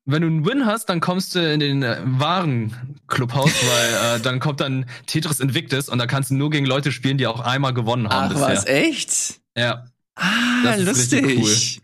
Wenn 0.08 0.22
du 0.22 0.28
einen 0.28 0.46
Win 0.46 0.66
hast, 0.68 0.88
dann 0.90 1.00
kommst 1.00 1.34
du 1.34 1.40
in 1.54 1.60
den 1.60 1.82
äh, 1.82 1.98
wahren 2.04 3.00
Clubhaus, 3.08 3.50
weil 4.04 4.18
äh, 4.18 4.20
dann 4.22 4.40
kommt 4.40 4.60
dann 4.60 4.86
Tetris 5.08 5.40
Invictus 5.40 5.90
und 5.90 5.98
da 5.98 6.06
kannst 6.08 6.30
du 6.30 6.36
nur 6.36 6.50
gegen 6.50 6.66
Leute 6.66 6.92
spielen, 6.92 7.18
die 7.18 7.26
auch 7.28 7.40
einmal 7.40 7.74
gewonnen 7.74 8.10
haben 8.10 8.26
Ach 8.26 8.34
bisher. 8.34 8.56
was, 8.58 8.66
echt? 8.68 9.40
Ja. 9.58 9.86
Ah, 10.16 10.64
Das 10.64 10.78
ist 10.80 10.86
lustig. 10.86 11.82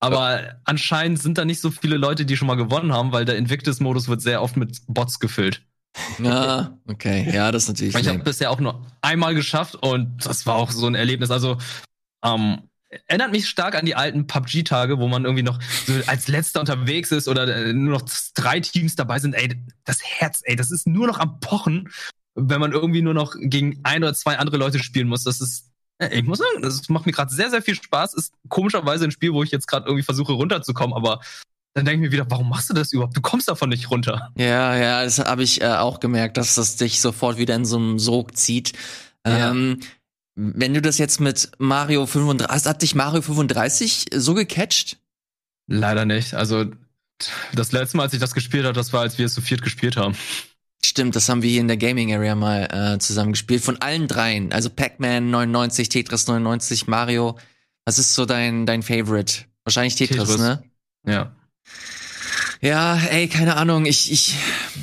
Aber 0.00 0.56
anscheinend 0.64 1.20
sind 1.20 1.38
da 1.38 1.44
nicht 1.44 1.60
so 1.60 1.70
viele 1.70 1.96
Leute, 1.96 2.24
die 2.24 2.36
schon 2.36 2.48
mal 2.48 2.56
gewonnen 2.56 2.92
haben, 2.92 3.12
weil 3.12 3.24
der 3.24 3.36
Invictus-Modus 3.36 4.08
wird 4.08 4.20
sehr 4.20 4.42
oft 4.42 4.56
mit 4.56 4.80
Bots 4.88 5.20
gefüllt. 5.20 5.62
Ja, 6.18 6.78
okay. 6.88 7.30
Ja, 7.32 7.52
das 7.52 7.64
ist 7.64 7.68
natürlich. 7.68 7.94
Ich 7.94 8.08
habe 8.08 8.18
bisher 8.18 8.50
auch 8.50 8.60
nur 8.60 8.86
einmal 9.00 9.34
geschafft 9.34 9.74
und 9.76 10.24
das 10.24 10.46
war 10.46 10.56
auch 10.56 10.70
so 10.70 10.86
ein 10.86 10.94
Erlebnis. 10.94 11.30
Also 11.30 11.58
ähm, 12.24 12.62
erinnert 13.06 13.32
mich 13.32 13.48
stark 13.48 13.74
an 13.74 13.86
die 13.86 13.94
alten 13.94 14.26
PUBG-Tage, 14.26 14.98
wo 14.98 15.08
man 15.08 15.24
irgendwie 15.24 15.42
noch 15.42 15.60
so 15.86 15.94
als 16.06 16.28
letzter 16.28 16.60
unterwegs 16.60 17.10
ist 17.12 17.28
oder 17.28 17.54
äh, 17.54 17.72
nur 17.72 17.98
noch 17.98 18.08
drei 18.34 18.60
Teams 18.60 18.96
dabei 18.96 19.18
sind. 19.18 19.34
Ey, 19.34 19.64
das 19.84 20.02
Herz, 20.02 20.42
ey, 20.44 20.56
das 20.56 20.70
ist 20.70 20.86
nur 20.86 21.06
noch 21.06 21.18
am 21.18 21.40
Pochen, 21.40 21.90
wenn 22.34 22.60
man 22.60 22.72
irgendwie 22.72 23.02
nur 23.02 23.14
noch 23.14 23.34
gegen 23.38 23.80
ein 23.82 24.02
oder 24.02 24.14
zwei 24.14 24.38
andere 24.38 24.56
Leute 24.56 24.78
spielen 24.78 25.08
muss. 25.08 25.24
Das 25.24 25.40
ist 25.40 25.68
ich 26.10 26.24
muss 26.24 26.38
sagen, 26.38 26.62
das 26.62 26.88
macht 26.88 27.06
mir 27.06 27.12
gerade 27.12 27.32
sehr, 27.32 27.50
sehr 27.50 27.62
viel 27.62 27.76
Spaß. 27.76 28.14
Ist 28.14 28.34
komischerweise 28.48 29.04
ein 29.04 29.12
Spiel, 29.12 29.32
wo 29.32 29.42
ich 29.42 29.52
jetzt 29.52 29.68
gerade 29.68 29.86
irgendwie 29.86 30.02
versuche 30.02 30.32
runterzukommen, 30.32 30.96
aber 30.96 31.20
dann 31.74 31.84
denke 31.84 32.04
ich 32.04 32.10
mir 32.10 32.12
wieder, 32.12 32.30
warum 32.30 32.48
machst 32.48 32.68
du 32.70 32.74
das 32.74 32.92
überhaupt? 32.92 33.16
Du 33.16 33.20
kommst 33.20 33.48
davon 33.48 33.70
nicht 33.70 33.90
runter. 33.90 34.30
Ja, 34.36 34.76
ja, 34.76 35.04
das 35.04 35.18
habe 35.18 35.42
ich 35.42 35.62
äh, 35.62 35.66
auch 35.66 36.00
gemerkt, 36.00 36.36
dass 36.36 36.54
das 36.54 36.76
dich 36.76 37.00
sofort 37.00 37.38
wieder 37.38 37.54
in 37.54 37.64
so 37.64 37.76
einem 37.76 37.98
Sog 37.98 38.36
zieht. 38.36 38.72
Ja. 39.26 39.50
Ähm, 39.50 39.80
wenn 40.34 40.74
du 40.74 40.80
das 40.82 40.98
jetzt 40.98 41.20
mit 41.20 41.50
Mario 41.58 42.06
35, 42.06 42.68
hat 42.68 42.82
dich 42.82 42.94
Mario 42.94 43.22
35 43.22 44.06
so 44.14 44.34
gecatcht? 44.34 44.98
Leider 45.66 46.04
nicht. 46.04 46.34
Also 46.34 46.66
das 47.54 47.72
letzte 47.72 47.96
Mal, 47.96 48.04
als 48.04 48.14
ich 48.14 48.20
das 48.20 48.34
gespielt 48.34 48.64
habe, 48.64 48.74
das 48.74 48.92
war, 48.92 49.02
als 49.02 49.18
wir 49.18 49.26
es 49.26 49.34
zu 49.34 49.40
viert 49.40 49.62
gespielt 49.62 49.96
haben. 49.96 50.16
Stimmt, 50.84 51.14
das 51.14 51.28
haben 51.28 51.42
wir 51.42 51.50
hier 51.50 51.60
in 51.60 51.68
der 51.68 51.76
Gaming 51.76 52.12
Area 52.12 52.34
mal 52.34 52.94
äh, 52.94 52.98
zusammen 52.98 53.32
gespielt. 53.32 53.62
Von 53.62 53.76
allen 53.80 54.08
dreien. 54.08 54.52
Also 54.52 54.68
Pac-Man 54.68 55.30
99, 55.30 55.88
Tetris 55.88 56.26
99, 56.26 56.88
Mario. 56.88 57.38
Was 57.84 57.98
ist 57.98 58.14
so 58.14 58.26
dein, 58.26 58.66
dein 58.66 58.82
Favorite? 58.82 59.44
Wahrscheinlich 59.64 59.94
Tetris, 59.94 60.28
Tetris. 60.28 60.40
ne? 60.40 60.62
Ja. 61.06 61.32
Ja, 62.60 62.96
ey, 62.96 63.26
keine 63.26 63.56
Ahnung. 63.56 63.86
Ich, 63.86 64.12
ich, 64.12 64.36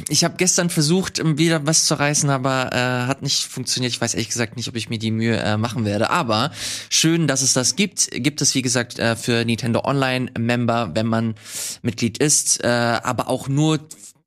ich 0.09 0.25
habe 0.25 0.35
gestern 0.35 0.69
versucht, 0.69 1.21
wieder 1.37 1.65
was 1.65 1.85
zu 1.85 1.97
reißen, 1.97 2.29
aber 2.29 2.73
äh, 2.73 3.07
hat 3.07 3.21
nicht 3.21 3.45
funktioniert. 3.45 3.93
Ich 3.93 4.01
weiß 4.01 4.15
ehrlich 4.15 4.27
gesagt 4.27 4.57
nicht, 4.57 4.67
ob 4.67 4.75
ich 4.75 4.89
mir 4.89 4.99
die 4.99 5.11
Mühe 5.11 5.37
äh, 5.37 5.55
machen 5.55 5.85
werde. 5.85 6.09
Aber 6.09 6.51
schön, 6.89 7.25
dass 7.25 7.41
es 7.41 7.53
das 7.53 7.77
gibt. 7.77 8.09
Gibt 8.11 8.41
es, 8.41 8.53
wie 8.53 8.61
gesagt, 8.61 8.99
äh, 8.99 9.15
für 9.15 9.45
Nintendo 9.45 9.85
Online-Member, 9.85 10.91
wenn 10.93 11.07
man 11.07 11.35
Mitglied 11.81 12.17
ist, 12.17 12.61
äh, 12.65 12.67
aber 12.67 13.29
auch 13.29 13.47
nur 13.47 13.79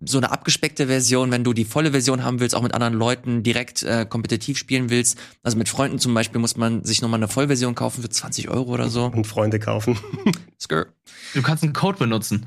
so 0.05 0.19
eine 0.19 0.31
abgespeckte 0.31 0.87
Version, 0.89 1.31
wenn 1.31 1.45
du 1.45 1.53
die 1.53 1.65
volle 1.65 1.91
Version 1.93 2.25
haben 2.25 2.41
willst, 2.41 2.55
auch 2.55 2.63
mit 2.63 2.75
anderen 2.75 2.95
Leuten 2.95 3.43
direkt 3.43 3.83
äh, 3.83 4.05
kompetitiv 4.09 4.59
spielen 4.59 4.91
willst. 4.91 5.19
Also 5.43 5.57
mit 5.57 5.69
Freunden 5.69 5.99
zum 5.99 6.13
Beispiel 6.15 6.41
muss 6.41 6.57
man 6.57 6.85
sich 6.85 7.03
nochmal 7.03 7.19
eine 7.21 7.29
Vollversion 7.29 7.75
kaufen 7.75 8.03
für 8.03 8.09
20 8.09 8.49
Euro 8.49 8.73
oder 8.73 8.89
so. 8.89 9.05
und 9.07 9.27
Freunde 9.27 9.59
kaufen. 9.59 9.99
Skr. 10.61 10.87
Du 11.35 11.43
kannst 11.43 11.63
einen 11.65 11.73
Code 11.73 11.99
benutzen. 11.99 12.47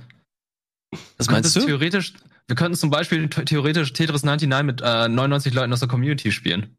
Was 1.18 1.30
meinst 1.30 1.56
du? 1.56 1.62
theoretisch, 1.62 2.14
wir 2.48 2.56
könnten 2.56 2.78
zum 2.78 2.90
Beispiel 2.90 3.30
the- 3.34 3.46
theoretisch 3.46 3.92
Tetris 3.94 4.24
99 4.24 4.66
mit 4.66 4.82
äh, 4.82 5.08
99 5.10 5.54
Leuten 5.54 5.74
aus 5.74 5.80
der 5.80 5.90
Community 5.90 6.32
spielen. 6.32 6.76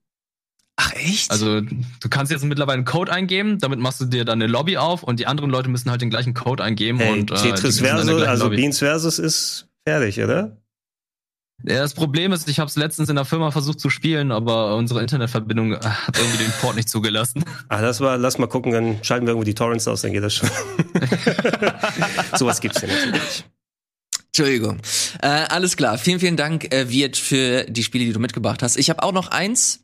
Ach 0.78 0.92
echt? 0.92 1.30
Also 1.30 1.62
du 1.62 2.08
kannst 2.10 2.30
jetzt 2.30 2.44
mittlerweile 2.44 2.76
einen 2.76 2.84
Code 2.84 3.10
eingeben, 3.10 3.58
damit 3.58 3.78
machst 3.78 4.00
du 4.00 4.04
dir 4.04 4.26
dann 4.26 4.40
eine 4.42 4.50
Lobby 4.50 4.76
auf 4.76 5.02
und 5.02 5.18
die 5.20 5.26
anderen 5.26 5.50
Leute 5.50 5.70
müssen 5.70 5.90
halt 5.90 6.02
den 6.02 6.10
gleichen 6.10 6.34
Code 6.34 6.62
eingeben 6.62 6.98
Hey, 6.98 7.12
und 7.18 7.30
äh, 7.30 7.34
Tetris 7.34 7.80
Versus, 7.80 8.22
also 8.22 8.44
Lobby. 8.44 8.56
Beans 8.56 8.78
Versus 8.80 9.18
ist 9.18 9.68
fertig, 9.88 10.20
oder? 10.20 10.58
Ja, 11.64 11.80
das 11.80 11.94
Problem 11.94 12.32
ist, 12.32 12.48
ich 12.48 12.58
habe 12.58 12.68
es 12.68 12.76
letztens 12.76 13.08
in 13.08 13.16
der 13.16 13.24
Firma 13.24 13.50
versucht 13.50 13.80
zu 13.80 13.88
spielen, 13.88 14.30
aber 14.30 14.76
unsere 14.76 15.00
Internetverbindung 15.00 15.72
äh, 15.72 15.80
hat 15.80 16.16
irgendwie 16.18 16.44
den 16.44 16.52
Port 16.60 16.76
nicht 16.76 16.88
zugelassen. 16.88 17.44
Ah, 17.68 17.80
das 17.80 18.00
war, 18.00 18.18
lass 18.18 18.38
mal 18.38 18.46
gucken, 18.46 18.72
dann 18.72 19.02
schalten 19.02 19.26
wir 19.26 19.30
irgendwo 19.30 19.44
die 19.44 19.54
Torrents 19.54 19.88
aus, 19.88 20.02
dann 20.02 20.12
geht 20.12 20.22
das 20.22 20.34
schon. 20.34 20.50
Sowas 22.36 22.60
gibt's 22.60 22.82
ja 22.82 22.88
natürlich. 22.88 23.44
Entschuldigung. 24.26 24.80
Äh, 25.22 25.28
alles 25.48 25.78
klar. 25.78 25.96
Vielen, 25.96 26.20
vielen 26.20 26.36
Dank, 26.36 26.72
äh, 26.72 26.90
Wirt, 26.90 27.16
für 27.16 27.64
die 27.64 27.82
Spiele, 27.82 28.04
die 28.04 28.12
du 28.12 28.20
mitgebracht 28.20 28.62
hast. 28.62 28.76
Ich 28.76 28.90
habe 28.90 29.02
auch 29.02 29.12
noch 29.12 29.28
eins. 29.28 29.80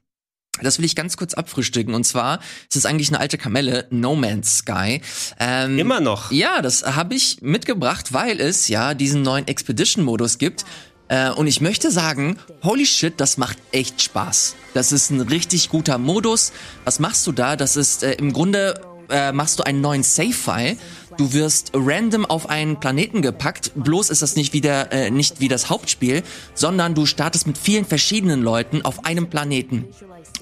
Das 0.60 0.78
will 0.78 0.84
ich 0.84 0.94
ganz 0.94 1.16
kurz 1.16 1.32
abfrühstücken. 1.32 1.94
Und 1.94 2.04
zwar 2.04 2.38
ist 2.68 2.76
es 2.76 2.84
eigentlich 2.84 3.08
eine 3.08 3.18
alte 3.18 3.38
Kamelle, 3.38 3.86
No 3.88 4.14
Man's 4.14 4.58
Sky. 4.58 5.00
Ähm, 5.40 5.78
Immer 5.78 6.00
noch. 6.00 6.30
Ja, 6.30 6.60
das 6.60 6.82
habe 6.82 7.14
ich 7.14 7.40
mitgebracht, 7.40 8.12
weil 8.12 8.38
es 8.38 8.68
ja 8.68 8.92
diesen 8.92 9.22
neuen 9.22 9.48
Expedition-Modus 9.48 10.36
gibt. 10.36 10.66
Äh, 11.12 11.30
und 11.30 11.46
ich 11.46 11.60
möchte 11.60 11.90
sagen, 11.90 12.38
holy 12.64 12.86
shit, 12.86 13.12
das 13.18 13.36
macht 13.36 13.58
echt 13.70 14.00
Spaß. 14.00 14.56
Das 14.72 14.92
ist 14.92 15.10
ein 15.10 15.20
richtig 15.20 15.68
guter 15.68 15.98
Modus. 15.98 16.52
Was 16.84 17.00
machst 17.00 17.26
du 17.26 17.32
da? 17.32 17.54
Das 17.54 17.76
ist 17.76 18.02
äh, 18.02 18.12
im 18.12 18.32
Grunde 18.32 18.80
äh, 19.10 19.30
machst 19.30 19.58
du 19.58 19.62
einen 19.62 19.82
neuen 19.82 20.04
Save-File. 20.04 20.78
Du 21.18 21.34
wirst 21.34 21.72
random 21.74 22.24
auf 22.24 22.48
einen 22.48 22.80
Planeten 22.80 23.20
gepackt. 23.20 23.72
Bloß 23.74 24.08
ist 24.08 24.22
das 24.22 24.36
nicht 24.36 24.54
wieder 24.54 24.90
äh, 24.90 25.10
nicht 25.10 25.38
wie 25.38 25.48
das 25.48 25.68
Hauptspiel, 25.68 26.22
sondern 26.54 26.94
du 26.94 27.04
startest 27.04 27.46
mit 27.46 27.58
vielen 27.58 27.84
verschiedenen 27.84 28.40
Leuten 28.40 28.80
auf 28.80 29.04
einem 29.04 29.28
Planeten. 29.28 29.84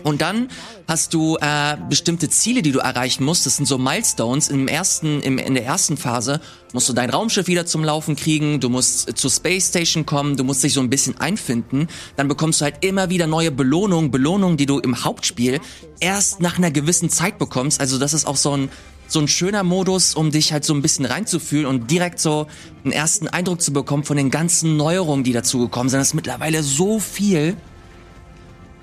Und 0.03 0.22
dann 0.22 0.48
hast 0.88 1.14
du 1.14 1.37
äh, 1.40 1.76
bestimmte 1.88 2.29
Ziele, 2.29 2.62
die 2.62 2.72
du 2.72 2.79
erreichen 2.79 3.24
musst. 3.24 3.46
Das 3.46 3.57
sind 3.57 3.66
so 3.66 3.79
Milestones. 3.79 4.48
Im 4.48 4.66
ersten, 4.66 5.20
im, 5.20 5.38
in 5.38 5.55
der 5.55 5.64
ersten 5.64 5.96
Phase 5.96 6.40
musst 6.72 6.88
du 6.88 6.92
dein 6.92 7.11
Raumschiff 7.11 7.46
wieder 7.48 7.66
zum 7.66 7.85
Laufen 7.85 8.16
kriegen. 8.16 8.61
Du 8.61 8.68
musst 8.68 9.16
zur 9.18 9.31
Space 9.31 9.68
Station 9.68 10.07
kommen. 10.07 10.37
Du 10.37 10.44
musst 10.44 10.64
dich 10.64 10.72
so 10.72 10.81
ein 10.81 10.90
bisschen 10.90 11.18
einfinden. 11.20 11.88
Dann 12.16 12.29
bekommst 12.29 12.61
du 12.61 12.64
halt 12.64 12.85
immer 12.85 13.11
wieder 13.11 13.26
neue 13.26 13.50
Belohnungen. 13.50 14.11
Belohnungen, 14.11 14.57
die 14.57 14.66
du 14.66 14.79
im 14.79 15.05
Hauptspiel 15.05 15.61
erst 16.00 16.40
nach 16.40 16.59
einer 16.59 16.70
gewissen 16.70 17.11
Zeit 17.11 17.38
bekommst. 17.38 17.81
Also 17.81 17.98
das 17.98 18.14
ist 18.14 18.26
auch 18.26 18.37
so 18.37 18.57
ein 18.57 18.68
so 19.12 19.18
ein 19.18 19.26
schöner 19.26 19.64
Modus, 19.64 20.14
um 20.14 20.31
dich 20.31 20.53
halt 20.53 20.64
so 20.64 20.72
ein 20.72 20.83
bisschen 20.83 21.05
reinzufühlen 21.05 21.66
und 21.66 21.91
direkt 21.91 22.20
so 22.20 22.47
einen 22.84 22.93
ersten 22.93 23.26
Eindruck 23.26 23.61
zu 23.61 23.72
bekommen 23.72 24.05
von 24.05 24.16
den 24.16 24.30
ganzen 24.30 24.76
Neuerungen, 24.76 25.24
die 25.24 25.32
dazu 25.32 25.59
gekommen 25.59 25.88
sind. 25.88 25.99
Das 25.99 26.09
ist 26.09 26.14
mittlerweile 26.14 26.62
so 26.62 27.01
viel. 27.01 27.57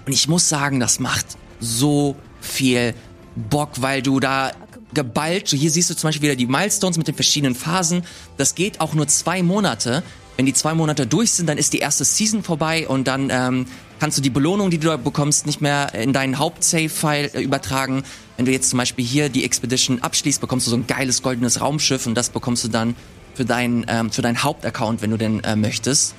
Und 0.08 0.14
ich 0.14 0.30
muss 0.30 0.48
sagen, 0.48 0.80
das 0.80 1.00
macht 1.00 1.26
so 1.60 2.16
viel 2.40 2.94
Bock, 3.36 3.72
weil 3.82 4.02
du 4.02 4.22
da 4.22 4.54
geballt, 4.94 5.50
hier 5.50 5.70
siehst 5.70 5.90
du 5.90 5.96
zum 5.96 6.08
Beispiel 6.08 6.30
wieder 6.30 6.38
die 6.38 6.48
Milestones 6.48 6.98
mit 6.98 7.10
den 7.10 7.16
verschiedenen 7.16 7.56
Phasen. 7.56 8.04
Das 8.38 8.56
geht 8.56 8.80
auch 8.80 8.94
nur 8.94 9.10
zwei 9.10 9.44
Monate. 9.44 10.04
Wenn 10.38 10.46
die 10.46 10.54
zwei 10.54 10.74
Monate 10.74 11.08
durch 11.08 11.34
sind, 11.34 11.48
dann 11.48 11.58
ist 11.58 11.74
die 11.74 11.80
erste 11.80 12.06
Season 12.06 12.42
vorbei 12.42 12.88
und 12.88 13.06
dann 13.06 13.30
ähm, 13.30 13.66
kannst 14.00 14.18
du 14.18 14.22
die 14.22 14.30
Belohnung, 14.30 14.70
die 14.70 14.78
du 14.78 14.88
da 14.88 14.96
bekommst, 14.96 15.46
nicht 15.46 15.60
mehr 15.60 15.94
in 15.94 16.14
deinen 16.14 16.40
Haupt-Save-File 16.40 17.32
äh, 17.34 17.42
übertragen. 17.42 18.04
Wenn 18.38 18.46
du 18.46 18.52
jetzt 18.54 18.70
zum 18.70 18.78
Beispiel 18.78 19.04
hier 19.04 19.28
die 19.28 19.44
Expedition 19.44 20.02
abschließt, 20.02 20.40
bekommst 20.40 20.68
du 20.68 20.72
so 20.72 20.78
ein 20.78 20.88
geiles 20.88 21.22
goldenes 21.22 21.60
Raumschiff 21.60 22.08
und 22.08 22.16
das 22.16 22.30
bekommst 22.30 22.64
du 22.64 22.70
dann 22.70 22.96
für 23.34 23.44
deinen 23.44 23.86
ähm, 23.90 24.10
für 24.10 24.22
deinen 24.22 24.42
Hauptaccount, 24.42 25.02
wenn 25.02 25.12
du 25.12 25.18
denn 25.18 25.44
äh, 25.44 25.58
möchtest. 25.58 26.16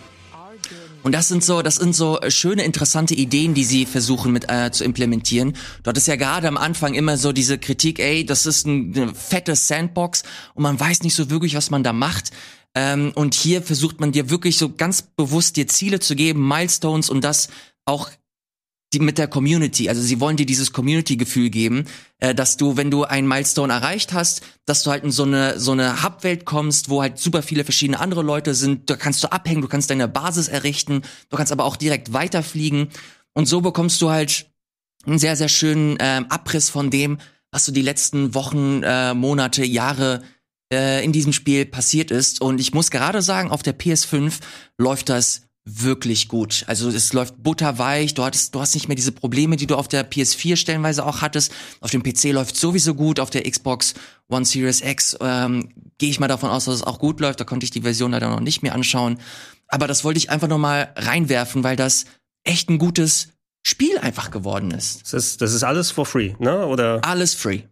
Und 1.09 1.13
das 1.13 1.29
sind 1.29 1.43
so, 1.43 1.63
das 1.63 1.77
sind 1.77 1.97
so 1.97 2.19
schöne, 2.29 2.65
interessante 2.65 3.15
Ideen, 3.15 3.55
die 3.55 3.65
sie 3.65 3.87
versuchen 3.87 4.31
mit 4.31 4.51
äh, 4.51 4.71
zu 4.73 4.85
implementieren. 4.85 5.55
Dort 5.83 5.97
ist 5.97 6.07
ja 6.07 6.17
gerade 6.17 6.47
am 6.49 6.59
Anfang 6.59 6.93
immer 6.93 7.17
so 7.17 7.33
diese 7.33 7.57
Kritik, 7.57 7.99
ey, 7.99 8.27
das 8.27 8.45
ist 8.45 8.67
ein, 8.67 8.93
eine 8.95 9.15
fette 9.15 9.57
Sandbox 9.57 10.23
und 10.53 10.65
man 10.65 10.79
weiß 10.79 11.05
nicht 11.05 11.15
so 11.15 11.31
wirklich, 11.31 11.55
was 11.55 11.71
man 11.71 11.83
da 11.83 11.95
macht. 11.95 12.31
Ähm, 12.75 13.13
und 13.15 13.33
hier 13.33 13.63
versucht 13.63 14.01
man 14.01 14.13
dir 14.13 14.29
wirklich 14.29 14.59
so 14.59 14.75
ganz 14.75 15.01
bewusst 15.01 15.57
dir 15.57 15.67
Ziele 15.67 15.99
zu 15.99 16.15
geben, 16.15 16.47
Milestones 16.47 17.09
und 17.09 17.25
das 17.25 17.49
auch 17.87 18.11
die 18.93 19.01
mit 19.01 19.19
der 19.19 19.29
Community. 19.29 19.89
Also 19.89 20.01
sie 20.01 20.19
wollen 20.21 20.37
dir 20.37 20.47
dieses 20.47 20.73
Community-Gefühl 20.73 21.51
geben, 21.51 21.85
äh, 22.19 22.35
dass 22.35 22.57
du, 22.57 22.77
wenn 22.77 22.91
du 22.91 23.05
einen 23.05 23.29
Milestone 23.29 23.73
erreicht 23.73 24.13
hast, 24.13 24.43
dass 24.65 24.83
du 24.83 24.91
halt 24.91 25.05
in 25.05 25.11
so 25.11 25.25
eine 25.25 25.61
so 25.61 25.73
eine 25.73 26.03
Hub-Welt 26.03 26.45
kommst, 26.45 26.89
wo 26.89 27.03
halt 27.03 27.19
super 27.19 27.43
viele 27.43 27.65
verschiedene 27.65 28.01
andere 28.01 28.23
Leute 28.23 28.55
sind. 28.55 28.89
Da 28.89 28.97
kannst 28.97 29.23
du 29.23 29.31
abhängen, 29.31 29.61
du 29.61 29.69
kannst 29.69 29.91
deine 29.91 30.09
Basis 30.09 30.49
errichten, 30.49 31.03
du 31.29 31.37
kannst 31.37 31.53
aber 31.53 31.65
auch 31.65 31.77
direkt 31.77 32.13
weiterfliegen 32.13 32.89
und 33.35 33.47
so 33.47 33.61
bekommst 33.61 34.01
du 34.01 34.11
halt 34.11 34.47
einen 35.07 35.19
sehr 35.19 35.37
sehr 35.37 35.49
schönen 35.49 35.97
ähm, 36.01 36.27
Abriss 36.31 36.71
von 36.71 36.91
dem, 36.91 37.19
was 37.51 37.67
so 37.67 37.73
die 37.73 37.83
letzten 37.83 38.35
Wochen, 38.35 38.83
äh, 38.83 39.13
Monate, 39.13 39.65
Jahre 39.65 40.23
äh, 40.73 41.05
in 41.05 41.13
diesem 41.13 41.33
Spiel 41.33 41.67
passiert 41.67 42.11
ist. 42.11 42.41
Und 42.41 42.61
ich 42.61 42.73
muss 42.73 42.91
gerade 42.91 43.23
sagen, 43.23 43.51
auf 43.51 43.63
der 43.63 43.79
PS5 43.79 44.41
läuft 44.77 45.09
das 45.09 45.48
wirklich 45.71 46.29
gut. 46.29 46.65
Also 46.67 46.89
es 46.89 47.13
läuft 47.13 47.43
butterweich, 47.43 48.15
du, 48.15 48.25
hattest, 48.25 48.55
du 48.55 48.61
hast 48.61 48.75
nicht 48.75 48.89
mehr 48.89 48.95
diese 48.95 49.13
Probleme, 49.13 49.57
die 49.57 49.67
du 49.67 49.77
auf 49.77 49.89
der 49.89 50.09
PS4 50.09 50.57
stellenweise 50.57 51.05
auch 51.05 51.21
hattest. 51.21 51.53
Auf 51.81 51.91
dem 51.91 52.03
PC 52.03 52.33
läuft 52.33 52.57
sowieso 52.57 52.95
gut, 52.95 53.21
auf 53.21 53.31
der 53.31 53.49
Xbox 53.49 53.95
One 54.29 54.45
Series 54.45 54.81
X 54.81 55.17
ähm, 55.21 55.71
gehe 55.99 56.11
ich 56.11 56.21
mal 56.21 56.29
davon 56.29 56.51
aus, 56.51 56.65
dass 56.65 56.77
es 56.77 56.83
auch 56.83 56.99
gut 56.99 57.21
läuft. 57.21 57.41
Da 57.41 57.45
konnte 57.45 57.65
ich 57.65 57.71
die 57.71 57.83
Version 57.83 58.13
leider 58.13 58.31
noch 58.31 58.41
nicht 58.41 58.63
mehr 58.63 58.75
anschauen. 58.75 59.19
Aber 59.69 59.87
das 59.87 60.05
wollte 60.05 60.19
ich 60.19 60.31
einfach 60.31 60.49
noch 60.49 60.59
mal 60.59 60.93
reinwerfen, 60.97 61.63
weil 61.63 61.77
das 61.77 62.07
echt 62.45 62.71
ein 62.71 62.79
gutes 62.79 63.29
Spiel 63.67 63.99
einfach 63.99 64.31
geworden 64.31 64.71
ist. 64.71 65.03
Das 65.03 65.13
ist, 65.13 65.43
das 65.43 65.53
ist 65.53 65.65
alles 65.65 65.91
for 65.91 66.07
free, 66.07 66.35
ne? 66.39 66.67
Oder? 66.67 67.05
Alles 67.05 67.35
free. 67.35 67.63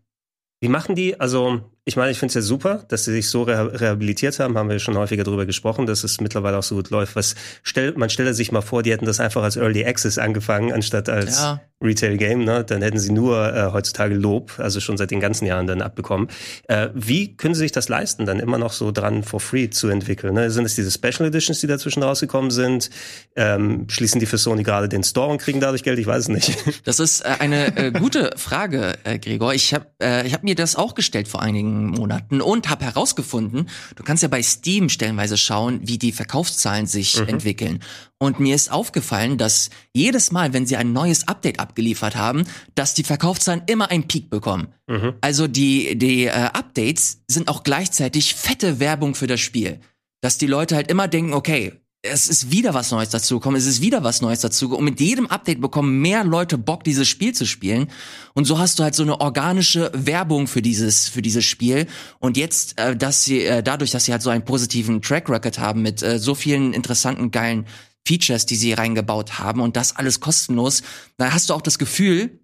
Wie 0.61 0.69
machen 0.69 0.95
die? 0.95 1.19
Also 1.19 1.63
ich 1.89 1.95
meine, 1.95 2.11
ich 2.11 2.19
finde 2.19 2.31
es 2.31 2.35
ja 2.35 2.43
super, 2.43 2.85
dass 2.89 3.05
sie 3.05 3.13
sich 3.13 3.29
so 3.29 3.45
re 3.45 3.81
rehabilitiert 3.81 4.41
haben, 4.41 4.59
haben 4.59 4.69
wir 4.69 4.81
schon 4.81 4.99
häufiger 4.99 5.23
darüber 5.23 5.47
gesprochen, 5.47 5.87
dass 5.87 6.03
es 6.03 6.21
mittlerweile 6.21 6.59
auch 6.59 6.65
so 6.65 6.75
gut 6.75 6.91
läuft. 6.91 7.15
Was 7.15 7.37
stell, 7.63 7.93
man 7.97 8.11
stelle 8.11 8.35
sich 8.35 8.51
mal 8.51 8.61
vor, 8.61 8.83
die 8.83 8.91
hätten 8.91 9.07
das 9.07 9.21
einfach 9.21 9.45
als 9.45 9.55
Early 9.55 9.85
Access 9.85 10.19
angefangen, 10.19 10.73
anstatt 10.73 11.09
als 11.09 11.39
ja. 11.39 11.61
Retail 11.81 12.17
Game, 12.17 12.43
ne? 12.43 12.65
Dann 12.65 12.83
hätten 12.83 12.99
sie 12.99 13.13
nur 13.13 13.55
äh, 13.55 13.71
heutzutage 13.73 14.17
Lob, 14.17 14.59
also 14.59 14.81
schon 14.81 14.97
seit 14.97 15.13
den 15.13 15.21
ganzen 15.21 15.47
Jahren 15.47 15.69
dann 15.69 15.81
abbekommen. 15.81 16.27
Äh, 16.67 16.89
wie 16.93 17.37
können 17.37 17.55
sie 17.55 17.61
sich 17.61 17.73
das 17.73 17.89
leisten, 17.89 18.27
dann 18.27 18.41
immer 18.41 18.59
noch 18.59 18.73
so 18.73 18.91
dran 18.91 19.23
for 19.23 19.39
free 19.39 19.71
zu 19.71 19.87
entwickeln? 19.87 20.35
Ne? 20.35 20.51
Sind 20.51 20.65
es 20.65 20.75
diese 20.75 20.91
Special 20.91 21.29
Editions, 21.29 21.61
die 21.61 21.69
dazwischen 21.69 22.03
rausgekommen 22.03 22.51
sind? 22.51 22.91
Ähm, 23.37 23.85
schließen 23.89 24.19
die 24.19 24.27
für 24.27 24.39
Sony 24.39 24.65
gerade 24.65 24.89
den 24.89 25.05
Store 25.05 25.31
und 25.31 25.39
kriegen 25.39 25.61
dadurch 25.61 25.85
Geld? 25.85 26.01
Ich 26.01 26.07
weiß 26.09 26.23
es 26.23 26.29
nicht. 26.29 26.57
Das 26.85 26.99
ist 26.99 27.21
äh, 27.21 27.29
eine 27.39 27.77
äh, 27.77 27.93
gute 27.93 28.33
Frage, 28.37 28.95
äh, 29.05 29.19
Gregor. 29.19 29.55
Ich 29.55 29.73
habe 29.73 29.87
äh, 30.03 30.27
ich 30.27 30.35
hab 30.35 30.43
mir 30.43 30.57
das 30.57 30.75
auch 30.77 30.95
gestellt 30.95 31.29
vor 31.29 31.43
einigen 31.43 31.76
Monaten 31.85 32.41
und 32.41 32.71
habe 32.71 32.85
herausgefunden, 32.85 33.69
du 33.95 34.03
kannst 34.03 34.23
ja 34.23 34.29
bei 34.29 34.43
Steam 34.43 34.89
stellenweise 34.89 35.37
schauen, 35.37 35.81
wie 35.83 35.99
die 35.99 36.13
Verkaufszahlen 36.13 36.87
sich 36.87 37.21
mhm. 37.21 37.29
entwickeln. 37.29 37.81
Und 38.19 38.41
mir 38.41 38.55
ist 38.55 38.73
aufgefallen, 38.73 39.37
dass 39.37 39.69
jedes 39.93 40.33
Mal, 40.33 40.55
wenn 40.55 40.65
sie 40.65 40.77
ein 40.77 40.95
neues 40.95 41.29
Update 41.29 41.61
abgeliefert 41.61 42.17
haben, 42.17 42.45
dass 42.75 42.95
die 42.95 43.05
Verkaufszahlen 43.05 43.63
immer 43.67 43.91
einen 43.91 44.09
Peak 44.09 44.31
bekommen. 44.31 44.69
Mhm. 44.87 45.15
Also 45.21 45.47
die, 45.47 45.99
die 45.99 46.25
äh, 46.25 46.31
Updates 46.31 47.23
sind 47.29 47.49
auch 47.49 47.63
gleichzeitig 47.63 48.35
fette 48.35 48.81
Werbung 48.81 49.15
für 49.15 49.27
das 49.27 49.41
Spiel. 49.41 49.81
Dass 50.23 50.39
die 50.39 50.47
Leute 50.47 50.77
halt 50.77 50.91
immer 50.91 51.09
denken, 51.09 51.35
okay, 51.35 51.75
es 52.03 52.29
ist 52.29 52.51
wieder 52.51 52.75
was 52.75 52.91
Neues 52.91 53.11
dazugekommen, 53.11 53.59
es 53.59 53.67
ist 53.67 53.83
wieder 53.83 54.05
was 54.05 54.21
Neues 54.21 54.41
dazugekommen. 54.41 54.87
Und 54.87 54.93
mit 54.93 55.01
jedem 55.01 55.27
Update 55.27 55.61
bekommen 55.61 56.01
mehr 56.01 56.25
Leute 56.25 56.59
Bock, 56.59 56.85
dieses 56.85 57.09
Spiel 57.09 57.35
zu 57.35 57.47
spielen. 57.47 57.91
Und 58.35 58.45
so 58.45 58.59
hast 58.59 58.79
du 58.79 58.83
halt 58.83 58.95
so 58.95 59.03
eine 59.03 59.21
organische 59.21 59.91
Werbung 59.95 60.47
für 60.47 60.63
dieses, 60.63 61.09
für 61.09 61.23
dieses 61.23 61.45
Spiel. 61.45 61.87
Und 62.19 62.37
jetzt, 62.37 62.79
äh, 62.79 62.97
dass 62.97 63.25
sie, 63.25 63.45
äh, 63.45 63.63
dadurch, 63.63 63.91
dass 63.91 64.05
sie 64.05 64.13
halt 64.13 64.23
so 64.23 64.31
einen 64.31 64.45
positiven 64.45 65.03
Track 65.03 65.29
Record 65.29 65.59
haben 65.59 65.83
mit 65.83 66.03
äh, 66.03 66.19
so 66.19 66.35
vielen 66.35 66.73
interessanten, 66.73 67.31
geilen 67.31 67.67
Features, 68.07 68.47
die 68.47 68.57
sie 68.57 68.73
reingebaut 68.73 69.39
haben 69.39 69.61
und 69.61 69.77
das 69.77 69.97
alles 69.97 70.21
kostenlos, 70.21 70.83
da 71.17 71.33
hast 71.33 71.51
du 71.51 71.55
auch 71.55 71.63
das 71.63 71.79
Gefühl, 71.79 72.39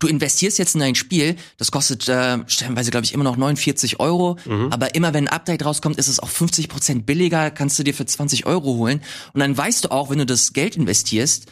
du 0.00 0.08
investierst 0.08 0.58
jetzt 0.58 0.74
in 0.74 0.82
ein 0.82 0.96
Spiel, 0.96 1.36
das 1.56 1.70
kostet 1.70 2.08
äh, 2.08 2.38
stellenweise, 2.48 2.90
glaube 2.90 3.04
ich, 3.04 3.14
immer 3.14 3.24
noch 3.24 3.36
49 3.36 4.00
Euro, 4.00 4.36
mhm. 4.44 4.72
aber 4.72 4.94
immer 4.94 5.14
wenn 5.14 5.28
ein 5.28 5.32
Update 5.32 5.64
rauskommt, 5.64 5.96
ist 5.98 6.08
es 6.08 6.18
auch 6.18 6.28
50 6.28 6.68
Prozent 6.68 7.06
billiger, 7.06 7.50
kannst 7.50 7.78
du 7.78 7.84
dir 7.84 7.94
für 7.94 8.06
20 8.06 8.46
Euro 8.46 8.74
holen. 8.74 9.02
Und 9.32 9.40
dann 9.40 9.56
weißt 9.56 9.84
du 9.84 9.90
auch, 9.90 10.10
wenn 10.10 10.18
du 10.18 10.26
das 10.26 10.52
Geld 10.52 10.76
investierst, 10.76 11.46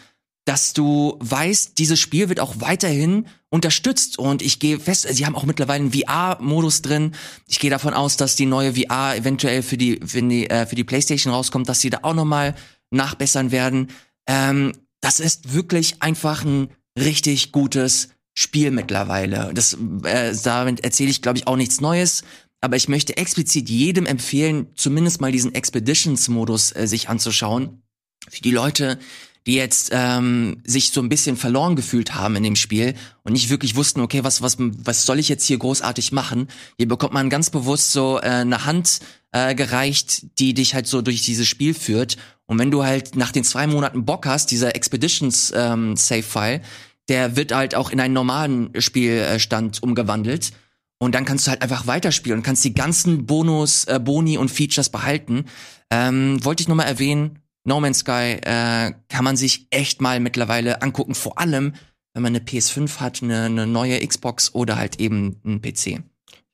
dass 0.49 0.73
du 0.73 1.19
weißt, 1.21 1.79
dieses 1.79 2.01
Spiel 2.01 2.31
wird 2.31 2.41
auch 2.41 2.55
weiterhin 2.59 3.27
unterstützt. 3.51 4.19
Und 4.19 4.41
ich 4.41 4.59
gehe 4.59 4.81
fest, 4.81 5.07
sie 5.11 5.27
haben 5.27 5.37
auch 5.37 5.45
mittlerweile 5.45 5.85
einen 5.85 5.93
VR-Modus 5.93 6.81
drin. 6.81 7.13
Ich 7.47 7.59
gehe 7.59 7.69
davon 7.69 7.93
aus, 7.93 8.17
dass 8.17 8.35
die 8.35 8.47
neue 8.47 8.73
VR 8.75 9.15
eventuell 9.15 9.63
für 9.63 9.77
die, 9.77 10.01
wenn 10.03 10.31
die, 10.31 10.49
äh, 10.49 10.65
für 10.65 10.75
die 10.75 10.85
PlayStation 10.85 11.35
rauskommt, 11.35 11.69
dass 11.69 11.81
sie 11.81 11.91
da 11.91 11.99
auch 12.01 12.15
nochmal 12.15 12.55
nachbessern 12.91 13.51
werden. 13.51 13.89
Ähm, 14.27 14.73
das 15.03 15.21
ist 15.21 15.53
wirklich 15.53 16.03
einfach 16.03 16.45
ein 16.45 16.71
richtig 16.99 17.53
gutes 17.53 18.09
Spiel 18.41 18.71
mittlerweile. 18.71 19.51
Das, 19.53 19.77
äh, 20.05 20.33
damit 20.45 20.85
erzähle 20.85 21.11
ich, 21.11 21.23
glaube 21.23 21.39
ich, 21.39 21.49
auch 21.49 21.57
nichts 21.57 21.81
Neues. 21.81 22.23
Aber 22.61 22.77
ich 22.77 22.87
möchte 22.89 23.17
explizit 23.17 23.69
jedem 23.69 24.07
empfehlen, 24.07 24.69
zumindest 24.77 25.21
mal 25.21 25.33
diesen 25.33 25.57
Expeditions-Modus 25.57 26.71
äh, 26.71 26.87
sich 26.87 27.09
anzuschauen. 27.09 27.83
Für 28.31 28.41
die 28.41 28.53
Leute, 28.53 29.01
die 29.49 29.55
jetzt 29.55 29.91
ähm, 29.93 30.63
sich 30.65 30.93
so 30.93 31.01
ein 31.01 31.09
bisschen 31.09 31.37
verloren 31.37 31.75
gefühlt 31.75 32.15
haben 32.15 32.37
in 32.37 32.45
dem 32.45 32.55
Spiel 32.55 32.95
und 33.25 33.33
nicht 33.33 33.51
wirklich 33.51 33.75
wussten, 33.75 34.03
okay, 34.03 34.23
was 34.23 34.41
was 34.41 34.55
was 34.59 35.05
soll 35.05 35.19
ich 35.19 35.29
jetzt 35.29 35.45
hier 35.45 35.59
großartig 35.59 36.13
machen? 36.13 36.47
Hier 36.77 36.87
bekommt 36.87 37.15
man 37.15 37.31
ganz 37.31 37.51
bewusst 37.51 37.91
so 37.91 38.19
äh, 38.19 38.27
eine 38.27 38.67
Hand 38.67 39.01
äh, 39.33 39.57
gereicht, 39.57 40.39
die 40.39 40.55
dich 40.55 40.75
halt 40.75 40.87
so 40.87 41.03
durch 41.03 41.23
dieses 41.23 41.49
Spiel 41.49 41.75
führt. 41.75 42.19
Und 42.47 42.59
wenn 42.61 42.71
du 42.71 42.85
halt 42.85 43.17
nach 43.17 43.33
den 43.33 43.45
zwei 43.45 43.67
Monaten 43.67 44.05
Bock 44.05 44.27
hast, 44.27 44.53
dieser 44.53 44.77
Expeditions 44.77 45.53
ähm, 45.57 45.97
der 47.09 47.37
wird 47.37 47.53
halt 47.53 47.75
auch 47.75 47.91
in 47.91 48.01
einen 48.01 48.15
normalen 48.15 48.71
Spielstand 48.81 49.83
umgewandelt. 49.83 50.53
Und 51.01 51.15
dann 51.15 51.25
kannst 51.25 51.47
du 51.47 51.51
halt 51.51 51.63
einfach 51.63 51.87
weiterspielen 51.87 52.41
und 52.41 52.43
kannst 52.43 52.65
die 52.65 52.75
ganzen 52.75 53.25
Bonus, 53.25 53.85
äh, 53.85 54.01
Boni 54.03 54.37
und 54.37 54.51
Features 54.51 54.89
behalten. 54.91 55.45
Ähm, 55.91 56.45
wollte 56.45 56.63
ich 56.63 56.69
nur 56.69 56.77
mal 56.77 56.85
erwähnen, 56.85 57.39
No 57.65 57.81
Man's 57.81 58.01
Sky 58.01 58.39
äh, 58.43 58.93
kann 59.09 59.25
man 59.25 59.37
sich 59.37 59.69
echt 59.71 60.01
mal 60.01 60.21
mittlerweile 60.21 60.83
angucken, 60.83 61.15
vor 61.15 61.39
allem 61.39 61.75
wenn 62.15 62.23
man 62.23 62.35
eine 62.35 62.45
PS5 62.45 62.99
hat, 62.99 63.23
eine, 63.23 63.45
eine 63.45 63.67
neue 63.67 64.05
Xbox 64.05 64.55
oder 64.55 64.77
halt 64.77 64.99
eben 64.99 65.41
einen 65.45 65.61
PC. 65.61 65.87
Ich 65.87 66.01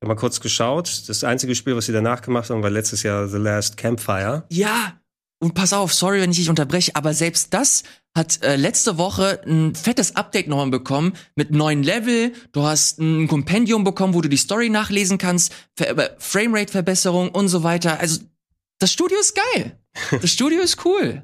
habe 0.02 0.08
mal 0.08 0.16
kurz 0.16 0.40
geschaut. 0.40 1.04
Das 1.08 1.24
einzige 1.24 1.54
Spiel, 1.54 1.74
was 1.74 1.86
sie 1.86 1.92
danach 1.92 2.20
gemacht 2.20 2.50
haben, 2.50 2.62
war 2.62 2.68
letztes 2.68 3.02
Jahr 3.02 3.28
The 3.28 3.38
Last 3.38 3.78
Campfire. 3.78 4.44
Ja, 4.50 5.00
und 5.38 5.54
pass 5.54 5.72
auf, 5.72 5.94
sorry, 5.94 6.20
wenn 6.20 6.30
ich 6.30 6.38
dich 6.38 6.50
unterbreche, 6.50 6.94
aber 6.94 7.14
selbst 7.14 7.54
das 7.54 7.84
hat 8.16 8.42
äh, 8.42 8.56
letzte 8.56 8.96
Woche 8.96 9.40
ein 9.46 9.74
fettes 9.74 10.14
Update 10.16 10.46
nochmal 10.48 10.70
bekommen 10.70 11.14
mit 11.34 11.50
neuen 11.50 11.82
Level. 11.82 12.32
Du 12.52 12.62
hast 12.62 12.98
ein 13.00 13.26
Kompendium 13.28 13.82
bekommen, 13.84 14.14
wo 14.14 14.20
du 14.20 14.28
die 14.28 14.36
Story 14.36 14.70
nachlesen 14.70 15.18
kannst, 15.18 15.52
Ver 15.76 16.14
Framerate-Verbesserung 16.18 17.30
und 17.30 17.48
so 17.48 17.62
weiter. 17.64 17.98
Also 18.00 18.20
das 18.78 18.92
Studio 18.92 19.18
ist 19.18 19.34
geil. 19.54 19.78
Das 20.20 20.30
Studio 20.30 20.60
ist 20.60 20.84
cool. 20.84 21.22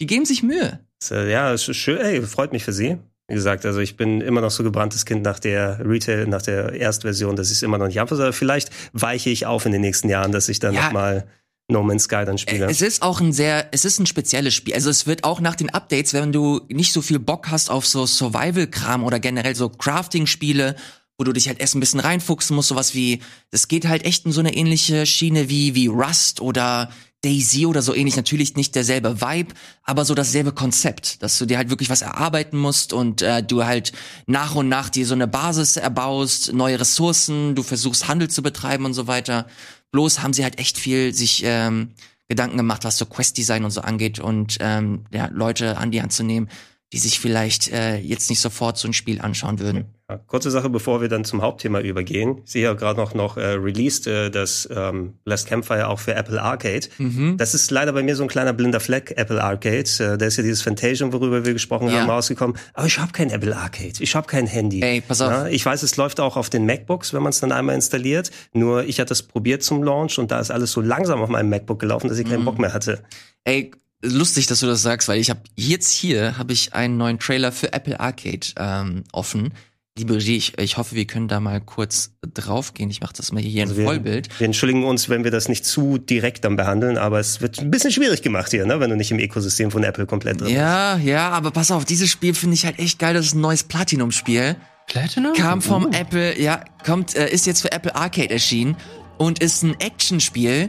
Die 0.00 0.06
geben 0.06 0.24
sich 0.26 0.42
Mühe. 0.42 0.80
Ja, 1.10 1.52
ist 1.52 1.74
schön. 1.74 1.98
Ey, 1.98 2.22
freut 2.22 2.52
mich 2.52 2.64
für 2.64 2.72
Sie. 2.72 2.98
Wie 3.28 3.34
gesagt, 3.34 3.66
also 3.66 3.80
ich 3.80 3.96
bin 3.96 4.20
immer 4.20 4.40
noch 4.40 4.50
so 4.50 4.62
gebranntes 4.62 5.04
Kind 5.04 5.22
nach 5.22 5.38
der 5.38 5.80
Retail, 5.84 6.26
nach 6.26 6.42
der 6.42 6.74
Erstversion, 6.74 7.34
dass 7.36 7.48
ich 7.50 7.56
es 7.56 7.62
immer 7.62 7.78
noch 7.78 7.86
nicht 7.88 7.98
habe. 7.98 8.14
Aber 8.14 8.32
vielleicht 8.32 8.70
weiche 8.92 9.30
ich 9.30 9.46
auf 9.46 9.66
in 9.66 9.72
den 9.72 9.80
nächsten 9.80 10.08
Jahren, 10.08 10.30
dass 10.32 10.48
ich 10.48 10.60
dann 10.60 10.74
Ja. 10.74 10.84
noch 10.84 10.92
mal 10.92 11.26
No 11.68 11.82
Man's 11.82 12.04
Sky 12.04 12.24
dann 12.24 12.38
spiele. 12.38 12.66
Es 12.66 12.80
ist 12.80 13.02
auch 13.02 13.20
ein 13.20 13.32
sehr, 13.32 13.68
es 13.72 13.84
ist 13.84 13.98
ein 13.98 14.06
spezielles 14.06 14.54
Spiel. 14.54 14.74
Also 14.74 14.88
es 14.88 15.06
wird 15.06 15.24
auch 15.24 15.40
nach 15.40 15.56
den 15.56 15.70
Updates, 15.70 16.14
wenn 16.14 16.32
du 16.32 16.60
nicht 16.68 16.92
so 16.92 17.02
viel 17.02 17.18
Bock 17.18 17.50
hast 17.50 17.70
auf 17.70 17.86
so 17.86 18.06
Survival-Kram 18.06 19.02
oder 19.02 19.18
generell 19.18 19.56
so 19.56 19.68
Crafting-Spiele, 19.68 20.76
wo 21.18 21.24
du 21.24 21.32
dich 21.32 21.48
halt 21.48 21.58
erst 21.58 21.74
ein 21.74 21.80
bisschen 21.80 22.00
reinfuchsen 22.00 22.54
musst, 22.54 22.68
sowas 22.68 22.94
wie, 22.94 23.20
das 23.50 23.68
geht 23.68 23.88
halt 23.88 24.04
echt 24.04 24.26
in 24.26 24.32
so 24.32 24.40
eine 24.40 24.54
ähnliche 24.54 25.06
Schiene 25.06 25.48
wie, 25.48 25.74
wie 25.74 25.88
Rust 25.88 26.40
oder 26.40 26.90
Daisy 27.24 27.66
oder 27.66 27.82
so 27.82 27.94
ähnlich. 27.94 28.14
Natürlich 28.16 28.54
nicht 28.54 28.74
derselbe 28.74 29.20
Vibe, 29.20 29.54
aber 29.82 30.04
so 30.04 30.14
dasselbe 30.14 30.52
Konzept, 30.52 31.22
dass 31.22 31.38
du 31.38 31.46
dir 31.46 31.56
halt 31.56 31.70
wirklich 31.70 31.90
was 31.90 32.02
erarbeiten 32.02 32.58
musst 32.58 32.92
und 32.92 33.22
äh, 33.22 33.42
du 33.42 33.64
halt 33.64 33.92
nach 34.26 34.54
und 34.54 34.68
nach 34.68 34.90
dir 34.90 35.06
so 35.06 35.14
eine 35.14 35.26
Basis 35.26 35.76
erbaust, 35.76 36.52
neue 36.52 36.78
Ressourcen, 36.78 37.54
du 37.54 37.62
versuchst 37.62 38.06
Handel 38.06 38.28
zu 38.28 38.42
betreiben 38.42 38.84
und 38.84 38.94
so 38.94 39.06
weiter. 39.06 39.46
Bloß 39.92 40.22
haben 40.22 40.32
sie 40.32 40.44
halt 40.44 40.58
echt 40.58 40.78
viel 40.78 41.14
sich 41.14 41.42
ähm, 41.44 41.92
Gedanken 42.28 42.56
gemacht, 42.56 42.84
was 42.84 42.98
so 42.98 43.06
Quest-Design 43.06 43.64
und 43.64 43.70
so 43.70 43.80
angeht 43.80 44.18
und 44.18 44.56
ähm, 44.60 45.04
ja, 45.12 45.28
Leute 45.32 45.78
an 45.78 45.90
die 45.90 46.02
Hand 46.02 46.12
zu 46.12 46.24
nehmen, 46.24 46.48
die 46.96 47.02
sich 47.02 47.20
vielleicht 47.20 47.68
äh, 47.72 47.98
jetzt 47.98 48.30
nicht 48.30 48.40
sofort 48.40 48.78
so 48.78 48.88
ein 48.88 48.94
Spiel 48.94 49.20
anschauen 49.20 49.58
würden. 49.58 49.84
Ja, 50.08 50.16
kurze 50.26 50.50
Sache, 50.50 50.70
bevor 50.70 51.00
wir 51.02 51.08
dann 51.08 51.24
zum 51.24 51.42
Hauptthema 51.42 51.80
übergehen. 51.80 52.40
Ich 52.46 52.52
sehe 52.52 52.62
ja 52.62 52.72
gerade 52.72 52.98
noch, 52.98 53.12
noch 53.12 53.36
äh, 53.36 53.44
released 53.44 54.06
äh, 54.06 54.30
das 54.30 54.66
ähm, 54.74 55.14
Last 55.26 55.46
Campfire 55.48 55.88
auch 55.88 55.98
für 55.98 56.14
Apple 56.14 56.40
Arcade. 56.40 56.86
Mhm. 56.98 57.36
Das 57.36 57.54
ist 57.54 57.70
leider 57.70 57.92
bei 57.92 58.02
mir 58.02 58.16
so 58.16 58.22
ein 58.22 58.28
kleiner 58.28 58.52
blinder 58.54 58.80
Fleck, 58.80 59.12
Apple 59.16 59.42
Arcade. 59.42 59.84
Äh, 59.98 60.16
da 60.16 60.24
ist 60.26 60.36
ja 60.38 60.42
dieses 60.42 60.62
Fantasia, 60.62 61.12
worüber 61.12 61.44
wir 61.44 61.52
gesprochen 61.52 61.88
Ja. 61.88 62.00
haben, 62.02 62.08
rausgekommen. 62.10 62.56
Aber 62.72 62.86
ich 62.86 62.98
habe 62.98 63.12
kein 63.12 63.28
Apple 63.30 63.54
Arcade. 63.54 63.94
Ich 63.98 64.14
habe 64.14 64.26
kein 64.26 64.46
Handy. 64.46 64.80
Ey, 64.80 65.02
pass 65.02 65.20
auf. 65.20 65.30
Ja, 65.30 65.46
ich 65.48 65.66
weiß, 65.66 65.82
es 65.82 65.96
läuft 65.98 66.20
auch 66.20 66.36
auf 66.38 66.48
den 66.48 66.64
MacBooks, 66.64 67.12
wenn 67.12 67.22
man 67.22 67.30
es 67.30 67.40
dann 67.40 67.52
einmal 67.52 67.74
installiert. 67.74 68.30
Nur 68.54 68.84
ich 68.84 69.00
hatte 69.00 69.08
das 69.10 69.22
probiert 69.22 69.62
zum 69.64 69.82
Launch 69.82 70.18
und 70.18 70.30
da 70.30 70.38
ist 70.40 70.50
alles 70.50 70.72
so 70.72 70.80
langsam 70.80 71.20
auf 71.20 71.28
meinem 71.28 71.50
MacBook 71.50 71.78
gelaufen, 71.80 72.08
dass 72.08 72.18
ich 72.18 72.26
Mhm. 72.26 72.30
keinen 72.30 72.44
Bock 72.46 72.58
mehr 72.58 72.72
hatte. 72.72 73.02
Ey, 73.44 73.70
lustig, 74.06 74.46
dass 74.46 74.60
du 74.60 74.66
das 74.66 74.82
sagst, 74.82 75.08
weil 75.08 75.20
ich 75.20 75.30
habe 75.30 75.40
jetzt 75.54 75.92
hier 75.92 76.38
habe 76.38 76.52
ich 76.52 76.74
einen 76.74 76.96
neuen 76.96 77.18
Trailer 77.18 77.52
für 77.52 77.72
Apple 77.72 77.98
Arcade 78.00 78.46
ähm, 78.58 79.04
offen. 79.12 79.52
Liebe 79.98 80.14
Regie, 80.14 80.36
ich, 80.36 80.58
ich 80.58 80.76
hoffe, 80.76 80.94
wir 80.94 81.06
können 81.06 81.26
da 81.26 81.40
mal 81.40 81.58
kurz 81.60 82.10
draufgehen. 82.34 82.90
Ich 82.90 83.00
mache 83.00 83.14
das 83.16 83.32
mal 83.32 83.42
hier 83.42 83.62
Also 83.62 83.72
in 83.74 83.78
wir- 83.80 83.86
Vollbild. 83.86 84.28
Wir 84.38 84.44
entschuldigen 84.44 84.84
uns, 84.84 85.08
wenn 85.08 85.24
wir 85.24 85.30
das 85.30 85.48
nicht 85.48 85.64
zu 85.64 85.96
direkt 85.96 86.44
dann 86.44 86.56
behandeln, 86.56 86.98
aber 86.98 87.18
es 87.18 87.40
wird 87.40 87.58
ein 87.60 87.70
bisschen 87.70 87.90
schwierig 87.92 88.20
gemacht 88.20 88.50
hier, 88.50 88.66
ne, 88.66 88.78
wenn 88.78 88.90
du 88.90 88.96
nicht 88.96 89.10
im 89.10 89.18
Ökosystem 89.18 89.70
von 89.70 89.82
Apple 89.84 90.04
komplett 90.04 90.38
drin 90.40 90.48
bist. 90.48 90.56
Ja, 90.56 90.98
ja, 90.98 91.30
aber 91.30 91.50
pass 91.50 91.70
auf, 91.70 91.86
dieses 91.86 92.10
Spiel 92.10 92.34
finde 92.34 92.54
ich 92.54 92.66
halt 92.66 92.78
echt 92.78 92.98
geil. 92.98 93.14
Das 93.14 93.24
ist 93.24 93.34
ein 93.34 93.40
neues 93.40 93.64
Platinum-Spiel. 93.64 94.56
Platinum? 94.86 95.32
Kam 95.32 95.62
vom 95.62 95.86
Uh. 95.86 95.90
Apple, 95.92 96.38
ja, 96.40 96.62
kommt, 96.84 97.16
äh, 97.16 97.30
ist 97.30 97.46
jetzt 97.46 97.62
für 97.62 97.72
Apple 97.72 97.96
Arcade 97.96 98.28
erschienen 98.30 98.76
und 99.16 99.38
ist 99.38 99.62
ein 99.62 99.80
Actionspiel, 99.80 100.68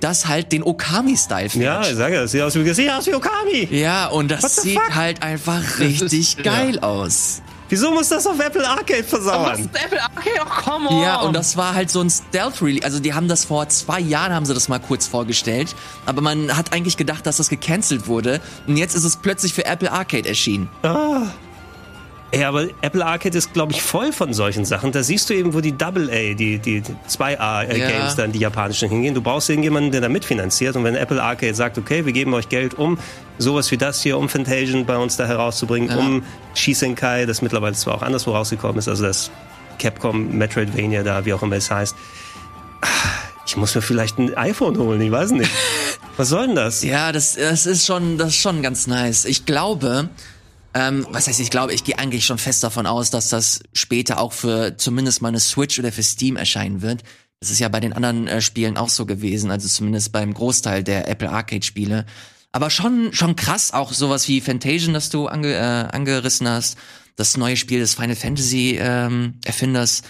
das 0.00 0.26
halt 0.26 0.52
den 0.52 0.62
Okami-Style 0.62 1.50
fährt. 1.50 1.64
Ja, 1.64 1.80
ich 1.90 1.96
sage 1.96 2.14
ja, 2.14 2.20
das 2.22 2.32
sieht 2.32 2.42
aus 2.42 2.54
wie, 2.54 2.64
das 2.64 2.76
sieht 2.76 2.90
aus 2.90 3.06
wie 3.06 3.14
Okami. 3.14 3.68
Ja, 3.70 4.06
und 4.08 4.30
das 4.30 4.56
sieht 4.56 4.78
fuck? 4.78 4.94
halt 4.94 5.22
einfach 5.22 5.62
ist- 5.80 5.80
richtig 6.02 6.36
ja. 6.36 6.42
geil 6.42 6.78
aus. 6.80 7.42
Wieso 7.70 7.90
muss 7.90 8.08
das 8.08 8.26
auf 8.26 8.40
Apple 8.40 8.66
Arcade 8.66 9.00
Aber 9.00 9.02
was 9.02 9.08
versauern? 9.10 9.60
ist 9.60 9.84
Apple 9.84 10.00
Arcade? 10.02 10.40
Oh, 10.40 10.62
come 10.70 10.88
on! 10.88 11.02
Ja, 11.02 11.20
und 11.20 11.34
das 11.34 11.54
war 11.58 11.74
halt 11.74 11.90
so 11.90 12.00
ein 12.00 12.08
Stealth-Release. 12.08 12.82
Also 12.82 12.98
die 12.98 13.12
haben 13.12 13.28
das 13.28 13.44
vor 13.44 13.68
zwei 13.68 14.00
Jahren, 14.00 14.32
haben 14.32 14.46
sie 14.46 14.54
das 14.54 14.70
mal 14.70 14.78
kurz 14.78 15.06
vorgestellt. 15.06 15.74
Aber 16.06 16.22
man 16.22 16.56
hat 16.56 16.72
eigentlich 16.72 16.96
gedacht, 16.96 17.26
dass 17.26 17.36
das 17.36 17.50
gecancelt 17.50 18.06
wurde. 18.06 18.40
Und 18.66 18.78
jetzt 18.78 18.94
ist 18.94 19.04
es 19.04 19.16
plötzlich 19.16 19.52
für 19.52 19.66
Apple 19.66 19.92
Arcade 19.92 20.26
erschienen. 20.26 20.70
Ja, 22.34 22.48
aber 22.50 22.66
Apple 22.82 23.04
Arcade 23.06 23.38
ist, 23.38 23.54
glaube 23.54 23.72
ich, 23.72 23.80
voll 23.80 24.12
von 24.12 24.34
solchen 24.34 24.66
Sachen. 24.66 24.92
Da 24.92 25.02
siehst 25.02 25.30
du 25.30 25.34
eben, 25.34 25.54
wo 25.54 25.60
die 25.62 25.72
AA, 25.72 26.34
die, 26.34 26.58
die 26.58 26.82
2A-Games 27.08 27.78
Ja. 27.80 28.14
dann, 28.16 28.32
die 28.32 28.38
japanischen 28.40 28.90
hingehen. 28.90 29.14
Du 29.14 29.22
brauchst 29.22 29.48
irgendjemanden, 29.48 29.92
der 29.92 30.02
da 30.02 30.10
mitfinanziert. 30.10 30.76
Und 30.76 30.84
wenn 30.84 30.94
Apple 30.94 31.22
Arcade 31.22 31.54
sagt, 31.54 31.78
okay, 31.78 32.04
wir 32.04 32.12
geben 32.12 32.34
euch 32.34 32.50
Geld, 32.50 32.74
um 32.74 32.98
sowas 33.38 33.70
wie 33.70 33.78
das 33.78 34.02
hier, 34.02 34.18
um 34.18 34.28
Fantasian 34.28 34.84
bei 34.84 34.98
uns 34.98 35.16
da 35.16 35.26
herauszubringen, 35.26 35.88
Ja. 35.88 35.96
um 35.96 36.22
Shisenkai, 36.54 37.24
das 37.24 37.40
mittlerweile 37.40 37.74
zwar 37.74 37.94
auch 37.94 38.02
anderswo 38.02 38.32
rausgekommen 38.32 38.78
ist, 38.78 38.88
also 38.88 39.04
das 39.04 39.30
Capcom 39.78 40.36
Metroidvania 40.36 41.02
da, 41.04 41.24
wie 41.24 41.32
auch 41.32 41.42
immer 41.42 41.56
es 41.56 41.70
heißt. 41.70 41.96
Ich 43.46 43.56
muss 43.56 43.74
mir 43.74 43.80
vielleicht 43.80 44.18
ein 44.18 44.36
iPhone 44.36 44.76
holen, 44.76 45.00
ich 45.00 45.10
weiß 45.10 45.30
nicht. 45.30 45.50
Was 46.18 46.28
soll 46.28 46.48
denn 46.48 46.56
das? 46.56 46.82
Ja, 46.82 47.12
das, 47.12 47.36
das 47.36 47.64
ist 47.64 47.86
schon, 47.86 48.18
das 48.18 48.28
ist 48.30 48.40
schon 48.42 48.60
ganz 48.60 48.86
nice. 48.86 49.24
Ich 49.24 49.46
glaube, 49.46 50.10
ähm, 50.74 51.06
was 51.10 51.26
heißt, 51.26 51.40
ich 51.40 51.50
glaube, 51.50 51.72
ich 51.72 51.84
gehe 51.84 51.98
eigentlich 51.98 52.24
schon 52.24 52.38
fest 52.38 52.62
davon 52.62 52.86
aus, 52.86 53.10
dass 53.10 53.28
das 53.28 53.60
später 53.72 54.20
auch 54.20 54.32
für 54.32 54.76
zumindest 54.76 55.22
mal 55.22 55.28
eine 55.28 55.40
Switch 55.40 55.78
oder 55.78 55.92
für 55.92 56.02
Steam 56.02 56.36
erscheinen 56.36 56.82
wird. 56.82 57.02
Das 57.40 57.50
ist 57.50 57.60
ja 57.60 57.68
bei 57.68 57.80
den 57.80 57.92
anderen 57.92 58.26
äh, 58.26 58.40
Spielen 58.40 58.76
auch 58.76 58.88
so 58.88 59.06
gewesen, 59.06 59.50
also 59.50 59.68
zumindest 59.68 60.12
beim 60.12 60.34
Großteil 60.34 60.82
der 60.82 61.08
Apple 61.08 61.30
Arcade 61.30 61.64
Spiele. 61.64 62.04
Aber 62.52 62.70
schon, 62.70 63.12
schon 63.12 63.36
krass, 63.36 63.72
auch 63.72 63.92
sowas 63.92 64.28
wie 64.28 64.40
Fantasian, 64.40 64.94
das 64.94 65.10
du 65.10 65.28
ange, 65.28 65.52
äh, 65.52 65.94
angerissen 65.94 66.48
hast, 66.48 66.78
das 67.16 67.36
neue 67.36 67.56
Spiel 67.56 67.80
des 67.80 67.94
Final 67.94 68.16
Fantasy 68.16 68.78
ähm, 68.80 69.34
Erfinders. 69.44 70.02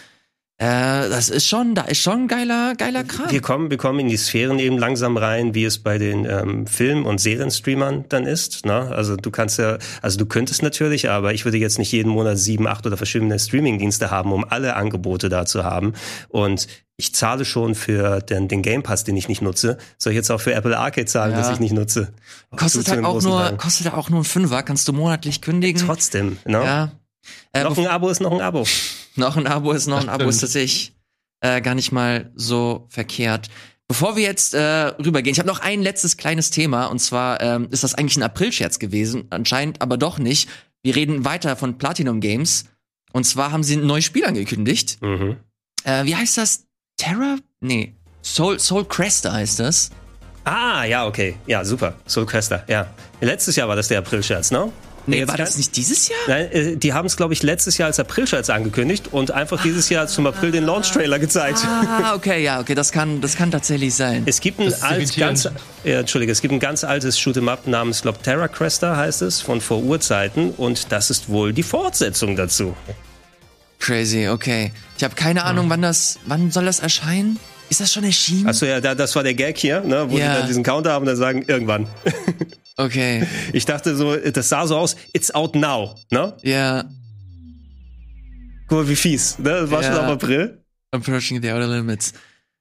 Äh, 0.61 1.09
das 1.09 1.28
ist 1.28 1.46
schon, 1.46 1.76
da 1.76 1.82
ist 1.82 1.98
schon 2.02 2.26
geiler, 2.26 2.74
geiler 2.76 3.04
Kram. 3.04 3.30
Wir 3.30 3.40
kommen, 3.40 3.70
wir 3.70 3.76
kommen 3.76 4.00
in 4.00 4.09
die 4.09 4.16
Sphären 4.16 4.59
eben 4.59 4.76
langsam 4.76 5.16
rein, 5.16 5.54
wie 5.54 5.64
es 5.64 5.78
bei 5.78 5.98
den 5.98 6.24
ähm, 6.24 6.66
Film- 6.66 7.06
und 7.06 7.18
Serienstreamern 7.20 8.06
dann 8.09 8.26
ist. 8.26 8.66
Ne? 8.66 8.74
Also 8.92 9.14
du 9.14 9.30
kannst 9.30 9.61
ja, 9.61 9.78
also 10.02 10.18
du 10.18 10.26
könntest 10.26 10.64
natürlich, 10.64 11.09
aber 11.11 11.32
ich 11.32 11.44
würde 11.44 11.59
jetzt 11.59 11.78
nicht 11.78 11.92
jeden 11.92 12.11
Monat 12.11 12.38
sieben, 12.38 12.66
acht 12.66 12.84
oder 12.88 12.96
verschiedene 12.96 13.38
Streamingdienste 13.38 14.11
haben, 14.11 14.32
um 14.32 14.44
alle 14.44 14.74
Angebote 14.74 15.28
da 15.28 15.46
zu 15.46 15.62
haben. 15.62 15.92
Und 16.28 16.66
ich 16.96 17.14
zahle 17.14 17.44
schon 17.44 17.76
für 17.76 18.18
den, 18.18 18.48
den 18.48 18.61
Game 18.62 18.82
Pass, 18.82 19.04
den 19.04 19.16
ich 19.16 19.28
nicht 19.28 19.40
nutze. 19.42 19.78
Soll 19.96 20.12
ich 20.12 20.16
jetzt 20.16 20.30
auch 20.32 20.40
für 20.40 20.54
Apple 20.54 20.76
Arcade 20.76 21.06
zahlen, 21.06 21.30
Ja. 21.34 21.38
das 21.38 21.50
ich 21.52 21.61
nicht 21.61 21.72
nutze? 21.72 22.12
Kostet 22.56 22.86
Zu 22.86 22.90
halt 22.90 23.04
auch 23.04 23.22
nur, 23.22 23.40
Teil. 23.42 23.56
kostet 23.59 23.86
halt 23.86 23.94
auch 23.94 24.11
nur 24.11 24.22
ein 24.22 24.24
Fünfer, 24.24 24.64
kannst 24.64 24.88
du 24.88 24.92
monatlich 24.92 25.40
kündigen. 25.40 25.80
Trotzdem, 25.86 26.38
ne? 26.44 26.64
Ja. 26.64 26.90
Äh, 27.52 27.62
Noch 27.62 27.78
ein 27.78 27.86
Abo 27.86 28.09
ist 28.09 28.20
noch 28.20 28.32
ein 28.32 28.40
Abo. 28.40 28.64
Noch 29.18 29.36
ein 29.36 29.46
Abo 29.46 29.72
ist 29.72 29.86
noch 29.86 30.00
ein 30.00 30.08
Abo, 30.08 30.28
ist 30.28 30.40
tatsächlich 30.40 30.94
äh, 31.40 31.60
gar 31.60 31.74
nicht 31.74 31.92
mal 31.92 32.32
so 32.34 32.86
verkehrt. 32.88 33.48
Bevor 33.88 34.16
wir 34.16 34.22
jetzt 34.22 34.54
äh, 34.54 34.60
rübergehen, 34.60 35.32
ich 35.32 35.38
habe 35.38 35.48
noch 35.48 35.60
ein 35.60 35.80
letztes 35.82 36.16
kleines 36.16 36.50
Thema 36.50 36.86
und 36.86 36.98
zwar 36.98 37.40
ähm, 37.40 37.68
ist 37.70 37.84
das 37.84 37.94
eigentlich 37.94 38.16
ein 38.18 38.22
Aprilscherz 38.22 38.78
gewesen, 38.78 39.26
anscheinend 39.30 39.80
aber 39.80 39.96
doch 39.96 40.18
nicht. 40.18 40.48
Wir 40.82 40.94
reden 40.94 41.24
weiter 41.24 41.56
von 41.56 41.78
Platinum 41.78 42.20
Games 42.20 42.66
und 43.12 43.24
zwar 43.24 43.50
haben 43.50 43.62
sie 43.62 43.76
ein 43.76 43.86
neues 43.86 44.04
Spiel 44.04 44.24
angekündigt. 44.24 44.98
Mhm. 45.00 45.36
Äh, 45.84 46.04
wie 46.04 46.16
heißt 46.16 46.36
das? 46.36 46.66
Terra? 46.98 47.36
Nee, 47.60 47.94
Soul 48.22 48.58
Soul 48.58 48.84
Cresta 48.84 49.32
heißt 49.32 49.60
das. 49.60 49.90
Ah, 50.44 50.84
ja, 50.84 51.06
okay. 51.06 51.36
Ja, 51.46 51.64
super. 51.64 51.94
Soul 52.06 52.26
Cresta, 52.26 52.64
ja. 52.68 52.88
Letztes 53.20 53.56
Jahr 53.56 53.68
war 53.68 53.76
das 53.76 53.88
der 53.88 53.98
April-Scherz, 53.98 54.50
ne? 54.50 54.70
Nee, 55.09 55.26
war 55.26 55.36
das 55.36 55.56
nicht 55.56 55.76
dieses 55.76 56.09
Jahr? 56.09 56.18
Nein, 56.28 56.52
äh, 56.52 56.76
die 56.76 56.92
haben 56.92 57.06
es, 57.06 57.16
glaube 57.16 57.32
ich, 57.34 57.42
letztes 57.42 57.78
Jahr 57.78 57.86
als 57.86 57.98
April-Scherz 57.98 58.50
angekündigt 58.50 59.09
und 59.12 59.30
einfach 59.30 59.62
dieses 59.62 59.88
Jahr 59.88 60.06
zum 60.06 60.26
April 60.26 60.50
den 60.52 60.64
Launch-Trailer 60.64 61.18
gezeigt. 61.18 61.59
Ah, 61.64 62.14
okay, 62.14 62.42
ja, 62.42 62.61
okay, 62.61 62.74
das 62.74 62.92
kann, 62.92 63.20
das 63.20 63.36
kann 63.36 63.50
tatsächlich 63.50 63.94
sein. 63.94 64.22
Es 64.26 64.40
gibt 64.40 64.61
ein 64.61 64.72
alt, 64.82 65.16
ganz, 65.16 65.48
ja, 65.84 66.00
Entschuldige, 66.00 66.30
es 66.32 66.40
gibt 66.42 66.52
ein 66.52 66.61
ganz 66.61 66.84
altes 66.84 67.18
Shoot'em 67.18 67.48
Up 67.48 67.66
namens, 67.66 68.02
glaub, 68.02 68.22
Terra 68.22 68.48
Cresta 68.48 68.96
heißt 68.96 69.22
es, 69.22 69.40
von 69.40 69.61
vor 69.61 69.82
Urzeiten 69.82 70.50
und 70.50 70.92
das 70.92 71.11
ist 71.11 71.28
wohl 71.28 71.52
die 71.52 71.62
Fortsetzung 71.62 72.36
dazu. 72.36 72.76
Crazy, 73.80 74.28
okay. 74.28 74.72
Ich 74.96 75.04
habe 75.04 75.14
keine 75.14 75.44
Ahnung, 75.44 75.70
wann 75.70 75.82
das, 75.82 76.18
wann 76.26 76.50
soll 76.50 76.64
das 76.64 76.80
erscheinen? 76.80 77.38
Ist 77.70 77.80
das 77.80 77.92
schon 77.92 78.02
erschienen? 78.04 78.48
Achso, 78.48 78.66
ja, 78.66 78.80
da, 78.80 78.94
das 78.94 79.14
war 79.14 79.22
der 79.22 79.34
Gag 79.34 79.59
hier, 79.59 79.80
ne, 79.82 80.06
wo 80.11 80.16
Ja. 80.18 80.32
die 80.32 80.38
dann 80.40 80.46
diesen 80.48 80.62
Counter 80.62 80.92
haben 80.92 81.02
und 81.02 81.06
dann 81.09 81.16
sagen, 81.16 81.44
irgendwann. 81.46 81.86
Okay, 82.81 83.26
Ich 83.53 83.64
dachte 83.64 83.95
so, 83.97 84.16
das 84.16 84.49
sah 84.49 84.66
so 84.66 84.76
aus, 84.76 84.95
it's 85.12 85.35
out 85.35 85.55
now, 85.57 85.97
ne? 86.11 86.35
ja. 86.43 86.85
Guck 88.68 88.79
mal, 88.79 88.89
wie 88.89 88.97
fies, 88.97 89.39
ne? 89.39 89.45
Das 89.62 89.70
war 89.70 89.83
Ja. 89.83 89.93
schon 89.95 90.05
am 90.05 90.11
April. 90.12 90.62
Approaching 90.93 91.43
the 91.43 91.51
outer 91.51 91.66
limits. 91.66 92.12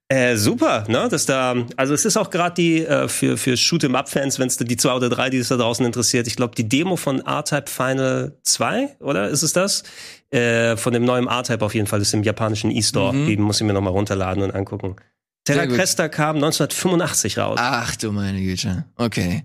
Äh, 0.09 0.37
super, 0.37 0.85
ne? 0.87 1.09
Dass 1.09 1.25
da, 1.25 1.53
also 1.75 1.93
es 1.93 2.05
ist 2.05 2.15
auch 2.15 2.29
gerade 2.29 2.55
die 2.55 2.85
äh, 2.85 3.09
für 3.09 3.35
für 3.37 3.55
Shoot'em 3.57 3.93
Up 3.93 4.07
Fans, 4.07 4.39
wenn 4.39 4.47
es 4.47 4.55
die 4.55 4.77
zwei 4.77 4.93
oder 4.93 5.09
drei, 5.09 5.29
die 5.29 5.37
es 5.37 5.49
da 5.49 5.57
draußen 5.57 5.85
interessiert. 5.85 6.27
Ich 6.27 6.37
glaube, 6.37 6.55
die 6.55 6.67
Demo 6.69 6.95
von 6.95 7.19
R-Type 7.19 7.69
Final 7.69 8.37
2, 8.43 8.97
oder 9.01 9.27
ist 9.27 9.43
es 9.43 9.51
das? 9.51 9.83
Äh, 10.29 10.77
von 10.77 10.93
dem 10.93 11.03
neuen 11.03 11.27
R-Type 11.27 11.63
auf 11.63 11.75
jeden 11.75 11.87
Fall, 11.87 11.99
ist 12.01 12.13
im 12.13 12.23
japanischen 12.23 12.71
E-Store. 12.71 13.11
Mhm. 13.13 13.27
Die 13.27 13.35
muss 13.37 13.59
ich 13.59 13.67
mir 13.67 13.73
nochmal 13.73 13.91
runterladen 13.91 14.43
und 14.43 14.51
angucken. 14.55 14.95
Terra. 15.43 15.65
Cresta 15.67 16.07
kam 16.07 16.37
1985 16.37 17.37
raus. 17.37 17.59
Ach 17.61 17.93
du 17.97 18.13
meine 18.13 18.39
Güte. 18.41 18.85
Okay. 18.95 19.43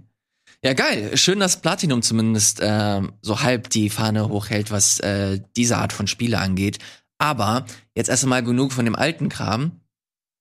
Ja, 0.64 0.74
geil. 0.74 1.16
Schön, 1.16 1.40
dass 1.40 1.60
Platinum 1.60 2.02
zumindest 2.02 2.60
ähm, 2.62 3.12
so 3.20 3.42
halb 3.42 3.68
die 3.70 3.90
Fahne 3.90 4.28
hochhält, 4.28 4.70
was 4.70 5.00
äh, 5.00 5.40
diese 5.56 5.76
Art 5.78 5.92
von 5.92 6.06
Spiele 6.06 6.38
angeht. 6.38 6.78
Aber 7.18 7.66
jetzt 7.96 8.08
erst 8.08 8.22
einmal 8.22 8.44
genug 8.44 8.72
von 8.72 8.84
dem 8.84 8.94
alten 8.94 9.28
Kram. 9.28 9.80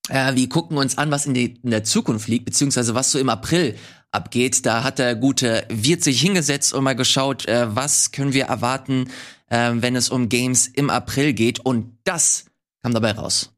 Äh, 0.09 0.35
wir 0.35 0.47
gucken 0.47 0.77
uns 0.77 0.99
an, 0.99 1.09
was 1.09 1.25
in, 1.25 1.33
die, 1.33 1.55
in 1.63 1.71
der 1.71 1.83
Zukunft 1.83 2.27
liegt, 2.27 2.45
beziehungsweise 2.45 2.93
was 2.93 3.11
so 3.11 3.17
im 3.17 3.29
April 3.29 3.75
abgeht. 4.11 4.63
Da 4.63 4.83
hat 4.83 4.99
der 4.99 5.15
gute 5.15 5.65
Wirt 5.69 6.03
sich 6.03 6.21
hingesetzt 6.21 6.71
und 6.73 6.83
mal 6.83 6.95
geschaut, 6.95 7.47
äh, 7.47 7.75
was 7.75 8.11
können 8.11 8.33
wir 8.33 8.45
erwarten, 8.45 9.09
äh, 9.47 9.71
wenn 9.73 9.95
es 9.95 10.09
um 10.09 10.29
Games 10.29 10.67
im 10.67 10.91
April 10.91 11.33
geht. 11.33 11.59
Und 11.61 11.97
das 12.03 12.45
kam 12.83 12.93
dabei 12.93 13.13
raus. 13.13 13.55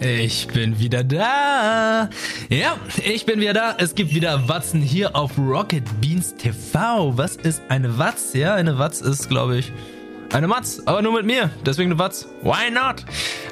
Ich 0.00 0.48
bin 0.48 0.78
wieder 0.78 1.02
da. 1.02 2.10
Ja, 2.50 2.76
ich 3.02 3.24
bin 3.24 3.40
wieder 3.40 3.54
da. 3.54 3.74
Es 3.78 3.94
gibt 3.94 4.14
wieder 4.14 4.46
Watzen 4.46 4.82
hier 4.82 5.16
auf 5.16 5.38
Rocket 5.38 5.84
Beans 6.00 6.34
TV. 6.36 7.16
Was 7.16 7.36
ist 7.36 7.62
eine 7.68 7.98
Watz? 7.98 8.34
Ja, 8.34 8.54
eine 8.54 8.78
Watz 8.78 9.00
ist, 9.00 9.28
glaube 9.28 9.56
ich, 9.56 9.72
eine 10.32 10.48
Matz, 10.48 10.82
aber 10.84 11.00
nur 11.00 11.14
mit 11.14 11.24
mir. 11.24 11.50
Deswegen 11.64 11.90
eine 11.92 11.98
Watz. 11.98 12.28
Why 12.42 12.70
not? 12.70 13.06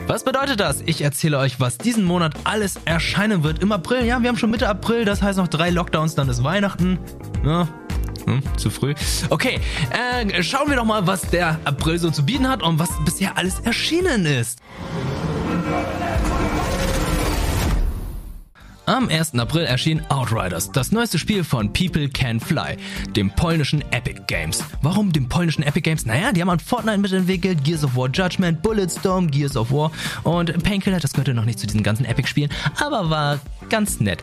Was 0.06 0.22
bedeutet 0.24 0.60
das? 0.60 0.82
Ich 0.84 1.00
erzähle 1.00 1.38
euch, 1.38 1.60
was 1.60 1.78
diesen 1.78 2.04
Monat 2.04 2.34
alles 2.44 2.78
erscheinen 2.84 3.42
wird 3.42 3.62
im 3.62 3.72
April. 3.72 4.04
Ja, 4.04 4.20
wir 4.20 4.28
haben 4.28 4.36
schon 4.36 4.50
Mitte 4.50 4.68
April, 4.68 5.06
das 5.06 5.22
heißt 5.22 5.38
noch 5.38 5.48
drei 5.48 5.70
Lockdowns, 5.70 6.14
dann 6.14 6.28
ist 6.28 6.44
Weihnachten. 6.44 6.98
Ja, 7.42 7.68
hm, 8.26 8.42
zu 8.58 8.68
früh. 8.68 8.94
Okay, 9.30 9.60
äh, 9.90 10.42
schauen 10.42 10.68
wir 10.68 10.76
doch 10.76 10.84
mal, 10.84 11.06
was 11.06 11.22
der 11.22 11.58
April 11.64 11.98
so 11.98 12.10
zu 12.10 12.24
bieten 12.24 12.48
hat 12.48 12.62
und 12.62 12.78
was 12.78 12.90
bisher 13.04 13.38
alles 13.38 13.60
erschienen 13.60 14.26
ist. 14.26 14.58
Am 18.86 19.08
1. 19.08 19.38
April 19.38 19.64
erschien 19.64 20.02
Outriders, 20.10 20.70
das 20.70 20.92
neueste 20.92 21.18
Spiel 21.18 21.42
von 21.42 21.72
People 21.72 22.06
Can 22.06 22.38
Fly, 22.38 22.76
dem 23.16 23.30
polnischen 23.30 23.82
Epic 23.92 24.20
Games. 24.26 24.62
Warum 24.82 25.10
dem 25.10 25.26
polnischen 25.26 25.62
Epic 25.62 25.80
Games? 25.80 26.04
Naja, 26.04 26.32
die 26.32 26.42
haben 26.42 26.50
an 26.50 26.60
Fortnite 26.60 26.98
mitentwickelt, 26.98 27.64
Gears 27.64 27.82
of 27.82 27.96
War 27.96 28.10
Judgment, 28.10 28.60
Bulletstorm, 28.60 29.30
Gears 29.30 29.56
of 29.56 29.72
War 29.72 29.90
und 30.24 30.62
Painkiller, 30.62 31.00
das 31.00 31.14
gehörte 31.14 31.32
noch 31.32 31.46
nicht 31.46 31.58
zu 31.58 31.66
diesen 31.66 31.82
ganzen 31.82 32.04
Epic-Spielen, 32.04 32.50
aber 32.78 33.08
war 33.08 33.40
ganz 33.70 34.00
nett. 34.00 34.22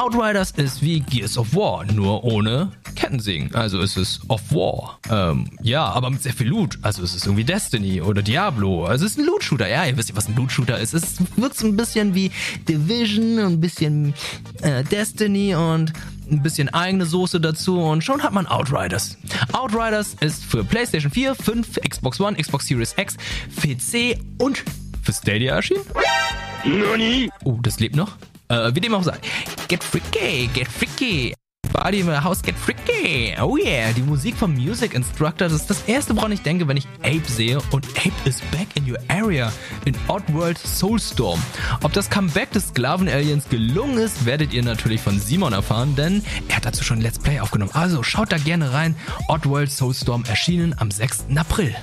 Outriders 0.00 0.52
ist 0.52 0.80
wie 0.80 1.00
Gears 1.00 1.36
of 1.36 1.54
War, 1.54 1.84
nur 1.84 2.24
ohne 2.24 2.72
Kettensägen. 2.96 3.54
Also 3.54 3.82
es 3.82 3.98
ist 3.98 4.22
of 4.28 4.40
War. 4.50 4.98
Ähm, 5.10 5.50
ja, 5.60 5.84
aber 5.84 6.08
mit 6.08 6.22
sehr 6.22 6.32
viel 6.32 6.48
Loot. 6.48 6.78
Also 6.80 7.02
es 7.02 7.14
ist 7.14 7.26
irgendwie 7.26 7.44
Destiny 7.44 8.00
oder 8.00 8.22
Diablo. 8.22 8.86
Also 8.86 9.04
es 9.04 9.12
ist 9.12 9.18
ein 9.18 9.26
Loot-Shooter. 9.26 9.68
Ja, 9.68 9.84
ihr 9.84 9.98
wisst 9.98 10.08
ja, 10.08 10.16
was 10.16 10.26
ein 10.26 10.36
Loot-Shooter 10.36 10.78
ist. 10.78 10.94
Es 10.94 11.18
wirkt 11.36 11.58
so 11.58 11.66
ein 11.66 11.76
bisschen 11.76 12.14
wie 12.14 12.30
Division, 12.66 13.40
ein 13.40 13.60
bisschen 13.60 14.14
äh, 14.62 14.84
Destiny 14.84 15.54
und 15.54 15.92
ein 16.30 16.42
bisschen 16.42 16.70
eigene 16.70 17.04
Soße 17.04 17.38
dazu 17.38 17.78
und 17.78 18.02
schon 18.02 18.22
hat 18.22 18.32
man 18.32 18.46
Outriders. 18.46 19.18
Outriders 19.52 20.16
ist 20.20 20.46
für 20.46 20.64
PlayStation 20.64 21.12
4, 21.12 21.34
5, 21.34 21.78
Xbox 21.86 22.18
One, 22.18 22.38
Xbox 22.38 22.66
Series 22.66 22.94
X, 22.96 23.18
PC 23.54 24.18
und 24.38 24.64
für 25.02 25.12
Stadia 25.12 25.56
erschienen. 25.56 25.82
Oh, 27.44 27.58
das 27.60 27.80
lebt 27.80 27.96
noch. 27.96 28.16
Äh, 28.50 28.74
wie 28.74 28.80
dem 28.80 28.94
auch 28.94 29.04
sei. 29.04 29.16
Get 29.68 29.82
freaky, 29.82 30.50
get 30.52 30.68
freaky. 30.68 31.34
Party 31.72 32.00
in 32.00 32.06
my 32.06 32.16
house, 32.16 32.42
get 32.42 32.56
freaky. 32.56 33.32
Oh 33.40 33.56
yeah, 33.56 33.92
die 33.92 34.02
Musik 34.02 34.34
vom 34.34 34.52
Music 34.54 34.92
Instructor, 34.92 35.48
das 35.48 35.60
ist 35.60 35.70
das 35.70 35.82
erste, 35.86 36.16
woran 36.16 36.32
ich 36.32 36.42
denke, 36.42 36.66
wenn 36.66 36.76
ich 36.76 36.88
Ape 37.02 37.22
sehe. 37.26 37.60
Und 37.70 37.86
Ape 37.96 38.12
is 38.24 38.40
back 38.50 38.66
in 38.74 38.90
your 38.90 38.98
area 39.08 39.52
in 39.84 39.94
Oddworld 40.08 40.58
Soulstorm. 40.58 41.40
Ob 41.84 41.92
das 41.92 42.10
Comeback 42.10 42.50
des 42.50 42.68
Sklaven-Aliens 42.68 43.48
gelungen 43.48 43.98
ist, 43.98 44.26
werdet 44.26 44.52
ihr 44.52 44.64
natürlich 44.64 45.00
von 45.00 45.20
Simon 45.20 45.52
erfahren, 45.52 45.94
denn 45.94 46.24
er 46.48 46.56
hat 46.56 46.66
dazu 46.66 46.82
schon 46.82 46.98
ein 46.98 47.02
Let's 47.02 47.20
Play 47.20 47.38
aufgenommen. 47.38 47.70
Also 47.72 48.02
schaut 48.02 48.32
da 48.32 48.38
gerne 48.38 48.72
rein. 48.72 48.96
Oddworld 49.28 49.70
Soulstorm 49.70 50.24
erschienen 50.24 50.74
am 50.76 50.90
6. 50.90 51.26
April. 51.36 51.76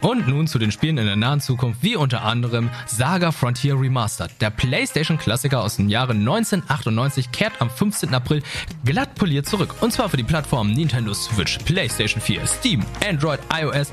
Und 0.00 0.28
nun 0.28 0.46
zu 0.46 0.58
den 0.58 0.70
Spielen 0.70 0.98
in 0.98 1.06
der 1.06 1.16
nahen 1.16 1.40
Zukunft, 1.40 1.82
wie 1.82 1.96
unter 1.96 2.22
anderem 2.22 2.70
Saga 2.86 3.32
Frontier 3.32 3.78
Remastered. 3.78 4.30
Der 4.40 4.50
PlayStation-Klassiker 4.50 5.62
aus 5.62 5.76
dem 5.76 5.88
Jahre 5.88 6.12
1998 6.12 7.32
kehrt 7.32 7.60
am 7.60 7.70
15. 7.70 8.14
April 8.14 8.42
glatt 8.84 9.14
poliert 9.16 9.46
zurück. 9.46 9.74
Und 9.80 9.92
zwar 9.92 10.08
für 10.08 10.16
die 10.16 10.22
Plattformen 10.22 10.72
Nintendo 10.72 11.14
Switch, 11.14 11.58
PlayStation 11.58 12.20
4, 12.20 12.46
Steam, 12.46 12.84
Android, 13.06 13.40
iOS 13.52 13.92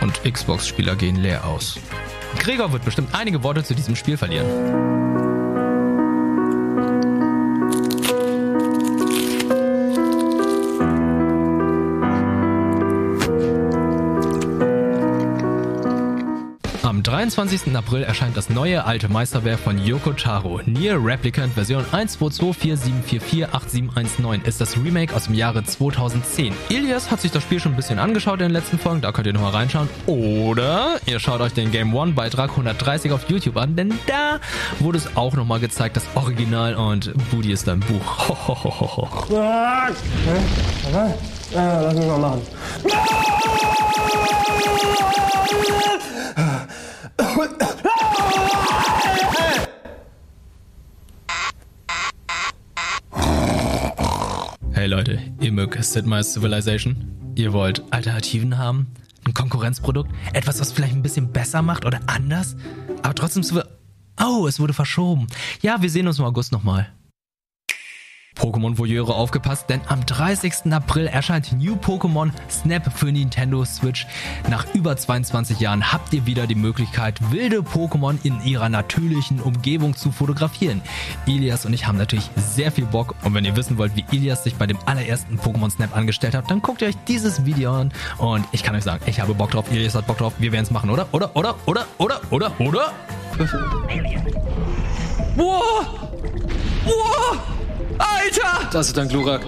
und 0.00 0.22
Xbox-Spieler 0.24 0.96
gehen 0.96 1.16
leer 1.16 1.44
aus. 1.44 1.78
Gregor 2.38 2.72
wird 2.72 2.84
bestimmt 2.84 3.14
einige 3.14 3.42
Worte 3.42 3.62
zu 3.62 3.74
diesem 3.74 3.94
Spiel 3.94 4.16
verlieren. 4.16 5.21
Am 17.22 17.28
23. 17.28 17.76
April 17.76 18.02
erscheint 18.02 18.36
das 18.36 18.50
neue 18.50 18.84
alte 18.84 19.08
Meisterwerk 19.08 19.60
von 19.60 19.78
Yoko 19.78 20.12
Taro. 20.12 20.60
Nier 20.66 20.98
Replicant 21.00 21.54
Version 21.54 21.84
12247448719 21.92 24.44
ist 24.44 24.60
das 24.60 24.76
Remake 24.76 25.14
aus 25.14 25.26
dem 25.26 25.34
Jahre 25.34 25.62
2010. 25.62 26.52
Ilias 26.68 27.12
hat 27.12 27.20
sich 27.20 27.30
das 27.30 27.44
Spiel 27.44 27.60
schon 27.60 27.74
ein 27.74 27.76
bisschen 27.76 28.00
angeschaut 28.00 28.40
in 28.40 28.46
den 28.46 28.50
letzten 28.50 28.76
Folgen, 28.76 29.02
da 29.02 29.12
könnt 29.12 29.28
ihr 29.28 29.34
nochmal 29.34 29.52
reinschauen. 29.52 29.88
Oder 30.06 30.98
ihr 31.06 31.20
schaut 31.20 31.40
euch 31.40 31.52
den 31.52 31.70
Game 31.70 31.94
One 31.94 32.10
Beitrag 32.10 32.50
130 32.50 33.12
auf 33.12 33.30
YouTube 33.30 33.56
an, 33.56 33.76
denn 33.76 33.94
da 34.08 34.40
wurde 34.80 34.98
es 34.98 35.16
auch 35.16 35.34
nochmal 35.34 35.60
gezeigt, 35.60 35.94
das 35.94 36.02
Original 36.16 36.74
und 36.74 37.12
Booty 37.30 37.52
ist 37.52 37.68
ein 37.68 37.78
Buch. 37.78 38.30
Hohohoho. 38.30 39.08
Lass 41.54 41.94
mich 41.94 42.04
mal 42.04 42.18
machen. 42.18 42.42
Hey 54.72 54.86
Leute, 54.86 55.20
ihr 55.40 55.52
mögt 55.52 55.82
Sid 55.84 56.06
Meier's 56.06 56.32
Civilization? 56.32 56.96
Ihr 57.34 57.52
wollt 57.52 57.82
Alternativen 57.90 58.58
haben? 58.58 58.88
Ein 59.24 59.34
Konkurrenzprodukt? 59.34 60.10
Etwas, 60.32 60.60
was 60.60 60.72
vielleicht 60.72 60.94
ein 60.94 61.02
bisschen 61.02 61.32
besser 61.32 61.62
macht 61.62 61.84
oder 61.84 62.00
anders? 62.06 62.56
Aber 63.02 63.14
trotzdem... 63.14 63.44
Oh, 64.20 64.46
es 64.46 64.60
wurde 64.60 64.72
verschoben. 64.72 65.26
Ja, 65.62 65.82
wir 65.82 65.90
sehen 65.90 66.06
uns 66.06 66.18
im 66.18 66.24
August 66.24 66.52
nochmal. 66.52 66.88
Pokémon 68.34 68.78
Voyeure 68.78 69.14
aufgepasst, 69.14 69.68
denn 69.68 69.80
am 69.88 70.04
30. 70.04 70.72
April 70.72 71.06
erscheint 71.06 71.52
New 71.52 71.76
Pokémon 71.76 72.30
Snap 72.50 72.92
für 72.96 73.12
Nintendo 73.12 73.64
Switch. 73.64 74.06
Nach 74.48 74.66
über 74.74 74.96
22 74.96 75.60
Jahren 75.60 75.92
habt 75.92 76.12
ihr 76.12 76.26
wieder 76.26 76.46
die 76.46 76.54
Möglichkeit, 76.54 77.30
wilde 77.30 77.58
Pokémon 77.58 78.18
in 78.22 78.42
ihrer 78.44 78.68
natürlichen 78.68 79.40
Umgebung 79.40 79.94
zu 79.96 80.10
fotografieren. 80.12 80.82
Ilias 81.26 81.66
und 81.66 81.72
ich 81.72 81.86
haben 81.86 81.98
natürlich 81.98 82.28
sehr 82.36 82.72
viel 82.72 82.86
Bock 82.86 83.14
und 83.22 83.34
wenn 83.34 83.44
ihr 83.44 83.56
wissen 83.56 83.78
wollt, 83.78 83.94
wie 83.96 84.04
Ilias 84.10 84.44
sich 84.44 84.54
bei 84.54 84.66
dem 84.66 84.78
allerersten 84.86 85.38
Pokémon 85.38 85.70
Snap 85.70 85.96
angestellt 85.96 86.34
hat, 86.34 86.50
dann 86.50 86.62
guckt 86.62 86.82
ihr 86.82 86.88
euch 86.88 86.96
dieses 87.06 87.44
Video 87.44 87.72
an 87.72 87.92
und 88.18 88.44
ich 88.52 88.62
kann 88.62 88.74
euch 88.74 88.84
sagen, 88.84 89.02
ich 89.06 89.20
habe 89.20 89.34
Bock 89.34 89.50
drauf, 89.50 89.70
Ilias 89.70 89.94
hat 89.94 90.06
Bock 90.06 90.18
drauf, 90.18 90.34
wir 90.38 90.52
werden 90.52 90.64
es 90.64 90.70
machen, 90.70 90.90
oder? 90.90 91.06
Oder, 91.12 91.34
oder, 91.36 91.54
oder, 91.66 91.86
oder, 91.98 92.20
oder, 92.30 92.52
oder? 92.60 92.92
Wow! 95.36 95.62
Wow! 96.84 97.61
Alter! 97.98 98.68
Das 98.72 98.88
ist 98.88 98.98
ein 98.98 99.08
Glurak. 99.08 99.42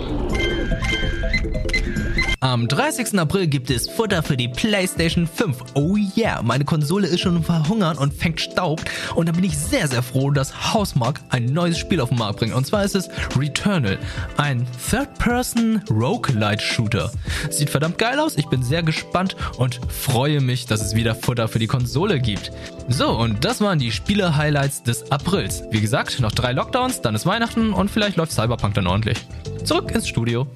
Am 2.44 2.68
30. 2.68 3.18
April 3.18 3.46
gibt 3.46 3.70
es 3.70 3.88
Futter 3.88 4.22
für 4.22 4.36
die 4.36 4.48
PlayStation 4.48 5.26
5. 5.26 5.56
Oh 5.72 5.96
yeah, 6.14 6.42
meine 6.42 6.66
Konsole 6.66 7.06
ist 7.06 7.20
schon 7.20 7.42
verhungert 7.42 7.96
und 7.96 8.12
fängt 8.12 8.38
Staub. 8.38 8.82
Und 9.14 9.30
da 9.30 9.32
bin 9.32 9.44
ich 9.44 9.56
sehr, 9.56 9.88
sehr 9.88 10.02
froh, 10.02 10.30
dass 10.30 10.74
Housemark 10.74 11.22
ein 11.30 11.46
neues 11.46 11.78
Spiel 11.78 12.02
auf 12.02 12.10
den 12.10 12.18
Markt 12.18 12.40
bringt. 12.40 12.52
Und 12.52 12.66
zwar 12.66 12.84
ist 12.84 12.96
es 12.96 13.08
Returnal, 13.34 13.98
ein 14.36 14.66
Third-Person-Roguelite-Shooter. 14.90 17.12
Sieht 17.48 17.70
verdammt 17.70 17.96
geil 17.96 18.20
aus, 18.20 18.36
ich 18.36 18.48
bin 18.48 18.62
sehr 18.62 18.82
gespannt 18.82 19.36
und 19.56 19.80
freue 19.88 20.42
mich, 20.42 20.66
dass 20.66 20.82
es 20.82 20.94
wieder 20.94 21.14
Futter 21.14 21.48
für 21.48 21.60
die 21.60 21.66
Konsole 21.66 22.20
gibt. 22.20 22.52
So, 22.90 23.08
und 23.08 23.46
das 23.46 23.62
waren 23.62 23.78
die 23.78 23.90
Spiele-Highlights 23.90 24.82
des 24.82 25.10
Aprils. 25.10 25.62
Wie 25.70 25.80
gesagt, 25.80 26.20
noch 26.20 26.32
drei 26.32 26.52
Lockdowns, 26.52 27.00
dann 27.00 27.14
ist 27.14 27.24
Weihnachten 27.24 27.72
und 27.72 27.90
vielleicht 27.90 28.18
läuft 28.18 28.32
Cyberpunk 28.32 28.74
dann 28.74 28.86
ordentlich. 28.86 29.16
Zurück 29.64 29.92
ins 29.92 30.06
Studio. 30.06 30.46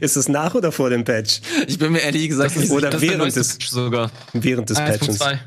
Ist 0.00 0.16
es 0.16 0.28
nach 0.28 0.54
oder 0.54 0.72
vor 0.72 0.90
dem 0.90 1.04
Patch? 1.04 1.40
Ich 1.66 1.78
bin 1.78 1.92
mir 1.92 2.00
ehrlich 2.00 2.28
gesagt 2.28 2.56
nicht 2.56 2.70
Oder 2.70 2.90
Das 2.90 3.02
ist 3.02 3.08
der 3.10 3.18
während 3.18 3.36
des, 3.36 3.48
Patch 3.52 3.68
sogar. 3.68 4.10
während 4.32 4.70
des 4.70 4.78
Patches. 4.78 5.20
1.2. 5.20 5.38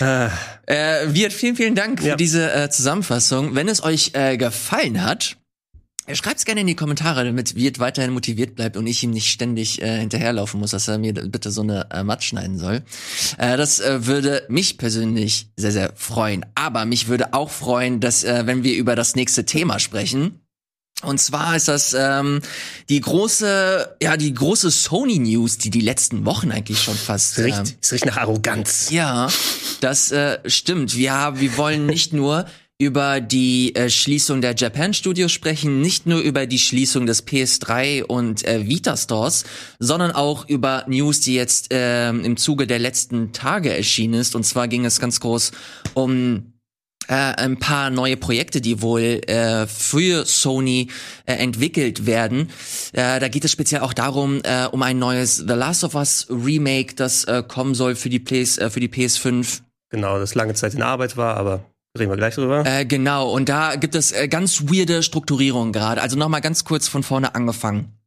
Ah, 0.00 0.30
Äh, 0.66 1.14
Wirt, 1.14 1.32
vielen, 1.32 1.56
vielen 1.56 1.74
Dank 1.74 2.00
für 2.00 2.08
Ja. 2.08 2.16
diese 2.16 2.52
äh, 2.52 2.68
Zusammenfassung. 2.70 3.54
Wenn 3.54 3.68
es 3.68 3.82
euch 3.82 4.10
äh, 4.14 4.36
gefallen 4.36 5.02
hat, 5.02 5.36
Schreibt's 6.10 6.46
gerne 6.46 6.62
in 6.62 6.66
die 6.66 6.74
Kommentare, 6.74 7.22
damit 7.22 7.54
Wirt 7.54 7.80
weiterhin 7.80 8.12
motiviert 8.12 8.54
bleibt 8.54 8.78
und 8.78 8.86
ich 8.86 9.02
ihm 9.04 9.10
nicht 9.10 9.30
ständig 9.30 9.82
äh, 9.82 9.98
hinterherlaufen 9.98 10.58
muss, 10.58 10.70
dass 10.70 10.88
er 10.88 10.96
mir 10.96 11.12
bitte 11.12 11.50
so 11.50 11.60
eine 11.60 11.86
äh, 11.90 12.02
Matt 12.02 12.24
schneiden 12.24 12.56
soll. 12.58 12.80
Äh, 13.36 13.58
das 13.58 13.78
äh, 13.80 14.06
würde 14.06 14.42
mich 14.48 14.78
persönlich 14.78 15.50
sehr, 15.58 15.70
sehr 15.70 15.92
freuen. 15.96 16.46
Aber 16.54 16.86
mich 16.86 17.08
würde 17.08 17.34
auch 17.34 17.50
freuen, 17.50 18.00
dass, 18.00 18.24
äh, 18.24 18.46
wenn 18.46 18.64
wir 18.64 18.74
über 18.76 18.96
das 18.96 19.16
nächste 19.16 19.44
Thema 19.44 19.78
sprechen, 19.78 20.40
und 21.02 21.20
zwar 21.20 21.54
ist 21.56 21.68
das 21.68 21.94
ähm, 21.96 22.40
die 22.88 23.00
große, 23.00 23.96
ja, 24.02 24.16
die 24.16 24.34
große 24.34 24.70
Sony 24.70 25.18
News, 25.18 25.58
die 25.58 25.70
die 25.70 25.80
letzten 25.80 26.24
Wochen 26.24 26.50
eigentlich 26.50 26.82
schon 26.82 26.96
fast. 26.96 27.32
Es 27.32 27.38
Ähm, 27.38 27.44
riecht, 27.44 27.78
es 27.80 27.92
riecht 27.92 28.06
nach 28.06 28.16
Arroganz. 28.16 28.90
ja, 28.90 29.28
das 29.80 30.10
äh, 30.10 30.38
stimmt. 30.46 30.96
Wir, 30.96 31.12
haben, 31.12 31.40
wir 31.40 31.56
wollen 31.56 31.86
nicht 31.86 32.12
nur 32.12 32.46
über 32.80 33.20
die 33.20 33.74
äh, 33.74 33.90
Schließung 33.90 34.40
der 34.40 34.54
Japan 34.54 34.94
Studios 34.94 35.32
sprechen, 35.32 35.80
nicht 35.80 36.06
nur 36.06 36.20
über 36.20 36.46
die 36.46 36.60
Schließung 36.60 37.06
des 37.06 37.26
PS3 37.26 38.04
und 38.04 38.44
äh, 38.46 38.68
Vita 38.68 38.96
Stores, 38.96 39.44
sondern 39.80 40.12
auch 40.12 40.48
über 40.48 40.84
News, 40.86 41.20
die 41.20 41.34
jetzt 41.34 41.68
ähm, 41.70 42.24
im 42.24 42.36
Zuge 42.36 42.68
der 42.68 42.78
letzten 42.78 43.32
Tage 43.32 43.76
erschienen 43.76 44.14
ist. 44.14 44.36
Und 44.36 44.44
zwar 44.44 44.68
ging 44.68 44.84
es 44.84 45.00
ganz 45.00 45.18
groß 45.18 45.50
um 45.94 46.52
äh, 47.08 47.14
ein 47.14 47.58
paar 47.58 47.90
neue 47.90 48.16
Projekte, 48.16 48.60
die 48.60 48.80
wohl 48.80 49.20
äh, 49.26 49.66
für 49.66 50.24
Sony 50.24 50.88
äh, 51.26 51.34
entwickelt 51.34 52.06
werden. 52.06 52.50
Äh, 52.92 53.18
da 53.18 53.28
geht 53.28 53.44
es 53.44 53.50
speziell 53.50 53.80
auch 53.80 53.92
darum, 53.92 54.40
äh, 54.44 54.66
um 54.66 54.82
ein 54.82 54.98
neues 54.98 55.36
The 55.36 55.54
Last 55.54 55.84
of 55.84 55.94
Us 55.94 56.26
Remake, 56.30 56.94
das 56.94 57.24
äh, 57.24 57.42
kommen 57.46 57.74
soll 57.74 57.96
für 57.96 58.08
die, 58.08 58.20
PS, 58.20 58.58
äh, 58.58 58.70
für 58.70 58.80
die 58.80 58.88
PS5. 58.88 59.60
Genau, 59.90 60.18
das 60.18 60.34
lange 60.34 60.54
Zeit 60.54 60.74
in 60.74 60.82
Arbeit 60.82 61.16
war, 61.16 61.36
aber 61.36 61.64
reden 61.98 62.10
wir 62.10 62.16
gleich 62.16 62.34
drüber. 62.34 62.64
Äh, 62.66 62.84
genau, 62.84 63.30
und 63.30 63.48
da 63.48 63.76
gibt 63.76 63.94
es 63.94 64.12
äh, 64.12 64.28
ganz 64.28 64.64
weirde 64.64 65.02
Strukturierungen 65.02 65.72
gerade. 65.72 66.02
Also 66.02 66.16
nochmal 66.16 66.40
ganz 66.40 66.64
kurz 66.64 66.88
von 66.88 67.02
vorne 67.02 67.34
angefangen. 67.34 67.97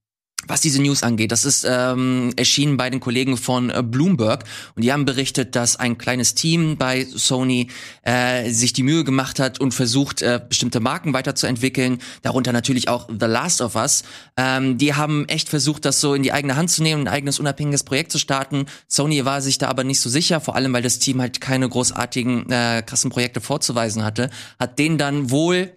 Was 0.48 0.62
diese 0.62 0.82
News 0.82 1.04
angeht, 1.04 1.32
das 1.32 1.46
ist 1.46 1.66
ähm, 1.70 2.34
erschienen 2.36 2.76
bei 2.76 2.90
den 2.90 3.00
Kollegen 3.00 3.38
von 3.38 3.70
äh, 3.70 3.84
Bloomberg 3.84 4.44
und 4.76 4.84
die 4.84 4.92
haben 4.92 5.06
berichtet, 5.06 5.56
dass 5.56 5.76
ein 5.76 6.00
kleines 6.00 6.34
Team 6.34 6.78
bei 6.78 7.06
Sony 7.06 7.70
äh, 8.04 8.50
sich 8.50 8.74
die 8.74 8.82
Mühe 8.82 9.04
gemacht 9.04 9.40
hat 9.40 9.60
und 9.60 9.74
versucht, 9.74 10.22
äh, 10.24 10.42
bestimmte 10.48 10.80
Marken 10.80 11.14
weiterzuentwickeln, 11.14 12.00
darunter 12.24 12.54
natürlich 12.54 12.90
auch 12.90 13.08
The 13.08 13.28
Last 13.28 13.62
of 13.62 13.76
Us. 13.76 14.04
Ähm, 14.36 14.80
die 14.80 14.96
haben 14.96 15.28
echt 15.28 15.48
versucht, 15.48 15.86
das 15.86 16.02
so 16.02 16.16
in 16.16 16.24
die 16.24 16.34
eigene 16.34 16.56
Hand 16.56 16.72
zu 16.72 16.82
nehmen, 16.82 17.04
ein 17.04 17.14
eigenes 17.14 17.40
unabhängiges 17.40 17.84
Projekt 17.84 18.12
zu 18.12 18.18
starten. 18.18 18.66
Sony 18.88 19.24
war 19.26 19.42
sich 19.42 19.60
da 19.60 19.68
aber 19.68 19.84
nicht 19.84 20.00
so 20.00 20.10
sicher, 20.10 20.42
vor 20.42 20.56
allem 20.56 20.74
weil 20.74 20.82
das 20.82 20.98
Team 20.98 21.22
halt 21.22 21.40
keine 21.40 21.70
großartigen, 21.70 22.50
äh, 22.52 22.84
krassen 22.86 23.12
Projekte 23.12 23.42
vorzuweisen 23.42 24.04
hatte, 24.04 24.32
hat 24.60 24.80
denen 24.80 24.98
dann 24.98 25.30
wohl 25.30 25.72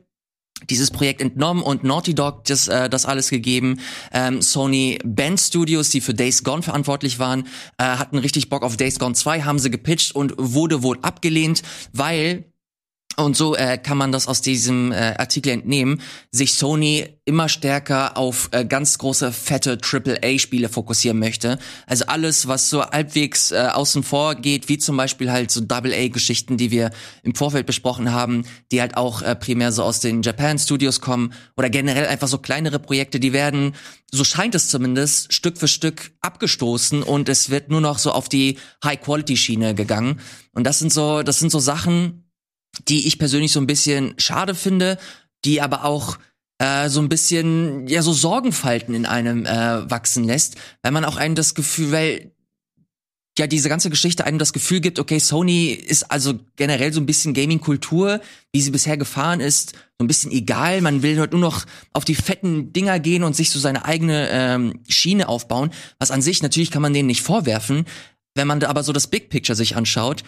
dieses 0.71 0.91
Projekt 0.91 1.21
entnommen 1.21 1.63
und 1.63 1.85
Naughty 1.85 2.15
Dog 2.15 2.45
das, 2.45 2.69
äh, 2.69 2.89
das 2.89 3.07
alles 3.07 3.31
gegeben. 3.31 3.81
Ähm, 4.13 4.41
Sony 4.41 4.99
Band 5.05 5.41
Studios, 5.41 5.91
die 5.91 6.01
für 6.01 6.15
Days 6.15 6.45
Gone 6.45 6.63
verantwortlich 6.63 7.19
waren, 7.19 7.47
äh, 7.79 7.85
hatten 7.85 8.19
richtig 8.19 8.49
Bock 8.49 8.63
auf 8.63 8.77
Days 8.77 8.99
Gone 8.99 9.15
2, 9.15 9.43
haben 9.43 9.59
sie 9.59 9.71
gepitcht 9.71 10.15
und 10.15 10.35
wurde 10.39 10.83
wohl 10.83 10.99
abgelehnt, 11.03 11.63
weil 11.93 12.45
und 13.17 13.37
so 13.37 13.55
äh, 13.55 13.79
kann 13.79 13.97
man 13.97 14.13
das 14.13 14.27
aus 14.27 14.41
diesem 14.41 14.93
äh, 14.93 15.15
Artikel 15.17 15.51
entnehmen, 15.51 16.01
sich 16.31 16.55
Sony 16.55 17.07
immer 17.25 17.49
stärker 17.49 18.17
auf 18.19 18.49
äh, 18.53 18.65
ganz 18.65 18.99
große, 18.99 19.33
fette 19.33 19.79
AAA-Spiele 19.81 20.69
fokussieren 20.69 21.19
möchte. 21.19 21.59
Also 21.87 22.07
alles, 22.07 22.49
was 22.49 22.69
so 22.69 22.85
halbwegs 22.85 23.51
äh, 23.51 23.69
außen 23.73 24.03
vor 24.03 24.35
geht, 24.35 24.69
wie 24.69 24.79
zum 24.79 24.97
Beispiel 24.97 25.33
halt 25.33 25.51
so 25.51 25.63
AA-Geschichten, 25.67 26.57
die 26.57 26.71
wir 26.71 26.91
im 27.23 27.35
Vorfeld 27.35 27.67
besprochen 27.67 28.13
haben, 28.13 28.45
die 28.73 28.81
halt 28.81 28.97
auch 28.97 29.23
äh, 29.23 29.35
primär 29.35 29.73
so 29.73 29.85
aus 29.85 30.01
den 30.01 30.23
Japan-Studios 30.23 31.01
kommen 31.01 31.33
oder 31.57 31.71
generell 31.71 32.07
einfach 32.07 32.29
so 32.29 32.39
kleinere 32.39 32.79
Projekte, 32.79 33.21
die 33.21 33.33
werden, 33.33 33.75
so 34.11 34.25
scheint 34.25 34.55
es 34.55 34.69
zumindest, 34.69 35.33
Stück 35.33 35.57
für 35.57 35.69
Stück 35.69 36.13
abgestoßen 36.21 37.03
und 37.03 37.29
es 37.29 37.49
wird 37.49 37.71
nur 37.71 37.81
noch 37.81 37.99
so 37.99 38.13
auf 38.13 38.29
die 38.29 38.59
High-Quality-Schiene 38.85 39.75
gegangen. 39.75 40.21
Und 40.53 40.65
das 40.65 40.79
sind 40.79 40.93
so, 40.93 41.23
das 41.23 41.39
sind 41.39 41.51
so 41.51 41.59
Sachen, 41.59 42.24
die 42.89 43.07
ich 43.07 43.19
persönlich 43.19 43.53
so 43.53 43.61
ein 43.61 43.67
bisschen 43.67 44.15
schade 44.19 44.55
finde, 44.55 44.99
die 45.45 45.61
aber 45.61 45.85
auch 45.85 46.19
äh, 46.59 46.89
so 46.89 47.01
ein 47.01 47.09
bisschen 47.09 47.87
ja 47.87 48.03
so 48.03 48.13
Sorgenfalten 48.13 48.95
in 48.95 49.07
einem 49.07 49.47
äh, 49.47 49.91
wachsen 49.91 50.25
lässt, 50.25 50.57
weil 50.83 50.93
man 50.93 51.05
auch 51.05 51.17
einem 51.17 51.35
das 51.35 51.55
Gefühl, 51.55 51.93
weil 51.93 52.35
ja 53.39 53.47
diese 53.47 53.69
ganze 53.69 53.91
Geschichte 53.91 54.25
einem 54.25 54.39
das 54.39 54.53
Gefühl 54.53 54.81
gibt, 54.81 54.99
okay, 54.99 55.19
Sony 55.19 55.71
ist 55.71 56.11
also 56.11 56.39
generell 56.57 56.93
so 56.93 57.01
ein 57.01 57.07
bisschen 57.07 57.35
Gaming-Kultur, 57.35 58.21
wie 58.53 58.61
sie 58.61 58.71
bisher 58.71 58.97
gefahren 58.97 59.41
ist, 59.41 59.73
so 59.99 60.05
ein 60.05 60.07
bisschen 60.07 60.31
egal. 60.31 60.81
Man 60.81 61.03
will 61.03 61.19
halt 61.19 61.33
nur 61.33 61.41
noch 61.41 61.65
auf 61.93 62.05
die 62.05 62.15
fetten 62.15 62.73
Dinger 62.73 63.01
gehen 63.01 63.25
und 63.25 63.35
sich 63.35 63.51
so 63.51 63.59
seine 63.59 63.85
eigene 63.85 64.29
ähm, 64.31 64.81
Schiene 64.89 65.29
aufbauen. 65.29 65.71
Was 65.99 66.13
an 66.13 66.23
sich 66.23 66.43
natürlich 66.43 66.71
kann 66.71 66.83
man 66.83 66.93
denen 66.93 67.09
nicht 67.09 67.23
vorwerfen. 67.23 67.87
Wenn 68.37 68.47
man 68.47 68.61
da 68.61 68.69
aber 68.69 68.83
so 68.83 68.93
das 68.93 69.09
Big 69.09 69.31
Picture 69.31 69.57
sich 69.57 69.77
anschaut, 69.77 70.23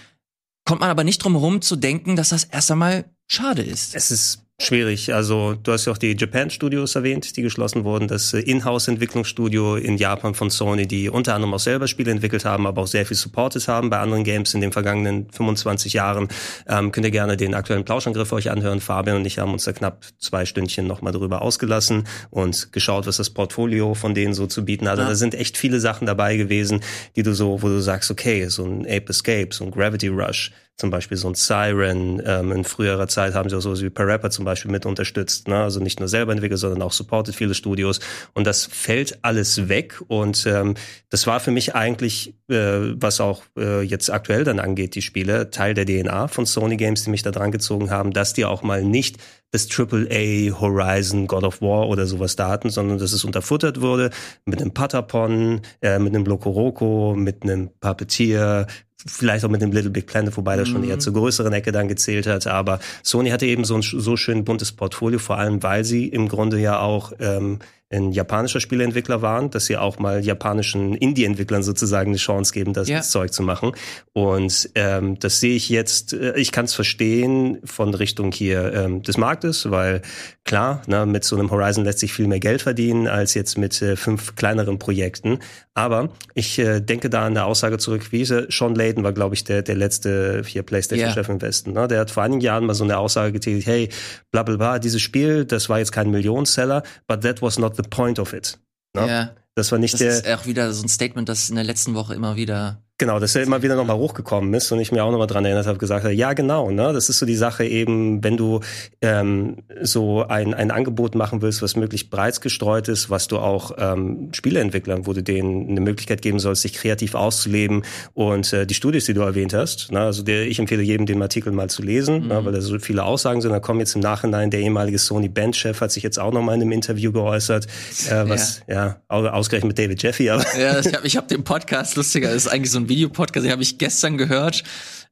kommt 0.66 0.82
man 0.82 0.90
aber 0.90 1.04
nicht 1.04 1.24
drum 1.24 1.32
herum 1.32 1.62
zu 1.62 1.76
denken, 1.76 2.16
dass 2.16 2.28
das 2.28 2.44
erst 2.44 2.70
einmal 2.70 3.06
schade 3.26 3.62
ist. 3.62 3.94
Es 3.94 4.10
ist 4.10 4.45
schwierig. 4.58 5.12
Also 5.12 5.54
du 5.54 5.72
hast 5.72 5.84
ja 5.84 5.92
auch 5.92 5.98
die 5.98 6.16
Japan 6.18 6.50
Studios 6.50 6.94
erwähnt, 6.94 7.36
die 7.36 7.42
geschlossen 7.42 7.84
wurden. 7.84 8.08
Das 8.08 8.32
äh, 8.32 8.40
Inhouse-Entwicklungsstudio 8.40 9.76
in 9.76 9.96
Japan 9.98 10.34
von 10.34 10.50
Sony, 10.50 10.86
die 10.86 11.10
unter 11.10 11.34
anderem 11.34 11.54
auch 11.54 11.60
selber 11.60 11.86
Spiele 11.86 12.10
entwickelt 12.10 12.44
haben, 12.44 12.66
aber 12.66 12.82
auch 12.82 12.86
sehr 12.86 13.04
viel 13.04 13.16
supported 13.16 13.68
haben 13.68 13.90
bei 13.90 13.98
anderen 13.98 14.24
Games 14.24 14.54
in 14.54 14.60
den 14.60 14.72
vergangenen 14.72 15.30
25 15.30 15.92
Jahren. 15.92 16.28
Ähm, 16.66 16.90
könnt 16.90 17.04
ihr 17.04 17.10
gerne 17.10 17.36
den 17.36 17.54
aktuellen 17.54 17.84
Plauschangriff 17.84 18.32
euch 18.32 18.50
anhören. 18.50 18.80
Fabian 18.80 19.16
und 19.16 19.26
ich 19.26 19.38
haben 19.38 19.52
uns 19.52 19.64
da 19.64 19.72
knapp 19.72 20.04
zwei 20.18 20.46
Stündchen 20.46 20.86
nochmal 20.86 21.12
drüber 21.12 21.42
ausgelassen 21.42 22.04
und 22.30 22.72
geschaut, 22.72 23.06
was 23.06 23.18
das 23.18 23.30
Portfolio 23.30 23.94
von 23.94 24.14
denen 24.14 24.32
so 24.32 24.46
zu 24.46 24.64
bieten 24.64 24.88
hat. 24.88 24.98
Ja. 24.98 25.06
Da 25.06 25.14
sind 25.14 25.34
echt 25.34 25.58
viele 25.58 25.80
Sachen 25.80 26.06
dabei 26.06 26.36
gewesen, 26.36 26.80
die 27.14 27.22
du 27.22 27.34
so, 27.34 27.62
wo 27.62 27.68
du 27.68 27.80
sagst, 27.80 28.10
okay, 28.10 28.48
so 28.48 28.64
ein 28.64 28.86
Ape 28.86 29.10
Escape, 29.10 29.48
so 29.50 29.64
ein 29.64 29.70
Gravity 29.70 30.08
Rush, 30.08 30.52
zum 30.76 30.90
Beispiel 30.90 31.16
so 31.16 31.28
ein 31.28 31.34
Siren. 31.34 32.22
Ähm, 32.24 32.52
in 32.52 32.64
früherer 32.64 33.08
Zeit 33.08 33.34
haben 33.34 33.48
sie 33.48 33.56
auch 33.56 33.60
sowas 33.60 33.82
wie 33.82 33.90
Parappa 33.90 34.30
zum 34.30 34.44
Beispiel 34.44 34.70
mit 34.70 34.84
unterstützt. 34.84 35.48
Ne? 35.48 35.56
Also 35.56 35.80
nicht 35.80 36.00
nur 36.00 36.08
selber 36.08 36.32
entwickelt, 36.32 36.60
sondern 36.60 36.82
auch 36.82 36.92
supported 36.92 37.34
viele 37.34 37.54
Studios. 37.54 38.00
Und 38.34 38.46
das 38.46 38.66
fällt 38.66 39.18
alles 39.22 39.68
weg. 39.68 40.02
Und 40.08 40.46
ähm, 40.46 40.74
das 41.08 41.26
war 41.26 41.40
für 41.40 41.50
mich 41.50 41.74
eigentlich, 41.74 42.34
äh, 42.48 42.94
was 43.00 43.20
auch 43.20 43.42
äh, 43.58 43.82
jetzt 43.82 44.10
aktuell 44.10 44.44
dann 44.44 44.60
angeht, 44.60 44.94
die 44.94 45.02
Spiele, 45.02 45.50
Teil 45.50 45.72
der 45.72 45.86
DNA 45.86 46.28
von 46.28 46.44
Sony 46.44 46.76
Games, 46.76 47.04
die 47.04 47.10
mich 47.10 47.22
da 47.22 47.30
dran 47.30 47.52
gezogen 47.52 47.90
haben, 47.90 48.12
dass 48.12 48.34
die 48.34 48.44
auch 48.44 48.62
mal 48.62 48.84
nicht 48.84 49.16
das 49.52 49.68
AAA 49.70 50.60
Horizon 50.60 51.26
God 51.26 51.44
of 51.44 51.62
War 51.62 51.88
oder 51.88 52.06
sowas 52.06 52.36
da 52.36 52.48
hatten, 52.48 52.68
sondern 52.68 52.98
dass 52.98 53.12
es 53.12 53.24
unterfuttert 53.24 53.80
wurde 53.80 54.10
mit 54.44 54.60
einem 54.60 54.72
Patapon, 54.72 55.62
äh, 55.80 55.98
mit 55.98 56.14
einem 56.14 56.26
Lokoroko, 56.26 57.14
mit 57.16 57.42
einem 57.42 57.70
Puppeteer, 57.80 58.66
vielleicht 59.04 59.44
auch 59.44 59.50
mit 59.50 59.62
dem 59.62 59.72
Little 59.72 59.90
Big 59.90 60.06
Planet, 60.06 60.36
wobei 60.36 60.56
das 60.56 60.68
schon 60.68 60.84
eher 60.84 60.98
zur 60.98 61.12
größeren 61.12 61.52
Ecke 61.52 61.72
dann 61.72 61.88
gezählt 61.88 62.26
hat. 62.26 62.46
Aber 62.46 62.80
Sony 63.02 63.30
hatte 63.30 63.46
eben 63.46 63.64
so 63.64 63.74
ein 63.74 63.82
so 63.82 64.16
schön 64.16 64.44
buntes 64.44 64.72
Portfolio, 64.72 65.18
vor 65.18 65.38
allem 65.38 65.62
weil 65.62 65.84
sie 65.84 66.06
im 66.06 66.28
Grunde 66.28 66.58
ja 66.58 66.78
auch 66.78 67.12
ähm, 67.20 67.58
ein 67.88 68.10
japanischer 68.10 68.58
Spieleentwickler 68.58 69.22
waren, 69.22 69.50
dass 69.50 69.66
sie 69.66 69.76
auch 69.76 70.00
mal 70.00 70.24
japanischen 70.24 70.96
Indie-Entwicklern 70.96 71.62
sozusagen 71.62 72.10
eine 72.10 72.18
Chance 72.18 72.52
geben, 72.52 72.72
das, 72.72 72.88
das 72.88 73.10
Zeug 73.12 73.32
zu 73.32 73.42
machen. 73.42 73.72
Und 74.12 74.70
ähm, 74.74 75.18
das 75.20 75.38
sehe 75.38 75.54
ich 75.54 75.68
jetzt, 75.68 76.12
äh, 76.12 76.36
ich 76.36 76.50
kann 76.50 76.64
es 76.64 76.74
verstehen 76.74 77.58
von 77.64 77.94
Richtung 77.94 78.32
hier 78.32 78.72
ähm, 78.72 79.02
des 79.02 79.18
Marktes, 79.18 79.70
weil 79.70 80.02
klar, 80.42 80.82
ne, 80.88 81.06
mit 81.06 81.22
so 81.22 81.36
einem 81.36 81.50
Horizon 81.52 81.84
lässt 81.84 82.00
sich 82.00 82.12
viel 82.12 82.26
mehr 82.26 82.40
Geld 82.40 82.62
verdienen 82.62 83.06
als 83.06 83.34
jetzt 83.34 83.56
mit 83.56 83.80
äh, 83.82 83.94
fünf 83.94 84.34
kleineren 84.34 84.80
Projekten. 84.80 85.38
Aber 85.74 86.08
ich 86.34 86.58
äh, 86.58 86.80
denke 86.80 87.10
da 87.10 87.20
an 87.20 87.36
eine 87.36 87.44
Aussage 87.44 87.78
zurück, 87.78 88.10
wie 88.10 88.22
er? 88.22 88.50
Sean 88.50 88.74
Layden 88.74 89.04
war, 89.04 89.12
glaube 89.12 89.34
ich, 89.34 89.44
der, 89.44 89.62
der 89.62 89.76
letzte 89.76 90.42
hier 90.44 90.62
PlayStation-Chef 90.62 91.28
im 91.28 91.42
Westen. 91.42 91.72
Ne? 91.72 91.86
Der 91.86 92.00
hat 92.00 92.10
vor 92.10 92.22
einigen 92.22 92.40
Jahren 92.40 92.64
mal 92.64 92.74
so 92.74 92.82
eine 92.82 92.96
Aussage 92.98 93.32
getätigt, 93.32 93.66
hey, 93.68 93.90
bla 94.32 94.42
bla 94.42 94.56
bla, 94.56 94.78
dieses 94.78 95.02
Spiel, 95.02 95.44
das 95.44 95.68
war 95.68 95.78
jetzt 95.78 95.92
kein 95.92 96.10
Millionenseller, 96.10 96.82
but 97.06 97.20
that 97.20 97.42
was 97.42 97.58
not 97.58 97.75
the 97.76 97.82
point 97.88 98.18
of 98.18 98.32
it. 98.32 98.58
Ne? 98.94 99.06
Ja, 99.06 99.36
Das 99.54 99.72
war 99.72 99.78
nicht 99.78 99.94
das 99.94 100.00
der, 100.00 100.10
ist 100.10 100.28
auch 100.28 100.46
wieder 100.46 100.72
so 100.72 100.84
ein 100.84 100.88
Statement, 100.88 101.28
das 101.28 101.48
in 101.48 101.56
der 101.56 101.64
letzten 101.64 101.94
Woche 101.94 102.14
immer 102.14 102.36
wieder 102.36 102.82
Genau, 102.98 103.18
dass 103.18 103.34
er 103.36 103.42
immer 103.42 103.62
wieder 103.62 103.76
nochmal 103.76 103.98
hochgekommen 103.98 104.54
ist 104.54 104.72
und 104.72 104.80
ich 104.80 104.90
mir 104.90 105.04
auch 105.04 105.10
nochmal 105.10 105.26
dran 105.26 105.44
erinnert 105.44 105.66
habe, 105.66 105.76
gesagt 105.76 106.04
habe, 106.04 106.14
ja 106.14 106.32
genau, 106.32 106.70
ne, 106.70 106.94
das 106.94 107.10
ist 107.10 107.18
so 107.18 107.26
die 107.26 107.36
Sache 107.36 107.66
eben, 107.66 108.24
wenn 108.24 108.38
du 108.38 108.60
ähm, 109.02 109.58
so 109.82 110.22
ein, 110.26 110.54
ein 110.54 110.70
Angebot 110.70 111.14
machen 111.14 111.42
willst, 111.42 111.60
was 111.60 111.76
möglichst 111.76 112.08
breit 112.08 112.40
gestreut 112.40 112.88
ist, 112.88 113.10
was 113.10 113.28
du 113.28 113.36
auch 113.36 113.72
ähm, 113.76 114.30
Spieleentwicklern, 114.32 115.06
wo 115.06 115.12
du 115.12 115.22
denen 115.22 115.68
eine 115.68 115.80
Möglichkeit 115.82 116.22
geben 116.22 116.38
sollst, 116.38 116.62
sich 116.62 116.72
kreativ 116.72 117.14
auszuleben 117.14 117.82
und 118.14 118.50
äh, 118.54 118.66
die 118.66 118.72
Studios, 118.72 119.04
die 119.04 119.12
du 119.12 119.20
erwähnt 119.20 119.52
hast, 119.52 119.92
ne, 119.92 120.00
also 120.00 120.22
der, 120.22 120.46
ich 120.46 120.58
empfehle 120.58 120.82
jedem, 120.82 121.04
den 121.04 121.20
Artikel 121.20 121.52
mal 121.52 121.68
zu 121.68 121.82
lesen, 121.82 122.28
ne, 122.28 122.46
weil 122.46 122.52
da 122.54 122.62
so 122.62 122.78
viele 122.78 123.04
Aussagen 123.04 123.42
sind, 123.42 123.50
da 123.50 123.60
kommen 123.60 123.80
jetzt 123.80 123.94
im 123.94 124.00
Nachhinein, 124.00 124.50
der 124.50 124.60
ehemalige 124.60 124.98
Sony 124.98 125.28
Bandchef 125.28 125.82
hat 125.82 125.92
sich 125.92 126.02
jetzt 126.02 126.18
auch 126.18 126.32
nochmal 126.32 126.54
in 126.54 126.62
einem 126.62 126.72
Interview 126.72 127.12
geäußert, 127.12 127.66
äh, 128.10 128.26
was, 128.26 128.62
ja, 128.68 129.02
au- 129.08 129.26
ausgerechnet 129.26 129.68
mit 129.68 129.78
David 129.78 130.02
Jeffy, 130.02 130.30
aber 130.30 130.42
Ja, 130.58 130.78
ich 130.80 130.94
habe 130.94 131.06
ich 131.06 131.16
hab 131.18 131.28
den 131.28 131.44
Podcast, 131.44 131.96
lustiger, 131.96 132.30
ist 132.32 132.48
eigentlich 132.48 132.70
so 132.70 132.78
ein 132.78 132.85
Videopodcast, 132.88 133.44
den 133.44 133.52
habe 133.52 133.62
ich 133.62 133.78
gestern 133.78 134.18
gehört. 134.18 134.62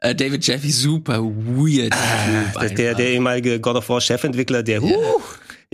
Äh, 0.00 0.14
David 0.14 0.46
Jeffy, 0.46 0.70
super 0.70 1.22
weird 1.22 1.92
Typ 1.92 2.76
Der, 2.76 2.94
der, 2.94 3.08
ehemalige 3.08 3.60
God 3.60 3.76
of 3.76 3.88
War 3.88 4.00
Chefentwickler, 4.00 4.62
der, 4.62 4.82
huh, 4.82 5.20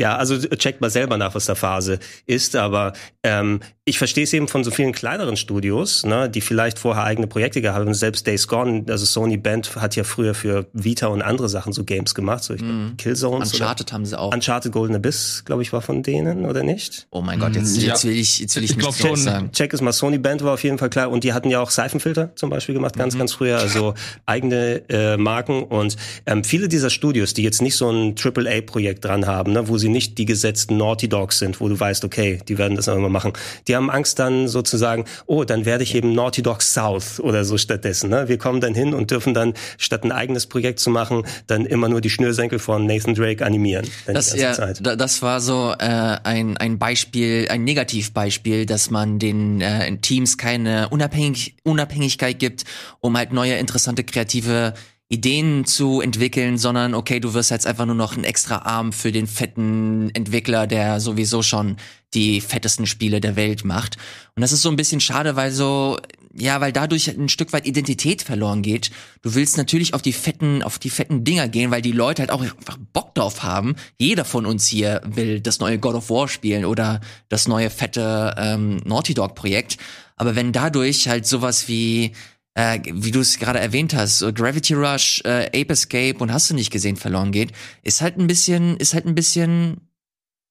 Ja, 0.00 0.16
also 0.16 0.38
checkt 0.38 0.80
mal 0.80 0.88
selber 0.88 1.18
nach, 1.18 1.34
was 1.34 1.44
da 1.44 1.54
Phase 1.54 1.98
ist. 2.24 2.56
Aber 2.56 2.94
ähm, 3.22 3.60
ich 3.84 3.98
verstehe 3.98 4.24
es 4.24 4.32
eben 4.32 4.48
von 4.48 4.64
so 4.64 4.70
vielen 4.70 4.92
kleineren 4.92 5.36
Studios, 5.36 6.06
ne, 6.06 6.30
die 6.30 6.40
vielleicht 6.40 6.78
vorher 6.78 7.04
eigene 7.04 7.26
Projekte 7.26 7.60
gehabt 7.60 7.80
haben. 7.80 7.92
Selbst 7.92 8.26
Days 8.26 8.48
Gone, 8.48 8.84
also 8.88 9.04
Sony 9.04 9.36
Band 9.36 9.76
hat 9.76 9.96
ja 9.96 10.04
früher 10.04 10.32
für 10.32 10.66
Vita 10.72 11.08
und 11.08 11.20
andere 11.20 11.50
Sachen 11.50 11.74
so 11.74 11.84
Games 11.84 12.14
gemacht. 12.14 12.44
So 12.44 12.54
ich 12.54 12.62
mm. 12.62 12.96
Killzones. 12.96 13.52
Uncharted 13.52 13.88
oder, 13.88 13.94
haben 13.94 14.06
sie 14.06 14.18
auch. 14.18 14.32
Uncharted 14.32 14.72
Golden 14.72 14.96
Abyss, 14.96 15.42
glaube 15.44 15.60
ich, 15.60 15.70
war 15.74 15.82
von 15.82 16.02
denen, 16.02 16.46
oder 16.46 16.62
nicht? 16.62 17.06
Oh 17.10 17.20
mein 17.20 17.38
Gott, 17.38 17.54
jetzt, 17.54 17.76
jetzt 17.76 18.06
will 18.06 18.12
ich, 18.16 18.38
jetzt 18.38 18.56
will 18.56 18.64
ich, 18.64 18.70
ich 18.70 18.76
nicht 18.78 18.98
schon 18.98 19.16
sagen. 19.16 19.52
Check 19.52 19.74
es 19.74 19.82
mal, 19.82 19.92
Sony 19.92 20.16
Band 20.16 20.42
war 20.42 20.54
auf 20.54 20.64
jeden 20.64 20.78
Fall 20.78 20.88
klar. 20.88 21.10
Und 21.10 21.24
die 21.24 21.34
hatten 21.34 21.50
ja 21.50 21.60
auch 21.60 21.70
Seifenfilter 21.70 22.34
zum 22.36 22.48
Beispiel 22.48 22.74
gemacht, 22.74 22.96
ganz, 22.96 23.14
mhm. 23.14 23.18
ganz 23.18 23.34
früher. 23.34 23.58
Also 23.58 23.92
eigene 24.24 24.82
äh, 24.88 25.18
Marken. 25.18 25.62
Und 25.64 25.96
ähm, 26.24 26.42
viele 26.42 26.68
dieser 26.68 26.88
Studios, 26.88 27.34
die 27.34 27.42
jetzt 27.42 27.60
nicht 27.60 27.76
so 27.76 27.90
ein 27.90 28.14
AAA-Projekt 28.14 29.04
dran 29.04 29.26
haben, 29.26 29.52
ne, 29.52 29.68
wo 29.68 29.76
sie 29.76 29.89
nicht 29.90 30.18
die 30.18 30.24
gesetzten 30.24 30.76
Naughty 30.76 31.08
Dogs 31.08 31.38
sind, 31.38 31.60
wo 31.60 31.68
du 31.68 31.78
weißt, 31.78 32.04
okay, 32.04 32.40
die 32.48 32.58
werden 32.58 32.76
das 32.76 32.88
immer 32.88 33.08
machen. 33.08 33.32
Die 33.68 33.76
haben 33.76 33.90
Angst 33.90 34.18
dann 34.18 34.48
sozusagen, 34.48 35.04
oh, 35.26 35.44
dann 35.44 35.64
werde 35.64 35.84
ich 35.84 35.94
eben 35.94 36.12
Naughty 36.12 36.42
Dog 36.42 36.62
South 36.62 37.20
oder 37.20 37.44
so 37.44 37.58
stattdessen. 37.58 38.10
Ne? 38.10 38.28
Wir 38.28 38.38
kommen 38.38 38.60
dann 38.60 38.74
hin 38.74 38.94
und 38.94 39.10
dürfen 39.10 39.34
dann, 39.34 39.54
statt 39.78 40.04
ein 40.04 40.12
eigenes 40.12 40.46
Projekt 40.46 40.80
zu 40.80 40.90
machen, 40.90 41.24
dann 41.46 41.66
immer 41.66 41.88
nur 41.88 42.00
die 42.00 42.10
Schnürsenkel 42.10 42.58
von 42.58 42.86
Nathan 42.86 43.14
Drake 43.14 43.44
animieren. 43.44 43.86
Das, 44.06 44.34
ja, 44.34 44.54
das 44.54 45.22
war 45.22 45.40
so 45.40 45.74
äh, 45.78 45.84
ein, 45.84 46.56
ein 46.56 46.78
Beispiel, 46.78 47.48
ein 47.50 47.64
Negativbeispiel, 47.64 48.66
dass 48.66 48.90
man 48.90 49.18
den 49.18 49.60
äh, 49.60 49.96
Teams 49.98 50.38
keine 50.38 50.88
Unabhängig 50.88 51.56
Unabhängigkeit 51.62 52.38
gibt, 52.38 52.64
um 53.00 53.16
halt 53.16 53.32
neue, 53.32 53.54
interessante, 53.54 54.04
kreative 54.04 54.74
Ideen 55.12 55.64
zu 55.64 56.00
entwickeln, 56.00 56.56
sondern 56.56 56.94
okay, 56.94 57.18
du 57.18 57.34
wirst 57.34 57.50
jetzt 57.50 57.66
einfach 57.66 57.84
nur 57.84 57.96
noch 57.96 58.16
ein 58.16 58.22
extra 58.22 58.58
Arm 58.58 58.92
für 58.92 59.10
den 59.10 59.26
fetten 59.26 60.10
Entwickler, 60.14 60.68
der 60.68 61.00
sowieso 61.00 61.42
schon 61.42 61.76
die 62.14 62.40
fettesten 62.40 62.86
Spiele 62.86 63.20
der 63.20 63.34
Welt 63.34 63.64
macht. 63.64 63.96
Und 64.36 64.42
das 64.42 64.52
ist 64.52 64.62
so 64.62 64.68
ein 64.68 64.76
bisschen 64.76 65.00
schade, 65.00 65.34
weil 65.34 65.50
so, 65.50 65.98
ja, 66.32 66.60
weil 66.60 66.72
dadurch 66.72 67.08
ein 67.08 67.28
Stück 67.28 67.52
weit 67.52 67.66
Identität 67.66 68.22
verloren 68.22 68.62
geht. 68.62 68.92
Du 69.22 69.34
willst 69.34 69.56
natürlich 69.56 69.94
auf 69.94 70.02
die 70.02 70.12
fetten, 70.12 70.62
auf 70.62 70.78
die 70.78 70.90
fetten 70.90 71.24
Dinger 71.24 71.48
gehen, 71.48 71.72
weil 71.72 71.82
die 71.82 71.90
Leute 71.90 72.22
halt 72.22 72.30
auch 72.30 72.42
einfach 72.42 72.78
Bock 72.92 73.12
drauf 73.16 73.42
haben. 73.42 73.74
Jeder 73.98 74.24
von 74.24 74.46
uns 74.46 74.68
hier 74.68 75.00
will 75.04 75.40
das 75.40 75.58
neue 75.58 75.80
God 75.80 75.96
of 75.96 76.08
War 76.10 76.28
spielen 76.28 76.64
oder 76.64 77.00
das 77.28 77.48
neue 77.48 77.70
fette 77.70 78.36
ähm, 78.38 78.76
Naughty 78.84 79.14
Dog 79.14 79.34
Projekt. 79.34 79.76
Aber 80.14 80.36
wenn 80.36 80.52
dadurch 80.52 81.08
halt 81.08 81.26
sowas 81.26 81.66
wie 81.66 82.12
äh, 82.54 82.80
wie 82.84 83.10
du 83.10 83.20
es 83.20 83.38
gerade 83.38 83.60
erwähnt 83.60 83.94
hast, 83.94 84.20
Gravity 84.34 84.74
Rush, 84.74 85.22
äh, 85.24 85.46
Ape 85.46 85.72
Escape 85.72 86.18
und 86.18 86.32
hast 86.32 86.50
du 86.50 86.54
nicht 86.54 86.70
gesehen 86.70 86.96
verloren 86.96 87.32
geht, 87.32 87.52
ist 87.82 88.00
halt 88.00 88.18
ein 88.18 88.26
bisschen, 88.26 88.76
ist 88.76 88.94
halt 88.94 89.06
ein 89.06 89.14
bisschen, 89.14 89.88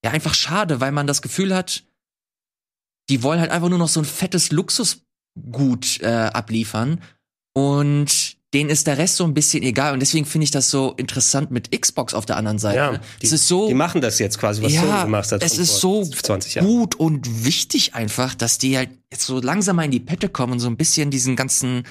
ja, 0.04 0.12
einfach 0.12 0.34
schade, 0.34 0.80
weil 0.80 0.92
man 0.92 1.08
das 1.08 1.22
Gefühl 1.22 1.54
hat, 1.54 1.84
die 3.10 3.24
wollen 3.24 3.40
halt 3.40 3.52
einfach 3.52 3.70
nur 3.70 3.80
noch 3.80 3.90
so 3.90 4.00
ein 4.00 4.06
fettes 4.06 4.52
Luxusgut 4.52 6.00
äh, 6.02 6.30
abliefern. 6.34 7.02
Und 7.54 8.39
denen 8.54 8.72
ist 8.72 8.88
der 8.88 8.98
Rest 8.98 9.18
so 9.18 9.26
ein 9.26 9.34
bisschen 9.36 9.62
egal 9.62 9.94
und 9.94 10.00
deswegen 10.00 10.26
finde 10.26 10.46
ich 10.46 10.52
das 10.52 10.72
so 10.72 10.94
interessant 10.98 11.52
mit 11.52 11.72
Xbox 11.72 12.16
auf 12.16 12.26
der 12.26 12.38
anderen 12.38 12.58
Seite. 12.58 12.78
Ja, 12.78 13.00
die, 13.22 13.26
es 13.26 13.32
ist 13.32 13.48
so, 13.48 13.68
die 13.68 13.76
machen 13.76 14.02
das 14.02 14.18
jetzt 14.18 14.40
quasi, 14.40 14.64
was 14.64 14.74
ja, 14.74 14.82
Sony 14.82 15.04
gemacht 15.04 15.32
hat. 15.32 15.44
Es 15.44 15.58
ist 15.60 15.80
so 15.80 16.04
gut 16.60 16.96
und 16.96 17.46
wichtig 17.46 17.94
einfach, 17.94 18.34
dass 18.34 18.58
die 18.58 18.76
halt 18.76 18.90
jetzt 19.12 19.26
so 19.26 19.40
langsam 19.40 19.76
mal 19.76 19.84
in 19.84 19.92
die 19.92 20.00
Pette 20.00 20.30
kommen 20.30 20.54
und 20.54 20.60
so 20.60 20.68
ein 20.68 20.78
bisschen 20.78 21.12
diesen 21.12 21.36
ganzen, 21.36 21.84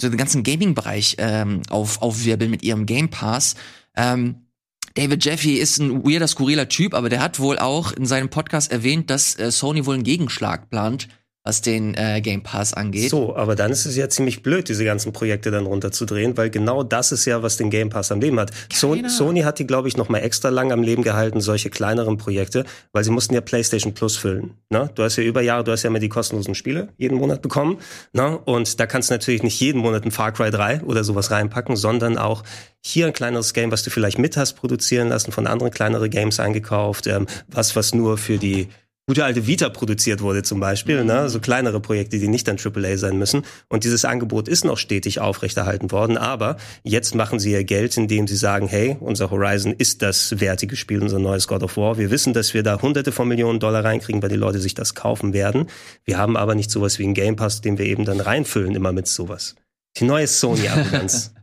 so 0.00 0.08
den 0.08 0.18
ganzen 0.18 0.44
Gaming-Bereich 0.44 1.16
ähm, 1.18 1.62
auf, 1.68 2.00
aufwirbeln 2.00 2.50
mit 2.50 2.62
ihrem 2.62 2.86
Game 2.86 3.10
Pass. 3.10 3.56
Ähm, 3.96 4.46
David 4.94 5.24
Jeffy 5.24 5.54
ist 5.56 5.78
ein 5.78 6.04
weirder, 6.04 6.28
skurriler 6.28 6.68
Typ, 6.68 6.94
aber 6.94 7.08
der 7.08 7.20
hat 7.20 7.40
wohl 7.40 7.58
auch 7.58 7.90
in 7.90 8.06
seinem 8.06 8.28
Podcast 8.28 8.70
erwähnt, 8.70 9.10
dass 9.10 9.36
äh, 9.36 9.50
Sony 9.50 9.84
wohl 9.86 9.94
einen 9.94 10.04
Gegenschlag 10.04 10.70
plant 10.70 11.08
was 11.44 11.60
den 11.60 11.94
äh, 11.94 12.22
Game 12.22 12.42
Pass 12.42 12.72
angeht. 12.72 13.10
So, 13.10 13.36
aber 13.36 13.54
dann 13.54 13.70
ist 13.70 13.84
es 13.84 13.96
ja 13.96 14.08
ziemlich 14.08 14.42
blöd, 14.42 14.66
diese 14.70 14.82
ganzen 14.82 15.12
Projekte 15.12 15.50
dann 15.50 15.66
runterzudrehen, 15.66 16.38
weil 16.38 16.48
genau 16.48 16.82
das 16.82 17.12
ist 17.12 17.26
ja, 17.26 17.42
was 17.42 17.58
den 17.58 17.68
Game 17.68 17.90
Pass 17.90 18.10
am 18.10 18.20
Leben 18.20 18.40
hat. 18.40 18.50
So, 18.72 18.96
Sony 19.08 19.42
hat 19.42 19.58
die, 19.58 19.66
glaube 19.66 19.88
ich, 19.88 19.98
noch 19.98 20.08
mal 20.08 20.20
extra 20.20 20.48
lang 20.48 20.72
am 20.72 20.82
Leben 20.82 21.02
gehalten, 21.02 21.42
solche 21.42 21.68
kleineren 21.68 22.16
Projekte, 22.16 22.64
weil 22.92 23.04
sie 23.04 23.10
mussten 23.10 23.34
ja 23.34 23.42
PlayStation 23.42 23.92
Plus 23.92 24.16
füllen. 24.16 24.54
Ne? 24.70 24.88
Du 24.94 25.02
hast 25.02 25.16
ja 25.16 25.22
über 25.22 25.42
Jahre, 25.42 25.64
du 25.64 25.72
hast 25.72 25.82
ja 25.82 25.90
immer 25.90 25.98
die 25.98 26.08
kostenlosen 26.08 26.54
Spiele 26.54 26.88
jeden 26.96 27.18
Monat 27.18 27.42
bekommen. 27.42 27.76
Ne? 28.14 28.38
Und 28.38 28.80
da 28.80 28.86
kannst 28.86 29.10
du 29.10 29.14
natürlich 29.14 29.42
nicht 29.42 29.60
jeden 29.60 29.82
Monat 29.82 30.06
ein 30.06 30.12
Far 30.12 30.32
Cry 30.32 30.50
3 30.50 30.80
oder 30.84 31.04
sowas 31.04 31.30
reinpacken, 31.30 31.76
sondern 31.76 32.16
auch 32.16 32.42
hier 32.80 33.06
ein 33.06 33.12
kleineres 33.12 33.52
Game, 33.52 33.70
was 33.70 33.82
du 33.82 33.90
vielleicht 33.90 34.18
mit 34.18 34.38
hast 34.38 34.54
produzieren 34.54 35.10
lassen, 35.10 35.30
von 35.30 35.46
anderen 35.46 35.72
kleinere 35.72 36.08
Games 36.08 36.40
eingekauft, 36.40 37.06
ähm, 37.06 37.26
was, 37.48 37.76
was 37.76 37.94
nur 37.94 38.16
für 38.16 38.38
die 38.38 38.68
gute 39.06 39.24
alte 39.24 39.46
Vita 39.46 39.68
produziert 39.68 40.22
wurde 40.22 40.42
zum 40.42 40.60
Beispiel, 40.60 41.04
ne? 41.04 41.28
so 41.28 41.38
kleinere 41.38 41.80
Projekte, 41.80 42.18
die 42.18 42.28
nicht 42.28 42.48
dann 42.48 42.56
AAA 42.58 42.96
sein 42.96 43.18
müssen. 43.18 43.42
Und 43.68 43.84
dieses 43.84 44.04
Angebot 44.04 44.48
ist 44.48 44.64
noch 44.64 44.78
stetig 44.78 45.20
aufrechterhalten 45.20 45.90
worden, 45.90 46.16
aber 46.16 46.56
jetzt 46.84 47.14
machen 47.14 47.38
sie 47.38 47.52
ihr 47.52 47.64
Geld, 47.64 47.96
indem 47.96 48.26
sie 48.26 48.36
sagen, 48.36 48.66
hey, 48.66 48.96
unser 49.00 49.30
Horizon 49.30 49.72
ist 49.72 50.02
das 50.02 50.40
wertige 50.40 50.76
Spiel, 50.76 51.02
unser 51.02 51.18
neues 51.18 51.46
God 51.48 51.62
of 51.62 51.76
War. 51.76 51.98
Wir 51.98 52.10
wissen, 52.10 52.32
dass 52.32 52.54
wir 52.54 52.62
da 52.62 52.80
hunderte 52.80 53.12
von 53.12 53.28
Millionen 53.28 53.60
Dollar 53.60 53.84
reinkriegen, 53.84 54.22
weil 54.22 54.30
die 54.30 54.36
Leute 54.36 54.58
sich 54.58 54.74
das 54.74 54.94
kaufen 54.94 55.32
werden. 55.32 55.66
Wir 56.04 56.16
haben 56.16 56.36
aber 56.36 56.54
nicht 56.54 56.70
sowas 56.70 56.98
wie 56.98 57.04
einen 57.04 57.14
Game 57.14 57.36
Pass, 57.36 57.60
den 57.60 57.76
wir 57.76 57.84
eben 57.84 58.04
dann 58.04 58.20
reinfüllen, 58.20 58.74
immer 58.74 58.92
mit 58.92 59.06
sowas. 59.06 59.54
Die 59.98 60.04
neue 60.04 60.26
Sony-Arroganz. 60.26 61.34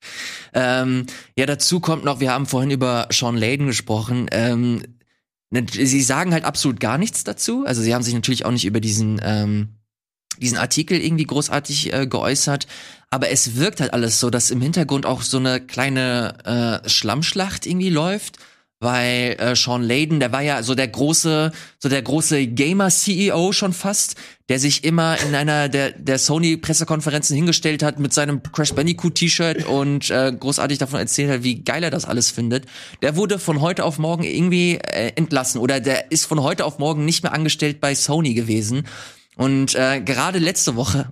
ähm, 0.54 1.06
ja, 1.36 1.46
dazu 1.46 1.80
kommt 1.80 2.04
noch, 2.04 2.20
wir 2.20 2.32
haben 2.32 2.46
vorhin 2.46 2.70
über 2.70 3.08
Sean 3.10 3.36
Layden 3.36 3.66
gesprochen. 3.66 4.26
Ähm, 4.30 4.82
Ne, 4.82 4.95
sie 5.50 6.02
sagen 6.02 6.32
halt 6.32 6.44
absolut 6.44 6.80
gar 6.80 6.98
nichts 6.98 7.24
dazu. 7.24 7.64
Also 7.66 7.82
sie 7.82 7.94
haben 7.94 8.02
sich 8.02 8.14
natürlich 8.14 8.44
auch 8.44 8.50
nicht 8.50 8.64
über 8.64 8.80
diesen 8.80 9.20
ähm, 9.22 9.68
diesen 10.38 10.58
Artikel 10.58 11.00
irgendwie 11.00 11.24
großartig 11.24 11.92
äh, 11.92 12.06
geäußert, 12.06 12.66
aber 13.10 13.30
es 13.30 13.56
wirkt 13.56 13.80
halt 13.80 13.92
alles 13.94 14.20
so, 14.20 14.28
dass 14.28 14.50
im 14.50 14.60
Hintergrund 14.60 15.06
auch 15.06 15.22
so 15.22 15.38
eine 15.38 15.60
kleine 15.60 16.82
äh, 16.84 16.88
Schlammschlacht 16.88 17.66
irgendwie 17.66 17.90
läuft 17.90 18.38
weil 18.78 19.36
äh, 19.38 19.56
Sean 19.56 19.82
Layden, 19.82 20.20
der 20.20 20.32
war 20.32 20.42
ja 20.42 20.62
so 20.62 20.74
der 20.74 20.88
große, 20.88 21.50
so 21.78 21.88
der 21.88 22.02
große 22.02 22.46
Gamer-CEO 22.46 23.52
schon 23.52 23.72
fast, 23.72 24.16
der 24.48 24.58
sich 24.58 24.84
immer 24.84 25.18
in 25.26 25.34
einer 25.34 25.68
der, 25.68 25.92
der 25.92 26.18
Sony-Pressekonferenzen 26.18 27.34
hingestellt 27.34 27.82
hat 27.82 27.98
mit 27.98 28.12
seinem 28.12 28.42
Crash 28.42 28.74
Bandicoot-T-Shirt 28.74 29.64
und 29.66 30.10
äh, 30.10 30.32
großartig 30.38 30.78
davon 30.78 31.00
erzählt 31.00 31.30
hat, 31.30 31.42
wie 31.42 31.62
geil 31.64 31.82
er 31.82 31.90
das 31.90 32.04
alles 32.04 32.30
findet. 32.30 32.66
Der 33.00 33.16
wurde 33.16 33.38
von 33.38 33.60
heute 33.60 33.84
auf 33.84 33.98
morgen 33.98 34.24
irgendwie 34.24 34.76
äh, 34.76 35.12
entlassen 35.16 35.60
oder 35.60 35.80
der 35.80 36.10
ist 36.10 36.26
von 36.26 36.42
heute 36.42 36.64
auf 36.64 36.78
morgen 36.78 37.04
nicht 37.04 37.22
mehr 37.22 37.32
angestellt 37.32 37.80
bei 37.80 37.94
Sony 37.94 38.34
gewesen. 38.34 38.86
Und 39.36 39.74
äh, 39.74 40.00
gerade 40.00 40.38
letzte 40.38 40.76
Woche 40.76 41.08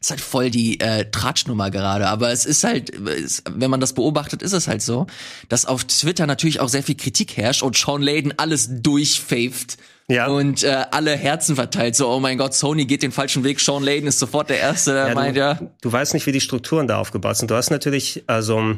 ist 0.00 0.10
halt 0.10 0.20
voll 0.20 0.50
die 0.50 0.80
äh, 0.80 1.10
Tratschnummer 1.10 1.70
gerade, 1.70 2.08
aber 2.08 2.30
es 2.30 2.46
ist 2.46 2.64
halt, 2.64 2.90
es, 3.08 3.42
wenn 3.50 3.70
man 3.70 3.80
das 3.80 3.94
beobachtet, 3.94 4.42
ist 4.42 4.52
es 4.52 4.68
halt 4.68 4.82
so, 4.82 5.06
dass 5.48 5.66
auf 5.66 5.84
Twitter 5.84 6.26
natürlich 6.26 6.60
auch 6.60 6.68
sehr 6.68 6.82
viel 6.82 6.96
Kritik 6.96 7.36
herrscht 7.36 7.62
und 7.62 7.76
Sean 7.76 8.02
Layden 8.02 8.34
alles 8.36 8.68
durchfaved 8.70 9.76
ja. 10.08 10.28
und 10.28 10.62
äh, 10.62 10.84
alle 10.90 11.16
Herzen 11.16 11.56
verteilt. 11.56 11.96
So, 11.96 12.08
oh 12.08 12.20
mein 12.20 12.38
Gott, 12.38 12.54
Sony 12.54 12.84
geht 12.84 13.02
den 13.02 13.12
falschen 13.12 13.42
Weg, 13.44 13.60
Sean 13.60 13.82
Layden 13.82 14.08
ist 14.08 14.18
sofort 14.18 14.50
der 14.50 14.60
Erste, 14.60 14.92
der 14.92 15.08
ja, 15.08 15.14
meint, 15.14 15.36
du, 15.36 15.40
ja. 15.40 15.58
Du 15.80 15.92
weißt 15.92 16.14
nicht, 16.14 16.26
wie 16.26 16.32
die 16.32 16.40
Strukturen 16.40 16.86
da 16.86 16.98
aufgebaut 16.98 17.36
sind. 17.36 17.50
Du 17.50 17.56
hast 17.56 17.70
natürlich, 17.70 18.22
also 18.26 18.76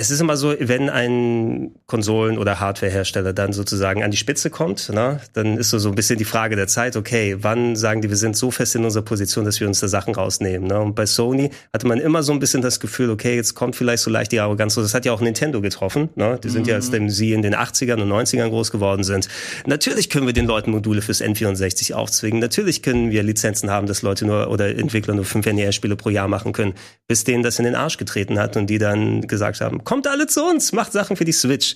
es 0.00 0.12
ist 0.12 0.20
immer 0.20 0.36
so, 0.36 0.54
wenn 0.60 0.88
ein 0.90 1.72
Konsolen- 1.86 2.38
oder 2.38 2.60
Hardwarehersteller 2.60 3.32
dann 3.32 3.52
sozusagen 3.52 4.04
an 4.04 4.12
die 4.12 4.16
Spitze 4.16 4.48
kommt, 4.48 4.90
ne, 4.90 5.20
dann 5.32 5.58
ist 5.58 5.70
so, 5.70 5.80
so 5.80 5.88
ein 5.88 5.96
bisschen 5.96 6.18
die 6.18 6.24
Frage 6.24 6.54
der 6.54 6.68
Zeit, 6.68 6.94
okay, 6.94 7.36
wann 7.40 7.74
sagen 7.74 8.00
die, 8.00 8.08
wir 8.08 8.16
sind 8.16 8.36
so 8.36 8.52
fest 8.52 8.76
in 8.76 8.84
unserer 8.84 9.02
Position, 9.02 9.44
dass 9.44 9.58
wir 9.58 9.66
uns 9.66 9.80
da 9.80 9.88
Sachen 9.88 10.14
rausnehmen. 10.14 10.68
Ne? 10.68 10.78
Und 10.78 10.94
bei 10.94 11.04
Sony 11.04 11.50
hatte 11.72 11.88
man 11.88 11.98
immer 11.98 12.22
so 12.22 12.30
ein 12.32 12.38
bisschen 12.38 12.62
das 12.62 12.78
Gefühl, 12.78 13.10
okay, 13.10 13.34
jetzt 13.34 13.56
kommt 13.56 13.74
vielleicht 13.74 14.04
so 14.04 14.08
leicht 14.08 14.30
die 14.30 14.38
Arroganz. 14.38 14.76
Das 14.76 14.94
hat 14.94 15.04
ja 15.04 15.10
auch 15.10 15.20
Nintendo 15.20 15.60
getroffen. 15.60 16.10
Ne? 16.14 16.38
Die 16.44 16.48
sind 16.48 16.62
mhm. 16.62 16.68
ja, 16.68 16.74
als 16.76 16.92
sie 17.16 17.32
in 17.32 17.42
den 17.42 17.56
80ern 17.56 18.00
und 18.00 18.08
90ern 18.08 18.50
groß 18.50 18.70
geworden 18.70 19.02
sind. 19.02 19.26
Natürlich 19.66 20.10
können 20.10 20.26
wir 20.26 20.32
den 20.32 20.46
Leuten 20.46 20.70
Module 20.70 21.02
fürs 21.02 21.20
N64 21.20 21.94
aufzwingen. 21.94 22.38
Natürlich 22.38 22.82
können 22.82 23.10
wir 23.10 23.24
Lizenzen 23.24 23.68
haben, 23.68 23.88
dass 23.88 24.02
Leute 24.02 24.26
nur 24.26 24.48
oder 24.48 24.68
Entwickler 24.68 25.14
nur 25.14 25.24
fünf 25.24 25.44
NES-Spiele 25.44 25.96
pro 25.96 26.10
Jahr 26.10 26.28
machen 26.28 26.52
können, 26.52 26.74
bis 27.08 27.24
denen 27.24 27.42
das 27.42 27.58
in 27.58 27.64
den 27.64 27.74
Arsch 27.74 27.96
getreten 27.96 28.38
hat 28.38 28.56
und 28.56 28.68
die 28.68 28.78
dann 28.78 29.26
gesagt 29.26 29.60
haben, 29.60 29.82
kommt 29.88 30.06
alle 30.06 30.26
zu 30.26 30.44
uns, 30.44 30.72
macht 30.72 30.92
Sachen 30.92 31.16
für 31.16 31.24
die 31.24 31.32
Switch. 31.32 31.74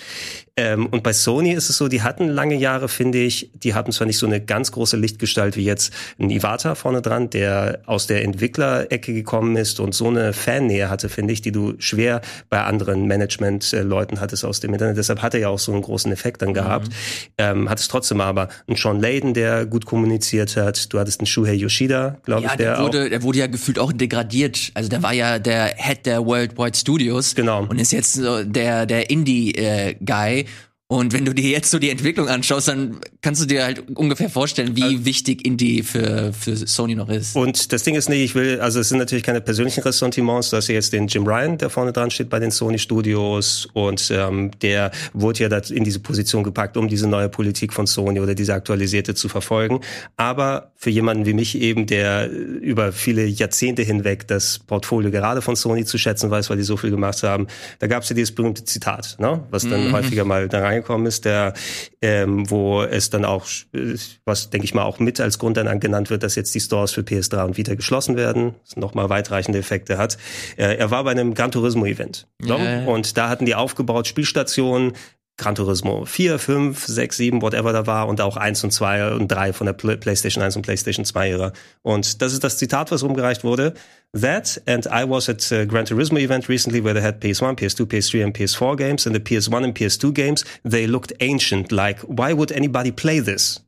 Ähm, 0.55 0.85
und 0.85 1.03
bei 1.03 1.15
Sony 1.15 1.53
ist 1.53 1.71
es 1.71 1.79
so, 1.79 1.89
die 1.89 2.03
hatten 2.03 2.29
lange 2.29 2.57
Jahre, 2.57 2.91
finde 2.91 3.17
ich, 3.17 3.51
die 3.55 3.73
hatten 3.73 3.91
zwar 3.91 4.07
nicht 4.07 4.19
so 4.19 4.27
eine 4.27 4.39
ganz 4.39 4.71
große 4.71 4.99
Lichtgestalt 4.99 5.57
wie 5.57 5.65
jetzt 5.65 5.95
ein 6.19 6.29
Iwata 6.29 6.75
vorne 6.75 7.01
dran, 7.01 7.31
der 7.31 7.81
aus 7.87 8.07
der 8.07 8.23
Entwicklerecke 8.23 9.15
gekommen 9.15 9.57
ist 9.57 9.81
und 9.81 9.95
so 9.95 10.09
eine 10.09 10.35
Fannähe 10.35 10.91
hatte, 10.91 11.09
finde 11.09 11.33
ich, 11.33 11.41
die 11.41 11.53
du 11.53 11.73
schwer 11.79 12.21
bei 12.51 12.63
anderen 12.63 13.07
Management-Leuten 13.07 14.21
hattest 14.21 14.45
aus 14.45 14.61
dem 14.61 14.75
Internet. 14.75 14.99
Deshalb 14.99 15.23
hat 15.23 15.33
er 15.33 15.41
ja 15.41 15.49
auch 15.49 15.59
so 15.59 15.73
einen 15.73 15.81
großen 15.81 16.13
Effekt 16.13 16.43
dann 16.43 16.53
gehabt. 16.53 16.89
Mhm. 16.89 16.93
Ähm, 17.39 17.71
hat 17.71 17.81
es 17.81 17.89
trotzdem 17.89 18.21
aber 18.21 18.51
einen 18.67 18.77
Sean 18.77 19.01
Layden, 19.01 19.33
der 19.33 19.65
gut 19.65 19.87
kommuniziert 19.87 20.59
hat. 20.59 20.93
Du 20.93 20.99
hattest 20.99 21.21
einen 21.21 21.27
Shuhei 21.29 21.55
Yoshida, 21.55 22.19
glaube 22.25 22.43
ja, 22.43 22.51
ich, 22.51 22.57
der, 22.57 22.75
der 22.75 22.85
wurde, 22.85 23.05
auch 23.05 23.09
der 23.09 23.23
wurde 23.23 23.39
ja 23.39 23.47
gefühlt 23.47 23.79
auch 23.79 23.91
degradiert. 23.91 24.71
Also 24.75 24.91
der 24.91 25.03
war 25.03 25.15
ja 25.15 25.39
der 25.39 25.77
Head 25.79 26.05
der 26.05 26.27
Worldwide 26.27 26.77
Studios. 26.77 27.35
Genau. 27.35 27.65
Und 27.67 27.79
ist 27.79 27.93
jetzt 27.93 28.02
so 28.03 28.45
der, 28.45 28.87
der 28.87 29.11
Indie-Guy. 29.11 30.47
Und 30.93 31.15
wenn 31.15 31.25
du 31.25 31.33
dir 31.33 31.49
jetzt 31.49 31.71
so 31.71 31.79
die 31.79 31.89
Entwicklung 31.89 32.29
anschaust, 32.29 32.69
dann 32.69 32.99
kannst 33.23 33.41
du 33.41 33.47
dir 33.47 33.65
halt 33.65 33.97
ungefähr 33.97 34.29
vorstellen, 34.29 34.77
wie 34.77 35.07
wichtig 35.07 35.47
Indie 35.47 35.83
für, 35.83 36.35
für 36.35 36.55
Sony 36.55 36.95
noch 36.95 37.09
ist. 37.09 37.35
Und 37.35 37.73
das 37.73 37.83
Ding 37.83 37.95
ist 37.95 38.11
nicht, 38.11 38.21
ich 38.21 38.35
will, 38.35 38.61
also 38.61 38.79
es 38.81 38.91
sind 38.91 38.99
natürlich 38.99 39.25
keine 39.25 39.41
persönlichen 39.41 39.81
Ressentiments. 39.83 40.51
Du 40.51 40.59
hast 40.59 40.69
ja 40.69 40.75
jetzt 40.75 40.93
den 40.93 41.07
Jim 41.07 41.27
Ryan, 41.27 41.57
der 41.57 41.71
vorne 41.71 41.95
dran 41.95 42.11
steht 42.11 42.29
bei 42.29 42.39
den 42.39 42.51
Sony 42.51 42.79
Studios 42.79 43.67
und 43.73 44.11
ähm, 44.15 44.51
der 44.61 44.91
wurde 45.15 45.49
ja 45.49 45.59
in 45.71 45.83
diese 45.83 45.99
Position 45.99 46.43
gepackt, 46.43 46.77
um 46.77 46.89
diese 46.89 47.09
neue 47.09 47.31
Politik 47.31 47.73
von 47.73 47.87
Sony 47.87 48.21
oder 48.21 48.35
diese 48.35 48.53
aktualisierte 48.53 49.15
zu 49.15 49.31
verfolgen. 49.31 49.81
Aber 50.19 50.73
für 50.77 50.91
jemanden 50.91 51.25
wie 51.25 51.33
mich 51.33 51.59
eben, 51.59 51.87
der 51.87 52.29
über 52.31 52.93
viele 52.93 53.25
Jahrzehnte 53.25 53.81
hinweg 53.81 54.29
das 54.29 54.59
Portfolio 54.59 55.11
gerade 55.11 55.41
von 55.41 55.57
Sony 55.57 55.87
zu 55.87 55.97
schätzen 55.97 56.31
weiß, 56.31 56.51
weil 56.51 56.59
die 56.59 56.65
so 56.65 56.77
viel 56.77 56.91
gemacht 56.91 57.23
haben, 57.23 57.47
da 57.79 57.87
gab 57.87 58.03
es 58.03 58.11
ja 58.11 58.15
dieses 58.15 58.35
berühmte 58.35 58.65
Zitat, 58.65 59.17
ne? 59.19 59.43
was 59.51 59.67
dann 59.67 59.89
Mhm. 59.89 59.93
häufiger 59.93 60.27
mal 60.27 60.49
da 60.49 60.61
reingekommen 60.83 61.07
ist, 61.07 61.25
der, 61.25 61.55
ähm, 62.01 62.51
wo 62.51 62.83
es 62.83 63.11
dann 63.11 63.25
auch, 63.25 63.47
was 64.25 64.51
denke 64.51 64.65
ich 64.65 64.75
mal 64.75 64.85
auch 64.85 64.99
mit 64.99 65.21
als 65.21 65.39
Grund 65.39 65.57
dann 65.57 65.81
genannt 65.81 66.11
wird, 66.11 66.23
dass 66.23 66.35
jetzt 66.35 66.55
die 66.55 66.61
Stores 66.61 66.93
für 66.93 67.03
PS3 67.03 67.45
und 67.45 67.57
Vita 67.57 67.75
geschlossen 67.75 68.17
werden, 68.17 68.55
was 68.65 68.77
nochmal 68.77 69.09
weitreichende 69.09 69.59
Effekte 69.59 69.99
hat. 69.99 70.19
Äh, 70.57 70.77
er 70.77 70.91
war 70.91 71.05
bei 71.05 71.13
einem 71.13 71.35
Gran 71.35 71.53
Turismo 71.53 71.87
Event 71.87 72.27
ja, 72.43 72.59
ja. 72.59 72.85
und 72.87 73.17
da 73.17 73.29
hatten 73.29 73.47
die 73.47 73.55
aufgebaut 73.55 74.07
Spielstationen, 74.07 74.93
Gran 75.39 75.55
Turismo 75.55 76.05
4, 76.05 76.39
5, 76.39 76.87
6, 76.87 77.17
7, 77.17 77.43
whatever 77.43 77.73
da 77.73 77.87
war 77.87 78.07
und 78.07 78.21
auch 78.21 78.37
1 78.37 78.65
und 78.65 78.71
2 78.71 79.13
und 79.15 79.29
3 79.29 79.53
von 79.53 79.67
der 79.67 79.73
Pl 79.73 79.97
PlayStation 79.97 80.43
1 80.43 80.57
und 80.57 80.63
PlayStation 80.63 81.05
2 81.05 81.31
Ära. 81.31 81.53
Und 81.83 82.21
das 82.21 82.33
ist 82.33 82.45
das 82.45 82.59
Zitat, 82.59 82.91
was 82.91 83.03
rumgereicht 83.03 83.43
wurde. 83.43 83.75
That 84.13 84.61
and 84.67 84.87
I 84.87 85.09
was 85.09 85.29
at 85.29 85.51
a 85.53 85.65
Gran 85.65 85.87
Turismo 85.87 86.19
event 86.19 86.49
recently 86.49 86.85
where 86.85 86.95
they 86.95 87.03
had 87.03 87.23
PS1, 87.23 87.57
PS2, 87.57 87.87
PS3 87.87 88.25
and 88.25 88.37
PS4 88.37 88.77
games 88.77 89.07
and 89.07 89.17
the 89.17 89.21
PS1 89.21 89.65
and 89.65 89.79
PS2 89.79 90.13
games, 90.13 90.45
they 90.65 90.87
looked 90.87 91.15
ancient. 91.21 91.73
Like, 91.73 92.01
why 92.03 92.35
would 92.35 92.53
anybody 92.53 92.93
play 92.93 93.21
this? 93.21 93.65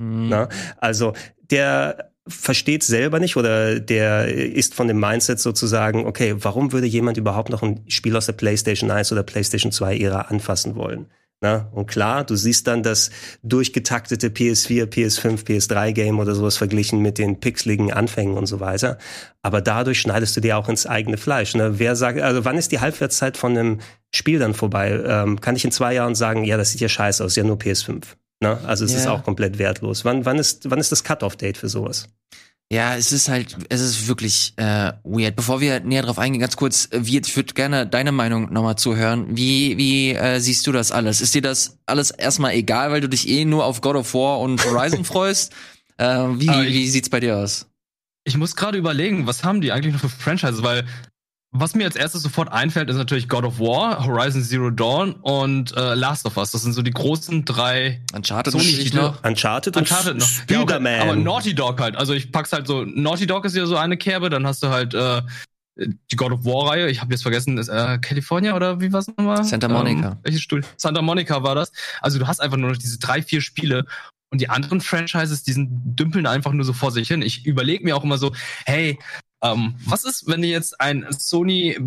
Mhm. 0.00 0.28
Na? 0.28 0.48
Also 0.80 1.14
der 1.50 2.10
versteht 2.26 2.82
selber 2.82 3.20
nicht 3.20 3.36
oder 3.36 3.78
der 3.80 4.28
ist 4.28 4.74
von 4.74 4.88
dem 4.88 4.98
Mindset 4.98 5.40
sozusagen, 5.40 6.06
okay, 6.06 6.34
warum 6.38 6.72
würde 6.72 6.86
jemand 6.86 7.18
überhaupt 7.18 7.50
noch 7.50 7.62
ein 7.62 7.84
Spiel 7.88 8.16
aus 8.16 8.26
der 8.26 8.32
PlayStation 8.32 8.90
1 8.90 9.12
oder 9.12 9.22
PlayStation 9.22 9.72
2 9.72 9.98
Ära 9.98 10.22
anfassen 10.22 10.74
wollen? 10.76 11.06
Na? 11.40 11.68
Und 11.72 11.86
klar, 11.86 12.24
du 12.24 12.36
siehst 12.36 12.66
dann 12.66 12.82
das 12.82 13.10
durchgetaktete 13.42 14.28
PS4, 14.28 14.86
PS5, 14.86 15.44
PS3 15.44 15.92
Game 15.92 16.18
oder 16.18 16.34
sowas 16.34 16.56
verglichen 16.56 17.00
mit 17.00 17.18
den 17.18 17.38
pixeligen 17.38 17.92
Anfängen 17.92 18.38
und 18.38 18.46
so 18.46 18.60
weiter. 18.60 18.96
Aber 19.42 19.60
dadurch 19.60 20.00
schneidest 20.00 20.34
du 20.36 20.40
dir 20.40 20.56
auch 20.56 20.70
ins 20.70 20.86
eigene 20.86 21.18
Fleisch. 21.18 21.54
Ne? 21.54 21.78
Wer 21.78 21.96
sagt, 21.96 22.18
also 22.20 22.46
wann 22.46 22.56
ist 22.56 22.72
die 22.72 22.80
Halbwertszeit 22.80 23.36
von 23.36 23.58
einem 23.58 23.80
Spiel 24.14 24.38
dann 24.38 24.54
vorbei? 24.54 24.98
Ähm, 25.06 25.38
kann 25.42 25.56
ich 25.56 25.66
in 25.66 25.72
zwei 25.72 25.92
Jahren 25.92 26.14
sagen, 26.14 26.44
ja, 26.44 26.56
das 26.56 26.70
sieht 26.70 26.80
ja 26.80 26.88
scheiße 26.88 27.22
aus, 27.22 27.36
ja 27.36 27.44
nur 27.44 27.58
PS5. 27.58 28.04
Ne? 28.44 28.58
Also 28.66 28.84
es 28.84 28.92
Ja. 28.92 28.98
ist 28.98 29.06
auch 29.06 29.24
komplett 29.24 29.58
wertlos. 29.58 30.04
Wann, 30.04 30.24
wann 30.26 30.38
ist, 30.38 30.70
wann 30.70 30.78
ist 30.78 30.92
das 30.92 31.02
Cut-off-Date 31.04 31.56
für 31.56 31.68
sowas? 31.68 32.06
Ja, 32.72 32.96
es 32.96 33.12
ist 33.12 33.28
halt, 33.28 33.56
es 33.68 33.80
ist 33.80 34.08
wirklich 34.08 34.54
äh, 34.56 34.92
weird. 35.04 35.36
Bevor 35.36 35.60
wir 35.60 35.80
näher 35.80 36.02
drauf 36.02 36.18
eingehen, 36.18 36.40
ganz 36.40 36.56
kurz, 36.56 36.88
äh, 36.92 37.00
wie, 37.06 37.18
ich 37.18 37.36
würde 37.36 37.54
gerne 37.54 37.86
deine 37.86 38.10
Meinung 38.12 38.52
nochmal 38.52 38.76
zuhören. 38.76 39.36
Wie, 39.36 39.76
wie 39.78 40.10
äh, 40.12 40.40
siehst 40.40 40.66
du 40.66 40.72
das 40.72 40.90
alles? 40.92 41.20
Ist 41.20 41.34
dir 41.34 41.42
das 41.42 41.78
alles 41.86 42.10
erstmal 42.10 42.52
egal, 42.54 42.90
weil 42.90 43.00
du 43.00 43.08
dich 43.08 43.28
eh 43.28 43.44
nur 43.44 43.64
auf 43.64 43.80
God 43.80 43.96
of 43.96 44.12
War 44.14 44.40
und 44.40 44.64
Horizon 44.64 45.04
freust? 45.04 45.52
Äh, 45.98 46.04
wie, 46.06 46.48
Aber 46.48 46.64
ich- 46.64 46.72
wie 46.74 46.88
sieht's 46.88 47.08
bei 47.10 47.20
dir 47.20 47.36
aus? 47.38 47.66
Ich 48.26 48.36
muss 48.38 48.56
gerade 48.56 48.78
überlegen, 48.78 49.26
was 49.26 49.44
haben 49.44 49.60
die 49.60 49.70
eigentlich 49.70 49.92
noch 49.94 50.00
für 50.00 50.08
Franchises, 50.08 50.62
weil 50.62 50.84
was 51.56 51.76
mir 51.76 51.84
als 51.84 51.94
erstes 51.94 52.22
sofort 52.22 52.52
einfällt, 52.52 52.90
ist 52.90 52.96
natürlich 52.96 53.28
God 53.28 53.44
of 53.44 53.60
War, 53.60 54.04
Horizon 54.04 54.42
Zero 54.42 54.70
Dawn 54.70 55.12
und 55.22 55.74
äh, 55.76 55.94
Last 55.94 56.26
of 56.26 56.36
Us. 56.36 56.50
Das 56.50 56.62
sind 56.62 56.72
so 56.72 56.82
die 56.82 56.90
großen 56.90 57.44
drei 57.44 58.02
Uncharted 58.12 58.52
Sony 58.52 58.64
natürlich 58.64 58.90
Titel. 58.90 59.02
noch. 59.02 59.22
Uncharted, 59.22 59.76
Uncharted 59.76 60.16
noch. 60.16 60.26
Spider-Man. 60.26 60.84
Ja, 60.84 61.00
okay, 61.00 61.08
aber 61.10 61.16
Naughty 61.16 61.54
Dog 61.54 61.80
halt. 61.80 61.94
Also 61.94 62.12
ich 62.12 62.32
pack's 62.32 62.52
halt 62.52 62.66
so, 62.66 62.84
Naughty 62.84 63.28
Dog 63.28 63.44
ist 63.44 63.54
ja 63.54 63.66
so 63.66 63.76
eine 63.76 63.96
Kerbe, 63.96 64.30
dann 64.30 64.44
hast 64.48 64.64
du 64.64 64.68
halt 64.68 64.94
äh, 64.94 65.22
die 65.76 66.16
God 66.16 66.32
of 66.32 66.44
War 66.44 66.70
Reihe. 66.70 66.90
Ich 66.90 67.00
habe 67.00 67.12
jetzt 67.12 67.22
vergessen, 67.22 67.56
ist, 67.56 67.68
äh, 67.68 67.98
California 67.98 68.56
oder 68.56 68.80
wie 68.80 68.92
war's 68.92 69.06
nochmal? 69.06 69.44
Santa 69.44 69.68
Monica. 69.68 70.08
Ähm, 70.08 70.18
welches 70.24 70.42
Studio? 70.42 70.68
Santa 70.76 71.02
Monica 71.02 71.44
war 71.44 71.54
das. 71.54 71.70
Also 72.00 72.18
du 72.18 72.26
hast 72.26 72.40
einfach 72.40 72.56
nur 72.56 72.70
noch 72.70 72.78
diese 72.78 72.98
drei, 72.98 73.22
vier 73.22 73.40
Spiele 73.40 73.86
und 74.30 74.40
die 74.40 74.48
anderen 74.48 74.80
Franchises, 74.80 75.44
die 75.44 75.52
sind, 75.52 75.68
dümpeln 75.70 76.26
einfach 76.26 76.50
nur 76.50 76.64
so 76.64 76.72
vor 76.72 76.90
sich 76.90 77.06
hin. 77.06 77.22
Ich 77.22 77.46
überlege 77.46 77.84
mir 77.84 77.96
auch 77.96 78.02
immer 78.02 78.18
so, 78.18 78.32
hey, 78.66 78.98
ähm, 79.44 79.74
was 79.86 80.04
ist, 80.04 80.26
wenn 80.26 80.42
die 80.42 80.48
jetzt 80.48 80.80
ein 80.80 81.06
Sony 81.10 81.78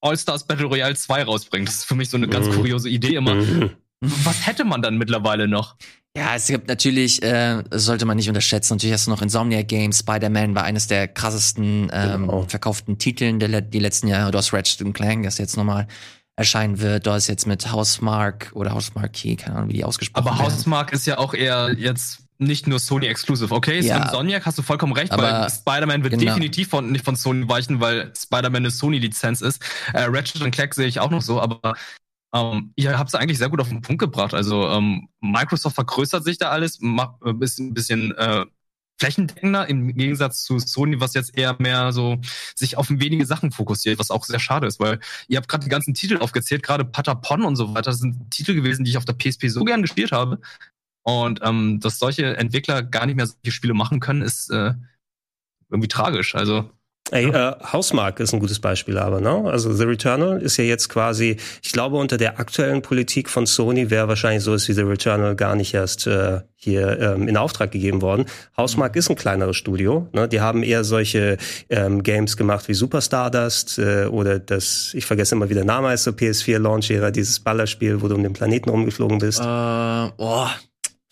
All-Stars 0.00 0.46
Battle 0.46 0.66
Royale 0.66 0.94
2 0.94 1.24
rausbringen? 1.24 1.66
Das 1.66 1.76
ist 1.76 1.84
für 1.84 1.94
mich 1.94 2.10
so 2.10 2.16
eine 2.16 2.28
ganz 2.28 2.46
Mhm. 2.46 2.52
kuriose 2.52 2.88
Idee 2.88 3.14
immer. 3.16 3.34
Mhm. 3.34 3.70
Was 4.00 4.46
hätte 4.46 4.64
man 4.64 4.82
dann 4.82 4.98
mittlerweile 4.98 5.48
noch? 5.48 5.76
Ja, 6.16 6.36
es 6.36 6.46
gibt 6.46 6.68
natürlich, 6.68 7.22
äh, 7.22 7.62
das 7.70 7.86
sollte 7.86 8.04
man 8.04 8.16
nicht 8.16 8.28
unterschätzen, 8.28 8.74
natürlich 8.74 8.92
hast 8.92 9.06
du 9.06 9.10
noch 9.10 9.22
Insomniac 9.22 9.66
Games, 9.66 9.98
Spider-Man 10.00 10.54
war 10.54 10.62
eines 10.64 10.86
der 10.86 11.08
krassesten 11.08 11.90
ähm, 11.92 12.26
Genau. 12.28 12.42
verkauften 12.46 12.98
Titeln 12.98 13.40
der 13.40 13.62
die 13.62 13.78
letzten 13.80 14.06
Jahre. 14.08 14.30
Du 14.30 14.38
hast 14.38 14.52
Ratchet 14.52 14.94
Clank, 14.94 15.24
das 15.24 15.38
jetzt 15.38 15.56
nochmal 15.56 15.88
erscheinen 16.36 16.80
wird. 16.80 17.06
Du 17.06 17.10
hast 17.12 17.26
jetzt 17.28 17.46
mit 17.46 17.72
Housemark 17.72 18.50
oder 18.54 18.74
Housemarque, 18.74 19.36
keine 19.36 19.56
Ahnung, 19.56 19.70
wie 19.70 19.74
die 19.74 19.84
ausgesprochen 19.84 20.26
Aber 20.28 20.38
werden. 20.38 20.52
Housemark 20.52 20.92
ist 20.92 21.06
ja 21.06 21.18
auch 21.18 21.32
eher 21.34 21.72
jetzt 21.78 22.23
nicht 22.38 22.66
nur 22.66 22.78
Sony 22.78 23.06
exclusive. 23.06 23.54
Okay, 23.54 23.80
Ja. 23.80 24.02
Insomniac 24.02 24.44
hast 24.46 24.58
du 24.58 24.62
vollkommen 24.62 24.92
recht, 24.92 25.16
weil 25.16 25.48
Spider-Man 25.50 26.02
wird 26.02 26.18
genau. 26.18 26.32
definitiv 26.32 26.68
von, 26.68 26.90
nicht 26.90 27.04
von 27.04 27.16
Sony 27.16 27.48
weichen, 27.48 27.80
weil 27.80 28.12
Spider-Man 28.16 28.62
eine 28.62 28.70
Sony-Lizenz 28.70 29.40
ist. 29.40 29.62
Äh, 29.92 30.04
Ratchet 30.04 30.42
und 30.42 30.50
Clank 30.50 30.74
sehe 30.74 30.86
ich 30.86 31.00
auch 31.00 31.10
noch 31.10 31.22
so, 31.22 31.40
aber 31.40 31.74
ähm, 32.34 32.72
ihr 32.76 32.98
habt 32.98 33.08
es 33.08 33.14
eigentlich 33.14 33.38
sehr 33.38 33.48
gut 33.48 33.60
auf 33.60 33.68
den 33.68 33.82
Punkt 33.82 34.00
gebracht. 34.00 34.34
Also 34.34 34.68
ähm, 34.68 35.08
Microsoft 35.20 35.76
vergrößert 35.76 36.24
sich 36.24 36.38
da 36.38 36.50
alles, 36.50 36.78
macht 36.80 37.22
äh, 37.24 37.32
ist 37.40 37.58
ein 37.60 37.74
bisschen 37.74 38.12
äh, 38.16 38.44
flächendeckender 38.98 39.68
im 39.68 39.94
Gegensatz 39.94 40.44
zu 40.44 40.58
Sony, 40.58 41.00
was 41.00 41.14
jetzt 41.14 41.36
eher 41.36 41.56
mehr 41.58 41.92
so 41.92 42.18
sich 42.54 42.76
auf 42.76 42.88
wenige 42.90 43.26
Sachen 43.26 43.50
fokussiert, 43.50 43.98
was 43.98 44.10
auch 44.10 44.24
sehr 44.24 44.38
schade 44.38 44.66
ist, 44.66 44.80
weil 44.80 45.00
ihr 45.28 45.36
habt 45.36 45.48
gerade 45.48 45.64
die 45.64 45.70
ganzen 45.70 45.94
Titel 45.94 46.18
aufgezählt, 46.18 46.62
gerade 46.62 46.84
Patapon 46.84 47.42
und 47.44 47.56
so 47.56 47.74
weiter, 47.74 47.90
das 47.90 47.98
sind 47.98 48.30
Titel 48.30 48.54
gewesen, 48.54 48.84
die 48.84 48.92
ich 48.92 48.96
auf 48.96 49.04
der 49.04 49.14
PSP 49.14 49.48
so 49.48 49.64
gern 49.64 49.82
gespielt 49.82 50.12
habe. 50.12 50.40
Und 51.04 51.40
ähm, 51.42 51.80
dass 51.80 51.98
solche 51.98 52.36
Entwickler 52.36 52.82
gar 52.82 53.06
nicht 53.06 53.16
mehr 53.16 53.26
solche 53.26 53.52
Spiele 53.52 53.74
machen 53.74 54.00
können, 54.00 54.22
ist 54.22 54.50
äh, 54.50 54.72
irgendwie 55.70 55.88
tragisch. 55.88 56.34
Also 56.34 56.70
Ey, 57.10 57.26
äh, 57.26 57.52
Hausmark 57.70 58.18
ist 58.18 58.32
ein 58.32 58.40
gutes 58.40 58.60
Beispiel, 58.60 58.96
aber 58.96 59.20
ne? 59.20 59.44
Also 59.44 59.70
The 59.74 59.84
Returnal 59.84 60.40
ist 60.40 60.56
ja 60.56 60.64
jetzt 60.64 60.88
quasi, 60.88 61.36
ich 61.62 61.70
glaube, 61.70 61.96
unter 61.96 62.16
der 62.16 62.40
aktuellen 62.40 62.80
Politik 62.80 63.28
von 63.28 63.44
Sony 63.44 63.90
wäre 63.90 64.08
wahrscheinlich 64.08 64.42
so 64.42 64.54
ist 64.54 64.68
wie 64.68 64.72
The 64.72 64.82
Returnal 64.82 65.36
gar 65.36 65.54
nicht 65.54 65.74
erst 65.74 66.06
äh, 66.06 66.40
hier 66.56 66.98
ähm, 66.98 67.28
in 67.28 67.36
Auftrag 67.36 67.72
gegeben 67.72 68.00
worden. 68.00 68.24
Hausmark 68.56 68.96
ist 68.96 69.10
ein 69.10 69.16
kleineres 69.16 69.58
Studio. 69.58 70.08
Ne? 70.12 70.28
Die 70.28 70.40
haben 70.40 70.62
eher 70.62 70.82
solche 70.82 71.36
ähm, 71.68 72.02
Games 72.02 72.38
gemacht 72.38 72.68
wie 72.68 72.74
Super 72.74 73.02
Stardust 73.02 73.78
äh, 73.78 74.06
oder 74.06 74.38
das, 74.38 74.92
ich 74.94 75.04
vergesse 75.04 75.34
immer, 75.34 75.50
wie 75.50 75.54
der 75.54 75.66
Name 75.66 75.88
heißt, 75.88 76.04
so 76.04 76.12
PS4 76.12 76.58
Launch 76.58 76.90
Ära, 76.90 77.10
dieses 77.10 77.38
Ballerspiel, 77.38 78.00
wo 78.00 78.08
du 78.08 78.14
um 78.14 78.22
den 78.22 78.32
Planeten 78.32 78.70
rumgeflogen 78.70 79.18
bist. 79.18 79.40
Äh, 79.40 79.44
oh, 79.44 80.48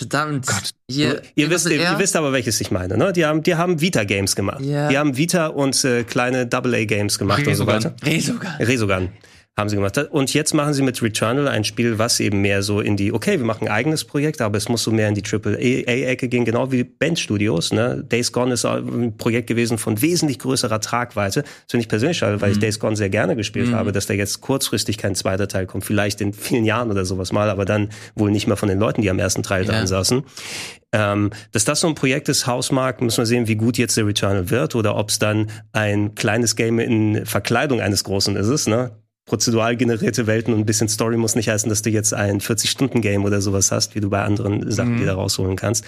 verdammt. 0.03 0.47
Hier, 0.91 1.23
Ihr 1.35 1.47
was 1.47 1.65
wisst, 1.65 1.71
ihr, 1.75 1.81
ihr 1.81 1.99
wisst 1.99 2.17
aber, 2.17 2.33
welches 2.33 2.61
ich 2.61 2.71
meine, 2.71 2.97
ne? 2.97 3.13
Die 3.13 3.25
haben, 3.25 3.43
die 3.43 3.55
haben 3.55 3.81
Vita-Games 3.81 4.37
gemacht. 4.37 4.61
Ja. 4.61 4.89
Die 4.89 4.99
haben 4.99 5.17
Vita 5.17 5.47
und 5.47 5.83
äh, 5.85 6.05
kleine 6.05 6.47
Double-A-Games 6.47 7.19
gemacht 7.19 7.47
und 7.47 7.55
so 7.55 7.65
Resogun. 7.65 7.75
weiter. 7.75 7.95
Resogun. 8.07 8.49
Resogun 8.59 9.09
haben 9.55 9.69
sie 9.69 9.77
gemacht. 9.77 9.99
Und 9.99 10.33
jetzt 10.33 10.55
machen 10.55 10.73
sie 10.73 10.81
mit 10.81 11.03
Returnal 11.03 11.47
ein 11.47 11.65
Spiel, 11.65 11.99
was 11.99 12.21
eben 12.21 12.41
mehr 12.41 12.63
so 12.63 12.81
in 12.81 12.97
die, 12.97 13.13
okay, 13.13 13.39
wir 13.39 13.45
machen 13.45 13.69
ein 13.69 13.73
eigenes 13.73 14.05
Projekt, 14.05 14.41
aber 14.41 14.57
es 14.57 14.71
muss 14.71 14.83
so 14.83 14.91
mehr 14.91 15.09
in 15.09 15.15
die 15.15 15.23
AAA-Ecke 15.23 16.29
gehen, 16.29 16.47
genau 16.47 16.73
wie 16.73 16.85
Band 16.85 17.19
Studios. 17.19 17.71
Ne? 17.71 18.03
Days 18.03 18.33
Gone 18.33 18.55
ist 18.55 18.65
ein 18.65 19.17
Projekt 19.19 19.49
gewesen 19.49 19.77
von 19.77 20.01
wesentlich 20.01 20.39
größerer 20.39 20.81
Tragweite. 20.81 21.43
Das 21.43 21.51
finde 21.69 21.83
ich 21.83 21.89
persönlich 21.89 22.17
schade, 22.17 22.41
weil 22.41 22.53
ich 22.53 22.61
Days 22.61 22.79
Gone 22.79 22.97
sehr 22.97 23.11
gerne 23.11 23.37
gespielt 23.37 23.73
habe, 23.73 23.93
dass 23.93 24.07
da 24.07 24.15
jetzt 24.15 24.41
kurzfristig 24.41 24.97
kein 24.97 25.15
zweiter 25.15 25.49
Teil 25.49 25.67
kommt. 25.67 25.85
Vielleicht 25.85 26.23
in 26.23 26.33
vielen 26.33 26.65
Jahren 26.65 26.91
oder 26.91 27.05
sowas 27.05 27.31
mal, 27.33 27.51
aber 27.51 27.67
dann 27.67 27.91
wohl 28.15 28.31
nicht 28.31 28.47
mehr 28.47 28.57
von 28.57 28.71
den 28.71 28.79
Leuten, 28.79 29.03
die 29.03 29.11
am 29.11 29.19
ersten 29.19 29.43
Teil 29.43 29.65
Ja. 29.67 29.73
dran 29.73 29.87
saßen. 29.87 30.23
Ähm, 30.95 31.31
dass 31.53 31.65
das 31.65 31.81
so 31.81 31.89
ein 31.89 31.95
Projekt 31.95 32.29
ist, 32.29 32.47
Hausmark, 32.47 33.01
müssen 33.01 33.19
wir 33.19 33.27
sehen, 33.27 33.49
wie 33.49 33.57
gut 33.57 33.79
jetzt 33.79 33.97
der 33.97 34.07
Returnal 34.07 34.51
wird 34.51 34.75
oder 34.75 34.97
ob 34.97 35.11
es 35.11 35.19
dann 35.19 35.51
ein 35.73 36.15
kleines 36.15 36.57
Game 36.57 36.79
in 36.79 37.25
Verkleidung 37.25 37.81
eines 37.81 38.05
großen 38.05 38.37
ist. 38.37 38.49
Es, 38.49 38.67
ne? 38.67 38.93
Prozedural 39.25 39.77
generierte 39.77 40.27
Welten 40.27 40.53
und 40.53 40.61
ein 40.61 40.67
bisschen 40.67 40.89
Story 40.89 41.17
muss 41.17 41.35
nicht 41.37 41.49
heißen, 41.49 41.69
dass 41.69 41.83
du 41.83 41.91
jetzt 41.91 42.13
ein 42.13 42.41
40-Stunden-Game 42.41 43.25
oder 43.25 43.41
sowas 43.41 43.71
hast, 43.71 43.95
wie 43.95 44.01
du 44.01 44.11
bei 44.11 44.23
anderen 44.23 44.71
Sachen, 44.71 44.95
Mhm. 44.95 44.99
die 44.99 45.05
da 45.05 45.15
rausholen 45.15 45.57
kannst. 45.57 45.85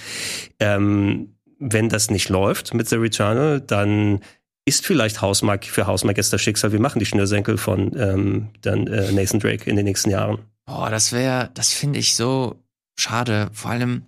Ähm, 0.61 1.35
wenn 1.59 1.89
das 1.89 2.11
nicht 2.11 2.29
läuft 2.29 2.75
mit 2.75 2.89
The 2.89 2.97
Returnal, 2.97 3.61
dann 3.61 4.21
ist 4.67 4.87
vielleicht 4.87 5.21
Hausmark 5.21 5.65
für 5.67 5.87
Hausmark 5.87 6.17
jetzt 6.17 6.33
das 6.33 6.41
Schicksal. 6.43 6.73
Wir 6.73 6.81
machen 6.81 6.99
die 6.99 7.07
Schnürsenkel 7.07 7.59
von 7.59 7.93
ähm, 7.99 8.49
dann 8.63 8.87
äh, 8.87 9.13
Nathan 9.13 9.41
Drake 9.41 9.69
in 9.69 9.77
den 9.77 9.85
nächsten 9.85 10.11
Jahren. 10.11 10.39
Boah, 10.67 10.89
das 10.91 11.13
wäre, 11.13 11.51
das 11.55 11.73
finde 11.73 11.99
ich 11.99 12.15
so 12.15 12.63
schade. 12.97 13.51
Vor 13.53 13.71
allem 13.73 14.03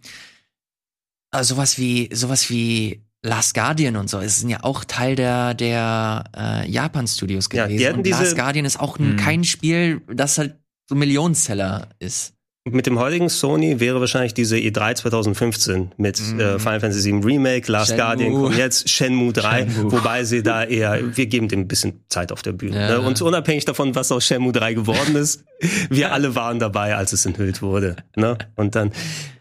äh, 1.32 1.42
sowas 1.44 1.78
wie, 1.78 2.08
sowas 2.14 2.48
wie 2.50 3.02
Last 3.26 3.54
Guardian 3.54 3.96
und 3.96 4.08
so. 4.08 4.18
Es 4.20 4.38
sind 4.40 4.50
ja 4.50 4.62
auch 4.62 4.84
Teil 4.84 5.16
der 5.16 5.54
der 5.54 6.24
äh, 6.36 6.70
Japan 6.70 7.06
Studios 7.08 7.48
Ja, 7.52 7.64
gewesen. 7.66 7.78
die 7.78 7.86
hatten 7.86 7.96
und 7.98 8.06
diese- 8.06 8.22
Last 8.22 8.36
Guardian 8.36 8.64
ist 8.64 8.78
auch 8.78 8.98
ein, 8.98 9.10
Hm. 9.10 9.16
kein 9.16 9.44
Spiel, 9.44 10.00
das 10.12 10.38
halt 10.38 10.54
so 10.88 10.94
Millionenseller 10.94 11.88
ist. 11.98 12.34
Mit 12.68 12.86
dem 12.86 12.98
heutigen 12.98 13.28
Sony 13.28 13.80
wäre 13.80 14.00
wahrscheinlich 14.00 14.34
diese 14.34 14.56
E3 14.56 14.94
2015 14.96 15.92
mit 15.96 16.20
Mhm. 16.20 16.40
äh, 16.40 16.58
Final 16.58 16.80
Fantasy 16.80 17.12
VII 17.12 17.20
Remake, 17.24 17.70
Last 17.70 17.88
Shenmue. 17.90 18.04
Guardian 18.04 18.32
kommt 18.34 18.56
jetzt, 18.56 18.88
Shenmue 18.88 19.32
3, 19.32 19.66
Shenmue. 19.68 19.92
wobei 19.92 20.24
sie 20.24 20.42
da 20.42 20.64
eher, 20.64 21.16
wir 21.16 21.26
geben 21.26 21.48
dem 21.48 21.60
ein 21.60 21.68
bisschen 21.68 22.00
Zeit 22.08 22.32
auf 22.32 22.42
der 22.42 22.52
Bühne. 22.52 22.76
Ja. 22.78 22.88
Ne? 22.98 23.00
Und 23.06 23.20
unabhängig 23.22 23.64
davon, 23.64 23.94
was 23.94 24.10
aus 24.12 24.26
Shenmue 24.26 24.52
3 24.52 24.74
geworden 24.74 25.14
ist, 25.16 25.44
wir 25.90 26.12
alle 26.12 26.34
waren 26.34 26.58
dabei, 26.58 26.96
als 26.96 27.12
es 27.12 27.24
enthüllt 27.24 27.62
wurde. 27.62 27.96
Ne? 28.16 28.36
Und 28.56 28.74
dann, 28.74 28.92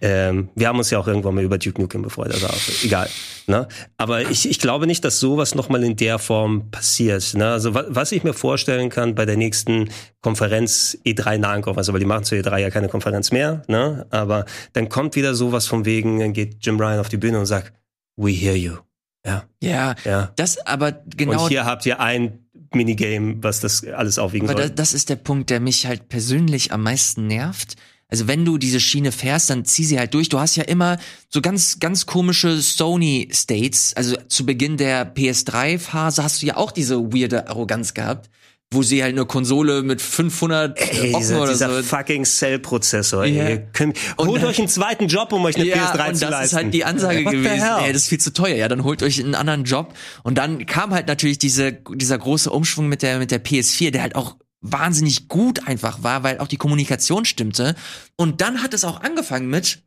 ähm, 0.01 0.49
wir 0.55 0.67
haben 0.67 0.78
uns 0.78 0.89
ja 0.91 0.99
auch 0.99 1.07
irgendwann 1.07 1.36
mal 1.36 1.43
über 1.43 1.57
Duke 1.57 1.82
Nukem 1.82 2.03
befreut, 2.03 2.32
also 2.32 2.47
egal. 2.84 3.09
Ne? 3.47 3.67
Aber 3.97 4.21
ich, 4.30 4.49
ich 4.49 4.59
glaube 4.59 4.88
nicht, 4.88 5.03
dass 5.03 5.19
sowas 5.19 5.55
nochmal 5.55 5.84
in 5.84 5.95
der 5.95 6.19
Form 6.19 6.69
passiert. 6.71 7.34
Ne? 7.36 7.47
Also 7.51 7.73
wa 7.76 7.86
was 7.89 8.11
ich 8.11 8.23
mir 8.23 8.34
vorstellen 8.34 8.89
kann 8.89 9.13
bei 9.13 9.26
der 9.26 9.38
nächsten 9.38 9.89
Konferenz, 10.26 10.97
E3 11.05 11.38
nahen 11.38 11.61
Konferenz, 11.61 11.88
aber 11.88 11.99
die 11.99 12.05
machen 12.05 12.23
zu 12.23 12.34
E3 12.34 12.57
ja 12.57 12.71
keine 12.71 12.88
Konferenz 12.88 13.32
mehr, 13.32 13.61
ne? 13.67 14.07
aber 14.09 14.45
dann 14.73 14.89
kommt 14.89 15.15
wieder 15.15 15.36
sowas 15.36 15.67
von 15.67 15.86
wegen, 15.86 16.19
dann 16.19 16.34
geht 16.34 16.65
Jim 16.65 16.80
Ryan 16.80 16.99
auf 16.99 17.09
die 17.09 17.17
Bühne 17.17 17.38
und 17.38 17.45
sagt, 17.45 17.73
we 18.17 18.32
hear 18.32 18.55
you. 18.55 18.78
Ja, 19.23 19.43
Ja, 19.61 19.93
ja. 20.03 20.32
das 20.36 20.57
aber 20.65 20.93
genau. 21.15 21.43
Und 21.43 21.49
hier 21.49 21.65
habt 21.65 21.86
ihr 21.86 21.99
ein 21.99 22.39
Minigame, 22.73 23.36
was 23.41 23.59
das 23.59 23.86
alles 23.86 24.17
aufwiegen 24.17 24.49
Aber 24.49 24.59
soll. 24.59 24.69
da, 24.69 24.76
das 24.76 24.95
ist 24.95 25.09
der 25.09 25.15
Punkt, 25.17 25.51
der 25.51 25.59
mich 25.59 25.86
halt 25.86 26.09
persönlich 26.09 26.71
am 26.71 26.82
meisten 26.82 27.28
nervt. 27.28 27.76
Also 28.07 28.28
wenn 28.28 28.45
du 28.45 28.57
diese 28.57 28.80
Schiene 28.80 29.11
fährst, 29.11 29.51
dann 29.51 29.63
zieh 29.63 29.86
sie 29.86 29.99
halt 29.99 30.15
durch. 30.15 30.30
Du 30.30 30.39
hast 30.39 30.55
ja 30.55 30.63
immer 30.63 30.97
so 31.30 31.39
ganz, 31.39 31.80
ganz 31.80 32.07
komische 32.07 32.59
Sony-States. 32.61 33.93
Also 33.95 34.15
zu 34.28 34.43
Beginn 34.45 34.78
der 34.78 35.15
PS3-Phase 35.15 36.23
hast 36.23 36.41
du 36.41 36.47
ja 36.47 36.57
auch 36.57 36.71
diese 36.71 37.13
weirde 37.13 37.47
Arroganz 37.47 37.93
gehabt, 37.93 38.32
wo 38.76 38.84
sie 38.84 39.01
halt 39.01 39.13
eine 39.15 39.26
Konsole 39.26 39.82
mit 39.82 40.01
500 40.01 40.78
Ey, 40.80 41.09
Ocken 41.09 41.19
dieser, 41.19 41.41
oder 41.41 41.51
dieser 41.51 41.73
so. 41.78 41.84
fucking 41.84 42.26
Cell-Prozessor. 42.26 43.23
Ey. 43.23 43.36
Ihr 43.36 43.57
könnt- 43.73 43.97
Und 44.17 44.28
Holt 44.28 44.41
dann- 44.43 44.49
euch 44.49 44.59
einen 44.59 44.67
zweiten 44.67 45.07
Job, 45.07 45.34
um 45.34 45.43
euch 45.45 45.55
eine 45.55 45.65
ja, 45.65 45.78
PS3 45.78 46.09
und 46.09 46.15
zu 46.15 46.21
das 46.21 46.30
leisten. 46.32 46.45
ist 46.45 46.53
halt 46.63 46.73
die 46.73 46.86
Ansage 46.86 47.26
What 47.26 47.32
gewesen. 47.32 47.67
Ey, 47.84 47.93
das 47.93 48.03
ist 48.03 48.09
viel 48.09 48.19
zu 48.19 48.32
teuer. 48.34 48.55
Ja, 48.55 48.67
dann 48.67 48.84
holt 48.84 49.01
euch 49.01 49.19
einen 49.19 49.34
anderen 49.36 49.63
Job. 49.63 49.93
Und 50.23 50.38
dann 50.38 50.65
kam 50.67 50.93
halt 50.93 51.07
natürlich 51.07 51.39
diese, 51.39 51.73
dieser 51.73 52.17
große 52.17 52.51
Umschwung 52.51 52.88
mit 52.88 53.01
der, 53.01 53.17
mit 53.19 53.32
der 53.32 53.43
PS4, 53.43 53.91
der 53.91 54.01
halt 54.03 54.15
auch 54.15 54.36
wahnsinnig 54.61 55.28
gut 55.28 55.67
einfach 55.67 56.03
war, 56.03 56.23
weil 56.23 56.39
auch 56.39 56.47
die 56.47 56.57
Kommunikation 56.57 57.26
stimmte. 57.26 57.76
Und 58.17 58.41
dann 58.41 58.61
hat 58.63 58.73
es 58.73 58.84
auch 58.84 59.01
angefangen 59.01 59.47
mit, 59.49 59.84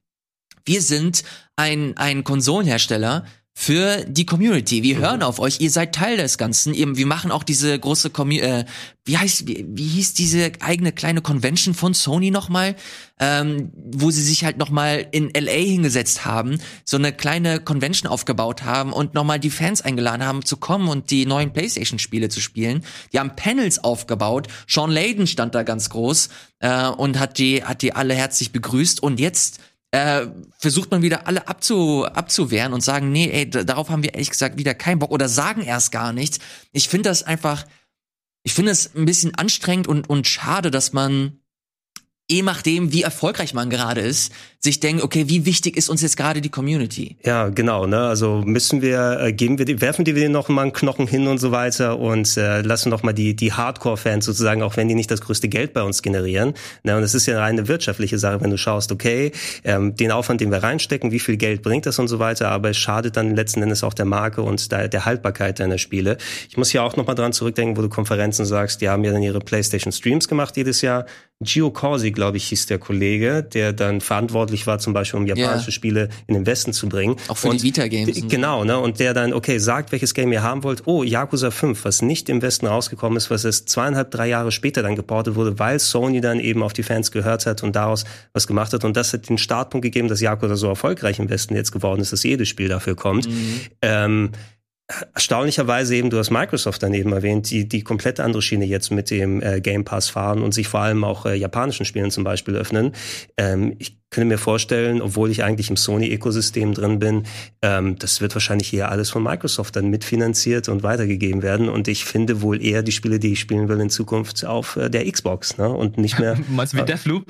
wir 0.64 0.82
sind 0.82 1.24
ein, 1.56 1.96
ein 1.96 2.24
Konsolenhersteller 2.24 3.24
für 3.60 4.04
die 4.04 4.24
Community. 4.24 4.84
Wir 4.84 4.98
hören 4.98 5.24
auf 5.24 5.40
euch, 5.40 5.60
ihr 5.60 5.72
seid 5.72 5.92
Teil 5.92 6.16
des 6.16 6.38
Ganzen. 6.38 6.74
Wir 6.74 7.06
machen 7.06 7.32
auch 7.32 7.42
diese 7.42 7.76
große 7.76 8.10
Community, 8.10 8.60
äh, 8.60 8.64
wie 9.04 9.18
heißt, 9.18 9.48
wie, 9.48 9.66
wie 9.68 9.88
hieß 9.88 10.14
diese 10.14 10.52
eigene 10.60 10.92
kleine 10.92 11.22
Convention 11.22 11.74
von 11.74 11.92
Sony 11.92 12.30
nochmal, 12.30 12.76
ähm, 13.18 13.72
wo 13.74 14.12
sie 14.12 14.22
sich 14.22 14.44
halt 14.44 14.58
nochmal 14.58 15.08
in 15.10 15.32
LA 15.34 15.50
hingesetzt 15.50 16.24
haben, 16.24 16.60
so 16.84 16.98
eine 16.98 17.12
kleine 17.12 17.58
Convention 17.58 18.08
aufgebaut 18.08 18.62
haben 18.62 18.92
und 18.92 19.14
nochmal 19.14 19.40
die 19.40 19.50
Fans 19.50 19.82
eingeladen 19.82 20.24
haben 20.24 20.44
zu 20.44 20.56
kommen 20.56 20.86
und 20.86 21.10
die 21.10 21.26
neuen 21.26 21.52
Playstation-Spiele 21.52 22.28
zu 22.28 22.40
spielen. 22.40 22.84
Die 23.12 23.18
haben 23.18 23.34
Panels 23.34 23.82
aufgebaut. 23.82 24.46
Sean 24.68 24.92
Layden 24.92 25.26
stand 25.26 25.56
da 25.56 25.64
ganz 25.64 25.90
groß 25.90 26.28
äh, 26.60 26.86
und 26.86 27.18
hat 27.18 27.38
die, 27.38 27.64
hat 27.64 27.82
die 27.82 27.92
alle 27.92 28.14
herzlich 28.14 28.52
begrüßt 28.52 29.02
und 29.02 29.18
jetzt 29.18 29.58
äh, 29.90 30.26
versucht 30.58 30.90
man 30.90 31.02
wieder 31.02 31.26
alle 31.26 31.48
abzu, 31.48 32.04
abzuwehren 32.04 32.72
und 32.72 32.82
sagen, 32.82 33.10
nee, 33.10 33.30
ey, 33.30 33.48
darauf 33.48 33.88
haben 33.88 34.02
wir 34.02 34.14
ehrlich 34.14 34.30
gesagt 34.30 34.58
wieder 34.58 34.74
keinen 34.74 34.98
Bock 34.98 35.10
oder 35.10 35.28
sagen 35.28 35.62
erst 35.62 35.92
gar 35.92 36.12
nichts. 36.12 36.38
Ich 36.72 36.88
finde 36.88 37.08
das 37.08 37.22
einfach, 37.22 37.66
ich 38.42 38.54
finde 38.54 38.72
es 38.72 38.94
ein 38.94 39.06
bisschen 39.06 39.34
anstrengend 39.34 39.88
und, 39.88 40.08
und 40.08 40.26
schade, 40.26 40.70
dass 40.70 40.92
man 40.92 41.37
je 42.30 42.42
nachdem, 42.42 42.92
wie 42.92 43.02
erfolgreich 43.02 43.54
man 43.54 43.70
gerade 43.70 44.02
ist, 44.02 44.32
sich 44.60 44.80
denkt, 44.80 45.02
okay, 45.02 45.28
wie 45.28 45.46
wichtig 45.46 45.76
ist 45.76 45.88
uns 45.88 46.02
jetzt 46.02 46.16
gerade 46.16 46.40
die 46.40 46.50
Community? 46.50 47.16
Ja, 47.24 47.48
genau. 47.48 47.86
Ne? 47.86 48.00
Also 48.00 48.42
müssen 48.44 48.82
wir, 48.82 49.20
äh, 49.20 49.32
geben 49.32 49.56
wir, 49.56 49.64
die, 49.64 49.80
werfen 49.80 50.04
die 50.04 50.12
denen 50.12 50.32
noch 50.32 50.48
mal 50.48 50.62
einen 50.62 50.72
Knochen 50.72 51.06
hin 51.06 51.28
und 51.28 51.38
so 51.38 51.52
weiter 51.52 51.98
und 51.98 52.36
äh, 52.36 52.60
lassen 52.62 52.90
noch 52.90 53.02
mal 53.02 53.12
die 53.12 53.34
die 53.36 53.52
Hardcore-Fans 53.52 54.24
sozusagen, 54.26 54.62
auch 54.62 54.76
wenn 54.76 54.88
die 54.88 54.94
nicht 54.94 55.10
das 55.10 55.20
größte 55.20 55.48
Geld 55.48 55.72
bei 55.72 55.82
uns 55.82 56.02
generieren. 56.02 56.54
Ne? 56.82 56.96
Und 56.96 57.02
es 57.04 57.14
ist 57.14 57.26
ja 57.26 57.42
eine 57.42 57.68
wirtschaftliche 57.68 58.18
Sache, 58.18 58.40
wenn 58.40 58.50
du 58.50 58.58
schaust, 58.58 58.90
okay, 58.90 59.32
ähm, 59.64 59.94
den 59.94 60.10
Aufwand, 60.10 60.40
den 60.40 60.50
wir 60.50 60.62
reinstecken, 60.62 61.12
wie 61.12 61.20
viel 61.20 61.36
Geld 61.36 61.62
bringt 61.62 61.86
das 61.86 61.98
und 61.98 62.08
so 62.08 62.18
weiter, 62.18 62.50
aber 62.50 62.70
es 62.70 62.76
schadet 62.76 63.16
dann 63.16 63.36
letzten 63.36 63.62
Endes 63.62 63.84
auch 63.84 63.94
der 63.94 64.06
Marke 64.06 64.42
und 64.42 64.70
der, 64.72 64.88
der 64.88 65.04
Haltbarkeit 65.04 65.60
deiner 65.60 65.78
Spiele. 65.78 66.18
Ich 66.50 66.56
muss 66.56 66.72
ja 66.72 66.82
auch 66.82 66.96
noch 66.96 67.06
mal 67.06 67.14
dran 67.14 67.32
zurückdenken, 67.32 67.76
wo 67.76 67.82
du 67.82 67.88
Konferenzen 67.88 68.44
sagst, 68.44 68.80
die 68.80 68.88
haben 68.88 69.04
ja 69.04 69.12
dann 69.12 69.22
ihre 69.22 69.38
PlayStation 69.38 69.92
Streams 69.92 70.26
gemacht 70.26 70.56
jedes 70.56 70.82
Jahr. 70.82 71.06
Gio 71.40 71.70
Corsi, 71.70 72.10
glaube 72.10 72.36
ich, 72.36 72.48
hieß 72.48 72.66
der 72.66 72.78
Kollege, 72.78 73.44
der 73.44 73.72
dann 73.72 74.00
verantwortlich 74.00 74.66
war, 74.66 74.80
zum 74.80 74.92
Beispiel 74.92 75.20
um 75.20 75.26
japanische 75.26 75.66
Ja. 75.66 75.72
Spiele 75.72 76.08
in 76.26 76.34
den 76.34 76.46
Westen 76.46 76.72
zu 76.72 76.88
bringen. 76.88 77.14
Auch 77.28 77.36
für 77.36 77.48
Und 77.48 77.62
die 77.62 77.68
Vita-Games. 77.68 78.26
Genau, 78.28 78.64
ne? 78.64 78.76
Und 78.76 78.98
der 78.98 79.14
dann, 79.14 79.32
okay, 79.32 79.58
sagt, 79.58 79.92
welches 79.92 80.14
Game 80.14 80.32
ihr 80.32 80.42
haben 80.42 80.64
wollt. 80.64 80.82
Oh, 80.86 81.04
Yakuza 81.04 81.52
5, 81.52 81.84
was 81.84 82.02
nicht 82.02 82.28
im 82.28 82.42
Westen 82.42 82.66
rausgekommen 82.66 83.16
ist, 83.16 83.30
was 83.30 83.44
erst 83.44 83.68
zweieinhalb, 83.68 84.10
drei 84.10 84.26
Jahre 84.26 84.50
später 84.50 84.82
dann 84.82 84.96
geportet 84.96 85.36
wurde, 85.36 85.60
weil 85.60 85.78
Sony 85.78 86.20
dann 86.20 86.40
eben 86.40 86.64
auf 86.64 86.72
die 86.72 86.82
Fans 86.82 87.12
gehört 87.12 87.46
hat 87.46 87.62
und 87.62 87.76
daraus 87.76 88.04
was 88.32 88.48
gemacht 88.48 88.72
hat. 88.72 88.84
Und 88.84 88.96
das 88.96 89.12
hat 89.12 89.28
den 89.28 89.38
Startpunkt 89.38 89.84
gegeben, 89.84 90.08
dass 90.08 90.20
Yakuza 90.20 90.56
so 90.56 90.66
erfolgreich 90.66 91.20
im 91.20 91.30
Westen 91.30 91.54
jetzt 91.54 91.70
geworden 91.70 92.00
ist, 92.00 92.12
dass 92.12 92.24
jedes 92.24 92.48
Spiel 92.48 92.66
dafür 92.66 92.96
kommt. 92.96 93.28
Mhm. 93.28 93.60
Ähm, 93.82 94.30
erstaunlicherweise 95.14 95.96
eben, 95.96 96.08
du 96.08 96.18
hast 96.18 96.30
Microsoft 96.30 96.82
daneben 96.82 97.12
erwähnt, 97.12 97.50
die 97.50 97.68
die 97.68 97.82
komplett 97.82 98.20
andere 98.20 98.40
Schiene 98.40 98.64
jetzt 98.64 98.90
mit 98.90 99.10
dem 99.10 99.42
äh, 99.42 99.60
Game 99.60 99.84
Pass 99.84 100.08
fahren 100.08 100.42
und 100.42 100.54
sich 100.54 100.68
vor 100.68 100.80
allem 100.80 101.04
auch 101.04 101.26
äh, 101.26 101.34
japanischen 101.34 101.84
Spielen 101.84 102.10
zum 102.10 102.24
Beispiel 102.24 102.56
öffnen. 102.56 102.92
Ähm, 103.36 103.74
ich 103.78 103.98
könnte 104.10 104.28
mir 104.28 104.38
vorstellen, 104.38 105.02
obwohl 105.02 105.30
ich 105.30 105.44
eigentlich 105.44 105.68
im 105.68 105.76
Sony-Ökosystem 105.76 106.72
drin 106.72 106.98
bin, 106.98 107.24
ähm, 107.60 107.98
das 107.98 108.22
wird 108.22 108.34
wahrscheinlich 108.34 108.68
hier 108.68 108.90
alles 108.90 109.10
von 109.10 109.22
Microsoft 109.22 109.76
dann 109.76 109.90
mitfinanziert 109.90 110.70
und 110.70 110.82
weitergegeben 110.82 111.42
werden. 111.42 111.68
Und 111.68 111.86
ich 111.88 112.06
finde 112.06 112.40
wohl 112.40 112.64
eher 112.64 112.82
die 112.82 112.92
Spiele, 112.92 113.18
die 113.18 113.32
ich 113.32 113.40
spielen 113.40 113.68
will 113.68 113.80
in 113.80 113.90
Zukunft 113.90 114.46
auf 114.46 114.76
äh, 114.76 114.88
der 114.88 115.10
Xbox, 115.10 115.58
ne? 115.58 115.68
Und 115.68 115.98
nicht 115.98 116.18
mehr 116.18 116.38
Meinst 116.48 116.72
du 116.72 116.78
wie 116.78 116.84
Deathloop? 116.84 117.26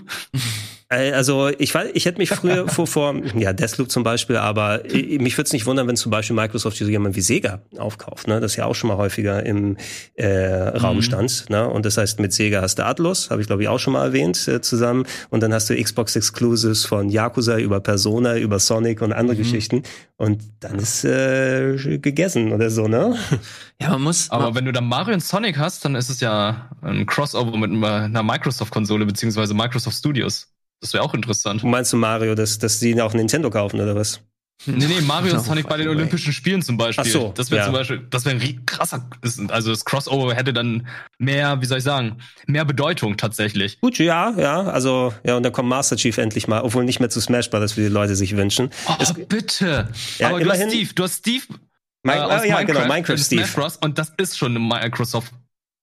Äh, 0.89 1.13
Also 1.13 1.49
ich 1.49 1.75
weiß, 1.75 1.91
ich 1.95 2.07
hätte 2.07 2.19
mich 2.19 2.31
früher 2.31 2.69
vor, 2.69 2.87
vor 2.87 3.15
ja 3.37 3.53
Deathloop 3.53 3.91
zum 3.91 4.03
Beispiel, 4.03 4.37
aber 4.37 4.85
ich, 4.85 5.21
mich 5.21 5.37
würde 5.37 5.47
es 5.47 5.53
nicht 5.53 5.67
wundern, 5.67 5.87
wenn 5.89 5.97
zum 5.97 6.11
Beispiel 6.11 6.37
Microsoft 6.37 6.77
so 6.77 6.85
jemand 6.85 7.17
wie 7.17 7.21
Sega 7.21 7.61
aufkauft, 7.77 8.29
ne? 8.29 8.41
Das 8.41 8.57
ja 8.57 8.67
auch 8.67 8.75
schon 8.75 8.89
mal 8.89 8.97
häufiger 8.97 9.45
im 9.45 9.77
äh, 10.15 10.27
Raum 10.29 11.03
stand, 11.03 11.51
ne? 11.51 11.69
Und 11.69 11.85
das 11.85 11.97
heißt, 11.97 12.21
mit 12.21 12.33
Sega 12.33 12.63
hast 12.63 12.79
du 12.79 12.85
Atlus, 12.87 13.31
habe 13.31 13.41
ich 13.41 13.47
glaube 13.47 13.63
ich 13.63 13.69
auch 13.69 13.79
schon 13.79 13.93
mal 13.93 14.07
erwähnt 14.07 14.49
äh, 14.49 14.61
zusammen, 14.61 15.05
und 15.31 15.43
dann 15.43 15.53
hast 15.53 15.71
du 15.71 15.81
Xbox 15.81 16.17
Exclusives 16.17 16.85
von 16.85 17.09
Yakuza 17.09 17.59
über 17.59 17.81
Persona, 17.81 18.37
über 18.39 18.59
Sonic 18.59 19.03
und 19.03 19.13
andere 19.13 19.37
Geschichten, 19.37 19.83
und 20.17 20.43
dann 20.61 20.79
ist 20.79 21.05
äh, 21.05 21.99
gegessen 21.99 22.53
oder 22.53 22.71
so, 22.71 22.89
ne? 22.89 23.17
Ja, 23.81 23.91
man 23.91 24.03
muss. 24.03 24.31
Aber 24.31 24.47
man, 24.47 24.55
wenn 24.57 24.65
du 24.65 24.73
dann 24.73 24.87
Mario 24.87 25.15
und 25.15 25.23
Sonic 25.23 25.59
hast, 25.59 25.85
dann 25.85 25.95
ist 25.95 26.09
es 26.11 26.21
ja 26.21 26.71
ein 26.83 27.07
Crossover 27.07 27.57
mit 27.57 27.71
einer 27.71 28.23
Microsoft-Konsole 28.23 29.07
beziehungsweise 29.07 29.55
Microsoft 29.55 29.97
Studios. 29.97 30.49
Das 30.81 30.93
wäre 30.93 31.03
auch 31.03 31.15
interessant. 31.15 31.65
Meinst 31.65 31.93
du 31.93 31.97
Mario, 31.97 32.35
dass 32.35 32.59
dass 32.59 32.79
die 32.81 33.01
auch 33.01 33.13
Nintendo 33.15 33.51
kaufen 33.51 33.81
oder 33.81 33.95
was? 33.97 34.21
Nee, 34.67 34.87
nee, 34.87 35.01
Mario 35.03 35.31
und 35.31 35.37
No 35.39 35.43
Sonic 35.45 35.69
bei 35.69 35.77
den. 35.77 35.87
Olympischen 35.89 36.33
Spielen 36.33 36.63
zum 36.63 36.77
Beispiel. 36.77 37.05
Ach 37.07 37.11
so, 37.13 37.33
das 37.37 37.49
wäre 37.53 37.61
ja. 37.61 37.65
zum 37.67 37.75
Beispiel, 37.75 38.05
das 38.11 38.25
wäre 38.25 38.35
ein 38.37 38.67
krasser, 38.67 39.09
also 39.49 39.71
das 39.71 39.85
Crossover 39.85 40.35
hätte 40.35 40.53
dann 40.53 40.89
mehr, 41.19 41.61
wie 41.63 41.67
soll 41.67 41.79
ich 41.79 41.85
sagen, 41.85 42.17
mehr 42.49 42.65
Bedeutung 42.65 43.17
tatsächlich. 43.17 43.81
Gut, 43.81 43.99
ja, 43.99 44.35
ja, 44.37 44.63
also 44.63 45.15
ja, 45.23 45.37
und 45.37 45.45
dann 45.45 45.53
kommt 45.53 45.69
Master 45.69 45.95
Chief 45.97 46.19
endlich 46.19 46.49
mal, 46.49 46.63
obwohl 46.63 46.85
nicht 46.85 46.99
mehr 46.99 47.09
zu 47.09 47.21
Smash 47.21 47.51
Bros., 47.51 47.77
wie 47.77 47.83
die 47.83 47.87
Leute 47.89 48.17
sich 48.17 48.37
wünschen. 48.37 48.71
Oh, 48.89 48.95
Es- 48.99 49.15
bitte. 49.15 49.89
Ja, 50.19 50.29
Aber 50.31 50.39
du 50.39 50.47
immerhin- 50.47 50.67
hast 50.67 50.73
Steve, 50.75 50.93
du 50.95 51.03
hast 51.05 51.19
Steve 51.19 51.45
Mi- 52.05 52.13
äh, 52.13 52.19
ah, 52.19 52.25
aus 52.39 52.45
ja, 52.45 52.57
Minecraft, 52.57 52.67
genau, 52.83 52.93
Minecraft 52.95 53.13
in 53.17 53.19
Steve. 53.19 53.43
Smash 53.45 53.55
Bros. 53.55 53.77
und 53.77 53.97
das 53.99 54.13
ist 54.17 54.37
schon 54.37 54.51
eine 54.57 54.59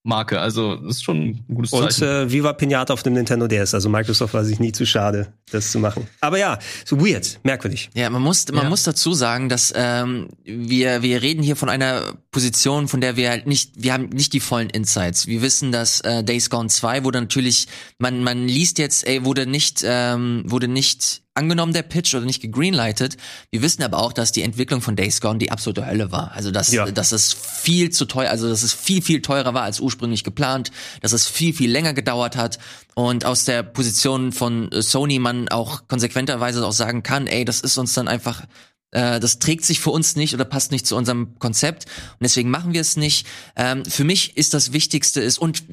Microsoft-Marke. 0.05 0.39
Also 0.39 0.75
das 0.77 0.97
ist 0.97 1.03
schon 1.03 1.17
ein 1.21 1.45
gutes 1.53 1.73
Und 1.73 1.91
Zeichen. 1.91 2.27
äh, 2.27 2.31
Viva 2.31 2.53
Pinata 2.53 2.93
auf 2.93 3.03
dem 3.03 3.13
Nintendo 3.13 3.47
DS. 3.47 3.73
Also 3.73 3.89
Microsoft 3.89 4.33
war 4.33 4.43
sich 4.45 4.59
nie 4.59 4.71
zu 4.71 4.85
schade, 4.85 5.33
das 5.51 5.71
zu 5.71 5.79
machen. 5.79 6.07
Aber 6.21 6.37
ja, 6.37 6.59
so 6.85 6.99
weird, 6.99 7.39
merkwürdig. 7.43 7.89
Ja, 7.93 8.09
man 8.09 8.21
muss, 8.21 8.45
man 8.51 8.63
Ja. 8.63 8.69
muss 8.69 8.83
dazu 8.83 9.13
sagen, 9.13 9.49
dass 9.49 9.73
ähm, 9.75 10.29
wir, 10.43 11.01
wir 11.01 11.21
reden 11.21 11.43
hier 11.43 11.55
von 11.55 11.69
einer 11.69 12.13
Position, 12.31 12.87
von 12.87 13.01
der 13.01 13.15
wir 13.17 13.29
halt 13.29 13.47
nicht, 13.47 13.71
wir 13.75 13.93
haben 13.93 14.09
nicht 14.09 14.33
die 14.33 14.39
vollen 14.39 14.69
Insights. 14.69 15.27
Wir 15.27 15.41
wissen, 15.41 15.71
dass 15.71 16.01
äh, 16.01 16.23
Days 16.23 16.49
Gone 16.49 16.69
2 16.69 17.03
wurde 17.03 17.19
natürlich, 17.21 17.67
man, 17.97 18.23
man 18.23 18.47
liest 18.47 18.77
jetzt, 18.79 19.05
ey, 19.07 19.25
wurde 19.25 19.45
nicht, 19.47 19.81
ähm, 19.85 20.43
wurde 20.45 20.67
nicht 20.67 21.21
angenommen, 21.35 21.73
der 21.73 21.83
Pitch, 21.83 22.15
oder 22.15 22.25
nicht 22.25 22.41
gegreenlightet. 22.41 23.17
Wir 23.51 23.61
wissen 23.61 23.83
aber 23.83 23.99
auch, 23.99 24.13
dass 24.13 24.31
die 24.31 24.41
Entwicklung 24.41 24.81
von 24.81 24.95
Days 24.95 25.21
Gone 25.21 25.37
die 25.37 25.51
absolute 25.51 25.85
Hölle 25.85 26.11
war. 26.11 26.31
Also, 26.31 26.49
dass, 26.49 26.71
Ja. 26.71 26.89
dass 26.89 27.11
es 27.11 27.33
viel 27.33 27.91
zu 27.91 28.05
teuer, 28.05 28.29
also, 28.29 28.47
dass 28.49 28.63
es 28.63 28.73
viel, 28.73 29.01
viel 29.01 29.21
teurer 29.21 29.53
war 29.53 29.63
als 29.63 29.79
ursprünglich 29.79 30.23
geplant, 30.23 30.71
dass 31.01 31.11
es 31.11 31.27
viel, 31.27 31.53
viel 31.53 31.69
länger 31.69 31.93
gedauert 31.93 32.35
hat 32.37 32.57
und 32.95 33.25
aus 33.25 33.45
der 33.45 33.63
Position 33.63 34.31
von 34.31 34.69
Sony 34.71 35.19
man 35.19 35.49
auch 35.49 35.87
konsequenterweise 35.87 36.65
auch 36.65 36.71
sagen 36.71 37.03
kann, 37.03 37.27
ey, 37.27 37.45
das 37.45 37.59
ist 37.59 37.77
uns 37.77 37.93
dann 37.93 38.07
einfach 38.07 38.43
äh, 38.91 39.19
das 39.19 39.39
trägt 39.39 39.65
sich 39.65 39.81
für 39.81 39.89
uns 39.89 40.15
nicht 40.15 40.33
oder 40.33 40.45
passt 40.45 40.71
nicht 40.71 40.87
zu 40.87 40.95
unserem 40.95 41.37
Konzept 41.39 41.85
und 41.85 42.21
deswegen 42.23 42.49
machen 42.49 42.71
wir 42.73 42.79
es 42.81 42.95
nicht. 42.95 43.27
Ähm, 43.57 43.83
für 43.83 44.05
mich 44.05 44.37
ist 44.37 44.53
das 44.53 44.71
Wichtigste 44.71 45.19
ist 45.21 45.37
und 45.37 45.63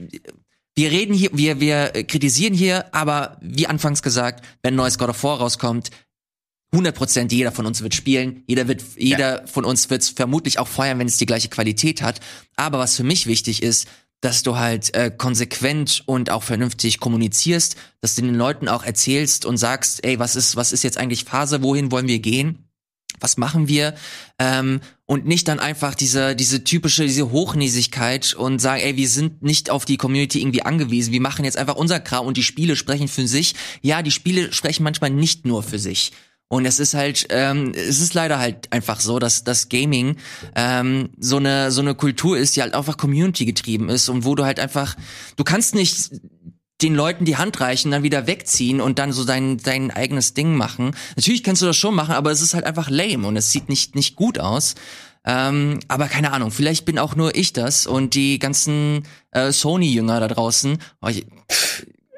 wir 0.77 0.91
reden 0.91 1.15
hier, 1.15 1.31
wir, 1.33 1.61
wir 1.61 1.91
kritisieren 2.05 2.55
hier, 2.55 2.95
aber 2.95 3.37
wie 3.41 3.67
anfangs 3.67 4.03
gesagt, 4.03 4.45
wenn 4.63 4.75
ein 4.75 4.77
neues 4.77 4.99
God 4.99 5.11
of 5.11 5.23
War 5.23 5.39
rauskommt, 5.39 5.91
100% 6.75 7.31
jeder 7.31 7.53
von 7.53 7.67
uns 7.67 7.83
wird 7.83 7.95
spielen, 7.95 8.45
jeder 8.47 8.67
wird, 8.67 8.83
jeder 8.97 9.47
von 9.47 9.67
uns 9.67 9.91
wird 9.91 10.03
es 10.03 10.09
vermutlich 10.09 10.59
auch 10.59 10.69
feiern, 10.69 10.99
wenn 10.99 11.07
es 11.07 11.19
die 11.19 11.27
gleiche 11.27 11.51
Qualität 11.51 12.01
hat. 12.01 12.21
Aber 12.57 12.79
was 12.79 12.97
für 12.97 13.05
mich 13.05 13.27
wichtig 13.27 13.63
ist, 13.63 13.87
dass 14.23 14.43
du 14.43 14.57
halt 14.57 14.95
äh, 14.95 15.11
konsequent 15.11 16.03
und 16.07 16.31
auch 16.31 16.45
vernünftig 16.45 17.01
kommunizierst, 17.01 17.77
dass 18.01 18.15
du 18.15 18.23
den 18.23 18.37
Leuten 18.37 18.69
auch 18.69 18.85
erzählst 18.85 19.45
und 19.45 19.59
sagst, 19.59 20.05
ey, 20.05 20.19
was 20.19 20.37
ist, 20.37 20.57
was 20.57 20.73
ist 20.73 20.85
jetzt 20.85 20.97
eigentlich 20.97 21.25
Phase, 21.25 21.63
wohin 21.63 21.91
wollen 21.91 22.09
wir 22.09 22.21
gehen? 22.21 22.72
Was 23.23 23.37
machen 23.37 23.69
wir? 23.69 23.95
Ähm, 24.39 24.81
und 25.07 25.27
nicht 25.27 25.49
dann 25.49 25.61
einfach 25.61 25.95
diese, 25.95 26.35
diese 26.35 26.65
typische, 26.65 27.05
diese 27.05 27.31
Hochnäsigkeit 27.31 28.35
und 28.35 28.61
sagen, 28.61 28.83
ey, 28.83 28.97
wir 28.97 29.09
sind 29.09 29.43
nicht 29.43 29.71
auf 29.71 29.85
die 29.85 29.97
Community 29.97 30.41
irgendwie 30.41 30.63
angewiesen. 30.63 31.13
Wir 31.13 31.21
machen 31.21 31.45
jetzt 31.45 31.57
einfach 31.57 31.77
unser 31.77 32.01
Kram 32.01 32.27
und 32.27 32.37
die 32.37 32.43
Spiele 32.43 32.77
sprechen 32.77 33.09
für 33.09 33.27
sich. 33.27 33.55
Ja, 33.81 34.03
die 34.03 34.11
Spiele 34.11 34.53
sprechen 34.53 34.83
manchmal 34.83 35.11
nicht 35.11 35.47
nur 35.47 35.63
für 35.63 35.79
sich. 35.79 36.13
Und 36.53 36.67
es 36.67 36.79
ist 36.79 36.93
halt, 36.93 37.29
ähm, 37.31 37.73
es 37.75 38.01
ist 38.01 38.13
leider 38.13 38.39
halt 38.39 38.71
einfach 38.75 39.01
so, 39.01 39.19
dass 39.19 39.43
das 39.43 39.71
Gaming 39.71 40.17
ähm, 40.55 41.09
so 41.19 41.39
eine 41.39 41.71
so 41.71 41.81
eine 41.81 41.95
Kultur 41.95 42.37
ist, 42.37 42.57
die 42.57 42.61
halt 42.61 42.75
einfach 42.75 42.99
Community 42.99 43.47
getrieben 43.47 43.89
ist 43.89 44.11
und 44.11 44.27
wo 44.27 44.35
du 44.35 44.45
halt 44.45 44.61
einfach, 44.61 44.95
du 45.37 45.45
kannst 45.45 45.75
nicht 45.75 46.11
den 46.83 46.95
Leuten 46.95 47.25
die 47.25 47.37
Hand 47.37 47.61
reichen, 47.61 47.91
dann 47.91 48.03
wieder 48.03 48.27
wegziehen 48.27 48.81
und 48.81 48.99
dann 48.99 49.13
so 49.13 49.25
dein 49.25 49.59
dein 49.59 49.91
eigenes 49.91 50.35
Ding 50.35 50.57
machen. 50.57 50.95
Natürlich 51.17 51.43
kannst 51.43 51.63
du 51.63 51.67
das 51.67 51.77
schon 51.77 51.95
machen, 51.95 52.15
aber 52.15 52.31
es 52.31 52.41
ist 52.41 52.55
halt 52.55 52.65
einfach 52.65 52.91
lame 52.91 53.27
und 53.27 53.37
es 53.37 53.53
sieht 53.53 53.69
nicht 53.69 53.95
nicht 53.95 54.17
gut 54.17 54.39
aus. 54.39 54.75
Ähm, 55.25 55.79
aber 55.87 56.09
keine 56.09 56.33
Ahnung, 56.33 56.51
vielleicht 56.51 56.85
bin 56.85 56.99
auch 56.99 57.15
nur 57.15 57.37
ich 57.37 57.53
das 57.53 57.87
und 57.87 58.15
die 58.15 58.39
ganzen 58.39 59.05
äh, 59.31 59.53
Sony-Jünger 59.53 60.19
da 60.19 60.29
draußen. 60.29 60.79
Oh, 61.01 61.09
ich, 61.09 61.27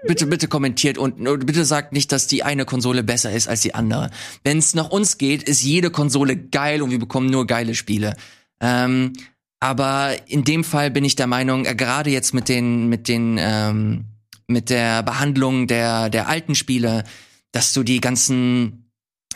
bitte, 0.06 0.26
bitte 0.26 0.48
kommentiert 0.48 0.96
und 0.96 1.22
bitte 1.46 1.64
sagt 1.64 1.92
nicht, 1.92 2.12
dass 2.12 2.26
die 2.26 2.42
eine 2.42 2.64
Konsole 2.64 3.02
besser 3.02 3.32
ist 3.32 3.48
als 3.48 3.60
die 3.60 3.74
andere. 3.74 4.10
Wenn 4.42 4.58
es 4.58 4.74
nach 4.74 4.90
uns 4.90 5.18
geht, 5.18 5.42
ist 5.42 5.62
jede 5.62 5.90
Konsole 5.90 6.36
geil 6.36 6.82
und 6.82 6.90
wir 6.90 6.98
bekommen 6.98 7.28
nur 7.28 7.46
geile 7.46 7.74
Spiele. 7.74 8.16
Ähm, 8.60 9.12
aber 9.60 10.16
in 10.26 10.44
dem 10.44 10.64
Fall 10.64 10.90
bin 10.90 11.04
ich 11.04 11.16
der 11.16 11.26
Meinung, 11.26 11.64
äh, 11.64 11.74
gerade 11.74 12.10
jetzt 12.10 12.34
mit 12.34 12.48
den, 12.48 12.88
mit 12.88 13.08
den, 13.08 13.38
ähm, 13.38 14.06
mit 14.46 14.70
der 14.70 15.02
Behandlung 15.02 15.66
der, 15.66 16.10
der 16.10 16.28
alten 16.28 16.54
Spiele, 16.54 17.04
dass 17.52 17.72
du 17.72 17.82
die 17.82 18.00
ganzen, 18.00 18.90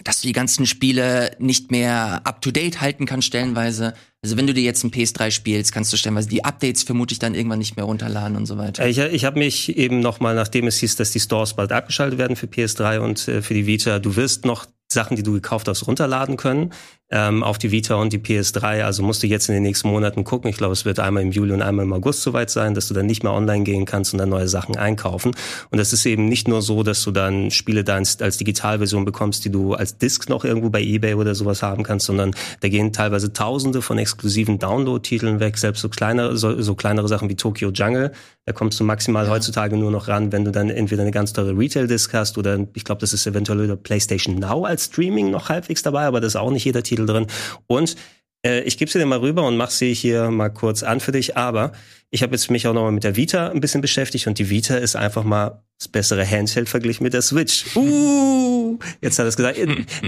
dass 0.04 0.20
du 0.20 0.28
die 0.28 0.32
ganzen 0.32 0.66
Spiele 0.66 1.36
nicht 1.38 1.70
mehr 1.70 2.20
up 2.24 2.40
to 2.42 2.50
date 2.50 2.80
halten 2.80 3.06
kannst, 3.06 3.28
stellenweise. 3.28 3.94
Also 4.22 4.36
wenn 4.36 4.46
du 4.46 4.54
dir 4.54 4.64
jetzt 4.64 4.82
ein 4.84 4.90
PS3 4.90 5.30
spielst, 5.30 5.72
kannst 5.72 5.92
du 5.92 5.96
stellenweise 5.96 6.28
die 6.28 6.44
Updates 6.44 6.82
vermutlich 6.82 7.18
dann 7.18 7.34
irgendwann 7.34 7.60
nicht 7.60 7.76
mehr 7.76 7.84
runterladen 7.84 8.36
und 8.36 8.46
so 8.46 8.58
weiter. 8.58 8.86
Ich, 8.86 8.98
ich 8.98 9.24
habe 9.24 9.38
mich 9.38 9.76
eben 9.76 10.00
noch 10.00 10.20
mal, 10.20 10.34
nachdem 10.34 10.66
es 10.66 10.78
hieß, 10.78 10.96
dass 10.96 11.12
die 11.12 11.20
Stores 11.20 11.54
bald 11.54 11.72
abgeschaltet 11.72 12.18
werden 12.18 12.36
für 12.36 12.46
PS3 12.46 12.98
und 12.98 13.28
äh, 13.28 13.42
für 13.42 13.54
die 13.54 13.66
Vita, 13.66 13.98
du 13.98 14.16
wirst 14.16 14.44
noch 14.44 14.66
Sachen, 14.90 15.16
die 15.16 15.22
du 15.22 15.32
gekauft 15.32 15.68
hast, 15.68 15.86
runterladen 15.86 16.36
können 16.36 16.72
ähm, 17.10 17.42
auf 17.42 17.58
die 17.58 17.70
Vita 17.70 17.94
und 17.94 18.12
die 18.12 18.18
PS3. 18.18 18.82
Also 18.84 19.02
musst 19.02 19.22
du 19.22 19.26
jetzt 19.26 19.48
in 19.48 19.54
den 19.54 19.62
nächsten 19.62 19.88
Monaten 19.88 20.24
gucken. 20.24 20.50
Ich 20.50 20.56
glaube, 20.56 20.72
es 20.72 20.84
wird 20.84 21.00
einmal 21.00 21.22
im 21.22 21.32
Juli 21.32 21.52
und 21.52 21.62
einmal 21.62 21.84
im 21.86 21.92
August 21.92 22.22
soweit 22.22 22.50
sein, 22.50 22.74
dass 22.74 22.88
du 22.88 22.94
dann 22.94 23.06
nicht 23.06 23.22
mehr 23.22 23.32
online 23.32 23.64
gehen 23.64 23.86
kannst 23.86 24.12
und 24.12 24.18
dann 24.18 24.28
neue 24.28 24.48
Sachen 24.48 24.76
einkaufen. 24.76 25.32
Und 25.70 25.78
das 25.78 25.92
ist 25.92 26.04
eben 26.04 26.28
nicht 26.28 26.48
nur 26.48 26.60
so, 26.60 26.82
dass 26.82 27.02
du 27.02 27.10
dann 27.10 27.50
Spiele 27.50 27.84
da 27.84 27.94
als, 27.94 28.36
Digitalversion 28.36 29.04
bekommst, 29.04 29.44
die 29.44 29.50
du 29.50 29.74
als 29.74 29.96
Disc 29.96 30.28
noch 30.28 30.44
irgendwo 30.44 30.70
bei 30.70 30.82
eBay 30.82 31.14
oder 31.14 31.34
sowas 31.34 31.62
haben 31.62 31.82
kannst, 31.82 32.06
sondern 32.06 32.32
da 32.60 32.68
gehen 32.68 32.92
teilweise 32.92 33.32
Tausende 33.32 33.82
von 33.82 33.98
exklusiven 33.98 34.58
Download-Titeln 34.58 35.40
weg, 35.40 35.58
selbst 35.58 35.80
so 35.80 35.88
kleinere, 35.88 36.36
so, 36.36 36.60
so 36.60 36.74
kleinere 36.74 37.08
Sachen 37.08 37.28
wie 37.28 37.36
Tokyo 37.36 37.70
Jungle. 37.70 38.12
Da 38.44 38.52
kommst 38.52 38.80
du 38.80 38.84
maximal 38.84 39.26
ja. 39.26 39.30
heutzutage 39.30 39.76
nur 39.76 39.90
noch 39.90 40.08
ran, 40.08 40.32
wenn 40.32 40.44
du 40.44 40.50
dann 40.50 40.70
entweder 40.70 41.02
eine 41.02 41.10
ganz 41.10 41.32
teure 41.34 41.56
Retail-Disc 41.56 42.12
hast 42.14 42.38
oder 42.38 42.66
ich 42.74 42.84
glaube, 42.84 43.00
das 43.00 43.12
ist 43.12 43.26
eventuell 43.26 43.60
über 43.60 43.76
PlayStation 43.76 44.36
Now 44.36 44.64
als 44.64 44.86
Streaming 44.86 45.30
noch 45.30 45.48
halbwegs 45.50 45.82
dabei, 45.82 46.04
aber 46.04 46.20
das 46.20 46.32
ist 46.32 46.36
auch 46.36 46.50
nicht 46.50 46.64
jeder 46.64 46.82
Titel 46.82 46.97
drin. 47.06 47.26
Und 47.66 47.96
äh, 48.44 48.60
ich 48.62 48.78
gebe 48.78 48.90
sie 48.90 48.98
dir 48.98 49.06
mal 49.06 49.18
rüber 49.18 49.46
und 49.46 49.56
mach 49.56 49.70
sie 49.70 49.94
hier 49.94 50.30
mal 50.30 50.48
kurz 50.48 50.82
an 50.82 51.00
für 51.00 51.12
dich. 51.12 51.36
Aber 51.36 51.72
ich 52.10 52.22
habe 52.22 52.32
jetzt 52.32 52.50
mich 52.50 52.66
auch 52.66 52.74
nochmal 52.74 52.92
mit 52.92 53.04
der 53.04 53.16
Vita 53.16 53.48
ein 53.48 53.60
bisschen 53.60 53.80
beschäftigt 53.80 54.26
und 54.26 54.38
die 54.38 54.50
Vita 54.50 54.76
ist 54.76 54.96
einfach 54.96 55.24
mal 55.24 55.62
das 55.78 55.88
bessere 55.88 56.28
Handheld 56.28 56.68
verglichen 56.68 57.04
mit 57.04 57.14
der 57.14 57.22
Switch. 57.22 57.64
Uh, 57.76 58.78
jetzt 59.00 59.18
hat 59.18 59.26
er 59.26 59.28
es 59.28 59.36
gesagt. 59.36 59.58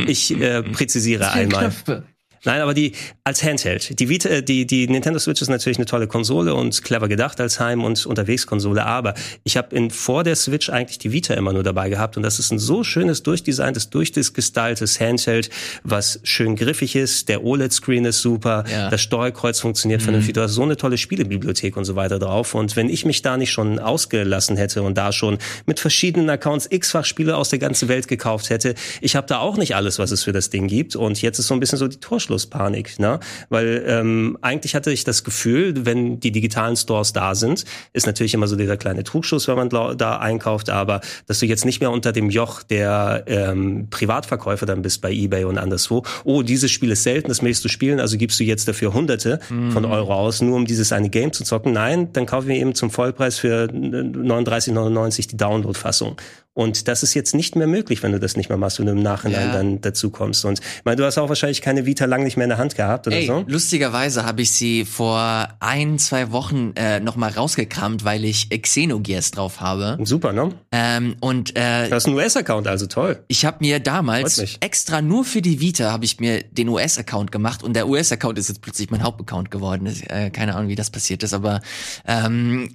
Ich 0.06 0.30
äh, 0.40 0.62
präzisiere 0.62 1.30
einmal. 1.30 1.70
Knöpfe. 1.70 2.04
Nein, 2.44 2.62
aber 2.62 2.72
die 2.72 2.92
als 3.22 3.42
Handheld. 3.44 4.00
Die 4.00 4.08
Vita, 4.08 4.28
äh, 4.30 4.42
die 4.42 4.66
die 4.66 4.88
Nintendo 4.88 5.18
Switch 5.18 5.42
ist 5.42 5.48
natürlich 5.48 5.76
eine 5.76 5.84
tolle 5.84 6.06
Konsole 6.06 6.54
und 6.54 6.82
clever 6.82 7.06
gedacht 7.06 7.38
als 7.40 7.60
Heim- 7.60 7.84
und 7.84 8.06
Unterwegskonsole. 8.06 8.84
Aber 8.86 9.14
ich 9.44 9.58
habe 9.58 9.76
in 9.76 9.90
vor 9.90 10.24
der 10.24 10.36
Switch 10.36 10.70
eigentlich 10.70 10.98
die 10.98 11.12
Vita 11.12 11.34
immer 11.34 11.52
nur 11.52 11.62
dabei 11.62 11.90
gehabt 11.90 12.16
und 12.16 12.22
das 12.22 12.38
ist 12.38 12.50
ein 12.50 12.58
so 12.58 12.82
schönes 12.82 13.22
durchdesigntes, 13.22 13.90
durchgestyltes 13.90 15.00
Handheld, 15.00 15.50
was 15.84 16.20
schön 16.22 16.56
griffig 16.56 16.96
ist. 16.96 17.28
Der 17.28 17.44
OLED-Screen 17.44 18.06
ist 18.06 18.22
super, 18.22 18.64
ja. 18.70 18.88
das 18.88 19.02
Steuerkreuz 19.02 19.60
funktioniert 19.60 20.00
mhm. 20.00 20.04
vernünftig. 20.04 20.34
Du 20.34 20.40
hast 20.40 20.54
so 20.54 20.62
eine 20.62 20.78
tolle 20.78 20.96
Spielebibliothek 20.96 21.76
und 21.76 21.84
so 21.84 21.94
weiter 21.94 22.18
drauf. 22.18 22.54
Und 22.54 22.74
wenn 22.74 22.88
ich 22.88 23.04
mich 23.04 23.20
da 23.20 23.36
nicht 23.36 23.52
schon 23.52 23.78
ausgelassen 23.78 24.56
hätte 24.56 24.82
und 24.82 24.96
da 24.96 25.12
schon 25.12 25.36
mit 25.66 25.78
verschiedenen 25.78 26.30
Accounts 26.30 26.68
x-fach 26.70 27.04
Spiele 27.04 27.36
aus 27.36 27.50
der 27.50 27.58
ganzen 27.58 27.88
Welt 27.88 28.08
gekauft 28.08 28.48
hätte, 28.48 28.74
ich 29.02 29.14
habe 29.14 29.26
da 29.26 29.40
auch 29.40 29.58
nicht 29.58 29.76
alles, 29.76 29.98
was 29.98 30.10
es 30.10 30.24
für 30.24 30.32
das 30.32 30.48
Ding 30.48 30.68
gibt. 30.68 30.96
Und 30.96 31.20
jetzt 31.20 31.38
ist 31.38 31.48
so 31.48 31.54
ein 31.54 31.60
bisschen 31.60 31.78
so 31.78 31.86
die 31.86 31.98
Torschluss 31.98 32.29
Anschlusspanik, 32.30 32.98
ne? 32.98 33.18
Weil 33.48 33.84
ähm, 33.86 34.38
eigentlich 34.40 34.74
hatte 34.74 34.92
ich 34.92 35.04
das 35.04 35.24
Gefühl, 35.24 35.84
wenn 35.84 36.20
die 36.20 36.30
digitalen 36.30 36.76
Stores 36.76 37.12
da 37.12 37.34
sind, 37.34 37.64
ist 37.92 38.06
natürlich 38.06 38.34
immer 38.34 38.46
so 38.46 38.56
dieser 38.56 38.76
kleine 38.76 39.04
Trugschuss, 39.04 39.48
wenn 39.48 39.56
man 39.56 39.68
da 39.68 40.18
einkauft, 40.18 40.70
aber 40.70 41.00
dass 41.26 41.40
du 41.40 41.46
jetzt 41.46 41.64
nicht 41.64 41.80
mehr 41.80 41.90
unter 41.90 42.12
dem 42.12 42.30
Joch 42.30 42.62
der 42.62 43.24
ähm, 43.26 43.88
Privatverkäufer 43.90 44.66
dann 44.66 44.82
bist 44.82 45.00
bei 45.00 45.10
eBay 45.10 45.44
und 45.44 45.58
anderswo. 45.58 46.04
Oh, 46.24 46.42
dieses 46.42 46.70
Spiel 46.70 46.90
ist 46.92 47.02
selten, 47.02 47.28
das 47.28 47.42
möchtest 47.42 47.64
du 47.64 47.68
spielen, 47.68 48.00
also 48.00 48.16
gibst 48.16 48.38
du 48.38 48.44
jetzt 48.44 48.68
dafür 48.68 48.94
Hunderte 48.94 49.40
mhm. 49.48 49.72
von 49.72 49.84
Euro 49.84 50.14
aus, 50.14 50.40
nur 50.40 50.56
um 50.56 50.66
dieses 50.66 50.92
eine 50.92 51.10
Game 51.10 51.32
zu 51.32 51.44
zocken. 51.44 51.72
Nein, 51.72 52.12
dann 52.12 52.26
kaufen 52.26 52.48
wir 52.48 52.56
eben 52.56 52.74
zum 52.74 52.90
Vollpreis 52.90 53.38
für 53.38 53.64
39,99 53.64 55.28
die 55.30 55.36
Download-Fassung. 55.36 56.16
Und 56.52 56.88
das 56.88 57.02
ist 57.02 57.14
jetzt 57.14 57.34
nicht 57.34 57.54
mehr 57.54 57.68
möglich, 57.68 58.02
wenn 58.02 58.10
du 58.10 58.18
das 58.18 58.36
nicht 58.36 58.48
mehr 58.48 58.58
machst, 58.58 58.78
du 58.78 58.82
im 58.82 59.02
Nachhinein 59.02 59.48
ja. 59.48 59.52
dann 59.52 59.80
dazu 59.80 60.10
kommst. 60.10 60.44
Und 60.44 60.58
ich 60.58 60.84
meine, 60.84 60.96
du 60.96 61.04
hast 61.04 61.16
auch 61.16 61.28
wahrscheinlich 61.28 61.62
keine 61.62 61.86
Vita 61.86 62.06
lang 62.06 62.24
nicht 62.24 62.36
mehr 62.36 62.44
in 62.44 62.50
der 62.50 62.58
Hand 62.58 62.74
gehabt 62.74 63.06
oder 63.06 63.16
Ey, 63.16 63.26
so. 63.26 63.44
Lustigerweise 63.46 64.24
habe 64.24 64.42
ich 64.42 64.50
sie 64.50 64.84
vor 64.84 65.48
ein, 65.60 65.98
zwei 65.98 66.32
Wochen 66.32 66.72
äh, 66.74 66.98
nochmal 66.98 67.30
rausgekramt, 67.30 68.04
weil 68.04 68.24
ich 68.24 68.50
Xenogears 68.50 69.30
drauf 69.30 69.60
habe. 69.60 69.98
Super, 70.02 70.32
ne? 70.32 70.52
Ähm, 70.72 71.16
und 71.20 71.56
äh, 71.56 71.88
Du 71.88 71.94
hast 71.94 72.06
einen 72.06 72.16
US-Account, 72.16 72.66
also 72.66 72.86
toll. 72.86 73.22
Ich 73.28 73.44
habe 73.44 73.58
mir 73.60 73.78
damals 73.78 74.38
extra 74.60 75.02
nur 75.02 75.24
für 75.24 75.42
die 75.42 75.60
Vita 75.60 75.92
habe 75.92 76.04
ich 76.04 76.18
mir 76.18 76.42
den 76.42 76.68
US-Account 76.68 77.30
gemacht 77.30 77.62
und 77.62 77.74
der 77.74 77.88
US-Account 77.88 78.38
ist 78.38 78.48
jetzt 78.48 78.60
plötzlich 78.60 78.90
mein 78.90 79.02
Hauptaccount 79.02 79.50
geworden. 79.50 79.86
Äh, 80.08 80.30
keine 80.30 80.56
Ahnung, 80.56 80.68
wie 80.68 80.74
das 80.74 80.90
passiert 80.90 81.22
ist, 81.22 81.32
aber 81.32 81.60
ähm, 82.06 82.68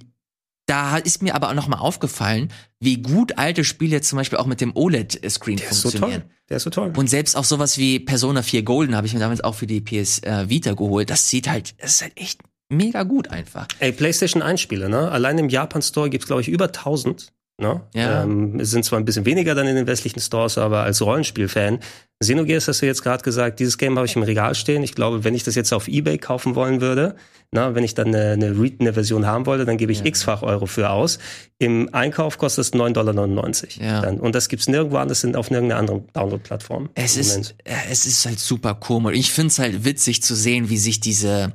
da 0.66 0.96
ist 0.96 1.22
mir 1.22 1.34
aber 1.34 1.48
auch 1.48 1.54
noch 1.54 1.68
mal 1.68 1.78
aufgefallen, 1.78 2.52
wie 2.80 3.00
gut 3.00 3.38
alte 3.38 3.64
Spiele 3.64 4.00
zum 4.00 4.16
Beispiel 4.16 4.38
auch 4.38 4.46
mit 4.46 4.60
dem 4.60 4.74
OLED-Screen 4.76 5.58
funktionieren. 5.58 6.22
So 6.22 6.46
Der 6.48 6.56
ist 6.58 6.62
so 6.64 6.70
toll. 6.70 6.92
Und 6.96 7.08
selbst 7.08 7.36
auch 7.36 7.44
sowas 7.44 7.78
wie 7.78 8.00
Persona 8.00 8.42
4 8.42 8.62
Golden 8.64 8.96
habe 8.96 9.06
ich 9.06 9.14
mir 9.14 9.20
damals 9.20 9.42
auch 9.42 9.54
für 9.54 9.66
die 9.66 9.80
PS 9.80 10.20
äh, 10.20 10.48
Vita 10.48 10.74
geholt. 10.74 11.08
Das 11.08 11.28
sieht 11.28 11.48
halt, 11.48 11.74
das 11.80 11.92
ist 11.92 12.02
halt 12.02 12.12
echt 12.16 12.40
mega 12.68 13.04
gut 13.04 13.28
einfach. 13.28 13.68
Ey, 13.78 13.92
PlayStation 13.92 14.42
1 14.42 14.60
Spiele, 14.60 14.88
ne? 14.88 15.10
Allein 15.10 15.38
im 15.38 15.48
Japan 15.48 15.82
Store 15.82 16.10
gibt's 16.10 16.26
glaube 16.26 16.42
ich 16.42 16.48
über 16.48 16.66
1000. 16.66 17.32
Ne? 17.58 17.80
Ja. 17.94 18.22
Ähm, 18.22 18.60
es 18.60 18.70
sind 18.70 18.84
zwar 18.84 18.98
ein 18.98 19.06
bisschen 19.06 19.24
weniger 19.24 19.54
dann 19.54 19.66
in 19.66 19.76
den 19.76 19.86
westlichen 19.86 20.20
Stores, 20.20 20.58
aber 20.58 20.82
als 20.82 21.00
Rollenspielfan 21.00 21.80
Xenogears 22.20 22.68
hast 22.68 22.80
du 22.80 22.86
jetzt 22.86 23.02
gerade 23.02 23.22
gesagt, 23.22 23.60
dieses 23.60 23.76
Game 23.76 23.96
habe 23.96 24.06
ich 24.06 24.16
im 24.16 24.22
Regal 24.22 24.54
stehen. 24.54 24.82
Ich 24.82 24.94
glaube, 24.94 25.24
wenn 25.24 25.34
ich 25.34 25.42
das 25.42 25.54
jetzt 25.54 25.72
auf 25.72 25.86
Ebay 25.86 26.16
kaufen 26.16 26.54
wollen 26.54 26.80
würde, 26.80 27.14
na, 27.52 27.74
wenn 27.74 27.84
ich 27.84 27.94
dann 27.94 28.08
eine, 28.08 28.32
eine, 28.32 28.72
eine 28.80 28.92
Version 28.94 29.26
haben 29.26 29.46
wollte, 29.46 29.66
dann 29.66 29.76
gebe 29.76 29.92
ich 29.92 30.00
ja. 30.00 30.06
x-fach 30.06 30.42
Euro 30.42 30.66
für 30.66 30.90
aus. 30.90 31.18
Im 31.58 31.92
Einkauf 31.92 32.38
kostet 32.38 32.64
es 32.64 32.72
9,99 32.72 32.92
Dollar. 32.92 33.38
Ja. 33.80 34.00
Dann. 34.00 34.18
Und 34.18 34.34
das 34.34 34.48
gibt's 34.48 34.66
nirgendwo 34.66 34.96
anders, 34.96 35.20
sind 35.20 35.36
auf 35.36 35.50
irgendeiner 35.50 35.78
anderen 35.78 36.06
Download-Plattform. 36.12 36.88
Es 36.94 37.16
ist, 37.16 37.54
es 37.64 38.06
ist 38.06 38.26
halt 38.26 38.38
super 38.38 38.74
komisch. 38.74 39.16
Ich 39.16 39.30
finde 39.30 39.48
es 39.48 39.58
halt 39.58 39.84
witzig 39.84 40.22
zu 40.22 40.34
sehen, 40.34 40.70
wie 40.70 40.78
sich 40.78 41.00
diese 41.00 41.52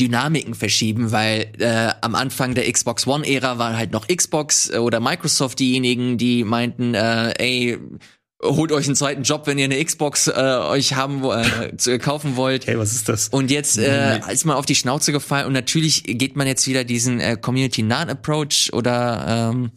Dynamiken 0.00 0.54
verschieben, 0.54 1.12
weil 1.12 1.52
äh, 1.58 1.92
am 2.00 2.14
Anfang 2.14 2.54
der 2.54 2.70
Xbox 2.70 3.06
One-Ära 3.06 3.58
war 3.58 3.76
halt 3.76 3.92
noch 3.92 4.08
Xbox 4.08 4.72
oder 4.72 5.00
Microsoft 5.00 5.58
diejenigen, 5.58 6.16
die 6.18 6.44
meinten, 6.44 6.94
äh, 6.94 7.32
ey, 7.38 7.78
holt 8.42 8.72
euch 8.72 8.86
einen 8.86 8.96
zweiten 8.96 9.22
Job, 9.22 9.46
wenn 9.46 9.58
ihr 9.58 9.66
eine 9.66 9.82
Xbox 9.84 10.26
äh, 10.26 10.32
euch 10.32 10.94
haben 10.94 11.22
äh, 11.24 11.98
kaufen 11.98 12.36
wollt. 12.36 12.66
Hey, 12.66 12.78
was 12.78 12.92
ist 12.92 13.08
das? 13.08 13.28
Und 13.28 13.50
jetzt 13.50 13.78
äh, 13.78 14.18
ist 14.32 14.44
man 14.44 14.56
auf 14.56 14.66
die 14.66 14.74
Schnauze 14.74 15.12
gefallen 15.12 15.46
und 15.46 15.52
natürlich 15.52 16.02
geht 16.04 16.36
man 16.36 16.46
jetzt 16.46 16.66
wieder 16.66 16.84
diesen 16.84 17.20
äh, 17.20 17.36
Community 17.36 17.82
nahen 17.82 18.10
Approach 18.10 18.70
oder 18.72 19.50
ähm, 19.52 19.70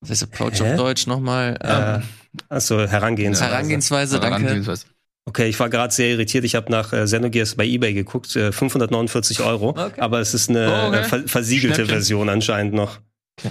was 0.00 0.10
heißt 0.10 0.22
Approach 0.22 0.60
Hä? 0.60 0.70
auf 0.70 0.76
Deutsch 0.76 1.06
nochmal? 1.06 1.58
Ähm, 1.62 2.02
äh, 2.02 2.54
achso, 2.54 2.78
Herangehensweise. 2.78 3.50
Herangehensweise, 3.50 4.20
danke. 4.20 4.38
Herangehensweise. 4.38 4.86
Okay, 5.28 5.46
ich 5.46 5.60
war 5.60 5.68
gerade 5.68 5.92
sehr 5.92 6.08
irritiert. 6.08 6.44
Ich 6.44 6.54
habe 6.54 6.72
nach 6.72 6.94
äh, 6.94 7.04
Xenogears 7.04 7.54
bei 7.54 7.66
eBay 7.66 7.92
geguckt, 7.92 8.34
äh, 8.34 8.50
549 8.50 9.40
Euro. 9.40 9.70
Okay. 9.70 10.00
Aber 10.00 10.20
es 10.20 10.32
ist 10.32 10.48
eine 10.48 10.70
oh, 10.70 10.88
okay. 10.88 11.16
äh, 11.24 11.28
versiegelte 11.28 11.74
Schnäppchen. 11.74 11.94
Version 11.94 12.28
anscheinend 12.30 12.72
noch. 12.72 12.98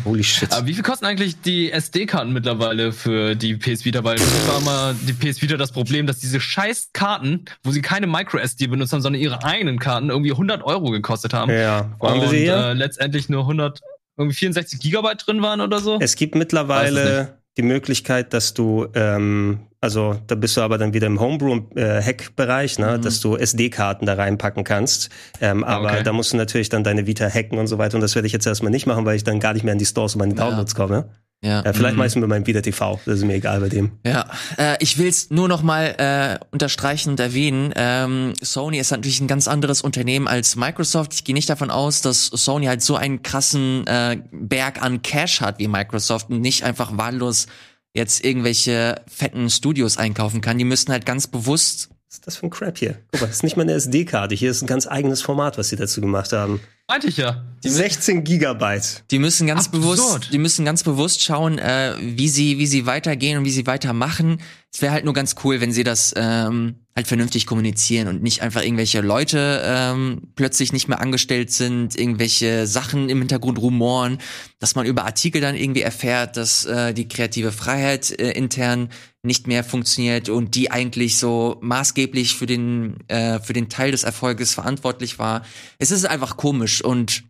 Holy 0.04 0.24
shit. 0.24 0.52
Aber 0.52 0.66
wie 0.66 0.74
viel 0.74 0.84
kosten 0.84 1.06
eigentlich 1.06 1.40
die 1.40 1.72
SD-Karten 1.72 2.34
mittlerweile 2.34 2.92
für 2.92 3.36
die 3.36 3.56
PS 3.56 3.86
Vita? 3.86 4.04
Weil 4.04 4.18
das 4.18 4.48
war 4.48 4.60
mal 4.62 4.96
die 5.08 5.14
PS 5.14 5.40
Vita 5.44 5.56
das 5.56 5.72
Problem, 5.72 6.08
dass 6.08 6.18
diese 6.18 6.40
scheiß 6.40 6.90
Karten, 6.94 7.46
wo 7.64 7.70
sie 7.70 7.84
keine 7.84 8.08
Micro-SD 8.08 8.68
benutzt 8.68 8.92
haben, 8.92 9.02
sondern 9.02 9.22
ihre 9.22 9.44
eigenen 9.44 9.78
Karten 9.78 10.10
irgendwie 10.10 10.32
100 10.32 10.64
Euro 10.64 10.90
gekostet 10.90 11.36
haben. 11.36 11.52
Ja, 11.52 11.96
wo 12.00 12.10
haben 12.10 12.22
wir 12.22 12.24
und 12.24 12.30
sie 12.32 12.40
hier? 12.40 12.56
äh, 12.56 12.74
letztendlich 12.74 13.30
nur 13.30 13.42
100, 13.42 13.82
irgendwie 14.18 14.36
64 14.36 14.80
Gigabyte 14.80 15.28
drin 15.28 15.44
waren 15.44 15.62
oder 15.62 15.80
so. 15.80 16.00
Es 16.02 16.16
gibt 16.16 16.34
Weiß 16.34 16.40
mittlerweile 16.40 17.38
die 17.58 17.64
Möglichkeit, 17.64 18.34
dass 18.34 18.54
du, 18.54 18.88
ähm, 18.94 19.60
also 19.82 20.16
da 20.28 20.36
bist 20.36 20.56
du 20.58 20.62
aber 20.62 20.78
dann 20.78 20.94
wieder 20.94 21.08
im 21.08 21.20
Homebrew-Hack-Bereich, 21.20 22.80
ne, 22.80 22.98
Mhm. 22.98 23.02
dass 23.02 23.20
du 23.20 23.36
SD-Karten 23.36 24.06
da 24.06 24.14
reinpacken 24.14 24.64
kannst. 24.64 25.10
Ähm, 25.42 25.64
aber 25.64 25.88
okay. 25.92 26.04
da 26.04 26.14
musst 26.14 26.34
du 26.34 26.38
natürlich 26.38 26.70
dann 26.70 26.84
deine 26.84 27.08
Vita 27.08 27.28
hacken 27.30 27.58
und 27.58 27.68
so 27.68 27.78
weiter. 27.78 27.96
Und 27.96 28.02
das 28.02 28.16
werde 28.16 28.28
ich 28.28 28.34
jetzt 28.34 28.46
erstmal 28.48 28.72
nicht 28.72 28.86
machen, 28.86 29.06
weil 29.06 29.16
ich 29.16 29.24
dann 29.24 29.40
gar 29.40 29.54
nicht 29.54 29.64
mehr 29.64 29.74
in 29.74 29.80
die 29.80 29.86
Stores 29.86 30.16
und 30.16 30.20
meine 30.20 30.36
Ja. 30.36 30.46
Downloads 30.50 30.76
komme. 30.76 31.10
Ja. 31.44 31.64
Ja, 31.64 31.74
vielleicht 31.74 31.96
Mhm. 31.96 32.04
ich 32.04 32.16
mit 32.16 32.30
meinem 32.30 32.48
Vita 32.48 32.62
TV. 32.62 33.00
Das 33.06 33.20
ist 33.20 33.26
mir 33.26 33.36
egal 33.36 33.60
bei 33.60 33.70
dem. 33.70 33.92
Ja, 34.04 34.26
äh, 34.58 34.76
ich 34.80 34.98
will's 34.98 35.30
nur 35.30 35.48
noch 35.48 35.62
mal 35.62 35.96
äh, 35.98 36.44
unterstreichen 36.52 37.12
und 37.12 37.20
erwähnen. 37.20 37.72
Ähm, 37.76 38.34
Sony 38.42 38.80
ist 38.80 38.90
natürlich 38.92 39.22
ein 39.22 39.28
ganz 39.28 39.48
anderes 39.48 39.82
Unternehmen 39.84 40.28
als 40.28 40.56
Microsoft. 40.56 41.14
Ich 41.14 41.24
gehe 41.24 41.36
nicht 41.36 41.50
davon 41.50 41.70
aus, 41.70 42.02
dass 42.02 42.26
Sony 42.26 42.66
halt 42.66 42.82
so 42.82 42.96
einen 42.96 43.22
krassen 43.22 43.86
äh, 43.86 44.18
Berg 44.32 44.82
an 44.82 45.04
Cash 45.04 45.42
hat 45.42 45.60
wie 45.60 45.68
Microsoft 45.68 46.30
und 46.32 46.42
nicht 46.42 46.64
einfach 46.64 46.98
wahllos 46.98 47.46
jetzt 47.94 48.26
irgendwelche 48.26 49.02
fetten 49.08 49.50
Studios 49.50 49.98
einkaufen 49.98 50.42
kann. 50.42 50.58
Die 50.58 50.66
müssen 50.66 50.92
halt 50.92 51.06
ganz 51.06 51.28
bewusst 51.28 51.90
Was 52.10 52.16
ist 52.16 52.28
das 52.28 52.38
für 52.38 52.48
ein 52.48 52.50
Crap 52.50 52.78
hier? 52.78 52.98
Guck 53.12 53.22
mal, 53.22 53.28
das 53.28 53.38
ist 53.38 53.44
nicht 53.44 53.58
mal 53.58 53.64
eine 53.64 53.74
SD-Karte. 53.74 54.34
Hier 54.34 54.50
ist 54.50 54.64
ein 54.64 54.68
ganz 54.68 54.88
eigenes 54.88 55.22
Format, 55.22 55.58
was 55.58 55.70
sie 55.70 55.76
dazu 55.76 56.02
gemacht 56.02 56.32
haben. 56.34 56.62
Meinte 56.90 57.08
ich 57.08 57.18
ja. 57.18 57.44
16 57.64 58.24
Gigabyte. 58.24 59.04
Die 59.12 59.20
müssen 59.20 59.48
ganz 59.48 59.68
Absurd. 59.68 59.82
bewusst, 59.82 60.30
die 60.32 60.38
müssen 60.38 60.64
ganz 60.64 60.84
bewusst 60.84 61.22
schauen, 61.22 61.58
äh, 61.58 61.96
wie 62.00 62.30
sie, 62.30 62.60
wie 62.60 62.68
sie 62.68 62.86
weitergehen 62.86 63.40
und 63.40 63.46
wie 63.46 63.52
sie 63.52 63.68
weitermachen. 63.68 64.40
Es 64.74 64.82
wäre 64.82 64.94
halt 64.94 65.06
nur 65.06 65.14
ganz 65.14 65.36
cool, 65.44 65.60
wenn 65.60 65.72
sie 65.72 65.84
das 65.84 66.14
ähm, 66.16 66.76
halt 66.96 67.08
vernünftig 67.08 67.46
kommunizieren 67.46 68.08
und 68.08 68.22
nicht 68.22 68.42
einfach 68.42 68.62
irgendwelche 68.64 69.02
Leute 69.02 69.62
ähm, 69.66 70.30
plötzlich 70.36 70.74
nicht 70.74 70.88
mehr 70.88 71.00
angestellt 71.00 71.52
sind, 71.52 71.98
irgendwelche 71.98 72.68
Sachen 72.68 73.10
im 73.10 73.20
Hintergrund 73.20 73.60
rumoren, 73.60 74.20
dass 74.60 74.76
man 74.76 74.86
über 74.86 75.06
Artikel 75.06 75.42
dann 75.42 75.56
irgendwie 75.56 75.82
erfährt, 75.82 76.38
dass 76.38 76.66
äh, 76.66 76.94
die 76.94 77.08
kreative 77.08 77.52
Freiheit 77.52 78.12
äh, 78.12 78.32
intern 78.32 78.90
nicht 79.24 79.48
mehr 79.48 79.64
funktioniert 79.64 80.30
und 80.30 80.56
die 80.56 80.72
eigentlich 80.72 81.18
so 81.18 81.58
maßgeblich 81.62 82.36
für 82.36 82.46
den 82.46 82.98
äh, 83.10 83.40
für 83.40 83.54
den 83.54 83.70
Teil 83.70 83.92
des 83.92 84.04
Erfolges 84.04 84.54
verantwortlich 84.54 85.20
war. 85.20 85.44
Es 85.80 85.92
ist 85.92 86.06
einfach 86.06 86.38
komisch 86.38 86.77
und 86.82 87.24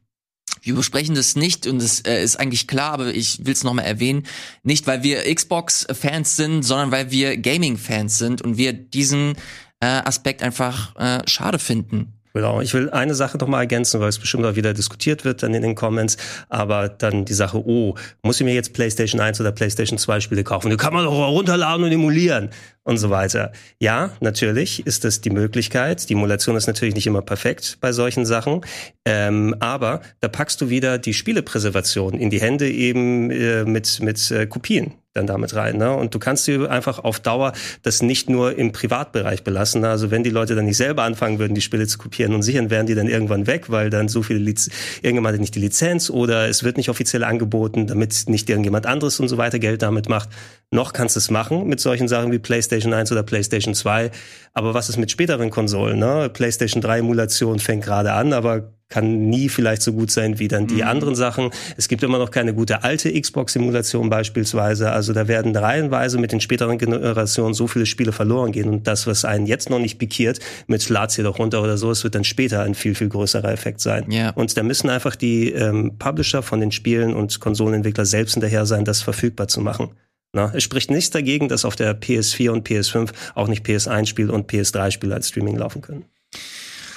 wir 0.61 0.75
besprechen 0.75 1.15
das 1.15 1.35
nicht 1.35 1.67
und 1.67 1.81
es 1.81 2.01
äh, 2.01 2.21
ist 2.23 2.39
eigentlich 2.39 2.67
klar, 2.67 2.93
aber 2.93 3.13
ich 3.13 3.45
will 3.45 3.53
es 3.53 3.63
nochmal 3.63 3.85
erwähnen. 3.85 4.23
Nicht, 4.63 4.87
weil 4.87 5.03
wir 5.03 5.33
Xbox-Fans 5.33 6.35
sind, 6.35 6.63
sondern 6.63 6.91
weil 6.91 7.11
wir 7.11 7.37
Gaming-Fans 7.37 8.17
sind 8.17 8.41
und 8.41 8.57
wir 8.57 8.73
diesen 8.73 9.35
äh, 9.79 9.85
Aspekt 9.85 10.43
einfach 10.43 10.95
äh, 10.95 11.21
schade 11.27 11.59
finden. 11.59 12.13
Genau. 12.37 12.61
Ich 12.61 12.71
will 12.75 12.91
eine 12.91 13.15
Sache 13.15 13.39
noch 13.39 13.47
mal 13.47 13.61
ergänzen, 13.61 13.99
weil 13.99 14.09
es 14.09 14.19
bestimmt 14.19 14.45
auch 14.45 14.55
wieder 14.55 14.75
diskutiert 14.75 15.25
wird 15.25 15.41
dann 15.41 15.55
in 15.55 15.63
den 15.63 15.73
Comments. 15.73 16.17
Aber 16.49 16.87
dann 16.87 17.25
die 17.25 17.33
Sache, 17.33 17.57
oh, 17.57 17.95
muss 18.21 18.39
ich 18.39 18.45
mir 18.45 18.53
jetzt 18.53 18.73
PlayStation 18.73 19.19
1 19.19 19.41
oder 19.41 19.51
PlayStation 19.51 19.97
2 19.97 20.19
Spiele 20.19 20.43
kaufen? 20.43 20.69
Die 20.69 20.77
kann 20.77 20.93
man 20.93 21.05
doch 21.05 21.13
runterladen 21.13 21.83
und 21.83 21.91
emulieren 21.91 22.51
und 22.87 22.97
so 22.97 23.09
weiter. 23.09 23.51
Ja, 23.79 24.11
natürlich 24.21 24.87
ist 24.87 25.03
das 25.03 25.19
die 25.19 25.29
Möglichkeit. 25.29 26.07
Die 26.09 26.13
Emulation 26.13 26.55
ist 26.55 26.67
natürlich 26.67 26.95
nicht 26.95 27.05
immer 27.05 27.21
perfekt 27.21 27.77
bei 27.81 27.91
solchen 27.91 28.25
Sachen. 28.25 28.61
Ähm, 29.03 29.55
aber 29.59 29.99
da 30.21 30.29
packst 30.29 30.61
du 30.61 30.69
wieder 30.69 30.97
die 30.97 31.13
Spielepräservation 31.13 32.13
in 32.13 32.29
die 32.29 32.39
Hände 32.39 32.71
eben 32.71 33.29
äh, 33.29 33.65
mit, 33.65 33.99
mit 34.01 34.31
äh, 34.31 34.47
Kopien 34.47 34.93
dann 35.17 35.27
damit 35.27 35.55
rein. 35.55 35.77
Ne? 35.77 35.93
Und 35.93 36.13
du 36.13 36.19
kannst 36.19 36.47
dir 36.47 36.71
einfach 36.71 36.99
auf 36.99 37.19
Dauer 37.19 37.51
das 37.81 38.01
nicht 38.01 38.29
nur 38.29 38.57
im 38.57 38.71
Privatbereich 38.71 39.43
belassen. 39.43 39.81
Ne? 39.81 39.89
Also 39.89 40.11
wenn 40.11 40.23
die 40.23 40.29
Leute 40.29 40.55
dann 40.55 40.65
nicht 40.65 40.77
selber 40.77 41.03
anfangen 41.03 41.39
würden, 41.39 41.55
die 41.55 41.61
Spiele 41.61 41.87
zu 41.87 41.97
kopieren 41.97 42.33
und 42.33 42.43
sichern, 42.43 42.69
wären 42.69 42.85
die 42.85 42.95
dann 42.95 43.07
irgendwann 43.07 43.47
weg, 43.47 43.69
weil 43.69 43.89
dann 43.89 44.07
so 44.07 44.23
viele 44.23 44.39
Liz 44.39 44.69
irgendjemand 45.01 45.33
hat 45.33 45.41
nicht 45.41 45.55
die 45.55 45.59
Lizenz 45.59 46.09
oder 46.09 46.47
es 46.47 46.63
wird 46.63 46.77
nicht 46.77 46.89
offiziell 46.89 47.23
angeboten, 47.23 47.87
damit 47.87 48.25
nicht 48.27 48.49
irgendjemand 48.49 48.85
anderes 48.85 49.19
und 49.19 49.27
so 49.27 49.37
weiter 49.37 49.59
Geld 49.59 49.81
damit 49.81 50.07
macht. 50.07 50.29
Noch 50.69 50.93
kannst 50.93 51.15
du 51.15 51.19
es 51.19 51.31
machen 51.31 51.67
mit 51.67 51.79
solchen 51.79 52.07
Sachen 52.07 52.31
wie 52.31 52.39
PlayStation 52.39 52.76
1 52.85 53.11
oder 53.11 53.23
PlayStation 53.23 53.73
2. 53.73 54.11
Aber 54.53 54.73
was 54.73 54.89
ist 54.89 54.97
mit 54.97 55.11
späteren 55.11 55.49
Konsolen? 55.49 55.99
Ne? 55.99 56.29
PlayStation 56.31 56.81
3 56.81 56.99
Emulation 56.99 57.59
fängt 57.59 57.83
gerade 57.83 58.13
an, 58.13 58.33
aber 58.33 58.71
kann 58.89 59.29
nie 59.29 59.49
vielleicht 59.49 59.81
so 59.81 59.93
gut 59.93 60.11
sein 60.11 60.39
wie 60.39 60.47
dann 60.47 60.67
die 60.67 60.83
anderen 60.83 61.15
Sachen. 61.15 61.51
Es 61.75 61.87
gibt 61.87 62.03
immer 62.03 62.17
noch 62.17 62.31
keine 62.31 62.53
gute 62.53 62.83
alte 62.83 63.19
Xbox-Simulation 63.19 64.09
beispielsweise. 64.09 64.91
Also 64.91 65.11
da 65.13 65.27
werden 65.27 65.55
reihenweise 65.55 66.17
mit 66.17 66.31
den 66.31 66.39
späteren 66.39 66.77
Generationen 66.77 67.53
so 67.53 67.67
viele 67.67 67.85
Spiele 67.85 68.13
verloren 68.13 68.51
gehen. 68.53 68.69
Und 68.69 68.87
das, 68.87 69.05
was 69.05 69.25
einen 69.25 69.45
jetzt 69.45 69.69
noch 69.69 69.79
nicht 69.79 69.99
pikiert, 69.99 70.39
mit 70.67 70.87
lad's 70.87 71.15
hier 71.15 71.25
doch 71.25 71.39
runter 71.39 71.61
oder 71.61 71.77
so, 71.77 71.91
es 71.91 72.03
wird 72.03 72.15
dann 72.15 72.23
später 72.23 72.61
ein 72.63 72.75
viel, 72.75 72.95
viel 72.95 73.09
größerer 73.09 73.51
Effekt 73.51 73.81
sein. 73.81 74.09
Ja. 74.09 74.29
Und 74.31 74.55
da 74.55 74.63
müssen 74.63 74.89
einfach 74.89 75.15
die 75.15 75.51
ähm, 75.51 75.97
Publisher 75.99 76.41
von 76.41 76.61
den 76.61 76.71
Spielen 76.71 77.13
und 77.13 77.39
Konsolenentwickler 77.41 78.05
selbst 78.05 78.33
hinterher 78.33 78.65
sein, 78.65 78.85
das 78.85 79.01
verfügbar 79.01 79.49
zu 79.49 79.59
machen. 79.59 79.89
Na, 80.33 80.51
es 80.53 80.63
spricht 80.63 80.91
nichts 80.91 81.09
dagegen, 81.09 81.47
dass 81.47 81.65
auf 81.65 81.75
der 81.75 81.99
PS4 81.99 82.49
und 82.51 82.67
PS5 82.67 83.11
auch 83.35 83.47
nicht 83.47 83.65
PS1-Spiele 83.65 84.31
und 84.31 84.51
PS3-Spiele 84.51 85.13
als 85.13 85.29
Streaming 85.29 85.57
laufen 85.57 85.81
können. 85.81 86.05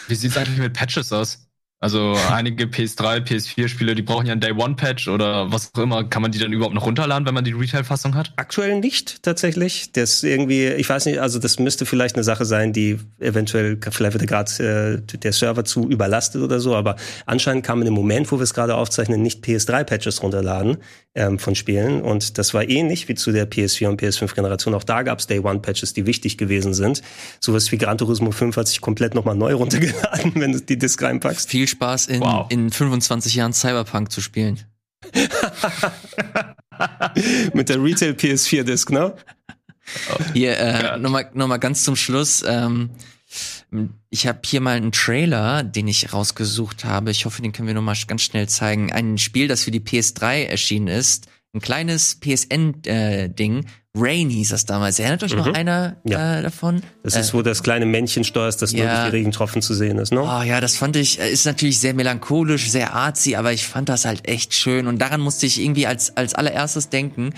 Wie 0.09 0.15
sieht's 0.15 0.37
eigentlich 0.37 0.59
mit 0.59 0.73
Patches 0.73 1.13
aus? 1.13 1.50
Also 1.83 2.15
einige 2.31 2.67
PS3, 2.67 3.27
PS4-Spiele, 3.27 3.95
die 3.95 4.03
brauchen 4.03 4.27
ja 4.27 4.33
einen 4.33 4.43
Day-One-Patch 4.43 5.09
oder 5.09 5.51
was 5.51 5.73
auch 5.75 5.81
immer. 5.81 6.05
Kann 6.05 6.21
man 6.21 6.31
die 6.31 6.39
dann 6.39 6.53
überhaupt 6.53 6.75
noch 6.75 6.85
runterladen, 6.85 7.27
wenn 7.27 7.33
man 7.33 7.43
die 7.43 7.53
Retail-Fassung 7.53 8.15
hat? 8.15 8.35
Aktuell 8.37 8.79
nicht 8.81 9.23
tatsächlich. 9.23 9.91
Das 9.93 10.23
irgendwie, 10.23 10.67
ich 10.67 10.87
weiß 10.87 11.07
nicht, 11.07 11.23
also 11.23 11.39
das 11.39 11.59
müsste 11.59 11.87
vielleicht 11.87 12.17
eine 12.17 12.25
Sache 12.25 12.45
sein, 12.45 12.75
die 12.75 12.99
eventuell, 13.19 13.79
vielleicht 13.91 14.13
wird 14.13 14.29
gerade 14.29 15.01
äh, 15.11 15.17
der 15.17 15.33
Server 15.33 15.65
zu 15.65 15.89
überlastet 15.89 16.43
oder 16.43 16.61
so, 16.61 16.77
aber 16.77 16.97
anscheinend 17.25 17.65
kann 17.65 17.79
man 17.79 17.89
im 17.89 17.95
Moment, 17.95 18.31
wo 18.31 18.39
wir 18.39 18.43
es 18.43 18.53
gerade 18.53 18.75
aufzeichnen, 18.75 19.23
nicht 19.23 19.43
PS3-Patches 19.43 20.23
runterladen 20.23 20.77
ähm, 21.15 21.39
von 21.39 21.55
Spielen. 21.55 22.03
Und 22.03 22.39
das 22.39 22.55
war 22.55 22.69
ähnlich 22.69 23.09
wie 23.09 23.15
zu 23.15 23.33
der 23.33 23.51
PS4 23.51 23.89
und 23.89 24.03
PS5-Generation. 24.03 24.75
Auch 24.75 24.85
da 24.85 25.03
gab 25.03 25.19
es 25.19 25.27
Day-One-Patches, 25.27 25.93
die 25.95 26.07
wichtig 26.07 26.39
gewesen 26.39 26.75
sind. 26.75 27.03
Sowas 27.41 27.73
wie 27.73 27.79
Gran 27.79 27.99
Turismo 27.99 28.31
5 28.31 28.57
hat 28.57 28.69
sich 28.69 28.81
komplett 28.81 29.15
nochmal 29.15 29.35
neu 29.35 29.55
runtergeladen, 29.55 30.33
wenn 30.37 30.53
du 30.53 30.61
die 30.61 30.79
Disk 30.79 31.03
reinpackst. 31.03 31.49
Viel 31.49 31.67
Spaß 31.71 32.07
in, 32.07 32.21
Wow. 32.21 32.47
in 32.51 32.71
25 32.71 33.35
Jahren 33.35 33.53
Cyberpunk 33.53 34.11
zu 34.13 34.21
spielen. 34.21 34.61
Mit 37.53 37.69
der 37.69 37.83
Retail 37.83 38.13
PS4-Disk, 38.13 38.91
ne? 38.91 39.15
Hier, 40.35 40.59
äh, 40.59 40.83
Ja. 40.85 40.97
nochmal 40.97 41.31
noch 41.35 41.49
mal 41.49 41.59
ganz 41.59 41.83
zum 41.85 41.97
Schluss. 41.97 42.45
Ähm, 42.47 42.91
ich 44.11 44.27
habe 44.27 44.41
hier 44.45 44.61
mal 44.61 44.77
einen 44.77 44.93
Trailer, 44.93 45.63
den 45.63 45.89
ich 45.89 46.13
rausgesucht 46.13 46.85
habe. 46.85 47.11
Ich 47.11 47.25
hoffe, 47.27 47.43
den 47.43 47.53
können 47.53 47.69
wir 47.69 47.75
noch 47.75 47.83
mal 47.83 47.95
sch- 47.95 48.07
ganz 48.09 48.23
schnell 48.23 48.49
zeigen. 48.49 48.93
Ein 48.93 49.19
Spiel, 49.19 49.49
das 49.49 49.63
für 49.65 49.71
die 49.71 49.81
PS3 49.81 50.45
erschienen 50.47 50.89
ist. 50.89 51.27
Ein 51.55 51.61
kleines 51.61 52.19
PSN-Ding. 52.21 53.67
Rain 53.97 54.31
hieß 54.31 54.51
das 54.51 54.67
damals. 54.67 54.99
Erinnert 55.01 55.25
euch 55.25 55.35
noch 55.35 55.47
Mhm. 55.47 55.55
einer 55.55 55.97
Ja. 56.05 56.39
äh, 56.39 56.43
davon? 56.43 56.83
Das 57.03 57.17
Äh, 57.17 57.21
ist, 57.21 57.35
wo 57.35 57.43
das 57.43 57.63
kleine 57.65 57.87
Männchen 57.87 58.23
steuerst, 58.23 58.63
das 58.63 58.73
nur 58.73 58.85
Ja. 58.85 59.01
durch 59.01 59.11
die 59.11 59.17
Regentropfen 59.17 59.63
zu 59.63 59.75
sehen 59.75 59.99
ist, 59.99 60.13
ne? 60.13 60.21
Oh 60.23 60.43
ja, 60.43 60.61
das 60.61 60.77
fand 60.77 60.95
ich, 60.97 61.19
äh, 61.19 61.29
ist 61.31 61.45
natürlich 61.45 61.81
sehr 61.81 61.93
melancholisch, 61.95 62.71
sehr 62.71 62.95
artsy, 62.95 63.35
aber 63.35 63.53
ich 63.53 63.67
fand 63.67 63.89
das 63.89 64.05
halt 64.05 64.29
echt 64.29 64.55
schön. 64.55 64.87
Und 64.87 64.99
daran 65.01 65.21
musste 65.21 65.47
ich 65.47 65.61
irgendwie 65.61 65.89
als, 65.89 66.17
als 66.17 66.35
allererstes 66.35 66.89
denken, 66.89 67.35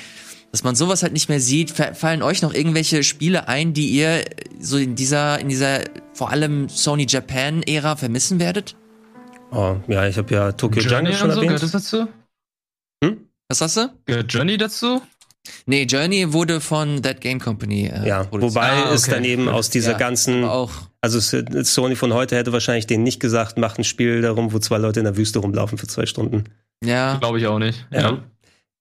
dass 0.50 0.62
man 0.62 0.74
sowas 0.74 1.02
halt 1.02 1.14
nicht 1.14 1.30
mehr 1.30 1.40
sieht. 1.40 1.70
Fa- 1.70 1.94
Fallen 1.94 2.22
euch 2.22 2.42
noch 2.42 2.52
irgendwelche 2.52 3.02
Spiele 3.02 3.48
ein, 3.48 3.72
die 3.72 3.88
ihr 3.88 4.08
äh, 4.20 4.24
so 4.60 4.76
in 4.76 4.94
dieser, 4.94 5.38
in 5.40 5.48
dieser 5.48 5.80
vor 6.12 6.30
allem 6.30 6.68
Sony 6.68 7.06
Japan-Ära 7.08 7.96
vermissen 7.96 8.38
werdet? 8.38 8.76
Oh, 9.52 9.76
ja, 9.88 10.06
ich 10.06 10.18
habe 10.18 10.34
ja 10.34 10.52
Tokyo 10.52 10.82
Jungle 10.82 11.14
schon 11.14 11.30
und 11.30 11.34
so, 11.36 11.40
gehört 11.40 11.62
erwähnt. 11.62 11.74
das 11.74 11.82
dazu? 11.90 12.08
Was 13.48 13.58
sagst 13.58 13.76
du? 13.78 13.90
Gehört 14.06 14.32
Journey 14.32 14.56
dazu? 14.58 15.00
Nee, 15.66 15.84
Journey 15.84 16.32
wurde 16.32 16.60
von 16.60 17.02
That 17.02 17.20
Game 17.20 17.40
Company 17.40 17.86
äh, 17.86 18.06
Ja, 18.06 18.24
produziert. 18.24 18.54
wobei 18.54 18.70
Ah, 18.84 18.92
es 18.92 19.02
okay. 19.04 19.10
dann 19.12 19.24
eben 19.24 19.48
aus 19.48 19.70
dieser 19.70 19.92
Ja, 19.92 19.98
ganzen, 19.98 20.44
also 20.44 21.18
es- 21.18 21.74
Sony 21.74 21.96
von 21.96 22.12
heute 22.14 22.36
hätte 22.36 22.52
wahrscheinlich 22.52 22.86
denen 22.86 23.02
nicht 23.02 23.18
gesagt, 23.20 23.58
macht 23.58 23.78
ein 23.78 23.84
Spiel 23.84 24.22
darum, 24.22 24.52
wo 24.52 24.58
zwei 24.60 24.78
Leute 24.78 25.00
in 25.00 25.04
der 25.04 25.16
Wüste 25.16 25.40
rumlaufen 25.40 25.78
für 25.78 25.86
zwei 25.88 26.06
Stunden. 26.06 26.44
ja, 26.84 27.16
Glaube 27.16 27.38
ich 27.40 27.46
auch 27.46 27.58
nicht. 27.58 27.86
Ja. 27.90 28.10
Äh, 28.10 28.18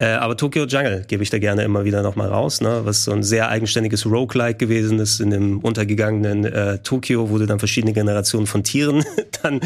aber 0.06 0.36
Tokyo 0.38 0.66
Jungle 0.66 1.06
gebe 1.08 1.22
ich 1.24 1.30
da 1.30 1.38
gerne 1.40 1.64
immer 1.64 1.86
wieder 1.86 2.02
nochmal 2.02 2.28
raus, 2.30 2.62
ne? 2.62 2.82
was 2.84 3.04
so 3.04 3.12
ein 3.12 3.24
sehr 3.24 3.50
eigenständiges 3.50 4.06
Roguelike 4.06 4.58
gewesen 4.58 5.00
ist 5.00 5.20
in 5.20 5.30
dem 5.30 5.60
untergegangenen 5.60 6.46
äh, 6.46 6.78
Tokyo, 6.80 7.30
wo 7.30 7.38
du 7.38 7.46
dann 7.46 7.60
verschiedene 7.60 7.94
Generationen 7.94 8.48
von 8.48 8.64
Tieren 8.64 9.04
dann 9.44 9.60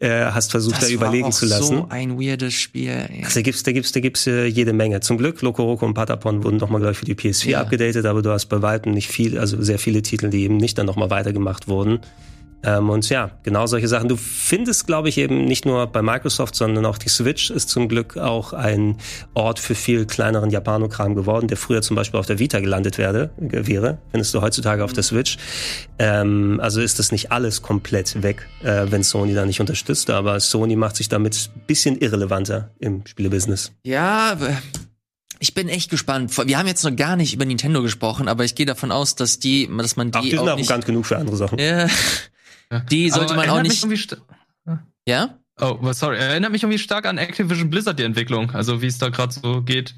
äh, 0.00 0.26
hast 0.26 0.50
versucht, 0.50 0.76
das 0.82 0.88
da 0.90 1.00
war 1.00 1.08
überlegen 1.08 1.32
zu 1.32 1.46
lassen. 1.46 1.76
so 1.78 1.86
ein 1.88 2.18
weirdes 2.20 2.54
Spiel. 2.54 2.88
ey. 2.90 3.22
Also 3.24 3.36
da 3.40 3.42
gibt's, 3.42 3.62
da 3.62 3.72
gibt's, 3.72 3.92
da 3.92 4.00
gibt's 4.00 4.26
äh, 4.26 4.46
jede 4.46 4.72
Menge. 4.72 5.00
Zum 5.00 5.16
Glück, 5.18 5.40
Loco 5.42 5.62
Roco 5.64 5.86
und 5.86 5.94
Patapon 5.94 6.44
wurden 6.44 6.56
nochmal 6.58 6.80
gleich 6.80 6.96
für 6.98 7.04
die 7.06 7.14
PS4 7.14 7.48
Ja. 7.50 7.60
abgedatet, 7.60 8.04
aber 8.06 8.22
du 8.22 8.30
hast 8.30 8.46
bei 8.46 8.60
weitem 8.62 8.92
nicht 8.92 9.08
viel, 9.08 9.38
also 9.38 9.62
sehr 9.62 9.78
viele 9.78 10.02
Titel, 10.02 10.28
die 10.30 10.42
eben 10.42 10.56
nicht 10.58 10.76
dann 10.78 10.86
nochmal 10.86 11.10
weitergemacht 11.10 11.68
wurden. 11.68 12.00
Ähm, 12.64 12.90
und 12.90 13.08
ja, 13.08 13.30
genau 13.44 13.66
solche 13.66 13.86
Sachen. 13.86 14.08
Du 14.08 14.16
findest, 14.16 14.86
glaube 14.86 15.08
ich, 15.08 15.18
eben 15.18 15.44
nicht 15.44 15.64
nur 15.64 15.86
bei 15.86 16.02
Microsoft, 16.02 16.56
sondern 16.56 16.84
auch 16.86 16.98
die 16.98 17.08
Switch 17.08 17.50
ist 17.50 17.68
zum 17.68 17.88
Glück 17.88 18.16
auch 18.16 18.52
ein 18.52 18.96
Ort 19.34 19.60
für 19.60 19.74
viel 19.74 20.06
kleineren 20.06 20.50
Japanokram 20.50 21.14
geworden, 21.14 21.46
der 21.46 21.56
früher 21.56 21.82
zum 21.82 21.94
Beispiel 21.94 22.18
auf 22.18 22.26
der 22.26 22.38
Vita 22.38 22.58
gelandet 22.60 22.98
werde, 22.98 23.30
wäre. 23.38 23.98
Findest 24.10 24.34
du 24.34 24.42
heutzutage 24.42 24.82
auf 24.82 24.92
der 24.92 25.04
Switch. 25.04 25.38
Ähm, 25.98 26.58
also 26.62 26.80
ist 26.80 26.98
das 26.98 27.12
nicht 27.12 27.30
alles 27.30 27.62
komplett 27.62 28.22
weg, 28.22 28.46
äh, 28.62 28.86
wenn 28.90 29.02
Sony 29.04 29.34
da 29.34 29.46
nicht 29.46 29.60
unterstützt. 29.60 30.10
Aber 30.10 30.40
Sony 30.40 30.74
macht 30.74 30.96
sich 30.96 31.08
damit 31.08 31.50
ein 31.54 31.60
bisschen 31.66 31.96
irrelevanter 31.98 32.70
im 32.80 33.06
Spielebusiness. 33.06 33.72
Ja, 33.84 34.36
ich 35.38 35.54
bin 35.54 35.68
echt 35.68 35.90
gespannt. 35.90 36.36
Wir 36.46 36.58
haben 36.58 36.66
jetzt 36.66 36.82
noch 36.82 36.94
gar 36.96 37.14
nicht 37.14 37.34
über 37.34 37.44
Nintendo 37.44 37.82
gesprochen, 37.82 38.26
aber 38.26 38.44
ich 38.44 38.56
gehe 38.56 38.66
davon 38.66 38.90
aus, 38.90 39.14
dass 39.14 39.38
die, 39.38 39.68
dass 39.78 39.96
man 39.96 40.10
die 40.10 40.18
Ach, 40.18 40.22
die 40.22 40.30
sind 40.30 40.40
auch 40.40 40.48
arrogant 40.48 40.78
nicht. 40.78 40.86
genug 40.86 41.06
für 41.06 41.16
andere 41.16 41.36
Sachen. 41.36 41.58
Ja, 41.58 41.86
die 42.90 43.10
sollte 43.10 43.34
Aber 43.34 43.42
man 43.42 43.50
auch 43.50 43.56
erinnert 43.56 43.72
mich 43.72 43.86
nicht. 43.86 44.16
Ja? 45.06 45.38
Oh, 45.60 45.78
sorry. 45.92 46.18
Erinnert 46.18 46.52
mich 46.52 46.62
irgendwie 46.62 46.78
stark 46.78 47.06
an 47.06 47.18
Activision 47.18 47.70
Blizzard, 47.70 47.98
die 47.98 48.04
Entwicklung. 48.04 48.50
Also 48.52 48.82
wie 48.82 48.86
es 48.86 48.98
da 48.98 49.08
gerade 49.08 49.32
so 49.32 49.62
geht. 49.62 49.94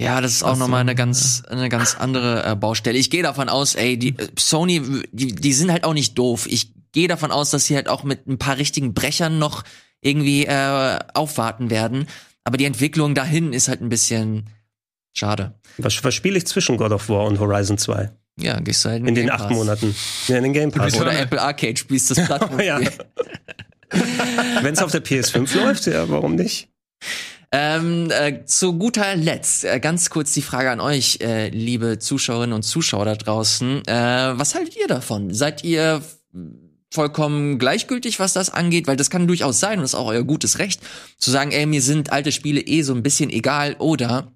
Ja, 0.00 0.20
das 0.20 0.32
ist 0.32 0.42
auch 0.42 0.54
so, 0.54 0.60
nochmal 0.60 0.80
eine 0.80 0.94
ganz, 0.94 1.42
eine 1.48 1.68
ganz 1.68 1.96
andere 1.96 2.44
äh, 2.44 2.56
Baustelle. 2.56 2.98
Ich 2.98 3.10
gehe 3.10 3.22
davon 3.22 3.48
aus, 3.48 3.74
ey, 3.74 3.98
die 3.98 4.16
äh, 4.16 4.28
Sony, 4.38 5.04
die, 5.12 5.34
die 5.34 5.52
sind 5.52 5.70
halt 5.70 5.84
auch 5.84 5.94
nicht 5.94 6.16
doof. 6.16 6.46
Ich 6.48 6.72
gehe 6.92 7.08
davon 7.08 7.30
aus, 7.30 7.50
dass 7.50 7.66
sie 7.66 7.74
halt 7.74 7.88
auch 7.88 8.04
mit 8.04 8.26
ein 8.26 8.38
paar 8.38 8.56
richtigen 8.58 8.94
Brechern 8.94 9.38
noch 9.38 9.64
irgendwie 10.00 10.46
äh, 10.46 10.98
aufwarten 11.14 11.70
werden. 11.70 12.06
Aber 12.44 12.56
die 12.56 12.64
Entwicklung 12.64 13.14
dahin 13.14 13.52
ist 13.52 13.68
halt 13.68 13.80
ein 13.80 13.88
bisschen 13.88 14.48
schade. 15.12 15.58
Was, 15.76 16.02
was 16.04 16.14
spiele 16.14 16.38
ich 16.38 16.46
zwischen 16.46 16.76
God 16.76 16.92
of 16.92 17.08
War 17.08 17.24
und 17.24 17.40
Horizon 17.40 17.78
2? 17.78 18.10
Ja, 18.40 18.60
gehst 18.60 18.84
du 18.84 18.90
halt 18.90 19.00
In 19.00 19.14
den 19.14 19.26
Game 19.26 19.30
acht 19.30 19.48
Pass. 19.48 19.52
Monaten. 19.52 19.94
Ja, 20.28 20.36
in 20.36 20.44
den 20.44 20.52
Game 20.52 20.70
Pass. 20.70 20.92
Return- 20.94 21.08
Oder 21.08 21.18
Apple 21.18 21.40
Arcade 21.40 21.76
spielst 21.76 22.10
das 22.10 22.24
Plattform. 22.24 22.60
ja. 22.60 22.80
Wenn 24.62 24.74
es 24.74 24.82
auf 24.82 24.92
der 24.92 25.02
PS5 25.04 25.56
läuft, 25.56 25.86
ja, 25.86 26.08
warum 26.08 26.34
nicht? 26.34 26.68
Ähm, 27.50 28.10
äh, 28.10 28.44
zu 28.44 28.74
guter 28.74 29.16
Letzt 29.16 29.64
äh, 29.64 29.80
ganz 29.80 30.10
kurz 30.10 30.34
die 30.34 30.42
Frage 30.42 30.70
an 30.70 30.80
euch, 30.80 31.18
äh, 31.22 31.48
liebe 31.48 31.98
Zuschauerinnen 31.98 32.52
und 32.54 32.62
Zuschauer 32.62 33.06
da 33.06 33.14
draußen. 33.14 33.86
Äh, 33.86 34.38
was 34.38 34.54
haltet 34.54 34.76
ihr 34.76 34.86
davon? 34.86 35.32
Seid 35.32 35.64
ihr 35.64 36.02
vollkommen 36.90 37.58
gleichgültig, 37.58 38.20
was 38.20 38.34
das 38.34 38.50
angeht? 38.50 38.86
Weil 38.86 38.96
das 38.96 39.08
kann 39.08 39.26
durchaus 39.26 39.60
sein 39.60 39.78
und 39.78 39.82
das 39.82 39.92
ist 39.94 39.98
auch 39.98 40.08
euer 40.08 40.24
gutes 40.24 40.58
Recht, 40.58 40.82
zu 41.16 41.30
sagen, 41.30 41.50
ey, 41.50 41.64
mir 41.64 41.80
sind 41.80 42.12
alte 42.12 42.32
Spiele 42.32 42.60
eh 42.60 42.82
so 42.82 42.92
ein 42.94 43.02
bisschen 43.02 43.30
egal 43.30 43.76
oder 43.78 44.30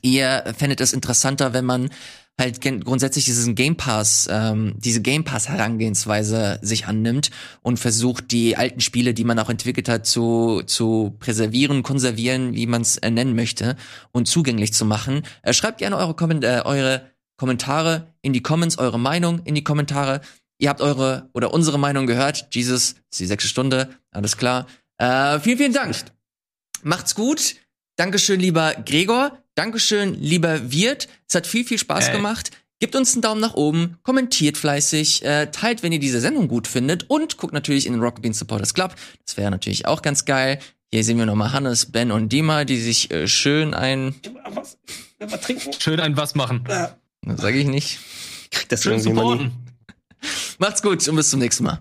ihr 0.00 0.54
fändet 0.56 0.80
es 0.80 0.94
interessanter, 0.94 1.52
wenn 1.52 1.66
man 1.66 1.90
halt 2.38 2.60
grundsätzlich 2.60 3.24
diesen 3.24 3.54
Game 3.54 3.76
Pass, 3.76 4.28
ähm, 4.30 4.74
diese 4.76 5.00
Game 5.00 5.24
Pass 5.24 5.48
Herangehensweise 5.48 6.58
sich 6.60 6.86
annimmt 6.86 7.30
und 7.62 7.78
versucht, 7.78 8.30
die 8.30 8.56
alten 8.56 8.80
Spiele, 8.80 9.14
die 9.14 9.24
man 9.24 9.38
auch 9.38 9.48
entwickelt 9.48 9.88
hat, 9.88 10.06
zu, 10.06 10.62
zu 10.66 11.16
präservieren, 11.18 11.82
konservieren, 11.82 12.54
wie 12.54 12.66
man 12.66 12.82
es 12.82 12.98
äh, 12.98 13.10
nennen 13.10 13.34
möchte, 13.34 13.76
und 14.12 14.28
zugänglich 14.28 14.74
zu 14.74 14.84
machen. 14.84 15.22
Äh, 15.42 15.54
schreibt 15.54 15.78
gerne 15.78 15.96
eure, 15.96 16.14
Komment 16.14 16.44
äh, 16.44 16.62
eure 16.64 17.10
Kommentare 17.36 18.14
in 18.22 18.32
die 18.32 18.42
Comments, 18.42 18.78
eure 18.78 18.98
Meinung 18.98 19.40
in 19.44 19.54
die 19.54 19.64
Kommentare. 19.64 20.20
Ihr 20.58 20.68
habt 20.68 20.80
eure 20.80 21.30
oder 21.32 21.52
unsere 21.52 21.78
Meinung 21.78 22.06
gehört. 22.06 22.48
Jesus, 22.54 22.96
ist 23.10 23.20
die 23.20 23.26
sechste 23.26 23.48
Stunde, 23.48 23.90
alles 24.10 24.36
klar. 24.36 24.66
Äh, 24.98 25.38
vielen, 25.40 25.58
vielen 25.58 25.72
Dank. 25.72 25.96
Macht's 26.82 27.14
gut. 27.14 27.56
Dankeschön, 27.96 28.40
lieber 28.40 28.74
Gregor. 28.84 29.45
Dankeschön, 29.56 30.20
lieber 30.20 30.70
Wirt. 30.70 31.08
Es 31.26 31.34
hat 31.34 31.46
viel, 31.46 31.64
viel 31.64 31.78
Spaß 31.78 32.08
Ey. 32.08 32.16
gemacht. 32.16 32.50
Gebt 32.78 32.94
uns 32.94 33.14
einen 33.14 33.22
Daumen 33.22 33.40
nach 33.40 33.54
oben, 33.54 33.96
kommentiert 34.02 34.58
fleißig, 34.58 35.24
äh, 35.24 35.46
teilt, 35.50 35.82
wenn 35.82 35.92
ihr 35.92 35.98
diese 35.98 36.20
Sendung 36.20 36.46
gut 36.46 36.68
findet 36.68 37.08
und 37.08 37.38
guckt 37.38 37.54
natürlich 37.54 37.86
in 37.86 37.94
den 37.94 38.02
Rocket 38.02 38.20
Beans 38.20 38.38
Supporters 38.38 38.74
Club. 38.74 38.94
Das 39.24 39.38
wäre 39.38 39.50
natürlich 39.50 39.86
auch 39.86 40.02
ganz 40.02 40.26
geil. 40.26 40.58
Hier 40.92 41.02
sehen 41.02 41.16
wir 41.16 41.24
nochmal 41.24 41.52
Hannes, 41.52 41.90
Ben 41.90 42.12
und 42.12 42.30
Dima, 42.30 42.64
die 42.66 42.78
sich 42.78 43.10
äh, 43.10 43.26
schön 43.26 43.72
ein, 43.72 44.14
Was? 44.50 44.76
Mal 45.18 45.38
trinken? 45.38 45.72
Schön 45.78 46.00
ein 46.00 46.18
was 46.18 46.34
machen. 46.34 46.64
das 46.66 47.40
sage 47.40 47.58
ich 47.58 47.66
nicht. 47.66 47.98
Kriegt 48.50 48.70
das 48.70 48.82
Schön 48.82 48.92
irgendwie 48.92 49.08
supporten. 49.08 49.52
Macht's 50.58 50.82
gut 50.82 51.08
und 51.08 51.16
bis 51.16 51.30
zum 51.30 51.40
nächsten 51.40 51.64
Mal. 51.64 51.78